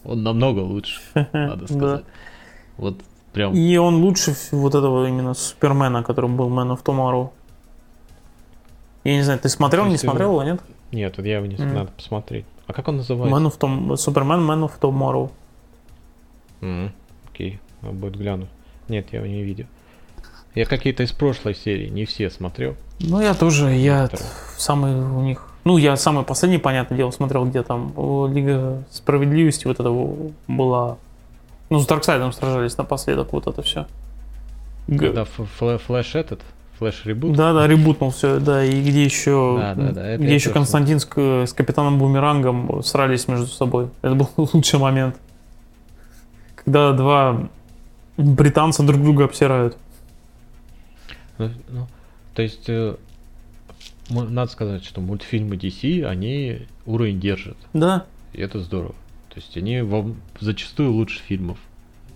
он 0.05 0.23
намного 0.23 0.61
лучше, 0.61 1.01
надо 1.33 1.67
сказать. 1.67 2.05
Вот 2.77 3.01
прям. 3.33 3.55
И 3.55 3.77
он 3.77 3.97
лучше 4.03 4.33
в- 4.35 4.53
вот 4.53 4.75
этого 4.75 5.07
именно 5.09 5.35
Супермена, 5.35 6.03
который 6.03 6.31
был 6.31 6.49
Man 6.49 6.75
of 6.77 6.83
Tomorrow. 6.85 7.31
Я 9.07 9.17
не 9.17 9.23
знаю, 9.23 9.39
ты 9.39 9.49
смотрел, 9.49 9.85
не 9.87 9.97
смотрел 9.99 10.31
его, 10.33 10.43
нет? 10.43 10.61
Нет, 10.93 11.17
вот 11.17 11.27
я 11.27 11.37
его 11.37 11.47
не 11.47 11.57
М. 11.57 11.75
надо 11.75 11.91
посмотреть. 11.93 12.45
А 12.67 12.73
как 12.73 12.89
он 12.89 12.97
называется? 12.97 13.37
Man 13.39 13.47
of 13.49 13.59
Tom... 13.59 13.97
Супермен 13.97 14.41
Man 14.41 14.65
of 14.69 14.73
Tomorrow. 14.81 15.31
М, 16.61 16.93
Окей, 17.33 17.61
надо 17.83 17.95
будет 17.95 18.17
глянуть. 18.17 18.49
Нет, 18.89 19.07
я 19.13 19.19
его 19.21 19.29
не 19.29 19.43
видел. 19.43 19.67
Я 20.55 20.65
какие-то 20.65 21.03
из 21.03 21.13
прошлой 21.13 21.55
серии, 21.55 21.89
не 21.89 22.05
все 22.05 22.31
смотрел. 22.31 22.75
Ну, 22.99 23.21
я 23.21 23.35
тоже, 23.35 23.71
я 23.75 24.09
самый 24.57 24.95
у 24.95 25.21
них... 25.21 25.47
Ну, 25.65 25.77
я 25.77 25.97
самый 25.97 26.25
последний, 26.25 26.59
понятное 26.59 26.97
дело, 26.97 27.11
смотрел, 27.11 27.45
где 27.45 27.63
там 27.63 27.93
Лига 28.33 28.83
Справедливости 28.91 29.67
вот 29.67 29.79
это 29.79 29.91
во- 29.91 30.31
была... 30.49 30.97
Ну, 31.71 31.79
с 31.79 31.87
Дарксайдом 31.87 32.33
сражались 32.33 32.77
напоследок, 32.79 33.33
вот 33.33 33.47
это 33.47 33.63
все. 33.63 33.87
Когда 34.89 35.23
флэ- 35.25 35.79
флэш 35.79 36.15
этот, 36.15 36.41
флэш 36.79 37.05
ребут. 37.07 37.37
Да, 37.37 37.53
да, 37.53 37.67
ребутнул 37.67 38.11
все, 38.11 38.39
да, 38.41 38.65
и 38.65 38.81
где 38.83 39.05
еще, 39.05 39.57
Да, 39.59 39.75
да, 39.75 39.93
да, 39.93 40.07
это 40.07 40.23
где 40.23 40.35
еще 40.35 40.51
Константин 40.51 41.01
с, 41.01 41.05
к- 41.05 41.45
с 41.47 41.53
капитаном 41.53 41.99
Бумерангом 41.99 42.83
срались 42.83 43.29
между 43.29 43.47
собой. 43.47 43.89
Это 44.03 44.15
был 44.15 44.29
лучший 44.37 44.79
момент. 44.79 45.17
Когда 46.57 46.93
два 46.93 47.49
британца 48.17 48.83
друг 48.83 49.01
друга 49.03 49.25
обсирают. 49.25 49.77
Ну, 51.39 51.51
ну, 51.69 51.87
то 52.35 52.43
есть, 52.43 52.69
э, 52.69 52.97
надо 54.11 54.51
сказать, 54.51 54.85
что 54.85 55.01
мультфильмы 55.01 55.57
DC, 55.57 56.05
они 56.05 56.61
уровень 56.87 57.21
держат. 57.21 57.57
Да, 57.73 58.05
И 58.33 58.41
это 58.41 58.61
здорово. 58.61 58.95
То 59.31 59.37
есть 59.37 59.57
они 59.57 59.83
во- 59.83 60.15
зачастую 60.41 60.93
лучше 60.93 61.21
фильмов. 61.21 61.59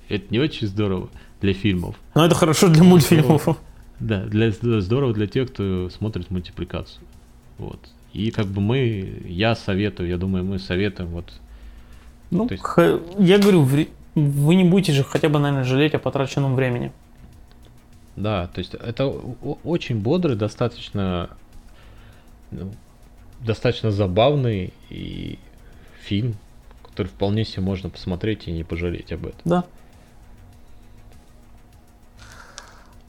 Это 0.08 0.24
не 0.30 0.38
очень 0.38 0.66
здорово 0.66 1.08
для 1.40 1.52
фильмов. 1.54 1.96
но 2.14 2.24
это 2.26 2.34
хорошо 2.34 2.68
для 2.68 2.82
мультфильмов. 2.82 3.46
Да, 4.00 4.24
для, 4.24 4.50
здорово 4.50 5.12
для 5.12 5.26
тех, 5.26 5.52
кто 5.52 5.88
смотрит 5.90 6.30
мультипликацию. 6.30 7.04
Вот. 7.58 7.78
И 8.12 8.30
как 8.30 8.46
бы 8.46 8.60
мы, 8.60 9.22
я 9.26 9.54
советую, 9.54 10.08
я 10.08 10.16
думаю, 10.16 10.44
мы 10.44 10.58
советуем 10.58 11.10
вот 11.10 11.32
Ну, 12.30 12.48
есть- 12.50 12.62
х- 12.62 12.98
я 13.18 13.38
говорю, 13.38 13.62
вы 13.62 14.54
не 14.54 14.64
будете 14.64 14.92
же 14.92 15.04
хотя 15.04 15.28
бы, 15.28 15.38
наверное, 15.38 15.64
жалеть 15.64 15.94
о 15.94 15.98
потраченном 15.98 16.54
времени. 16.56 16.92
Да, 18.16 18.48
то 18.48 18.58
есть 18.58 18.74
это 18.74 19.06
очень 19.06 20.00
бодрый, 20.00 20.36
достаточно, 20.36 21.30
ну, 22.50 22.72
достаточно 23.40 23.90
забавный 23.90 24.72
и 24.90 25.38
фильм, 26.02 26.34
который 26.88 27.06
вполне 27.08 27.44
себе 27.44 27.62
можно 27.62 27.88
посмотреть 27.90 28.48
и 28.48 28.52
не 28.52 28.64
пожалеть 28.64 29.12
об 29.12 29.26
этом. 29.26 29.40
Да. 29.44 29.64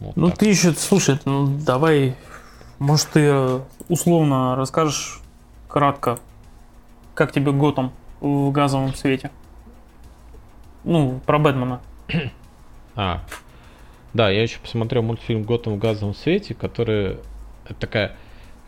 Вот 0.02 0.18
Ну 0.18 0.30
так. 0.30 0.40
ты 0.40 0.48
еще, 0.48 0.74
слушай, 0.74 1.20
ну 1.26 1.48
давай, 1.64 2.16
может 2.80 3.08
ты 3.10 3.20
э, 3.22 3.60
условно 3.88 4.56
расскажешь 4.56 5.22
кратко, 5.68 6.18
как 7.14 7.32
тебе 7.32 7.52
Готэм 7.52 7.92
в 8.20 8.52
газовом 8.52 8.94
свете? 8.96 9.32
Ну, 10.84 11.20
про 11.26 11.40
Бэтмена. 11.40 11.80
А, 12.94 13.22
да, 14.14 14.30
я 14.30 14.42
еще 14.44 14.60
посмотрел 14.60 15.02
мультфильм 15.02 15.44
«Готэм 15.44 15.76
в 15.76 15.78
газовом 15.80 16.14
свете», 16.14 16.54
который 16.54 17.20
такая 17.80 18.18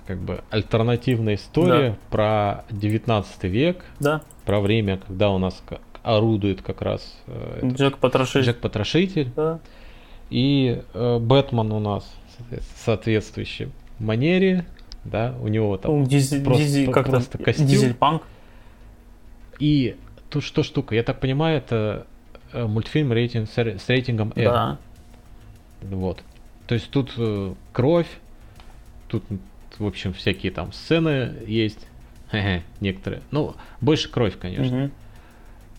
как 0.07 0.17
бы 0.19 0.41
альтернативная 0.49 1.35
история 1.35 1.97
про 2.09 2.63
19 2.69 3.43
век, 3.43 3.83
Да, 3.99 4.21
про 4.45 4.61
время, 4.61 4.97
когда 5.05 5.29
у 5.31 5.39
нас 5.39 5.61
орудует 6.03 6.61
как 6.61 6.81
раз 6.81 7.17
э, 7.27 7.59
Джек 7.65 7.97
Потрошитель. 7.97 8.41
Джек 8.43 8.59
Потрошитель, 8.61 9.31
Да. 9.35 9.59
И 10.29 10.81
э, 10.93 11.19
Бэтмен 11.19 11.71
у 11.71 11.79
нас 11.79 12.11
в 12.49 12.79
соответствующей 12.85 13.69
манере, 13.99 14.65
да, 15.05 15.35
у 15.41 15.47
него 15.47 15.77
там. 15.77 15.99
Ну, 16.01 16.05
дизель, 16.07 16.43
просто- 16.43 16.63
дизель- 16.63 16.91
как 16.91 17.07
просто 17.07 17.37
костюм. 17.37 17.67
Дизель-панк. 17.67 18.23
И 19.59 19.95
тут 20.29 20.43
что 20.43 20.63
штука, 20.63 20.95
я 20.95 21.03
так 21.03 21.19
понимаю, 21.19 21.57
это 21.57 22.07
э, 22.51 22.65
мультфильм 22.65 23.11
рейтинг, 23.13 23.49
с, 23.49 23.57
ре- 23.57 23.77
с 23.77 23.87
рейтингом 23.89 24.33
R. 24.35 24.43
Да. 24.45 24.77
Вот. 25.81 26.23
То 26.67 26.75
есть 26.75 26.89
тут 26.89 27.13
э, 27.17 27.53
кровь, 27.71 28.07
тут, 29.07 29.23
в 29.77 29.85
общем, 29.85 30.13
всякие 30.13 30.51
там 30.51 30.71
сцены 30.73 31.33
есть, 31.45 31.85
некоторые. 32.79 33.21
Ну, 33.31 33.55
больше 33.81 34.09
кровь, 34.09 34.37
конечно. 34.39 34.77
Мгм. 34.77 34.91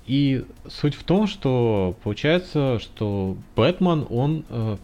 И 0.06 0.44
суть 0.68 0.94
в 0.94 1.02
том, 1.04 1.26
что 1.26 1.96
получается, 2.02 2.78
что 2.78 3.36
Бэтмен, 3.56 4.06
он 4.10 4.44
э, 4.50 4.76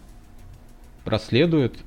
расследует 1.05 1.77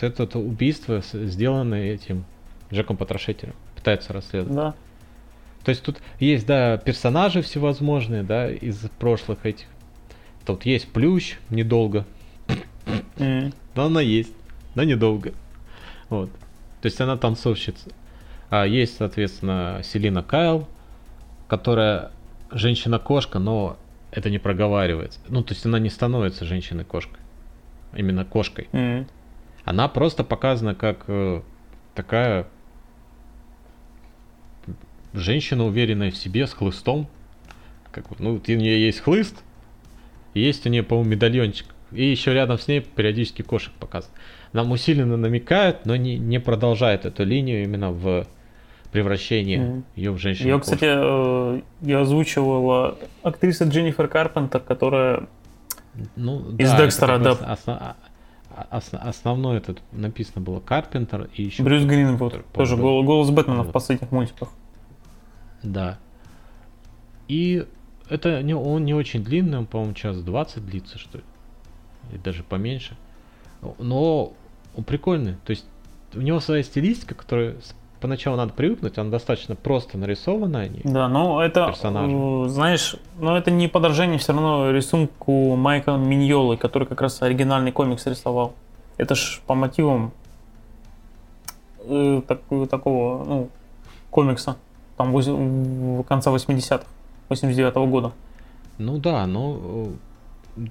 вот 0.00 0.02
это 0.20 0.38
убийство, 0.38 1.02
сделанное 1.12 1.92
этим 1.92 2.24
Джеком 2.72 2.96
Потрошителем. 2.96 3.54
Пытается 3.74 4.12
расследовать. 4.12 4.54
Да. 4.54 4.74
То 5.64 5.70
есть 5.70 5.82
тут 5.82 5.98
есть, 6.20 6.46
да, 6.46 6.78
персонажи 6.78 7.42
всевозможные, 7.42 8.22
да, 8.22 8.50
из 8.50 8.78
прошлых 8.98 9.44
этих. 9.44 9.66
Тут 10.46 10.64
есть 10.64 10.90
Плющ, 10.90 11.36
недолго, 11.50 12.06
но 13.18 13.84
она 13.84 14.00
есть, 14.00 14.32
но 14.74 14.84
недолго. 14.84 15.34
Вот. 16.08 16.30
То 16.80 16.86
есть 16.86 16.98
она 17.00 17.18
танцовщица. 17.18 17.90
А 18.48 18.64
есть, 18.66 18.96
соответственно, 18.96 19.82
Селина 19.84 20.22
Кайл, 20.22 20.66
которая 21.48 22.12
женщина-кошка, 22.50 23.38
но 23.38 23.78
это 24.10 24.30
не 24.30 24.38
проговаривается. 24.38 25.20
Ну, 25.28 25.42
то 25.42 25.54
есть 25.54 25.64
она 25.66 25.78
не 25.78 25.90
становится 25.90 26.44
женщиной-кошкой. 26.44 27.20
Именно 27.94 28.24
кошкой. 28.24 28.68
М. 28.72 29.06
Она 29.64 29.88
просто 29.88 30.24
показана 30.24 30.74
как 30.74 31.04
э, 31.08 31.42
такая 31.94 32.48
женщина, 35.12 35.66
уверенная 35.66 36.10
в 36.10 36.16
себе, 36.16 36.46
с 36.46 36.52
хлыстом. 36.52 37.08
Как, 37.90 38.18
ну, 38.18 38.34
у 38.34 38.50
нее 38.50 38.84
есть 38.84 39.00
хлыст, 39.00 39.42
есть 40.34 40.66
у 40.66 40.68
нее, 40.68 40.82
по-моему, 40.82 41.10
медальончик. 41.10 41.66
И 41.90 42.04
еще 42.04 42.34
рядом 42.34 42.58
с 42.58 42.68
ней 42.68 42.80
периодически 42.80 43.42
кошек 43.42 43.72
показывают. 43.74 44.18
Нам 44.52 44.70
усиленно 44.70 45.16
намекают, 45.16 45.86
но 45.86 45.96
не, 45.96 46.18
не 46.18 46.38
продолжает 46.38 47.06
эту 47.06 47.24
линию 47.24 47.62
именно 47.62 47.90
в 47.90 48.26
превращении 48.90 49.56
Мгм. 49.58 49.84
ее 49.96 50.10
в 50.12 50.18
женщину. 50.18 50.48
Ее, 50.48 50.60
кстати, 50.60 50.84
э, 50.86 51.60
ее 51.82 51.98
озвучивала 52.00 52.96
актриса 53.22 53.64
Дженнифер 53.64 54.08
Карпентер, 54.08 54.60
которая 54.60 55.26
ну, 56.16 56.50
из 56.56 56.70
это 56.72 56.84
Декстера, 56.84 57.14
как 57.18 57.22
да. 57.22 57.28
раз 57.30 57.40
осна- 57.42 57.96
а- 58.56 58.76
ос- 58.78 58.90
основной 58.92 59.58
этот 59.58 59.80
написано 59.92 60.40
было 60.40 60.60
Карпентер 60.60 61.28
и 61.34 61.42
еще 61.44 61.62
Брюс 61.62 61.84
Гринвуд, 61.84 62.34
тоже 62.52 62.76
гол- 62.76 63.02
голос 63.04 63.30
Бэтмена 63.30 63.62
в 63.62 63.66
Вот. 63.66 63.72
последних 63.72 64.10
мультиках. 64.10 64.48
Да. 65.62 65.98
И 67.26 67.66
это 68.08 68.42
не, 68.42 68.54
он 68.54 68.84
не 68.84 68.94
очень 68.94 69.22
длинный, 69.22 69.58
он, 69.58 69.66
по-моему, 69.66 69.94
час 69.94 70.16
20 70.22 70.64
длится, 70.66 70.98
что 70.98 71.18
ли. 71.18 71.24
и 72.12 72.16
даже 72.16 72.42
поменьше. 72.42 72.96
Но 73.78 74.32
он 74.74 74.84
прикольный. 74.84 75.34
То 75.44 75.50
есть 75.50 75.66
у 76.14 76.20
него 76.20 76.40
своя 76.40 76.62
стилистика, 76.62 77.14
которая 77.14 77.56
поначалу 78.00 78.36
надо 78.36 78.52
привыкнуть, 78.52 78.98
она 78.98 79.10
достаточно 79.10 79.54
просто 79.56 79.98
нарисована. 79.98 80.60
Они. 80.60 80.80
Да, 80.84 81.08
но 81.08 81.42
это, 81.42 81.66
Персонажи. 81.66 82.14
э, 82.14 82.48
знаешь, 82.48 82.96
но 83.18 83.36
это 83.36 83.50
не 83.50 83.68
подражание 83.68 84.18
все 84.18 84.32
равно 84.32 84.70
рисунку 84.70 85.56
Майка 85.56 85.92
Миньолы, 85.96 86.56
который 86.56 86.86
как 86.86 87.00
раз 87.00 87.20
оригинальный 87.22 87.72
комикс 87.72 88.06
рисовал. 88.06 88.54
Это 88.96 89.14
ж 89.14 89.40
по 89.46 89.54
мотивам 89.54 90.12
э, 91.84 92.22
так- 92.26 92.42
такого, 92.70 93.24
ну, 93.24 93.48
комикса, 94.10 94.56
там 94.96 95.12
в 95.12 96.02
конца 96.04 96.30
80-х, 96.30 96.84
89-го 97.28 97.86
года. 97.86 98.12
Ну 98.78 98.98
да, 98.98 99.26
но 99.26 99.88
э, 100.56 100.64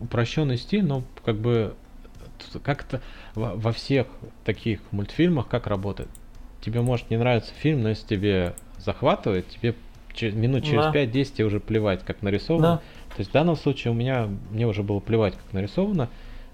упрощенный 0.00 0.56
стиль, 0.58 0.84
но 0.84 1.02
как 1.24 1.36
бы 1.36 1.74
как-то 2.62 3.00
во 3.34 3.72
всех 3.72 4.06
таких 4.44 4.80
мультфильмах 4.92 5.48
как 5.48 5.66
работает. 5.66 6.08
Тебе 6.60 6.80
может 6.80 7.10
не 7.10 7.16
нравиться 7.16 7.52
фильм, 7.54 7.82
но 7.82 7.90
если 7.90 8.06
тебе 8.06 8.54
захватывает, 8.78 9.48
тебе 9.48 9.74
минут 10.32 10.64
через 10.64 10.84
Да. 10.84 10.92
5-10 10.92 11.34
тебе 11.34 11.44
уже 11.44 11.60
плевать, 11.60 12.04
как 12.04 12.22
нарисовано. 12.22 12.82
Да. 13.08 13.14
То 13.14 13.20
есть 13.20 13.30
в 13.30 13.32
данном 13.32 13.56
случае 13.56 13.92
у 13.92 13.94
меня 13.94 14.28
мне 14.50 14.66
уже 14.66 14.82
было 14.82 14.98
плевать, 15.00 15.34
как 15.34 15.52
нарисовано. 15.52 16.08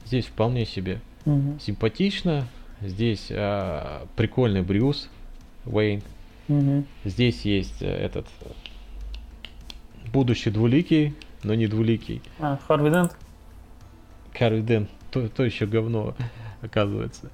Здесь 0.04 0.26
вполне 0.26 0.66
себе 0.66 1.00
Мгм. 1.24 1.58
симпатично. 1.60 2.46
Здесь 2.82 3.28
а, 3.30 4.06
прикольный 4.16 4.60
Брюс 4.62 5.08
Уэйн. 5.64 6.02
Мгм. 6.48 6.84
Здесь 7.04 7.42
есть 7.42 7.80
э, 7.80 7.86
этот 7.86 8.26
будущий 10.12 10.50
двуликий, 10.50 11.14
но 11.42 11.54
не 11.54 11.66
двуликий. 11.66 12.20
А, 12.38 12.58
Харви 12.68 12.90
Дент? 12.90 13.16
Карри 14.32 14.60
Дэн, 14.60 14.88
то, 15.10 15.28
то 15.28 15.44
еще 15.44 15.64
говно, 15.66 16.14
оказывается. 16.60 17.30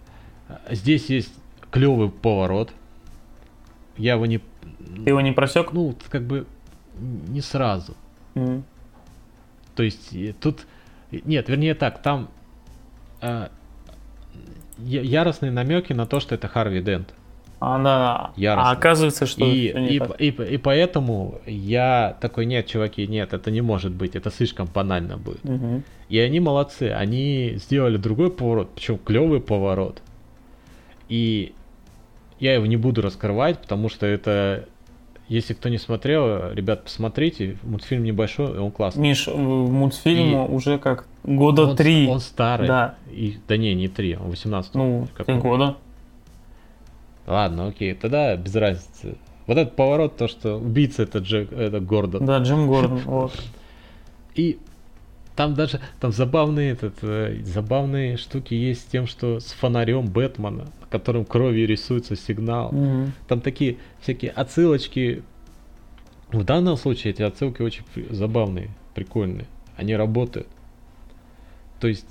Здесь 0.70 1.06
есть 1.06 1.32
клевый 1.70 2.10
поворот. 2.10 2.72
Я 3.96 4.14
его 4.14 4.26
не... 4.26 4.38
Ты 4.38 5.10
его 5.10 5.20
не 5.20 5.32
просек? 5.32 5.72
Ну, 5.72 5.94
как 6.08 6.22
бы 6.22 6.46
не 7.28 7.40
сразу. 7.40 7.94
Мгм. 8.34 8.64
То 9.74 9.82
есть 9.82 10.12
и 10.12 10.32
тут... 10.32 10.66
Нет, 11.10 11.48
вернее 11.48 11.74
так, 11.74 12.02
там 12.02 12.28
я- 13.20 13.48
яростные 14.78 15.50
намеки 15.50 15.92
на 15.92 16.06
то, 16.06 16.20
что 16.20 16.34
это 16.34 16.48
Харви 16.48 16.80
Дент. 16.82 17.14
А, 17.62 18.32
да. 18.34 18.54
А 18.56 18.70
оказывается, 18.70 19.26
что 19.26 19.44
И, 19.44 19.68
и, 19.94 19.98
так. 19.98 20.18
и, 20.18 20.28
и 20.28 20.56
поэтому 20.56 21.40
я 21.46 22.16
такой, 22.20 22.46
нет, 22.46 22.66
чуваки, 22.66 23.06
нет, 23.06 23.34
это 23.34 23.50
не 23.50 23.60
может 23.60 23.92
быть, 23.92 24.16
это 24.16 24.30
слишком 24.30 24.66
банально 24.66 25.18
будет. 25.18 25.44
Мгм. 25.44 25.82
И 26.08 26.18
они 26.18 26.40
молодцы, 26.40 26.84
они 26.90 27.54
сделали 27.56 27.98
другой 27.98 28.30
поворот, 28.30 28.70
причем 28.74 28.96
клевый 28.98 29.40
поворот. 29.40 30.00
И 31.10 31.52
я 32.40 32.54
его 32.54 32.66
не 32.66 32.76
буду 32.76 33.02
раскрывать, 33.02 33.58
потому 33.60 33.88
что 33.88 34.06
это, 34.06 34.64
если 35.28 35.54
кто 35.54 35.68
не 35.68 35.78
смотрел, 35.78 36.52
ребят, 36.52 36.84
посмотрите, 36.84 37.56
мультфильм 37.62 38.02
небольшой, 38.02 38.58
он 38.58 38.70
классный. 38.72 39.02
Миш, 39.02 39.26
в 39.26 39.36
мультфильму 39.70 40.46
И- 40.46 40.52
уже 40.52 40.78
как 40.78 41.06
года 41.22 41.66
он, 41.66 41.76
три. 41.76 42.08
он 42.08 42.20
старый. 42.20 42.66
Да. 42.66 42.94
И, 43.10 43.36
да 43.46 43.56
не, 43.56 43.74
не 43.74 43.88
три, 43.88 44.16
он 44.16 44.30
18 44.30 44.74
Ну, 44.74 45.06
три 45.24 45.34
года. 45.36 45.76
Ладно, 47.26 47.68
окей, 47.68 47.94
тогда 47.94 48.34
без 48.36 48.54
разницы. 48.56 49.16
Вот 49.46 49.56
этот 49.58 49.76
поворот, 49.76 50.16
то, 50.16 50.28
что 50.28 50.56
убийца 50.56 51.02
это 51.02 51.18
Джек, 51.18 51.52
это 51.52 51.80
Гордон. 51.80 52.24
Да, 52.24 52.38
Джим 52.38 52.66
Гордон. 52.66 52.98
Вот. 53.04 53.32
И 54.34 54.58
там 55.40 55.54
даже 55.54 55.80
там 56.00 56.12
забавные, 56.12 56.72
этот, 56.72 56.96
э, 57.00 57.40
забавные 57.44 58.18
штуки 58.18 58.52
есть 58.52 58.82
с 58.82 58.84
тем, 58.84 59.06
что 59.06 59.40
с 59.40 59.52
фонарем 59.52 60.06
Бэтмена, 60.06 60.64
на 60.64 60.86
котором 60.90 61.24
кровью 61.24 61.66
рисуется 61.66 62.14
сигнал. 62.14 62.70
Мгм. 62.72 63.14
Там 63.26 63.40
такие 63.40 63.78
всякие 64.02 64.32
отсылочки. 64.32 65.22
В 66.30 66.44
данном 66.44 66.76
случае 66.76 67.14
эти 67.14 67.22
отсылки 67.22 67.62
очень 67.62 67.84
забавные, 68.10 68.68
прикольные. 68.94 69.46
Они 69.78 69.96
работают. 69.96 70.46
То 71.80 71.88
есть 71.88 72.04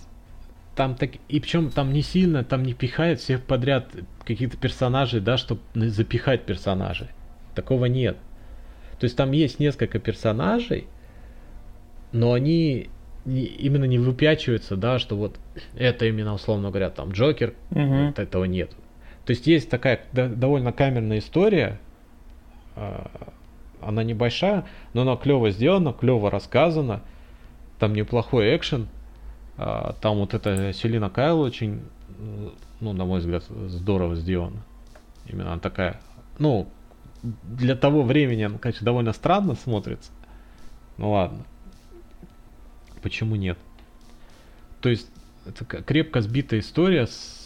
там 0.76 0.96
так 0.96 1.12
и 1.28 1.40
причем 1.40 1.70
там 1.70 1.94
не 1.94 2.02
сильно, 2.02 2.44
там 2.44 2.64
не 2.64 2.74
пихают 2.74 3.20
всех 3.20 3.44
подряд 3.44 3.92
каких-то 4.26 4.58
персонажей, 4.58 5.22
да, 5.22 5.38
чтобы 5.38 5.62
запихать 5.76 6.48
персонажей. 6.48 7.10
Такого 7.54 7.86
нет. 7.86 8.18
То 9.00 9.04
есть 9.04 9.16
там 9.16 9.34
есть 9.34 9.60
несколько 9.60 10.00
персонажей, 10.00 10.88
но 12.12 12.34
они 12.34 12.90
не- 13.26 13.44
именно 13.46 13.86
не 13.86 13.98
выпячиваются, 14.00 14.76
да, 14.78 15.00
что 15.00 15.16
вот 15.16 15.40
это 15.76 16.06
именно, 16.06 16.34
условно 16.34 16.70
говоря, 16.70 16.90
там 16.90 17.12
Джокер, 17.12 17.54
Мгм. 17.72 18.08
вот 18.08 18.20
этого 18.20 18.46
нет. 18.46 18.72
То 19.26 19.32
есть 19.32 19.46
есть 19.48 19.70
такая 19.70 20.02
до- 20.14 20.30
довольно 20.30 20.72
камерная 20.72 21.20
история, 21.20 21.80
а, 22.76 23.10
она 23.82 24.04
небольшая, 24.04 24.66
но 24.94 25.02
она 25.04 25.16
клево 25.16 25.52
сделана, 25.52 25.94
клево 25.94 26.30
рассказана, 26.32 27.02
там 27.78 27.94
неплохой 27.94 28.56
экшен, 28.56 28.88
а, 29.58 29.94
там 30.02 30.18
вот 30.18 30.34
эта 30.34 30.74
Селина 30.74 31.10
Кайл 31.10 31.40
очень, 31.42 31.82
ну, 32.80 32.94
на 32.94 33.06
мой 33.06 33.20
взгляд, 33.20 33.44
здорово 33.68 34.16
сделана. 34.16 34.58
Именно 35.28 35.52
она 35.54 35.60
такая, 35.62 36.00
ну, 36.40 36.68
для 37.22 37.76
того 37.76 38.02
времени 38.04 38.44
она, 38.44 38.58
конечно, 38.58 38.86
довольно 38.86 39.14
странно 39.14 39.56
смотрится. 39.56 40.12
Ну 40.98 41.12
ладно. 41.12 41.40
Почему 43.02 43.36
нет? 43.36 43.58
То 44.82 44.90
есть 44.90 45.10
это 45.46 45.66
крепко 45.66 46.22
сбитая 46.22 46.60
история 46.60 47.08
с 47.08 47.40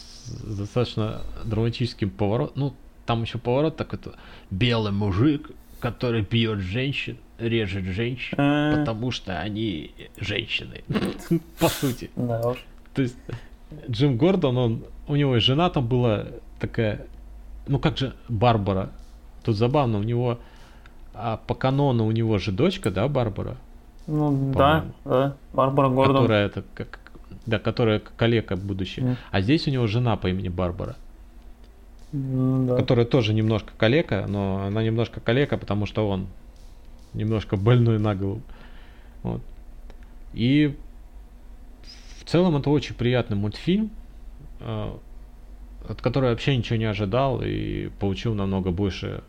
достаточно 0.44 1.22
драматическим 1.44 2.10
поворотом. 2.10 2.54
Ну, 2.56 2.74
там 3.06 3.22
еще 3.22 3.38
поворот 3.38 3.76
такой, 3.76 3.98
то 3.98 4.14
белый 4.50 4.92
мужик, 4.92 5.50
который 5.80 6.22
бьет 6.22 6.60
женщин, 6.60 7.18
режет 7.38 7.84
женщин, 7.84 8.38
Э, 8.38 8.78
потому 8.78 9.10
что 9.10 9.38
они 9.40 9.92
женщины. 10.16 10.82
По 11.58 11.68
сути. 11.68 12.10
Да 12.16 12.40
уж. 12.40 12.64
То 12.94 13.02
есть 13.02 13.16
Джим 13.90 14.16
Гордон, 14.16 14.56
он, 14.56 14.84
у 15.08 15.16
него 15.16 15.36
и 15.36 15.40
жена 15.40 15.68
там 15.68 15.86
была 15.86 16.26
такая, 16.58 17.06
ну 17.66 17.78
как 17.78 17.98
же 17.98 18.14
Барбара. 18.28 18.92
Тут 19.42 19.56
забавно, 19.56 19.98
у 19.98 20.02
него 20.02 20.38
а 21.14 21.36
по 21.36 21.54
канону 21.54 22.06
у 22.06 22.10
него 22.10 22.38
же 22.38 22.50
дочка, 22.50 22.90
да, 22.90 23.06
Барбара, 23.08 23.56
Ну 24.06 24.52
да, 24.54 24.84
да. 25.04 25.36
Барбара 25.52 25.88
Гордон. 25.88 26.16
которая 26.16 26.46
это 26.46 26.64
как, 26.74 26.98
да, 27.46 27.58
которая 27.58 28.00
калека 28.16 28.56
будущее. 28.56 29.04
Мгм. 29.06 29.16
А 29.30 29.40
здесь 29.40 29.66
у 29.66 29.70
него 29.70 29.86
жена 29.86 30.16
по 30.16 30.28
имени 30.28 30.48
Барбара, 30.48 30.96
М, 32.12 32.66
да. 32.66 32.76
которая 32.76 33.06
тоже 33.06 33.32
немножко 33.34 33.72
калека, 33.76 34.26
но 34.28 34.64
она 34.66 34.82
немножко 34.82 35.20
калека, 35.20 35.56
потому 35.56 35.86
что 35.86 36.08
он 36.08 36.26
немножко 37.14 37.56
больной 37.56 37.98
на 37.98 38.14
голову. 38.14 38.42
Вот. 39.22 39.40
И 40.32 40.76
в 42.20 42.24
целом 42.28 42.56
это 42.56 42.70
очень 42.70 42.94
приятный 42.94 43.36
мультфильм, 43.36 43.90
э, 44.60 44.90
от 45.88 46.00
которого 46.02 46.28
я 46.28 46.32
вообще 46.32 46.56
ничего 46.56 46.76
не 46.76 46.86
ожидал 46.86 47.40
и 47.42 47.88
получил 48.00 48.34
намного 48.34 48.70
больше 48.70 49.22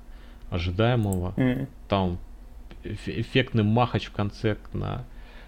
ожидаемого. 0.49 1.33
М. 1.37 1.67
Там 1.89 2.17
эффектный 3.05 3.63
махач 3.63 4.05
в 4.05 4.11
конце 4.11 4.57
на, 4.73 5.03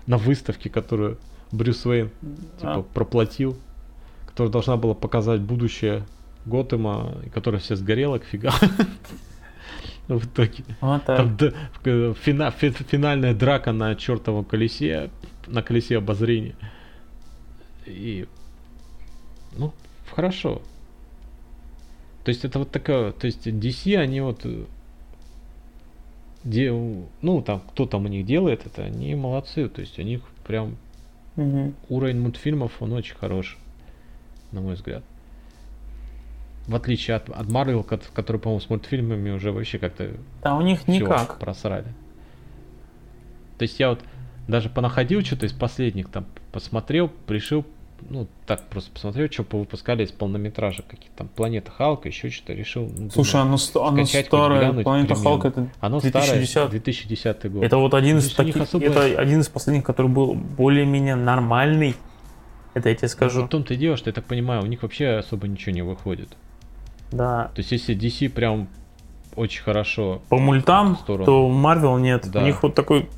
на 0.06 0.18
выставке, 0.18 0.70
которую 0.70 1.18
Брюс 1.52 1.86
Уэйн 1.86 2.10
типа 2.60 2.76
А. 2.76 2.82
проплатил, 2.82 3.58
которая 4.28 4.52
должна 4.52 4.78
была 4.78 4.94
показать 4.94 5.42
будущее 5.42 6.04
Готэма, 6.46 7.16
которая 7.34 7.60
все 7.62 7.76
сгорела 7.76 8.20
к 8.20 8.24
фига. 8.26 8.54
В 10.08 10.26
итоге. 10.26 10.64
Вот. 10.80 11.04
Там 11.04 11.38
э, 11.84 12.14
фина- 12.24 12.52
фи- 12.52 12.72
финальная 12.72 13.34
драка 13.34 13.74
на 13.74 13.94
чертовом 13.96 14.46
колесе, 14.46 15.10
на 15.48 15.62
колесе 15.62 15.98
обозрения. 15.98 16.56
И, 17.86 18.26
ну, 19.58 19.74
хорошо. 20.16 20.62
То 22.24 22.30
есть 22.30 22.46
это 22.46 22.60
вот 22.60 22.72
такое, 22.72 23.12
то 23.12 23.28
есть 23.28 23.48
DC, 23.48 23.98
они 23.98 24.22
вот, 24.22 24.46
э, 24.46 24.66
де, 26.48 26.72
ну, 27.22 27.42
там, 27.42 27.60
кто 27.72 27.86
там 27.86 28.06
у 28.06 28.08
них 28.08 28.26
делает 28.26 28.66
это, 28.66 28.84
они 28.86 29.16
молодцы, 29.16 29.68
то 29.68 29.82
есть 29.82 30.00
у 30.00 30.02
них 30.02 30.22
прям 30.46 30.78
Мгм. 31.36 31.76
уровень 31.90 32.20
мультфильмов, 32.20 32.82
он 32.82 32.94
очень 32.94 33.16
хороший, 33.16 33.58
на 34.52 34.62
мой 34.62 34.74
взгляд. 34.76 35.04
В 36.68 36.76
отличие 36.76 37.16
от, 37.18 37.30
от 37.30 37.48
Marvel, 37.48 37.84
кот- 37.84 38.10
который, 38.14 38.38
по-моему, 38.40 38.62
с 38.62 38.70
мультфильмами 38.70 39.30
уже 39.30 39.52
вообще 39.52 39.78
как-то 39.78 40.12
Да, 40.42 40.56
у 40.56 40.62
них 40.62 40.88
никак. 40.88 41.38
просрали. 41.38 41.86
То 43.58 43.64
есть 43.64 43.80
я 43.80 43.90
вот 43.90 44.00
даже 44.48 44.70
понаходил 44.70 45.22
что-то 45.24 45.46
из 45.46 45.54
последних, 45.54 46.10
там 46.10 46.26
посмотрел, 46.52 47.10
пришел, 47.28 47.66
ну 48.10 48.28
так 48.46 48.64
просто 48.68 48.92
посмотрел, 48.92 49.30
что 49.32 49.44
повыпускали 49.44 50.04
из 50.06 50.12
полнометража, 50.12 50.84
какие 50.88 51.10
там 51.16 51.28
Планета 51.28 51.72
Халка, 51.72 52.08
еще 52.08 52.30
что-то 52.30 52.54
решил. 52.54 52.90
ну, 52.98 53.10
Слушай, 53.10 53.42
думаю, 53.42 53.58
оно, 53.76 53.88
оно 53.88 54.06
старое. 54.06 54.84
Планета 54.84 55.14
примерно. 55.16 55.16
Халка 55.16 55.48
это 55.50 55.68
оно 55.80 56.00
2010. 56.00 56.50
старое, 56.50 56.70
2010 56.70 57.52
год. 57.52 57.64
Это 57.64 57.78
вот 57.78 57.94
один 57.94 58.18
из 58.18 58.32
таких, 58.34 58.58
особо- 58.58 58.86
это 58.86 59.04
один 59.20 59.42
из 59.42 59.50
последних, 59.50 59.84
который 59.84 60.08
был 60.12 60.34
более-менее 60.34 61.16
нормальный. 61.16 61.96
Это 62.74 62.90
я 62.90 62.96
тебе 62.96 63.08
Вот 63.08 63.12
скажу. 63.12 63.44
в 63.44 63.48
том-то 63.50 63.74
и 63.74 63.78
дело, 63.78 63.98
что 63.98 64.10
я 64.10 64.14
так 64.14 64.26
понимаю, 64.26 64.62
у 64.64 64.68
них 64.68 64.84
вообще 64.84 65.08
особо 65.18 65.48
ничего 65.48 65.74
не 65.74 65.82
выходит. 65.82 66.30
Да. 67.12 67.52
То 67.56 67.60
есть 67.62 67.72
если 67.72 67.96
DC 67.96 68.30
прям 68.30 68.68
очень 69.36 69.64
хорошо, 69.64 70.22
По 70.30 70.38
мультам, 70.38 70.98
то 71.06 71.48
у 71.48 71.52
Marvel 71.52 72.00
нет. 72.00 72.30
Да. 72.32 72.42
У 72.42 72.46
них 72.46 72.62
вот 72.64 72.76
такой 72.76 73.10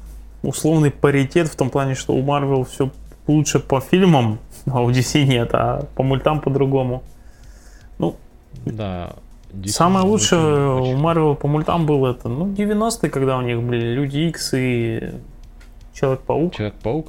условный 0.44 0.92
паритет 0.92 1.48
в 1.48 1.56
том 1.56 1.70
плане, 1.70 1.96
что 1.96 2.14
у 2.14 2.24
Marvel 2.24 2.66
все 2.66 2.92
лучше 3.28 3.60
по 3.60 3.80
фильмам, 3.80 4.40
а 4.74 4.82
у 4.82 4.92
DC 4.92 5.24
нет, 5.26 5.50
а 5.54 5.86
по 5.96 6.04
мультам 6.04 6.42
по-другому. 6.42 7.04
Ну, 7.98 8.16
да. 8.66 9.16
Самое 9.66 10.06
лучшее 10.06 10.70
у 10.70 10.96
Marvel 10.98 11.36
по 11.36 11.48
мультам 11.48 11.86
было 11.86 12.12
это, 12.12 12.30
ну, 12.30 12.48
90-е, 12.54 13.10
когда 13.10 13.38
у 13.38 13.42
них 13.42 13.62
были 13.62 13.94
Люди 13.94 14.18
Икс 14.20 14.54
и 14.54 15.12
Человек-паук, 15.94 16.56
Человек-паук? 16.56 17.08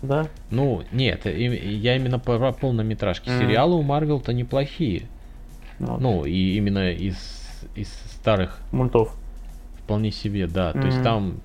да? 0.00 0.26
Ну, 0.50 0.82
нет, 0.90 1.26
я 1.26 1.96
именно 1.96 2.18
про 2.18 2.52
полнометражки. 2.52 3.28
Мгм. 3.30 3.38
Сериалы 3.40 3.76
у 3.76 3.82
Марвел-то 3.82 4.32
неплохие. 4.32 5.02
Ну, 5.78 5.98
Ну, 5.98 6.24
и 6.24 6.56
именно 6.56 6.90
из, 6.90 7.16
из 7.76 7.88
старых 8.12 8.58
мультов. 8.72 9.14
вполне 9.84 10.10
себе, 10.10 10.46
да. 10.46 10.72
То 10.72 10.86
есть 10.86 11.02
там 11.02 11.40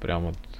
прям 0.00 0.24
вот, 0.24 0.34
вот 0.34 0.51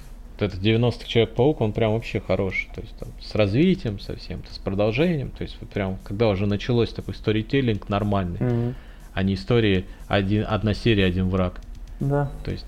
этот 0.43 0.61
90-х 0.61 1.07
Человек-паук, 1.07 1.61
он 1.61 1.71
прям 1.73 1.93
вообще 1.93 2.19
хороший. 2.19 2.69
То 2.75 2.81
есть 2.81 2.95
там 2.97 3.09
с 3.21 3.33
развитием 3.35 3.99
совсем, 3.99 4.41
с 4.49 4.57
продолжением. 4.57 5.31
То 5.31 5.43
есть 5.43 5.57
вот 5.59 5.69
прям, 5.69 5.97
когда 6.03 6.29
уже 6.29 6.45
началось 6.45 6.93
такой 6.93 7.13
сторителлинг 7.15 7.89
нормальный, 7.89 8.39
Мгм. 8.39 8.75
а 9.13 9.23
не 9.23 9.33
истории 9.35 9.85
один, 10.07 10.45
одна 10.47 10.73
серия, 10.73 11.05
один 11.05 11.29
враг. 11.29 11.59
Да. 11.99 12.29
То 12.43 12.51
есть 12.51 12.65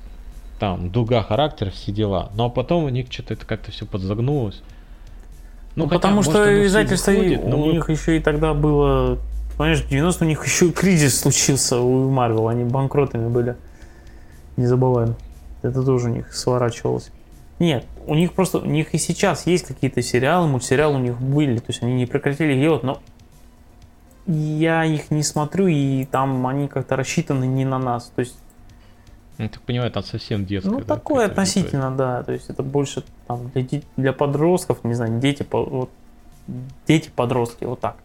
там 0.60 0.90
дуга 0.90 1.22
характера, 1.24 1.70
все 1.70 1.92
дела. 1.92 2.32
Но 2.36 2.50
потом 2.50 2.84
у 2.86 2.90
них 2.90 3.08
что-то 3.12 3.34
это 3.34 3.46
как-то 3.46 3.72
все 3.72 3.86
подзагнулось. 3.86 4.62
Ну, 5.76 5.84
хотя, 5.86 5.96
потому 5.98 6.16
может, 6.18 6.32
что 6.32 6.66
издательство 6.66 7.12
выходит, 7.12 7.46
но 7.46 7.62
у 7.62 7.66
мы- 7.66 7.74
них 7.74 7.90
еще 7.90 8.18
и 8.18 8.20
тогда 8.22 8.54
было... 8.54 9.18
Понимаешь, 9.58 9.82
в 9.82 9.90
90 9.90 10.24
у 10.26 10.28
них 10.28 10.46
еще 10.46 10.68
и 10.68 10.72
кризис 10.72 11.20
случился 11.20 11.80
у 11.80 12.10
Марвел, 12.10 12.48
они 12.50 12.64
банкротами 12.64 13.28
были. 13.30 13.56
Не 14.58 14.66
забываем. 14.68 15.16
Это 15.64 15.84
тоже 15.84 16.10
у 16.10 16.14
них 16.14 16.34
сворачивалось. 16.34 17.10
Нет, 17.60 17.86
у 18.06 18.16
них 18.16 18.34
просто, 18.34 18.58
у 18.60 18.66
них 18.66 18.94
и 18.94 18.98
сейчас 18.98 19.48
есть 19.48 19.66
какие-то 19.66 20.02
сериалы, 20.02 20.48
мультсериалы 20.48 20.96
у 20.96 21.00
них 21.00 21.20
были, 21.20 21.58
то 21.58 21.66
есть 21.70 21.82
они 21.84 21.94
не 21.94 22.06
прекратили 22.06 22.54
их 22.54 22.60
делать, 22.60 22.84
но 22.84 23.02
я 24.28 24.84
их 24.86 25.12
не 25.12 25.24
смотрю, 25.24 25.68
и 25.68 26.06
там 26.06 26.46
они 26.48 26.68
как-то 26.68 26.96
рассчитаны 26.96 27.46
не 27.46 27.64
на 27.64 27.78
нас. 27.78 28.12
То 28.16 28.22
есть, 28.22 28.36
Я 29.38 29.50
так 29.50 29.62
понимаю, 29.62 29.92
там 29.92 30.04
совсем 30.04 30.46
детское. 30.46 30.72
ну, 30.72 30.80
да, 30.80 30.86
такое 30.86 31.28
относительно, 31.28 31.96
да. 31.96 32.24
То 32.24 32.32
есть 32.34 32.50
это 32.50 32.64
больше 32.64 33.04
там 33.28 33.52
для, 33.54 33.82
для 33.98 34.14
подростков, 34.14 34.84
не 34.84 34.94
знаю, 34.94 35.20
дети, 35.20 35.46
вот, 35.52 35.90
дети, 36.88 37.10
подростки, 37.16 37.64
вот 37.66 37.80
так. 37.80 37.98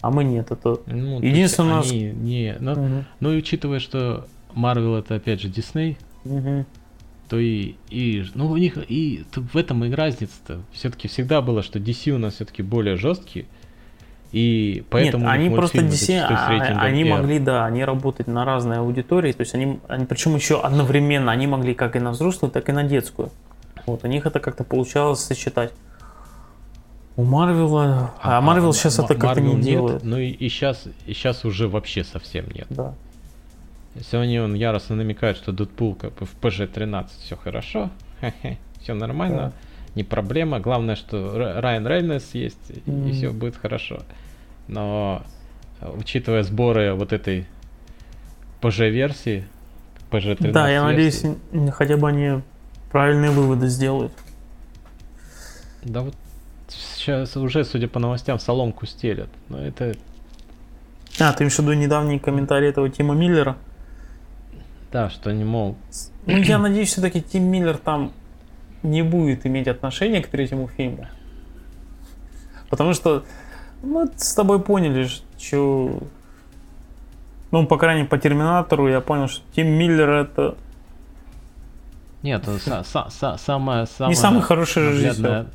А 0.00 0.10
мы 0.12 0.22
нет, 0.22 0.50
это... 0.52 0.78
Ну, 0.86 1.20
Единственное, 1.20 1.72
у 1.72 1.76
нас- 1.78 1.90
не, 1.90 2.56
ну, 2.60 2.72
Мгм. 2.72 3.04
ну 3.18 3.32
и 3.32 3.38
учитывая, 3.38 3.80
что 3.80 4.26
Марвел 4.54 4.94
это 4.94 5.16
опять 5.16 5.40
же 5.40 5.48
Дисней, 5.48 5.98
Мгм. 6.24 6.64
То 7.28 7.38
и, 7.38 7.74
и 7.90 8.24
ну 8.34 8.48
у 8.48 8.56
них 8.56 8.78
и 8.88 9.24
в 9.34 9.56
этом 9.56 9.84
и 9.84 9.90
разница-то. 9.90 10.60
Все-таки 10.72 11.08
всегда 11.08 11.42
было, 11.42 11.62
что 11.62 11.78
DC 11.78 12.10
у 12.10 12.18
нас 12.18 12.34
все-таки 12.34 12.62
более 12.62 12.96
жесткие, 12.96 13.46
и 14.32 14.84
поэтому 14.90 15.24
Нет, 15.24 15.32
они 15.32 15.50
просто 15.50 15.78
DC, 15.78 16.18
а- 16.18 16.80
они 16.80 17.04
могли, 17.04 17.38
да, 17.38 17.64
они 17.64 17.84
работать 17.84 18.26
на 18.26 18.44
разные 18.44 18.80
аудитории, 18.80 19.32
то 19.32 19.40
есть 19.40 19.54
они, 19.54 19.78
они 19.88 20.06
причем 20.06 20.34
еще 20.34 20.60
одновременно, 20.60 21.32
они 21.32 21.46
могли 21.46 21.74
как 21.74 21.96
и 21.96 21.98
на 21.98 22.10
взрослую, 22.10 22.50
так 22.50 22.68
и 22.68 22.72
на 22.72 22.82
детскую. 22.82 23.30
Вот, 23.86 24.04
у 24.04 24.06
них 24.06 24.26
это 24.26 24.38
как-то 24.38 24.64
получалось 24.64 25.20
сочетать. 25.20 25.72
У 27.16 27.24
Марвела, 27.24 28.14
а 28.22 28.40
Марвел 28.40 28.72
сейчас 28.72 28.98
это 28.98 29.14
как-то 29.14 29.40
Marvel 29.40 29.44
не 29.44 29.54
нет, 29.54 29.64
делает. 29.64 30.04
Ну 30.04 30.18
и, 30.18 30.28
и 30.28 30.48
сейчас, 30.48 30.84
и 31.06 31.14
сейчас 31.14 31.44
уже 31.44 31.66
вообще 31.66 32.04
совсем 32.04 32.44
нет. 32.54 32.66
Да. 32.70 32.94
Сегодня 34.02 34.42
он 34.42 34.54
яростно 34.54 34.96
намекает, 34.96 35.36
что 35.36 35.52
Дэдпул 35.52 35.94
как 35.94 36.14
бы 36.14 36.26
в 36.26 36.34
PG-13 36.40 37.08
все 37.20 37.36
хорошо, 37.36 37.90
все 38.80 38.94
нормально, 38.94 39.52
не 39.94 40.04
проблема. 40.04 40.60
Главное, 40.60 40.96
что 40.96 41.60
Райан 41.60 41.86
Рейнольдс 41.86 42.34
есть, 42.34 42.72
и 42.86 43.12
все 43.12 43.30
будет 43.30 43.56
хорошо. 43.56 44.02
Но 44.68 45.22
э, 45.80 45.90
учитывая 45.96 46.42
сборы 46.42 46.94
вот 46.94 47.12
этой 47.12 47.46
PG-версии, 48.60 49.44
PG-13 50.10 50.52
Да, 50.52 50.70
я 50.70 50.84
надеюсь, 50.84 51.24
хотя 51.72 51.96
бы 51.96 52.08
они 52.08 52.42
правильные 52.90 53.30
выводы 53.30 53.68
сделают. 53.68 54.12
Да 55.82 56.02
вот 56.02 56.14
сейчас 56.68 57.36
уже, 57.36 57.64
судя 57.64 57.88
по 57.88 57.98
новостям, 57.98 58.38
соломку 58.38 58.86
стелят. 58.86 59.30
Но 59.48 59.58
это, 59.58 59.94
А, 61.18 61.32
ты 61.32 61.44
имеешь 61.44 61.56
в 61.56 61.60
виду 61.60 61.72
недавний 61.72 62.18
комментарий 62.18 62.68
этого 62.68 62.88
Тима 62.90 63.14
Миллера? 63.14 63.56
Да, 64.92 65.10
что 65.10 65.30
они, 65.30 65.44
мол, 65.44 65.76
Ну, 66.26 66.36
я 66.38 66.58
надеюсь, 66.58 66.88
все-таки 66.92 67.20
Тим 67.20 67.44
Миллер 67.44 67.76
там 67.78 68.12
не 68.82 69.02
будет 69.02 69.46
иметь 69.46 69.68
отношения 69.68 70.20
к 70.22 70.28
третьему 70.28 70.68
фильму. 70.68 71.06
Потому 72.70 72.92
что 72.94 73.24
мы 73.82 74.08
с 74.16 74.34
тобой 74.34 74.60
поняли, 74.60 75.08
что... 75.38 76.02
Ну, 77.50 77.66
по 77.66 77.78
крайней 77.78 78.00
мере, 78.02 78.10
по 78.10 78.18
Терминатору 78.18 78.88
я 78.88 79.00
понял, 79.00 79.28
что 79.28 79.42
Тим 79.54 79.68
Миллер 79.68 80.10
это 80.10 80.56
Нет, 82.22 82.42
это 82.42 82.56
са- 82.58 82.82
са- 82.84 83.08
са- 83.08 83.38
самое, 83.38 83.86
самое 83.86 84.10
не 84.10 84.20
самый 84.20 84.42
хороший 84.42 84.90
режиссер. 84.90 85.46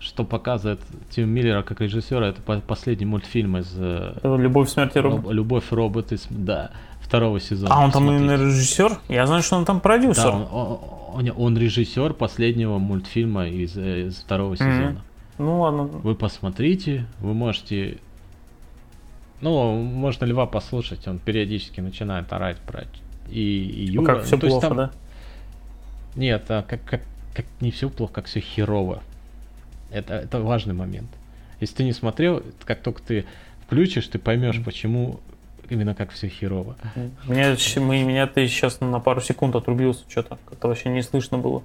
что 0.00 0.24
показывает 0.24 0.80
Тим 1.10 1.28
Миллера 1.30 1.62
как 1.62 1.80
режиссера, 1.80 2.26
это 2.28 2.42
по- 2.42 2.60
последний 2.60 3.06
мультфильм 3.06 3.56
из 3.56 3.72
э, 3.78 4.14
Любовь, 4.22 4.68
смерть 4.68 4.96
и 4.96 5.00
Любовь 5.00 5.64
робот 5.72 6.12
из 6.12 6.26
да, 6.30 6.70
второго 7.08 7.40
сезона. 7.40 7.74
А 7.74 7.84
он 7.84 7.90
там 7.90 8.08
именно 8.10 8.32
режиссер? 8.36 8.98
Я 9.08 9.26
знаю, 9.26 9.42
что 9.42 9.56
он 9.56 9.64
там 9.64 9.80
продюсер. 9.80 10.24
Да, 10.24 10.30
он, 10.36 10.78
он- 11.14 11.32
он 11.36 11.58
режиссер 11.58 12.12
последнего 12.12 12.78
мультфильма 12.78 13.48
из, 13.48 13.76
э, 13.76 14.08
из 14.08 14.16
второго 14.18 14.56
сезона. 14.56 15.02
Ну 15.38 15.60
ладно. 15.60 15.84
Вы 15.84 16.14
посмотрите, 16.14 17.06
вы 17.20 17.32
можете. 17.32 17.98
Ну, 19.40 19.80
можно 19.82 20.24
Льва 20.26 20.46
послушать, 20.46 21.06
он 21.08 21.18
периодически 21.18 21.80
начинает 21.80 22.32
орать 22.32 22.58
про 22.58 22.84
и, 23.30 23.86
и 23.86 23.86
Ну, 23.94 24.02
Юра. 24.02 24.14
как 24.16 24.24
все 24.24 24.36
Ну, 24.36 24.40
плохо, 24.48 24.66
там- 24.68 24.76
да? 24.76 24.90
Нет, 26.16 26.44
а 26.50 26.62
как, 26.62 26.84
как, 26.84 27.00
как 27.34 27.46
не 27.60 27.70
все 27.70 27.88
плохо, 27.88 28.12
как 28.14 28.26
все 28.26 28.40
херово. 28.40 29.02
Это, 29.90 30.14
это 30.14 30.40
важный 30.40 30.74
момент. 30.74 31.08
Если 31.60 31.76
ты 31.76 31.84
не 31.84 31.92
смотрел, 31.92 32.42
как 32.64 32.82
только 32.82 33.00
ты 33.02 33.24
включишь, 33.66 34.08
ты 34.08 34.18
поймешь, 34.18 34.60
почему 34.64 35.20
именно 35.70 35.94
как 35.94 36.10
все 36.10 36.28
херово. 36.28 36.76
Меня, 37.26 37.56
мы- 37.76 38.02
меня 38.02 38.26
ты 38.26 38.46
сейчас 38.48 38.80
на 38.80 39.00
пару 39.00 39.20
секунд 39.20 39.54
отрубился 39.56 40.04
что-то. 40.08 40.38
Как-то 40.48 40.68
вообще 40.68 40.88
не 40.90 41.02
слышно 41.02 41.38
было. 41.38 41.62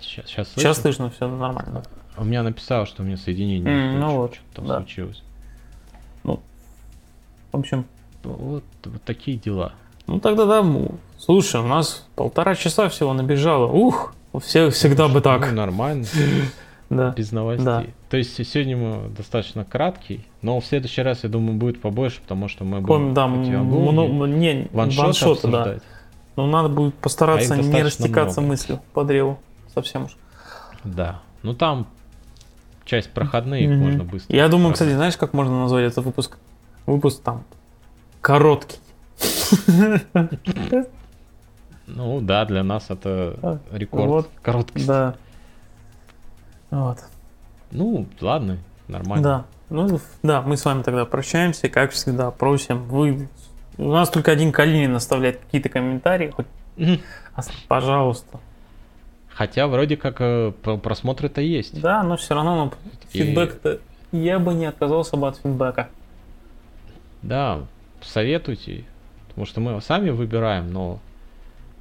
Сейчас, 0.00 0.26
сейчас, 0.28 0.48
Сейчас 0.54 0.80
слышно, 0.80 1.10
все 1.10 1.28
нормально. 1.28 1.82
У 2.16 2.24
меня 2.24 2.42
написал, 2.42 2.86
что 2.86 3.02
у 3.02 3.06
меня 3.06 3.16
соединение. 3.16 3.92
Не 3.92 3.98
ну 3.98 4.16
вот, 4.16 4.34
что 4.34 4.42
там 4.56 4.66
да. 4.66 4.76
случилось. 4.78 5.22
В 6.24 7.56
общем, 7.56 7.86
Вот, 8.24 8.64
вот 8.84 9.02
такие 9.04 9.38
дела. 9.38 9.72
ну 10.06 10.20
тогда 10.20 10.44
да, 10.44 10.62
ну, 10.62 10.98
слушай, 11.16 11.58
у 11.60 11.66
нас 11.66 12.06
полтора 12.14 12.54
часа 12.54 12.88
всего 12.90 13.14
набежало. 13.14 13.66
Ух, 13.72 14.12
у 14.34 14.38
всех 14.40 14.74
всегда 14.74 15.08
бы 15.08 15.14
Ну, 15.14 15.20
так. 15.22 15.52
нормально, 15.52 16.04
Да. 16.90 17.10
без 17.16 17.32
новостей. 17.32 17.64
Да. 17.64 17.84
То 18.10 18.16
есть 18.16 18.34
сегодня 18.46 18.76
мы 18.76 19.08
достаточно 19.10 19.64
краткий, 19.64 20.24
но 20.40 20.58
в 20.60 20.64
следующий 20.64 21.02
раз, 21.02 21.24
я 21.24 21.28
думаю, 21.28 21.58
будет 21.58 21.80
побольше, 21.80 22.20
потому 22.22 22.48
что 22.48 22.64
мы 22.64 22.80
будем 22.80 23.12
да, 23.12 23.26
мно- 23.26 24.26
не, 24.26 24.68
ваншоты 24.72 25.02
ваншоты, 25.06 25.48
да. 25.48 25.76
Но 26.36 26.46
надо 26.46 26.68
будет 26.68 26.94
постараться 26.94 27.54
А 27.54 27.56
не 27.58 27.82
растекаться 27.82 28.40
много. 28.40 28.52
мыслью 28.52 28.80
по 28.94 29.04
древу. 29.04 29.38
Совсем 29.74 30.04
уж. 30.04 30.16
Да. 30.84 31.20
Ну 31.42 31.52
там 31.52 31.86
часть 32.84 33.10
проходные, 33.10 33.68
Мгм. 33.68 33.78
можно 33.78 34.04
быстро. 34.04 34.34
Я 34.34 34.48
думаю, 34.48 34.72
кстати, 34.72 34.94
знаешь, 34.94 35.16
как 35.16 35.34
можно 35.34 35.60
назвать 35.60 35.84
этот 35.92 36.04
выпуск? 36.04 36.38
Выпуск 36.86 37.22
там 37.22 37.44
короткий. 38.22 38.78
Ну 41.86 42.20
да, 42.20 42.44
для 42.44 42.62
нас 42.62 42.86
это 42.90 43.36
А, 43.42 43.58
рекорд 43.72 44.06
вот, 44.06 44.30
короткости. 44.42 44.86
Да. 44.86 45.14
Вот. 46.70 46.98
Ну, 47.70 48.06
ладно, 48.20 48.58
нормально. 48.88 49.22
Да. 49.22 49.44
Ну, 49.70 50.00
да, 50.22 50.40
мы 50.42 50.56
с 50.56 50.64
вами 50.64 50.82
тогда 50.82 51.04
прощаемся. 51.04 51.68
Как 51.68 51.92
всегда, 51.92 52.30
просим. 52.30 52.84
Вы... 52.84 53.28
У 53.76 53.92
нас 53.92 54.08
только 54.08 54.32
один 54.32 54.50
Калинин 54.50 54.94
оставляет 54.96 55.38
какие-то 55.38 55.68
комментарии. 55.68 56.30
Хоть, 56.30 56.46
пожалуйста. 57.68 58.40
Хотя 59.28 59.68
вроде 59.68 59.96
как 59.96 60.16
э, 60.20 60.52
про- 60.62 60.78
просмотры-то 60.78 61.40
есть. 61.40 61.80
Да, 61.80 62.02
но 62.02 62.16
все 62.16 62.34
равно 62.34 62.56
ну, 62.64 62.72
И- 63.12 63.18
фидбэк-то... 63.22 63.78
Я 64.10 64.38
бы 64.38 64.54
не 64.54 64.64
отказался 64.64 65.16
бы 65.16 65.28
от 65.28 65.36
фидбэка. 65.36 65.90
Да, 67.22 67.60
советуйте. 68.00 68.84
Потому 69.28 69.46
что 69.46 69.60
мы 69.60 69.80
сами 69.82 70.10
выбираем, 70.10 70.72
но 70.72 70.98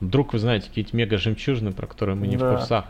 вдруг 0.02 0.34
вы 0.34 0.40
знаете 0.40 0.68
какие-то 0.68 0.96
мега 0.96 1.18
жемчужины, 1.18 1.72
про 1.72 1.88
которые 1.88 2.16
мы 2.16 2.28
не 2.28 2.36
Да. 2.38 2.52
в 2.52 2.58
курсах. 2.58 2.86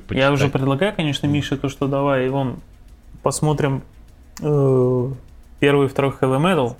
Чё 0.00 0.14
Я 0.14 0.32
уже 0.32 0.44
почитать? 0.44 0.52
предлагаю, 0.52 0.94
конечно, 0.94 1.26
Мише 1.26 1.56
то, 1.56 1.68
что 1.68 1.86
давай, 1.86 2.28
вон, 2.28 2.60
посмотрим 3.22 3.82
э, 4.40 5.10
первый 5.60 5.86
и 5.86 5.88
второй 5.88 6.12
Heavy 6.12 6.40
Metal. 6.40 6.76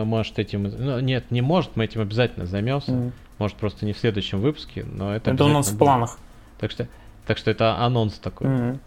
может 0.06 0.40
этим... 0.40 0.64
Ну, 0.64 1.00
нет, 1.00 1.32
не 1.32 1.42
может, 1.42 1.76
мы 1.76 1.86
этим 1.86 2.02
обязательно 2.02 2.46
займемся. 2.46 2.92
Мгм. 2.92 3.12
Может, 3.40 3.58
просто 3.58 3.86
не 3.86 3.94
в 3.94 3.98
следующем 3.98 4.40
выпуске, 4.40 4.86
но 4.86 5.16
это 5.16 5.32
Это 5.32 5.44
у 5.44 5.48
нас 5.48 5.68
обязательно 5.68 5.76
в 5.76 5.80
будет. 5.80 5.80
планах. 5.80 6.18
Так 6.60 6.72
что, 6.72 6.88
так 7.26 7.38
что 7.38 7.52
это 7.52 7.78
анонс 7.80 8.14
такой. 8.20 8.48
Мгм. 8.48 8.80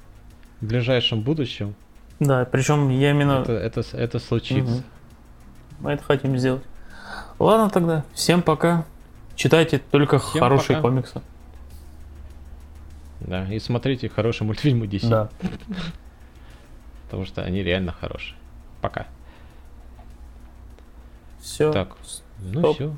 В 0.61 0.67
ближайшем 0.67 1.21
будущем 1.21 1.75
Да, 2.21 2.45
причем 2.51 2.89
я 2.89 3.11
именно 3.11 3.43
это, 3.43 3.53
это, 3.53 3.83
это 3.93 4.19
случится. 4.19 4.73
Мгм. 4.73 4.85
мы 5.81 5.93
это 5.93 6.03
хотим 6.05 6.37
сделать. 6.39 6.63
Ладно 7.39 7.71
тогда, 7.71 8.05
всем 8.15 8.43
пока. 8.43 8.85
Читайте 9.37 9.79
только 9.79 10.19
Всем 10.19 10.41
хорошие 10.41 10.77
пока. 10.77 10.89
комиксы. 10.89 11.23
Да, 13.21 13.47
и 13.53 13.59
смотрите 13.59 14.09
хорошие 14.09 14.47
мультфильмы 14.47 14.87
DC, 14.87 15.09
Да. 15.09 15.29
потому 17.05 17.25
что 17.27 17.43
они 17.43 17.63
реально 17.63 17.93
хорошие. 17.93 18.37
Пока. 18.81 19.07
Все. 21.41 21.73
Так, 21.73 21.97
ну 22.41 22.73
все. 22.75 22.95